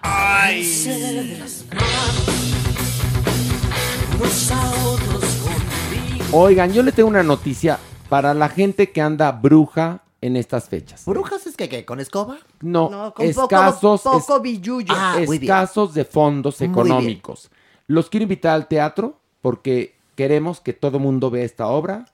Oigan, 6.33 6.73
yo 6.73 6.83
le 6.83 6.93
tengo 6.93 7.09
una 7.09 7.23
noticia 7.23 7.79
para 8.09 8.35
la 8.35 8.49
gente 8.49 8.91
que 8.91 9.01
anda 9.01 9.33
bruja 9.33 10.01
en 10.21 10.37
estas 10.37 10.69
fechas. 10.69 11.05
¿Brujas 11.05 11.47
es 11.47 11.57
que 11.57 11.69
qué? 11.69 11.85
¿Con 11.85 12.01
escoba? 12.01 12.39
No, 12.61 12.89
No, 12.91 13.15
con 13.15 13.27
escasos, 13.27 14.01
es- 14.07 14.11
poco 14.13 14.41
billuyo. 14.41 14.95
Ah, 14.97 15.17
bien. 15.19 15.33
escasos 15.43 15.95
de 15.95 16.05
fondos 16.05 16.61
económicos. 16.61 17.51
Los 17.87 18.09
quiero 18.09 18.23
invitar 18.25 18.55
al 18.55 18.69
teatro 18.69 19.21
porque 19.41 19.95
queremos 20.15 20.61
que 20.61 20.73
todo 20.73 20.99
mundo 20.99 21.31
vea 21.31 21.45
esta 21.45 21.67
obra. 21.69 22.07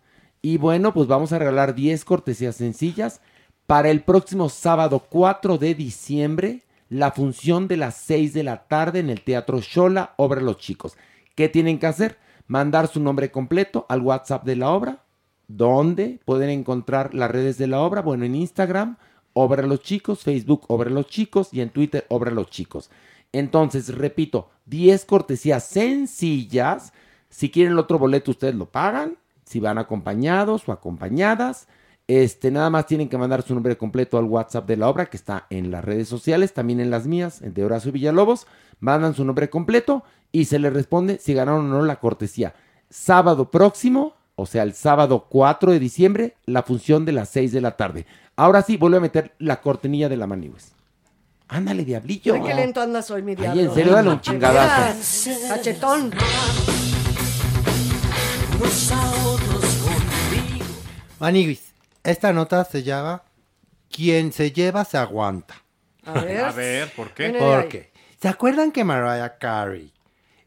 Y 0.43 0.59
bueno, 0.59 0.93
pues 0.93 1.07
vamos 1.07 1.33
a 1.33 1.39
regalar 1.39 1.75
10 1.75 2.05
cortesías 2.05 2.57
sencillas 2.57 3.21
para 3.67 3.91
el 3.91 4.03
próximo 4.03 4.49
sábado 4.49 5.07
4 5.09 5.57
de 5.57 5.75
diciembre, 5.75 6.63
la 6.89 7.13
función 7.13 7.69
de 7.69 7.77
las 7.77 7.97
6 7.97 8.35
de 8.35 8.43
la 8.43 8.65
tarde 8.65 8.99
en 8.99 9.09
el 9.09 9.23
Teatro 9.23 9.61
Shola, 9.61 10.15
Obra 10.17 10.41
Los 10.43 10.59
Chicos. 10.59 10.97
¿Qué 11.37 11.49
tienen 11.49 11.79
que 11.79 11.87
hacer? 11.87 12.19
Mandar 12.49 12.89
su 12.89 13.01
nombre 13.01 13.31
completo 13.31 13.87
al 13.89 14.03
WhatsApp 14.03 14.45
de 14.45 14.57
la 14.57 14.71
obra, 14.71 15.02
donde 15.57 16.21
pueden 16.25 16.51
encontrar 16.51 17.15
las 17.15 17.31
redes 17.31 17.59
de 17.59 17.67
la 17.67 17.81
obra, 17.81 18.03
bueno, 18.03 18.25
en 18.25 18.35
Instagram, 18.35 18.97
Obra 19.35 19.67
Los 19.67 19.83
Chicos, 19.83 20.23
Facebook, 20.23 20.65
Obra 20.69 20.91
Los 20.91 21.07
Chicos 21.07 21.49
y 21.53 21.61
en 21.61 21.71
Twitter, 21.71 22.07
Obra 22.09 22.31
Los 22.31 22.51
Chicos. 22.51 22.91
Entonces, 23.33 23.95
repito, 23.95 24.51
10 24.67 25.05
cortesías 25.07 25.65
sencillas. 25.65 26.93
Si 27.29 27.51
quieren 27.51 27.73
el 27.73 27.79
otro 27.79 27.99
boleto, 27.99 28.31
ustedes 28.31 28.55
lo 28.55 28.67
pagan. 28.67 29.17
Si 29.45 29.59
van 29.59 29.79
acompañados 29.79 30.69
o 30.69 30.73
acompañadas, 30.73 31.67
este, 32.07 32.51
nada 32.51 32.69
más 32.69 32.87
tienen 32.87 33.09
que 33.09 33.19
mandar 33.19 33.43
su 33.43 33.55
nombre 33.55 33.77
completo 33.77 34.19
al 34.19 34.25
WhatsApp 34.25 34.67
de 34.67 34.77
la 34.77 34.89
obra, 34.89 35.07
que 35.07 35.17
está 35.17 35.47
en 35.51 35.71
las 35.71 35.85
redes 35.85 36.09
sociales, 36.09 36.53
también 36.53 36.81
en 36.81 36.91
las 36.91 37.07
mías, 37.07 37.41
de 37.43 37.65
Horacio 37.65 37.93
Villalobos. 37.93 38.47
Mandan 38.81 39.15
su 39.15 39.25
nombre 39.25 39.49
completo 39.49 40.05
y 40.31 40.47
se 40.47 40.59
les 40.59 40.73
responde 40.73 41.19
si 41.19 41.35
ganaron 41.35 41.67
o 41.67 41.79
no 41.79 41.85
la 41.85 42.01
cortesía. 42.01 42.55
Sábado 42.91 43.51
próximo, 43.51 44.15
O 44.35 44.47
sea, 44.47 44.63
el 44.63 44.75
sábado 44.75 45.27
4 45.29 45.73
de 45.73 45.79
diciembre, 45.79 46.37
la 46.47 46.63
función 46.63 47.05
de 47.05 47.13
las 47.13 47.29
6 47.29 47.53
de 47.53 47.61
la 47.61 47.77
tarde. 47.77 48.07
Ahora 48.35 48.63
sí, 48.63 48.77
vuelve 48.77 48.97
a 48.97 49.01
meter 49.01 49.35
la 49.39 49.61
cortinilla 49.61 50.09
de 50.09 50.17
la 50.17 50.27
Manigües. 50.27 50.73
Ándale, 51.49 51.85
diablillo. 51.85 52.35
Ay, 52.35 52.43
qué 52.43 52.55
lento 52.55 52.81
andas 52.81 53.11
hoy, 53.11 53.23
mi 53.23 53.35
diablo. 53.35 53.61
en 53.61 53.75
serio, 53.75 53.93
dale 53.93 54.09
un 54.09 54.21
chingadazo. 54.21 55.31
Cachetón. 55.49 56.13
Maniguis, 61.21 61.75
esta 62.03 62.33
nota 62.33 62.65
se 62.65 62.83
llama 62.83 63.23
Quien 63.91 64.33
se 64.33 64.51
lleva 64.51 64.85
se 64.85 64.97
aguanta. 64.97 65.55
A 66.05 66.13
ver. 66.21 66.45
A 66.45 66.53
ver, 66.53 66.93
¿por 66.95 67.13
qué? 67.13 67.25
Viene 67.25 67.39
de 67.39 67.45
ahí. 67.45 67.61
¿Por 67.61 67.69
qué? 67.69 67.93
¿Se 68.21 68.29
acuerdan 68.29 68.73
que 68.73 68.83
Mariah 68.83 69.37
Carey 69.39 69.93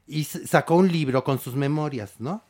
y 0.08 0.24
sacó 0.24 0.76
un 0.76 0.92
libro 0.92 1.24
con 1.24 1.40
sus 1.40 1.56
memorias, 1.56 2.14
¿no? 2.20 2.44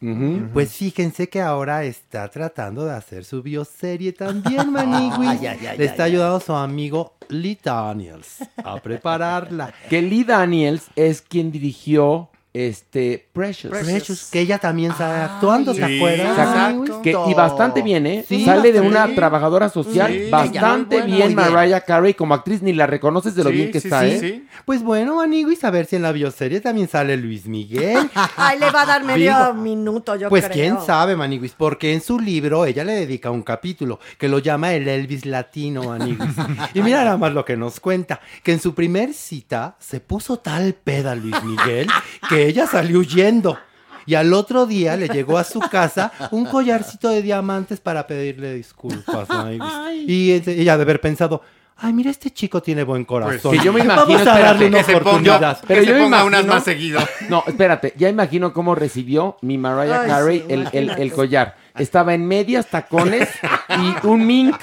Pues 0.54 0.74
fíjense 0.74 1.30
que 1.30 1.42
ahora 1.42 1.84
está 1.86 2.30
tratando 2.30 2.86
de 2.86 2.94
hacer 2.94 3.24
su 3.24 3.42
bioserie 3.42 4.12
también, 4.12 4.72
Maniguis. 4.72 5.30
Ay, 5.42 5.48
ay, 5.48 5.66
ay, 5.68 5.78
Le 5.78 5.86
está 5.86 6.04
ay, 6.04 6.12
ayudando 6.12 6.40
su 6.40 6.54
amigo 6.54 7.14
Lee 7.30 7.58
Daniels 7.62 8.40
a 8.58 8.78
prepararla. 8.78 9.74
Que 9.90 10.02
Lee 10.02 10.24
Daniels 10.26 10.88
es 10.96 11.22
quien 11.22 11.52
dirigió 11.52 12.30
este 12.56 13.28
Precious. 13.34 13.70
Precious, 13.78 14.30
que 14.32 14.40
ella 14.40 14.58
también 14.60 14.92
está 14.92 15.26
actuando, 15.26 15.74
¿se 15.74 15.86
Sí, 15.86 15.98
acuerdan? 15.98 16.28
exacto. 16.28 16.56
Maniguis? 16.56 16.96
Que- 17.04 17.16
y 17.30 17.34
bastante 17.34 17.82
bien, 17.82 18.08
¿eh? 18.08 18.26
Sí, 18.28 18.46
Sale 18.46 18.72
de 18.72 18.80
sí. 18.80 18.86
una 18.88 19.14
trabajadora 19.14 19.68
social 19.70 20.12
Sí, 20.12 20.30
bastante 20.30 21.02
bien. 21.02 21.36
Mariah 21.36 21.82
Carey 21.82 22.14
como 22.14 22.34
actriz, 22.34 22.62
ni 22.62 22.72
la 22.72 22.88
reconoces 22.88 23.36
de 23.36 23.44
lo 23.44 23.50
Sí, 23.50 23.56
bien 23.58 23.72
que 23.72 23.82
sí, 23.82 23.88
está, 23.90 24.02
sí, 24.02 24.08
¿eh? 24.08 24.20
sí. 24.20 24.48
Pues 24.66 24.84
bueno, 24.84 25.16
Maniguis, 25.18 25.64
a 25.66 25.70
ver 25.72 25.86
si 25.86 25.98
en 25.98 26.02
la 26.04 26.14
bioserie 26.14 26.62
también 26.62 26.88
sale 26.88 27.18
Luis 27.18 27.46
Miguel. 27.46 28.10
Ay, 28.38 28.58
le 28.58 28.72
va 28.72 28.84
a 28.84 28.86
dar 28.86 29.04
medio 29.06 29.38
Digo, 29.38 29.54
minuto, 29.56 30.16
yo 30.16 30.30
pues 30.30 30.46
creo. 30.46 30.54
quién 30.54 30.78
sabe, 30.86 31.16
Maniguis, 31.18 31.54
porque 31.58 31.94
en 31.94 32.02
su 32.02 32.20
libro 32.20 32.66
ella 32.66 32.84
le 32.86 32.94
dedica 32.94 33.32
un 33.32 33.44
capítulo 33.44 34.00
que 34.18 34.30
lo 34.30 34.40
llama 34.40 34.74
el 34.74 34.88
Elvis 34.88 35.26
latino, 35.26 35.84
Maniguis. 35.90 36.30
y 36.74 36.82
mira 36.82 37.04
nada 37.04 37.18
más 37.18 37.34
lo 37.34 37.44
que 37.44 37.58
nos 37.58 37.82
cuenta, 37.82 38.22
que 38.44 38.54
en 38.54 38.62
su 38.62 38.74
primer 38.74 39.14
cita 39.14 39.76
se 39.80 40.00
puso 40.00 40.38
tal 40.38 40.74
peda 40.74 41.16
Luis 41.16 41.36
Miguel 41.44 41.88
que 42.30 42.45
ella 42.48 42.68
salió 42.68 43.00
huyendo. 43.00 43.58
Y 44.08 44.14
al 44.14 44.32
otro 44.34 44.68
día 44.68 44.96
le 44.98 45.08
llegó 45.08 45.38
a 45.40 45.44
su 45.44 45.60
casa 45.60 46.12
un 46.30 46.46
collarcito 46.46 47.10
de 47.10 47.24
diamantes 47.24 47.80
para 47.80 48.06
pedirle 48.06 48.54
disculpas. 48.54 49.28
Y 50.06 50.32
ella 50.32 50.78
de 50.78 50.84
haber 50.84 51.02
pensado, 51.02 51.42
ay, 51.78 51.92
mira, 51.92 52.12
este 52.12 52.30
chico 52.30 52.62
tiene 52.62 52.84
buen 52.84 53.04
corazón. 53.04 53.58
Que 53.58 53.64
yo 53.64 53.74
me 53.74 53.80
imagino, 53.82 54.06
Vamos 54.06 54.22
a 54.28 54.40
darle 54.40 54.66
espérate, 54.66 54.68
una 54.68 54.78
que 54.78 54.84
se 54.84 54.92
ponga- 54.94 55.02
oportunidad. 55.02 55.60
pero 55.68 55.82
yo 55.84 55.94
me 55.96 56.06
imagino- 56.06 56.62
seguido. 56.62 57.00
No, 57.30 57.44
espérate, 57.48 57.94
ya 57.98 58.08
imagino 58.10 58.54
cómo 58.54 58.76
recibió 58.76 59.38
mi 59.42 59.58
Mariah 59.58 60.02
Ay, 60.02 60.08
Carey 60.08 60.40
sí, 60.40 60.46
el, 60.74 60.90
el 60.92 61.12
collar. 61.12 61.56
Estaba 61.78 62.14
en 62.14 62.26
medias, 62.26 62.68
tacones 62.68 63.28
y 63.70 64.08
un 64.08 64.26
mink, 64.26 64.56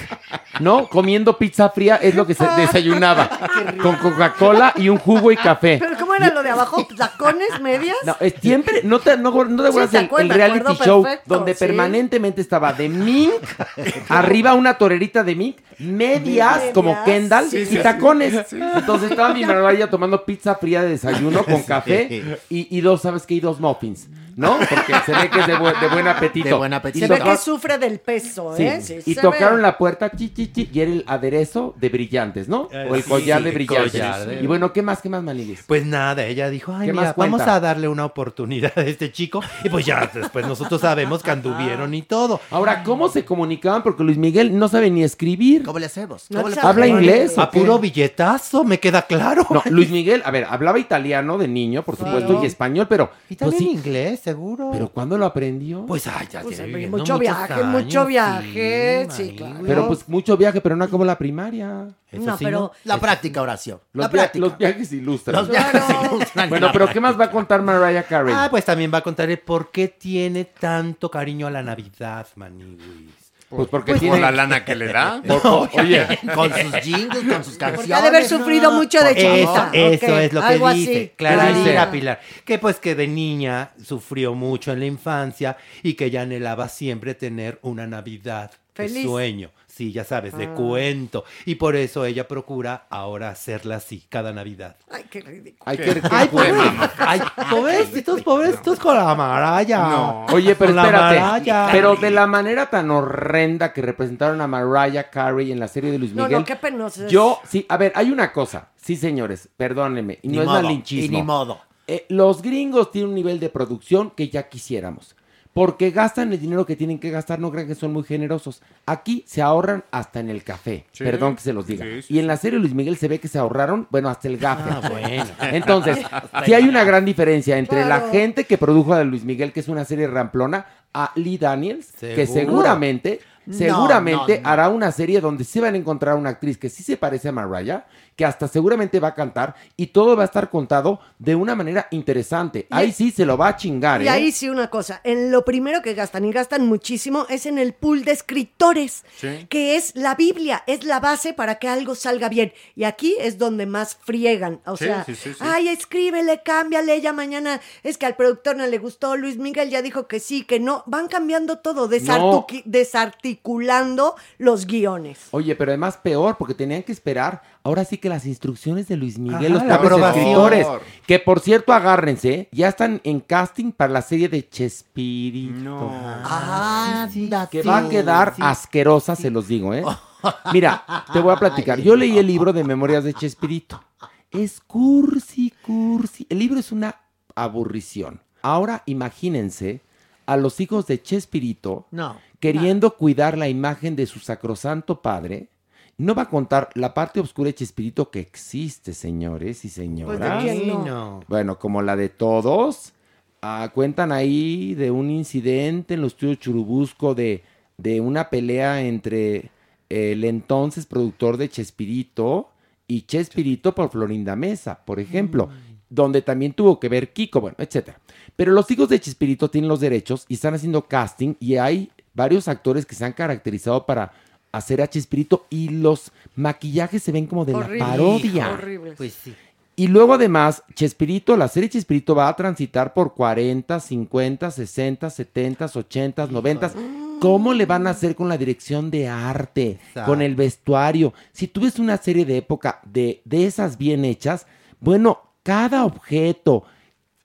¿no? 0.59 0.87
Comiendo 0.87 1.37
pizza 1.37 1.69
fría 1.69 1.97
es 1.97 2.15
lo 2.15 2.25
que 2.25 2.33
se 2.33 2.45
desayunaba. 2.57 3.29
Con 3.81 3.95
Coca-Cola 3.97 4.73
y 4.77 4.89
un 4.89 4.97
jugo 4.97 5.31
y 5.31 5.35
café. 5.37 5.77
Pero 5.79 5.97
¿cómo 5.97 6.15
era 6.15 6.33
lo 6.33 6.41
de 6.43 6.49
abajo? 6.49 6.87
¿Tacones, 6.97 7.59
medias? 7.61 7.95
No, 8.05 8.15
es 8.19 8.33
siempre, 8.41 8.81
no 8.83 8.99
te, 8.99 9.17
no, 9.17 9.31
no 9.45 9.63
te 9.63 9.69
acuerdas 9.69 9.95
acuerdas, 10.03 10.29
el 10.29 10.29
reality 10.29 10.73
show 10.83 11.03
perfecto, 11.03 11.35
donde 11.35 11.53
sí. 11.53 11.59
permanentemente 11.59 12.41
estaba 12.41 12.73
de 12.73 12.89
mink, 12.89 13.31
arriba 14.09 14.53
una 14.53 14.75
torerita 14.77 15.23
de 15.23 15.35
mink, 15.35 15.57
medias, 15.79 16.57
Medias. 16.57 16.73
como 16.73 17.03
Kendall 17.03 17.49
Sí, 17.49 17.59
y 17.59 17.65
sí, 17.65 17.77
tacones. 17.77 18.47
sí. 18.47 18.57
Entonces 18.75 19.11
estaba 19.11 19.33
mi 19.33 19.45
Mariah 19.45 19.89
tomando 19.89 20.23
pizza 20.25 20.55
fría 20.55 20.81
de 20.83 20.89
desayuno 20.89 21.43
con 21.43 21.61
café 21.63 22.39
y, 22.49 22.75
y 22.75 22.81
dos, 22.81 23.01
¿sabes 23.01 23.25
qué? 23.25 23.35
Y 23.35 23.39
dos 23.39 23.59
muffins, 23.59 24.07
¿no? 24.35 24.57
Porque 24.57 24.93
se 25.05 25.11
ve 25.13 25.29
que 25.29 25.39
es 25.39 25.47
de, 25.47 25.55
bu- 25.55 25.79
de 25.79 25.87
buen 25.87 26.07
apetito. 26.07 26.47
De 26.49 26.53
buen 26.55 26.71
Se 26.71 26.75
apetito. 26.77 27.05
Y 27.05 27.09
ve 27.09 27.19
que 27.19 27.37
sufre 27.37 27.77
del 27.77 27.99
peso, 27.99 28.55
Sí, 28.55 28.63
¿eh? 28.63 28.81
Sí, 28.81 28.97
y 29.05 29.13
se 29.13 29.21
tocaron 29.21 29.57
ve. 29.57 29.61
la 29.61 29.77
puerta, 29.77 30.11
chi, 30.11 30.29
chi, 30.29 30.47
chi, 30.51 30.69
y 30.73 30.79
era 30.79 30.91
el 30.91 31.03
aderezo 31.07 31.75
de 31.79 31.89
brillantes, 31.89 32.47
¿no? 32.47 32.67
Eh, 32.71 32.87
o 32.89 32.95
el 32.95 33.03
sí, 33.03 33.09
collar 33.09 33.39
sí, 33.39 33.45
de 33.45 33.51
brillantes. 33.51 33.91
collar 33.91 34.25
de- 34.27 34.41
Y 34.43 34.47
bueno, 34.47 34.73
¿qué 34.73 34.81
más, 34.81 35.01
qué 35.01 35.09
más, 35.09 35.23
Maniguis? 35.23 35.63
Pues 35.67 35.85
nada, 35.85 36.25
ella 36.25 36.49
dijo, 36.49 36.73
ay, 36.75 36.87
¿Qué 36.87 36.93
mira, 36.93 37.13
vamos 37.17 37.41
a 37.41 37.59
darle 37.59 37.87
una 37.87 38.05
oportunidad 38.05 38.71
a 38.75 38.81
este 38.81 39.11
chico. 39.11 39.41
Y 39.63 39.69
pues 39.69 39.85
ya 39.85 40.09
después 40.13 40.45
nosotros 40.47 40.81
sabemos 40.81 41.21
que 41.23 41.31
anduvieron 41.31 41.93
y 41.93 42.01
todo. 42.01 42.39
Ahora, 42.51 42.83
¿cómo 42.83 43.09
se 43.09 43.23
comunicaban? 43.25 43.83
Porque 43.83 44.03
Luis 44.03 44.17
Miguel 44.17 44.57
no 44.57 44.67
sabe 44.67 44.89
ni 44.89 45.03
escribir. 45.03 45.63
¿Cómo 45.63 45.79
le 45.79 45.85
hacemos? 45.85 46.29
No 46.29 46.37
¿Cómo 46.37 46.49
le 46.49 46.55
sabe. 46.55 46.67
¿Habla 46.67 46.87
inglés? 46.87 47.37
o 47.37 47.41
A 47.41 47.49
puro 47.51 47.79
billetazo, 47.79 48.63
me 48.63 48.79
queda 48.79 49.03
claro. 49.03 49.45
No, 49.49 49.61
Luis 49.69 49.89
Miguel, 49.89 50.21
a 50.25 50.31
ver, 50.31 50.45
hablaba 50.49 50.79
italiano 50.79 51.37
de 51.37 51.47
niño, 51.47 51.83
por 51.83 51.95
supuesto, 51.95 52.27
Claro. 52.27 52.43
y 52.43 52.47
español, 52.47 52.87
pero. 52.89 53.11
Y 53.29 53.35
pues 53.35 53.51
también 53.51 53.59
sí, 53.63 53.69
inglés, 53.77 54.22
seguro. 54.23 54.69
¿Pero 54.71 54.89
cuándo 54.89 55.17
lo 55.17 55.25
aprendió? 55.25 55.85
pues 55.85 56.07
ay, 56.07 56.27
ya 56.31 56.41
Pues, 56.41 56.55
tiene 56.57 56.71
viviendo 56.71 56.97
mucho 56.97 57.19
viaje, 57.19 57.53
años, 57.53 57.65
mucho 57.67 58.05
viaje, 58.05 59.07
sí, 59.11 59.35
claro. 59.35 59.59
Pero 59.65 59.87
pues 59.87 60.07
mucho 60.07 60.37
viaje, 60.37 60.61
pero 60.61 60.75
no 60.75 60.89
como 60.89 61.03
la 61.05 61.17
primaria. 61.17 61.87
Eso 62.11 62.23
No, 62.25 62.37
sí, 62.37 62.45
pero 62.45 62.71
La 62.83 62.99
práctica, 62.99 63.41
Horacio. 63.41 63.81
Los, 63.93 64.05
La 64.05 64.09
práctica. 64.09 64.39
los 64.45 64.57
viajes 64.57 64.91
ilustran. 64.93 65.35
Los 65.35 65.49
viajes 65.49 65.83
Claro. 65.83 66.15
ilustran 66.15 66.49
Bueno, 66.49 66.69
pero 66.71 66.87
¿qué 66.87 66.99
más 66.99 67.19
va 67.19 67.25
a 67.25 67.31
contar 67.31 67.61
Mariah 67.61 68.03
Carey? 68.03 68.33
Ah, 68.37 68.47
pues 68.49 68.63
también 68.65 68.91
va 68.93 68.99
a 68.99 69.01
contar 69.01 69.29
el 69.29 69.39
por 69.39 69.71
qué 69.71 69.87
tiene 69.87 70.45
tanto 70.45 71.09
cariño 71.11 71.47
a 71.47 71.51
la 71.51 71.63
Navidad, 71.63 72.27
Maniguis. 72.35 73.22
Pues 73.55 73.67
porque 73.69 73.91
Por 73.93 73.99
tiene. 73.99 74.19
la 74.19 74.31
lana 74.31 74.63
que 74.65 74.75
le 74.75 74.87
da. 74.87 75.21
oye, 75.73 76.07
Con 76.33 76.51
sus 76.53 76.75
jingles, 76.81 77.23
con 77.31 77.43
sus 77.43 77.57
canciones. 77.57 77.75
Porque 77.75 77.93
ha 77.93 78.01
de 78.01 78.07
haber 78.07 78.25
sufrido 78.25 78.71
mucho 78.71 79.03
de 79.03 79.11
Eso, 79.11 79.19
chiquita. 79.21 79.69
eso 79.73 80.19
es 80.19 80.33
lo 80.33 80.41
que 80.41 80.47
algo 80.47 80.69
dice. 80.71 80.91
así. 80.91 81.11
Clararira 81.15 81.83
Ah. 81.83 81.91
Pilar. 81.91 82.21
Que 82.45 82.57
pues 82.59 82.77
que 82.79 82.95
de 82.95 83.07
niña 83.07 83.71
sufrió 83.83 84.33
mucho 84.33 84.71
en 84.73 84.79
la 84.79 84.85
infancia 84.85 85.57
y 85.81 85.93
que 85.95 86.05
ella 86.05 86.21
anhelaba 86.21 86.67
siempre 86.69 87.13
tener 87.15 87.59
una 87.61 87.85
Navidad 87.87 88.51
de 88.75 88.87
Feliz. 88.87 89.03
sueño. 89.03 89.51
Sí, 89.75 89.91
ya 89.91 90.03
sabes, 90.03 90.37
de 90.37 90.45
Ah. 90.45 90.53
cuento. 90.53 91.23
Y 91.47 91.55
por 91.55 91.75
eso 91.75 92.05
ella 92.05 92.27
procura 92.27 92.85
ahora 92.91 93.29
hacerla 93.29 93.77
así, 93.77 94.03
cada 94.07 94.31
Navidad. 94.31 94.75
Ay, 94.91 95.05
qué 95.09 95.21
ridículo. 95.21 95.63
Ay, 95.65 95.77
qué- 95.77 95.93
qué 95.95 96.01
Ay, 96.11 96.27
pobre- 96.27 96.53
ay, 96.99 97.21
pobrecitos, 97.49 98.21
pobrecitos 98.21 98.79
con 98.79 98.95
la 98.95 99.15
maraya. 99.15 99.79
No. 99.79 100.25
Oye, 100.27 100.55
pero 100.55 100.73
la 100.73 100.83
espérate. 100.85 101.71
Pero 101.71 101.95
de 101.95 102.11
la 102.11 102.27
manera 102.27 102.69
tan 102.69 102.91
horrenda 102.91 103.73
que 103.73 103.81
representaron 103.81 104.39
a 104.41 104.47
Mariah 104.47 105.09
Carey 105.09 105.51
en 105.51 105.59
la 105.59 105.67
serie 105.67 105.91
de 105.91 105.97
Luis 105.97 106.13
No, 106.13 106.25
Miguel. 106.25 106.39
no, 106.41 106.45
qué 106.45 106.55
penoso 106.55 107.05
es. 107.05 107.11
Yo, 107.11 107.39
sí, 107.47 107.65
a 107.67 107.77
ver, 107.77 107.91
hay 107.95 108.11
una 108.11 108.31
cosa. 108.31 108.69
Sí, 108.75 108.95
señores, 108.95 109.49
perdónenme. 109.57 110.19
Y 110.21 110.27
Ni 110.27 110.35
no 110.35 110.41
es 110.43 110.47
modo, 110.49 110.61
malinchismo. 110.61 111.17
y 111.17 111.21
ni 111.21 111.23
modo. 111.25 111.59
Eh, 111.87 112.05
los 112.09 112.41
gringos 112.43 112.91
tienen 112.91 113.09
un 113.09 113.15
nivel 113.15 113.39
de 113.39 113.49
producción 113.49 114.11
que 114.11 114.29
ya 114.29 114.47
quisiéramos. 114.49 115.15
Porque 115.53 115.91
gastan 115.91 116.33
el 116.33 116.39
dinero 116.39 116.65
que 116.65 116.75
tienen 116.75 116.97
que 116.97 117.11
gastar, 117.11 117.37
no 117.39 117.51
crean 117.51 117.67
que 117.67 117.75
son 117.75 117.93
muy 117.93 118.03
generosos. 118.03 118.61
Aquí 118.87 119.23
se 119.27 119.41
ahorran 119.43 119.83
hasta 119.91 120.19
en 120.19 120.29
el 120.31 120.43
café. 120.43 120.85
Sí. 120.91 121.03
Perdón 121.03 121.35
que 121.35 121.41
se 121.43 121.53
los 121.53 121.67
diga. 121.67 121.85
Sí, 121.85 122.01
sí, 122.01 122.13
y 122.15 122.19
en 122.19 122.25
la 122.25 122.37
serie 122.37 122.57
Luis 122.57 122.73
Miguel 122.73 122.97
se 122.97 123.07
ve 123.07 123.19
que 123.19 123.27
se 123.27 123.37
ahorraron, 123.37 123.87
bueno, 123.91 124.09
hasta 124.09 124.27
el 124.27 124.37
gafe. 124.37 124.69
Ah, 124.71 124.89
bueno. 124.89 125.25
Entonces, 125.51 125.99
sí 126.45 126.53
hay 126.55 126.67
una 126.67 126.83
gran 126.83 127.05
diferencia 127.05 127.57
entre 127.59 127.83
Claro. 127.83 128.05
la 128.07 128.11
gente 128.11 128.45
que 128.45 128.57
produjo 128.57 128.93
a 128.93 128.99
de 128.99 129.05
Luis 129.05 129.25
Miguel, 129.25 129.53
que 129.53 129.59
es 129.59 129.67
una 129.67 129.85
serie 129.85 130.07
ramplona, 130.07 130.65
a 130.91 131.11
Lee 131.15 131.37
Daniels, 131.37 131.91
que 131.99 132.25
seguramente, 132.27 133.19
No, 133.45 133.53
seguramente 133.55 134.37
no, 134.37 134.43
no. 134.43 134.49
hará 134.49 134.69
una 134.69 134.91
serie 134.91 135.21
donde 135.21 135.43
sí 135.43 135.59
van 135.59 135.73
a 135.75 135.77
encontrar 135.77 136.15
una 136.15 136.29
actriz 136.29 136.57
que 136.57 136.69
sí 136.69 136.81
se 136.83 136.97
parece 136.97 137.29
a 137.29 137.31
Mariah, 137.31 137.85
que 138.15 138.25
hasta 138.25 138.47
seguramente 138.47 138.99
va 138.99 139.09
a 139.09 139.13
cantar 139.15 139.55
y 139.75 139.87
todo 139.87 140.15
va 140.15 140.23
a 140.23 140.25
estar 140.25 140.49
contado 140.49 140.99
de 141.19 141.35
una 141.35 141.55
manera 141.55 141.87
interesante. 141.91 142.67
Ahí 142.69 142.91
sí 142.91 143.11
se 143.11 143.25
lo 143.25 143.37
va 143.37 143.49
a 143.49 143.55
chingar, 143.57 144.01
Y 144.01 144.05
¿eh? 144.05 144.09
ahí 144.09 144.31
sí 144.31 144.49
una 144.49 144.69
cosa, 144.69 145.01
en 145.03 145.31
lo 145.31 145.43
primero 145.45 145.81
que 145.81 145.93
gastan, 145.93 146.25
y 146.25 146.31
gastan 146.31 146.65
muchísimo, 146.67 147.25
es 147.29 147.45
en 147.45 147.57
el 147.57 147.73
pool 147.73 148.03
de 148.05 148.11
escritores, 148.11 149.03
Sí. 149.17 149.47
que 149.49 149.75
es 149.75 149.95
la 149.95 150.15
Biblia, 150.15 150.63
es 150.67 150.83
la 150.83 150.99
base 150.99 151.33
para 151.33 151.55
que 151.55 151.67
algo 151.67 151.95
salga 151.95 152.29
bien. 152.29 152.53
Y 152.75 152.83
aquí 152.83 153.15
es 153.19 153.37
donde 153.37 153.65
más 153.65 153.95
friegan. 153.95 154.61
O 154.65 154.77
Sí, 154.77 154.85
sea, 154.85 155.03
sí, 155.05 155.15
sí, 155.15 155.31
sí. 155.33 155.39
ay, 155.39 155.69
escríbele, 155.69 156.41
cámbiale, 156.43 156.99
ya 157.01 157.13
mañana 157.13 157.59
es 157.83 157.97
que 157.97 158.05
al 158.05 158.15
productor 158.15 158.55
no 158.55 158.65
le 158.67 158.77
gustó, 158.77 159.15
Luis 159.17 159.37
Miguel 159.37 159.69
ya 159.69 159.81
dijo 159.81 160.07
que 160.07 160.19
sí, 160.19 160.43
que 160.43 160.59
no. 160.59 160.83
Van 160.85 161.07
cambiando 161.07 161.59
todo, 161.59 161.87
desarticulando 161.87 164.15
los 164.37 164.65
guiones. 164.65 165.19
Oye, 165.31 165.55
pero 165.55 165.71
además 165.71 165.97
peor, 165.97 166.37
porque 166.37 166.53
tenían 166.53 166.83
que 166.83 166.91
esperar 166.91 167.41
ahora 167.63 167.85
sí 167.85 167.97
que 167.97 168.09
las 168.09 168.25
instrucciones 168.25 168.87
de 168.87 168.97
Luis 168.97 169.17
Miguel, 169.17 169.55
Ajá, 169.57 169.79
los 169.89 169.99
la 169.99 170.09
escritores. 170.09 170.67
Que 171.07 171.19
por 171.19 171.39
cierto, 171.39 171.73
agárrense, 171.73 172.49
ya 172.51 172.67
están 172.69 173.01
en 173.03 173.19
casting 173.19 173.71
para 173.71 173.93
la 173.93 174.01
serie 174.01 174.29
de 174.29 174.47
Chespirito. 174.47 175.59
No. 175.59 175.89
Ah, 175.91 177.07
Que 177.49 177.63
va 177.63 177.77
a 177.77 177.89
quedar 177.89 178.33
asquerosa, 178.39 179.15
se 179.15 179.29
los 179.29 179.47
digo, 179.47 179.73
¿eh? 179.73 179.83
Mira, 180.53 180.83
te 181.11 181.19
voy 181.19 181.33
a 181.33 181.37
platicar. 181.37 181.79
Yo 181.81 181.95
leí 181.95 182.17
el 182.17 182.27
libro 182.27 182.53
de 182.53 182.63
Memorias 182.63 183.03
de 183.03 183.13
Chespirito. 183.13 183.83
Es 184.31 184.61
cursi, 184.61 185.53
cursi. 185.61 186.25
El 186.29 186.39
libro 186.39 186.59
es 186.59 186.71
una 186.71 186.95
aburrición. 187.35 188.21
Ahora 188.41 188.83
imagínense 188.85 189.81
a 190.25 190.37
los 190.37 190.59
hijos 190.59 190.87
de 190.87 191.01
Chespirito 191.01 191.85
No. 191.91 192.17
queriendo 192.39 192.95
cuidar 192.95 193.37
la 193.37 193.47
imagen 193.49 193.95
de 193.95 194.05
su 194.05 194.19
sacrosanto 194.19 195.01
padre. 195.01 195.49
No 195.97 196.15
va 196.15 196.23
a 196.23 196.29
contar 196.29 196.69
la 196.73 196.93
parte 196.93 197.19
oscura 197.19 197.47
de 197.47 197.55
Chespirito 197.55 198.09
que 198.09 198.19
existe, 198.19 198.93
señores 198.93 199.63
y 199.63 199.69
señoras. 199.69 200.17
Pues, 200.17 200.45
¿de 200.45 200.53
quién 200.53 200.67
no? 200.67 200.85
no. 200.85 201.19
Bueno, 201.27 201.59
como 201.59 201.81
la 201.81 201.95
de 201.95 202.09
todos. 202.09 202.93
ah, 203.41 203.71
cuentan 203.73 204.11
ahí 204.11 204.73
de 204.73 204.89
un 204.89 205.11
incidente 205.11 205.93
en 205.93 206.01
los 206.01 206.13
estudios 206.13 206.39
Churubusco 206.39 207.13
de, 207.13 207.43
de 207.77 208.01
una 208.01 208.29
pelea 208.29 208.81
entre 208.81 209.51
el 209.89 210.23
entonces 210.23 210.85
productor 210.85 211.37
de 211.37 211.49
Chespirito 211.49 212.49
y 212.87 213.03
Chespirito 213.03 213.75
por 213.75 213.89
Florinda 213.91 214.35
Mesa, 214.35 214.83
por 214.85 214.99
ejemplo, 214.99 215.49
donde 215.89 216.21
también 216.21 216.53
tuvo 216.53 216.79
que 216.79 216.89
ver 216.89 217.13
Kiko, 217.13 217.39
bueno, 217.39 217.57
etcétera. 217.59 217.99
Pero 218.35 218.51
los 218.51 218.69
hijos 218.71 218.89
de 218.89 218.99
Chespirito 218.99 219.49
tienen 219.49 219.67
los 219.69 219.79
derechos 219.79 220.25
y 220.27 220.33
están 220.35 220.55
haciendo 220.55 220.87
casting 220.87 221.35
y 221.39 221.57
hay 221.57 221.91
varios 222.13 222.47
actores 222.47 222.85
que 222.85 222.95
se 222.95 223.05
han 223.05 223.13
caracterizado 223.13 223.85
para 223.85 224.11
hacer 224.53 224.81
a 224.81 224.89
Chespirito 224.89 225.45
y 225.49 225.67
los 225.69 226.11
maquillajes 226.35 227.03
se 227.03 227.11
ven 227.11 227.25
como 227.27 227.43
de 227.43 227.55
Horrible, 227.55 227.79
la 227.79 227.85
parodia. 227.87 228.51
horrible. 228.53 228.93
Pues 228.95 229.13
sí. 229.21 229.35
Y 229.75 229.87
luego 229.87 230.13
además, 230.13 230.61
Chespirito, 230.75 231.35
la 231.35 231.47
serie 231.47 231.67
Chespirito 231.67 232.13
va 232.13 232.27
a 232.29 232.35
transitar 232.35 232.93
por 232.93 233.15
40, 233.15 233.79
50, 233.79 234.51
60, 234.51 235.09
70, 235.09 235.65
80, 235.65 236.27
90. 236.27 236.71
¿Cómo 237.19 237.53
le 237.53 237.65
van 237.65 237.87
a 237.87 237.91
hacer 237.91 238.15
con 238.15 238.29
la 238.29 238.37
dirección 238.37 238.91
de 238.91 239.07
arte, 239.07 239.79
Exacto. 239.87 240.11
con 240.11 240.21
el 240.21 240.35
vestuario? 240.35 241.13
Si 241.31 241.47
tú 241.47 241.61
ves 241.61 241.79
una 241.79 241.97
serie 241.97 242.25
de 242.25 242.37
época 242.37 242.79
de, 242.85 243.21
de 243.25 243.47
esas 243.47 243.77
bien 243.77 244.05
hechas, 244.05 244.45
bueno, 244.79 245.21
cada 245.41 245.85
objeto, 245.85 246.63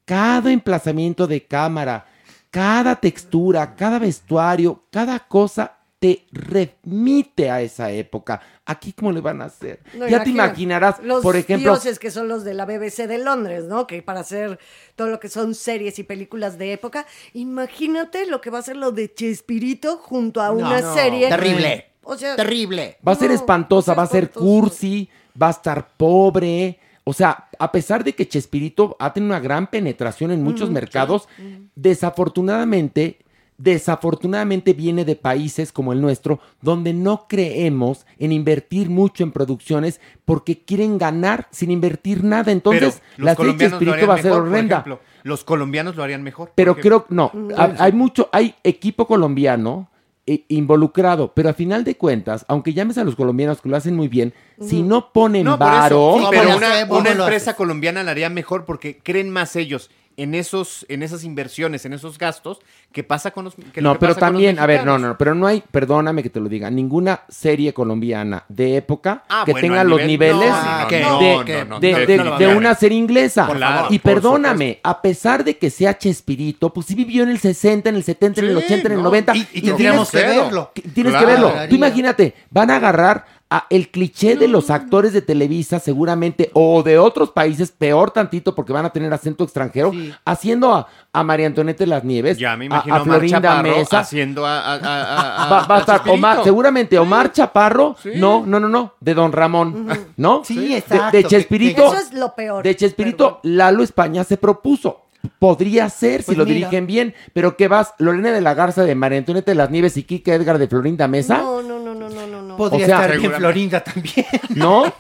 cada 0.07 0.51
emplazamiento 0.51 1.27
de 1.27 1.43
cámara, 1.45 2.07
cada 2.51 2.97
textura, 2.97 3.75
cada 3.77 3.99
vestuario, 3.99 4.83
cada 4.91 5.19
cosa 5.19 5.78
te 5.99 6.27
remite 6.31 7.51
a 7.51 7.61
esa 7.61 7.91
época. 7.91 8.41
Aquí, 8.65 8.93
¿cómo 8.93 9.11
le 9.11 9.21
van 9.21 9.43
a 9.43 9.47
hacer? 9.47 9.81
No, 9.95 10.07
ya 10.07 10.23
te 10.23 10.31
imagina, 10.31 10.47
imaginarás, 10.47 11.03
los 11.03 11.23
por 11.23 11.37
ejemplo, 11.37 11.73
dioses 11.73 11.99
que 11.99 12.11
son 12.11 12.29
los 12.29 12.45
de 12.45 12.55
la 12.55 12.67
BBC 12.67 13.07
de 13.09 13.19
Londres, 13.19 13.65
¿no? 13.65 13.87
Que 13.87 14.03
para 14.03 14.21
hacer 14.21 14.59
todo 14.95 15.09
lo 15.09 15.19
que 15.19 15.29
son 15.29 15.55
series 15.55 15.99
y 15.99 16.05
películas 16.05 16.59
de 16.59 16.73
época, 16.73 17.07
imagínate 17.33 18.27
lo 18.27 18.41
que 18.41 18.51
va 18.51 18.59
a 18.59 18.63
ser 18.63 18.77
lo 18.77 18.93
de 18.93 19.13
Chespirito 19.13 19.97
junto 19.97 20.41
a 20.41 20.51
una 20.53 20.81
no. 20.81 20.95
serie. 20.95 21.29
Terrible. 21.29 21.87
O 22.03 22.17
sea, 22.17 22.37
Terrible. 22.37 22.97
Va 23.07 23.13
a 23.13 23.17
ser 23.17 23.31
espantosa, 23.31 23.95
va 23.95 24.05
a 24.05 24.07
ser 24.07 24.31
cursi, 24.31 25.09
va 25.41 25.49
a 25.49 25.51
estar 25.51 25.89
pobre. 25.97 26.79
O 27.05 27.13
sea, 27.13 27.49
a 27.59 27.73
pesar 27.73 28.05
de 28.05 28.15
que 28.15 28.29
Chespirito 28.29 28.97
ha 28.99 29.13
tenido 29.13 29.31
una 29.31 29.41
gran 29.41 29.67
penetración 29.69 30.31
en 30.31 30.43
muchos 30.43 30.71
Mm, 30.71 30.73
mercados, 30.75 31.29
desafortunadamente, 31.75 33.19
desafortunadamente 33.59 34.73
viene 34.73 35.05
de 35.05 35.17
países 35.17 35.73
como 35.73 35.93
el 35.93 36.01
nuestro, 36.01 36.41
donde 36.63 36.93
no 36.95 37.27
creemos 37.29 38.07
en 38.19 38.33
invertir 38.33 38.89
mucho 38.89 39.25
en 39.25 39.33
producciones 39.33 40.01
porque 40.25 40.59
quieren 40.65 40.99
ganar 40.99 41.49
sin 41.51 41.71
invertir 41.71 42.25
nada. 42.25 42.51
Entonces, 42.53 43.03
la 43.17 43.33
los 43.33 43.37
serie 43.37 43.37
colombianos 43.37 43.73
lo 43.73 43.79
Chespirito 43.79 43.93
harían 43.95 44.09
va 44.11 44.15
a 44.15 44.17
ser 44.17 44.25
mejor, 44.31 44.43
por 44.45 44.49
horrenda. 44.53 44.75
ejemplo. 44.77 45.01
Los 45.25 45.45
colombianos 45.45 45.97
lo 45.97 46.03
harían 46.03 46.23
mejor. 46.23 46.53
Pero 46.55 46.77
creo, 46.77 47.05
no, 47.09 47.31
ha- 47.57 47.75
hay 47.79 47.93
mucho, 47.93 48.29
hay 48.33 48.55
equipo 48.63 49.07
colombiano 49.07 49.91
eh, 50.27 50.45
involucrado, 50.49 51.33
pero 51.35 51.49
a 51.49 51.55
final 51.55 51.85
de 51.85 51.97
cuentas, 51.97 52.45
aunque 52.49 52.75
llames 52.75 52.99
a 52.99 53.05
los 53.05 53.17
colombianos 53.17 53.61
que 53.63 53.69
lo 53.71 53.77
hacen 53.77 53.97
muy 53.97 54.09
bien, 54.09 54.35
si 54.61 54.83
no 54.83 55.11
ponen 55.13 55.45
No, 55.45 55.57
varo, 55.57 56.17
Sí, 56.19 56.27
pero 56.31 56.45
lo 56.51 56.57
una, 56.99 57.11
empresa 57.11 57.57
colombiana 57.57 58.03
la 58.03 58.11
haría 58.11 58.29
mejor 58.29 58.65
porque 58.67 58.99
creen 58.99 59.31
más 59.31 59.57
ellos 59.57 59.91
en 60.19 60.35
esos, 60.35 60.85
en 60.91 61.03
esas 61.03 61.25
inversiones, 61.25 61.85
en 61.87 61.95
esos 61.95 62.19
gastos, 62.19 62.59
que 62.93 63.03
pasa 63.05 63.31
con 63.31 63.45
los 63.45 63.55
que 63.55 63.81
lo 63.81 63.91
no, 63.91 63.95
que 63.95 64.01
pero 64.01 64.15
pasa 64.15 64.27
con 64.27 64.35
los 64.35 64.43
también, 64.43 64.59
a 64.59 64.67
ver, 64.67 64.85
no, 64.85 64.99
no, 64.99 65.17
pero 65.17 65.35
no 65.35 65.47
hay, 65.47 65.63
perdóname 65.71 66.23
que 66.23 66.29
te 66.31 66.41
lo 66.41 66.49
diga, 66.49 66.71
ninguna 66.71 67.21
serie 67.29 67.73
colombiana 67.73 68.45
de 68.49 68.77
época 68.77 69.23
Ah, 69.29 69.45
que 69.47 69.53
bueno, 69.53 69.67
tenga 69.69 69.85
los 69.85 70.01
nivel- 70.01 70.07
niveles 70.35 70.51
no, 70.51 70.83
no, 70.83 70.89
de, 70.89 71.01
no, 71.01 71.11
no, 71.11 71.19
no, 71.21 71.81
no, 71.81 72.25
no, 72.25 72.39
no, 72.39 72.51
no, 72.53 72.59
una 72.59 72.75
serie 72.75 72.99
inglesa. 72.99 73.47
Claro, 73.47 73.87
y 73.91 73.99
perdóname, 74.01 74.81
a 74.83 75.01
pesar 75.01 75.45
de 75.45 75.57
que 75.57 75.71
sea 75.71 75.97
Chespirito, 75.97 76.73
pues 76.75 76.87
sí 76.87 76.95
vivió 76.95 77.23
en 77.23 77.29
el 77.29 77.39
60, 77.39 77.89
en 77.89 77.95
el 77.97 78.03
70, 78.03 78.41
en 78.41 78.47
el 78.49 78.59
Sí, 78.59 78.65
80, 78.65 78.87
en 78.89 78.93
el 78.93 78.99
no, 78.99 79.05
90. 79.05 79.37
y- 79.37 79.47
y 79.53 79.61
tendríamos 79.63 80.11
tienes 80.11 80.31
que 80.31 80.39
verlo. 80.43 80.73
Tienes 80.95 81.13
Claro. 81.13 81.27
que 81.27 81.33
verlo. 81.33 81.53
Tú 81.69 81.75
imagínate, 81.77 82.35
van 82.51 82.71
a 82.71 82.77
agarrar 82.77 83.38
a 83.51 83.67
el 83.71 83.89
cliché 83.91 84.37
de 84.37 84.47
los 84.47 84.69
actores 84.69 85.13
de 85.15 85.23
Televisa 85.23 85.79
seguramente 85.79 86.51
o 86.53 86.83
de 86.83 86.99
otros 86.99 87.31
países, 87.31 87.71
peor 87.73 88.11
tantito 88.11 88.55
porque 88.55 88.75
van 88.75 88.85
a 88.85 88.91
tener 88.91 89.11
acento 89.13 89.45
extranjero, 89.45 89.91
haciendo 90.25 90.75
a, 90.75 90.87
a 91.15 91.25
María 91.25 91.47
Antonieta 91.47 91.79
de 91.85 91.87
las 91.89 92.05
Nieves, 92.05 92.37
Ya 92.37 92.57
me 92.59 92.65
a- 92.65 92.67
imagino 92.67 92.95
a, 92.97 93.01
Florinda 93.05 93.41
Chaparro 93.41 93.63
Mesa, 93.77 93.99
haciendo 94.01 94.45
a, 94.47 94.59
a- 94.61 94.75
a- 94.75 94.77
a- 94.77 95.45
a- 95.47 95.51
va, 95.51 95.67
va 95.67 95.75
a 95.75 95.79
a 95.79 95.81
estar. 95.81 96.03
Omar, 96.11 96.45
seguramente 96.45 96.99
Omar 96.99 97.33
Chaparro, 97.33 97.97
Sí. 98.03 98.11
no, 98.17 98.45
no, 98.45 98.61
no, 98.61 98.69
no, 98.69 98.93
de 99.01 99.15
Don 99.15 99.33
Ramón, 99.33 99.89
¿no? 100.19 100.43
Sí, 100.45 100.69
De- 100.69 100.77
exacto, 100.77 101.17
De, 101.17 101.23
que- 101.23 101.29
Chespirito, 101.31 101.87
Eso 101.95 102.03
es 102.03 102.13
lo 102.13 102.35
peor. 102.35 102.63
de 102.63 102.77
Chespirito, 102.77 103.41
Lalo 103.45 103.83
España 103.83 104.25
se 104.25 104.37
propuso. 104.37 105.05
Podría 105.41 105.89
ser 105.91 106.21
si 106.23 106.27
Pues 106.27 106.39
lo 106.39 106.45
mira. 106.45 106.55
dirigen 106.55 106.87
bien, 106.87 107.15
pero 107.33 107.57
¿qué 107.57 107.67
vas? 107.67 107.93
Lorena 107.99 108.31
de 108.31 108.41
la 108.41 108.55
Garza 108.55 108.85
de 108.85 108.95
María 108.95 109.19
Antonieta 109.19 109.51
de 109.51 109.57
las 109.57 109.69
Nieves 109.71 109.97
y 109.97 110.05
Kike 110.05 110.33
Edgar 110.35 110.59
de 110.59 110.69
Florinda 110.69 111.09
Mesa. 111.09 111.39
No, 111.39 111.61
no, 111.61 111.79
no, 111.81 111.93
no, 111.95 112.09
no, 112.09 112.27
no. 112.27 112.38
Podría 112.59 112.85
O 112.85 112.89
sea, 112.89 113.01
estar 113.07 113.19
bien. 113.19 113.33
Florinda 113.33 113.83
también. 113.83 114.27
¿No? 114.51 114.93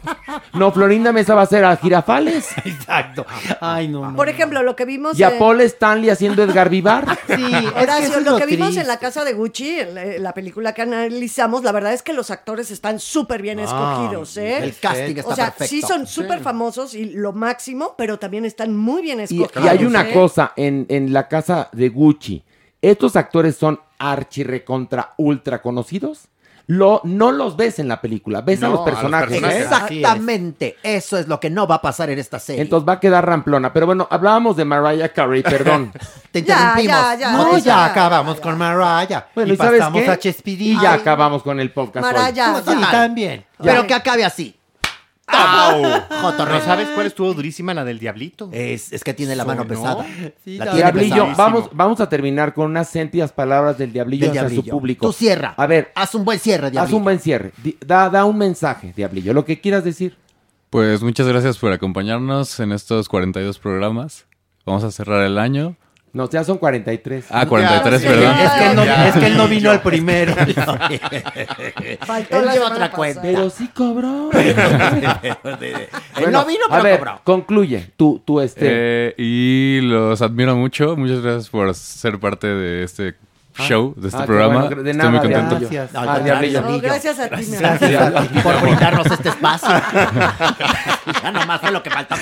No, 0.55 0.72
Florinda 0.72 1.12
Mesa 1.12 1.35
va 1.35 1.43
a 1.43 1.47
ser 1.47 1.64
a 1.64 1.76
Girafales. 1.76 2.48
Exacto. 2.64 3.26
Ay, 3.60 3.89
no, 3.89 4.09
no. 4.10 4.16
Por 4.16 4.28
ejemplo, 4.30 4.62
lo 4.62 4.74
que 4.74 4.85
vimos 4.86 5.18
Y 5.18 5.22
a 5.24 5.30
en- 5.32 5.39
Paul 5.39 5.60
Stanley 5.60 6.09
haciendo 6.10 6.43
Edgar 6.43 6.70
Vivar. 6.70 7.05
Sí, 7.28 7.35
es 7.44 7.72
que 7.72 7.80
Horacio, 7.82 8.05
eso 8.06 8.18
es 8.20 8.24
lo 8.24 8.36
que 8.39 8.47
vimos 8.47 8.68
triste. 8.68 8.80
en 8.82 8.86
la 8.89 8.98
casa 8.98 9.24
de 9.24 9.32
Gucci, 9.35 9.80
en 9.80 10.22
la, 10.22 10.32
película 10.32 10.72
que 10.72 10.82
analizamos, 10.82 11.62
la 11.62 11.72
verdad 11.72 11.93
es 11.93 12.02
que 12.02 12.12
los 12.12 12.30
actores 12.30 12.70
están 12.70 12.98
súper 13.01 13.43
bien 13.43 13.60
Ah, 13.60 13.64
escogidos, 13.64 14.36
¿eh? 14.39 14.59
El 14.64 14.74
casting 14.76 15.16
está 15.16 15.30
o 15.32 15.35
sea, 15.36 15.44
perfecto. 15.47 15.66
sí 15.68 15.82
son 15.82 16.06
súper 16.06 16.40
famosos 16.40 16.94
y 16.94 17.05
lo 17.06 17.32
máximo, 17.32 17.94
pero 17.98 18.18
también 18.18 18.44
están 18.44 18.74
muy 18.76 19.02
bien 19.02 19.20
Y, 19.20 19.24
escogidos. 19.24 19.64
y 19.64 19.68
hay 19.68 19.85
una 19.85 20.09
¿eh? 20.09 20.12
cosa 20.12 20.52
en, 20.56 20.86
en 20.89 21.12
la 21.12 21.28
casa 21.28 21.68
de 21.72 21.89
Gucci. 21.90 22.43
Estos 22.80 23.16
actores 23.16 23.56
son 23.56 23.80
archi 23.98 24.43
recontra 24.44 25.14
ultra 25.18 25.60
conocidos. 25.60 26.28
Lo, 26.70 27.01
no 27.05 27.32
los 27.32 27.57
ves 27.57 27.78
en 27.78 27.89
la 27.89 27.99
película, 28.01 28.43
ves 28.43 28.62
a 28.62 28.66
No, 28.66 28.73
los 28.73 28.81
a 28.81 28.85
los 28.85 28.90
personajes. 28.95 29.43
¿eh? 29.43 29.59
Exactamente. 29.62 30.77
Eso 30.82 31.16
es 31.16 31.27
lo 31.27 31.40
que 31.40 31.49
no 31.49 31.66
va 31.66 31.77
a 31.77 31.82
pasar 31.82 32.11
en 32.11 32.19
esta 32.19 32.39
serie. 32.39 32.61
Entonces 32.61 32.86
va 32.86 32.93
a 32.95 33.01
quedar 33.01 33.24
ramplona. 33.27 33.73
Pero 33.73 33.86
bueno, 33.86 34.07
hablábamos 34.11 34.55
de 34.57 34.66
Mariah 34.66 35.09
Carey, 35.12 35.43
perdón. 35.43 35.93
Te 36.31 36.43
Ya, 36.43 36.55
interrumpimos. 36.78 36.97
ya, 37.01 37.15
ya. 37.15 37.32
No, 37.32 37.51
Otis, 37.53 37.65
ya 37.65 37.73
ya. 37.74 37.85
acabamos 37.86 38.39
con 38.40 38.59
Mariah. 38.59 39.27
Bueno, 39.35 39.51
y 39.51 39.55
¿y 39.55 39.57
sabes 39.57 39.78
pasamos 39.81 40.03
qué? 40.03 40.11
a 40.11 40.19
Chespirito. 40.19 40.78
Y 40.78 40.82
ya 40.82 40.93
acabamos 40.93 41.43
con 41.43 41.59
el 41.59 41.73
podcast. 41.73 42.07
hoy. 42.07 42.12
Maraya, 42.12 42.62
Sí, 42.62 42.77
ya. 42.78 42.90
también. 42.90 43.45
Pero 43.62 43.86
que 43.86 43.95
acabe 43.95 44.24
así. 44.27 44.55
¿No 45.30 46.60
sabes 46.64 46.88
cuál 46.94 47.06
estuvo 47.06 47.32
durísima? 47.34 47.74
La 47.74 47.84
del 47.84 47.98
Diablito. 47.98 48.48
Es, 48.52 48.92
es 48.92 49.05
que 49.05 49.14
tiene 49.14 49.36
la 49.36 49.44
mano 49.44 49.62
¿no? 49.62 49.68
pesada. 49.68 50.06
Sí, 50.44 50.56
La 50.59 50.64
la- 50.66 50.70
tiene 50.72 50.86
Diablillo, 50.92 51.26
pesada. 51.28 51.34
vamos, 51.36 51.70
vamos 51.72 52.00
a 52.00 52.09
terminar 52.09 52.55
con 52.55 52.66
unas 52.70 52.88
sentidas 52.88 53.32
palabras 53.32 53.78
del 53.78 53.92
Diablillo 53.92 54.22
Del 54.28 54.30
hacia 54.30 54.42
su 54.42 54.48
Diablillo. 54.56 54.70
público. 54.72 55.06
Tú 55.06 55.12
cierra. 55.12 55.55
A 55.56 55.66
ver, 55.66 55.92
Haz 55.94 56.14
un 56.14 56.24
buen 56.24 56.38
cierre, 56.38 56.66
haz 56.66 56.72
Diablillo. 56.72 56.96
un 56.96 57.05
buen 57.05 57.18
cierre. 57.20 57.52
Di- 57.62 57.76
Da, 57.84 58.09
da 58.10 58.24
un 58.24 58.38
mensaje, 58.38 58.92
Diablillo, 58.96 59.32
lo 59.34 59.44
que 59.44 59.60
quieras 59.60 59.84
decir. 59.84 60.16
Pues 60.70 61.02
muchas 61.02 61.26
gracias 61.26 61.56
por 61.59 61.72
acompañarnos 61.72 62.60
en 62.60 62.72
estos 62.72 63.09
42 63.09 63.59
programas. 63.59 64.26
Vamos 64.66 64.84
a 64.84 64.90
cerrar 64.90 65.24
el 65.24 65.38
año. 65.38 65.76
No, 66.12 66.28
ya 66.30 66.44
son 66.44 66.59
43. 66.59 67.26
Ah, 67.30 67.47
43, 67.47 68.02
Ya, 68.02 68.09
perdón. 68.09 68.35
ya, 68.36 68.44
Es 68.47 68.52
que 68.52 68.66
él 68.70 68.76
no, 68.76 68.82
es 68.82 69.12
que 69.14 69.26
él 69.26 69.36
no 69.36 69.48
vino 69.48 69.70
al 69.70 69.82
primero. 69.82 70.35
Faltó 72.01 72.36
Él 72.39 72.48
otra 72.62 72.90
cuenta. 72.90 73.22
Pero 73.22 73.51
sí 73.51 73.68
cobró. 73.74 74.30
Él 76.18 76.32
no 76.32 76.44
vino, 76.47 76.64
a 76.68 76.70
pero 76.70 76.82
ver, 76.82 76.98
cobró. 76.98 77.20
concluye. 77.24 77.90
Tú, 77.97 78.22
tú 78.24 78.40
este. 78.40 78.60
Eh, 78.64 79.14
y 79.18 79.80
los 79.82 80.22
admiro 80.22 80.56
mucho. 80.56 80.97
Muchas 80.97 81.20
gracias 81.20 81.51
por 81.51 81.72
ser 81.74 82.18
parte 82.18 82.47
de 82.47 82.85
este 82.85 83.14
show, 83.59 83.94
de 83.97 84.09
este 84.09 84.22
ah, 84.22 84.26
programa. 84.26 84.60
bueno, 84.64 84.82
de 84.82 84.90
Estoy 84.90 84.97
nada, 84.97 85.10
muy 85.10 85.20
contento. 85.20 85.59
Gracias. 85.60 85.90
Ah, 85.94 86.18
Diablillo. 86.20 86.60
No, 86.62 86.80
gracias 86.80 87.18
a 87.18 87.28
ti. 87.28 87.47
Gracias 87.59 88.28
ti 88.28 88.39
por 88.40 88.60
brindarnos 88.60 89.06
este 89.06 89.28
espacio. 89.28 89.68
ya 91.22 91.30
nomás 91.32 91.60
fue 91.60 91.70
lo 91.70 91.82
que 91.82 91.90
faltó. 91.90 92.14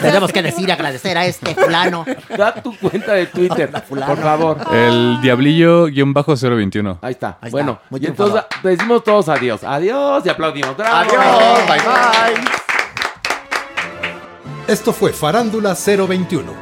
Tenemos 0.00 0.32
que 0.32 0.42
decir, 0.42 0.70
agradecer 0.72 1.16
a 1.18 1.26
este 1.26 1.54
fulano. 1.54 2.04
Da 2.36 2.54
tu 2.54 2.76
cuenta 2.76 3.12
de 3.12 3.26
Twitter, 3.26 3.70
por 3.88 4.18
favor. 4.18 4.58
El 4.72 5.20
Diablillo-021. 5.20 6.98
Ahí 7.02 7.12
está. 7.12 7.38
Ahí 7.40 7.48
está, 7.48 7.50
bueno, 7.50 7.80
muy 7.90 8.00
y 8.00 8.06
entonces 8.06 8.42
decimos 8.62 9.04
todos 9.04 9.28
adiós. 9.28 9.64
Adiós 9.64 10.24
y 10.24 10.28
aplaudimos. 10.28 10.76
¡Bravo! 10.76 10.96
Adiós, 10.96 11.66
bye 11.68 11.78
bye. 11.78 12.70
Esto 14.66 14.92
fue 14.92 15.12
Farándula 15.12 15.74
021. 15.74 16.52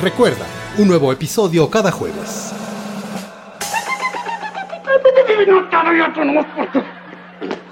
Recuerda, 0.00 0.46
un 0.78 0.88
nuevo 0.88 1.12
episodio 1.12 1.70
cada 1.70 1.92
jueves. 1.92 2.52
not 5.46 5.70
carry 5.70 6.00
it 6.00 6.14
to 6.14 6.24
North 6.24 7.71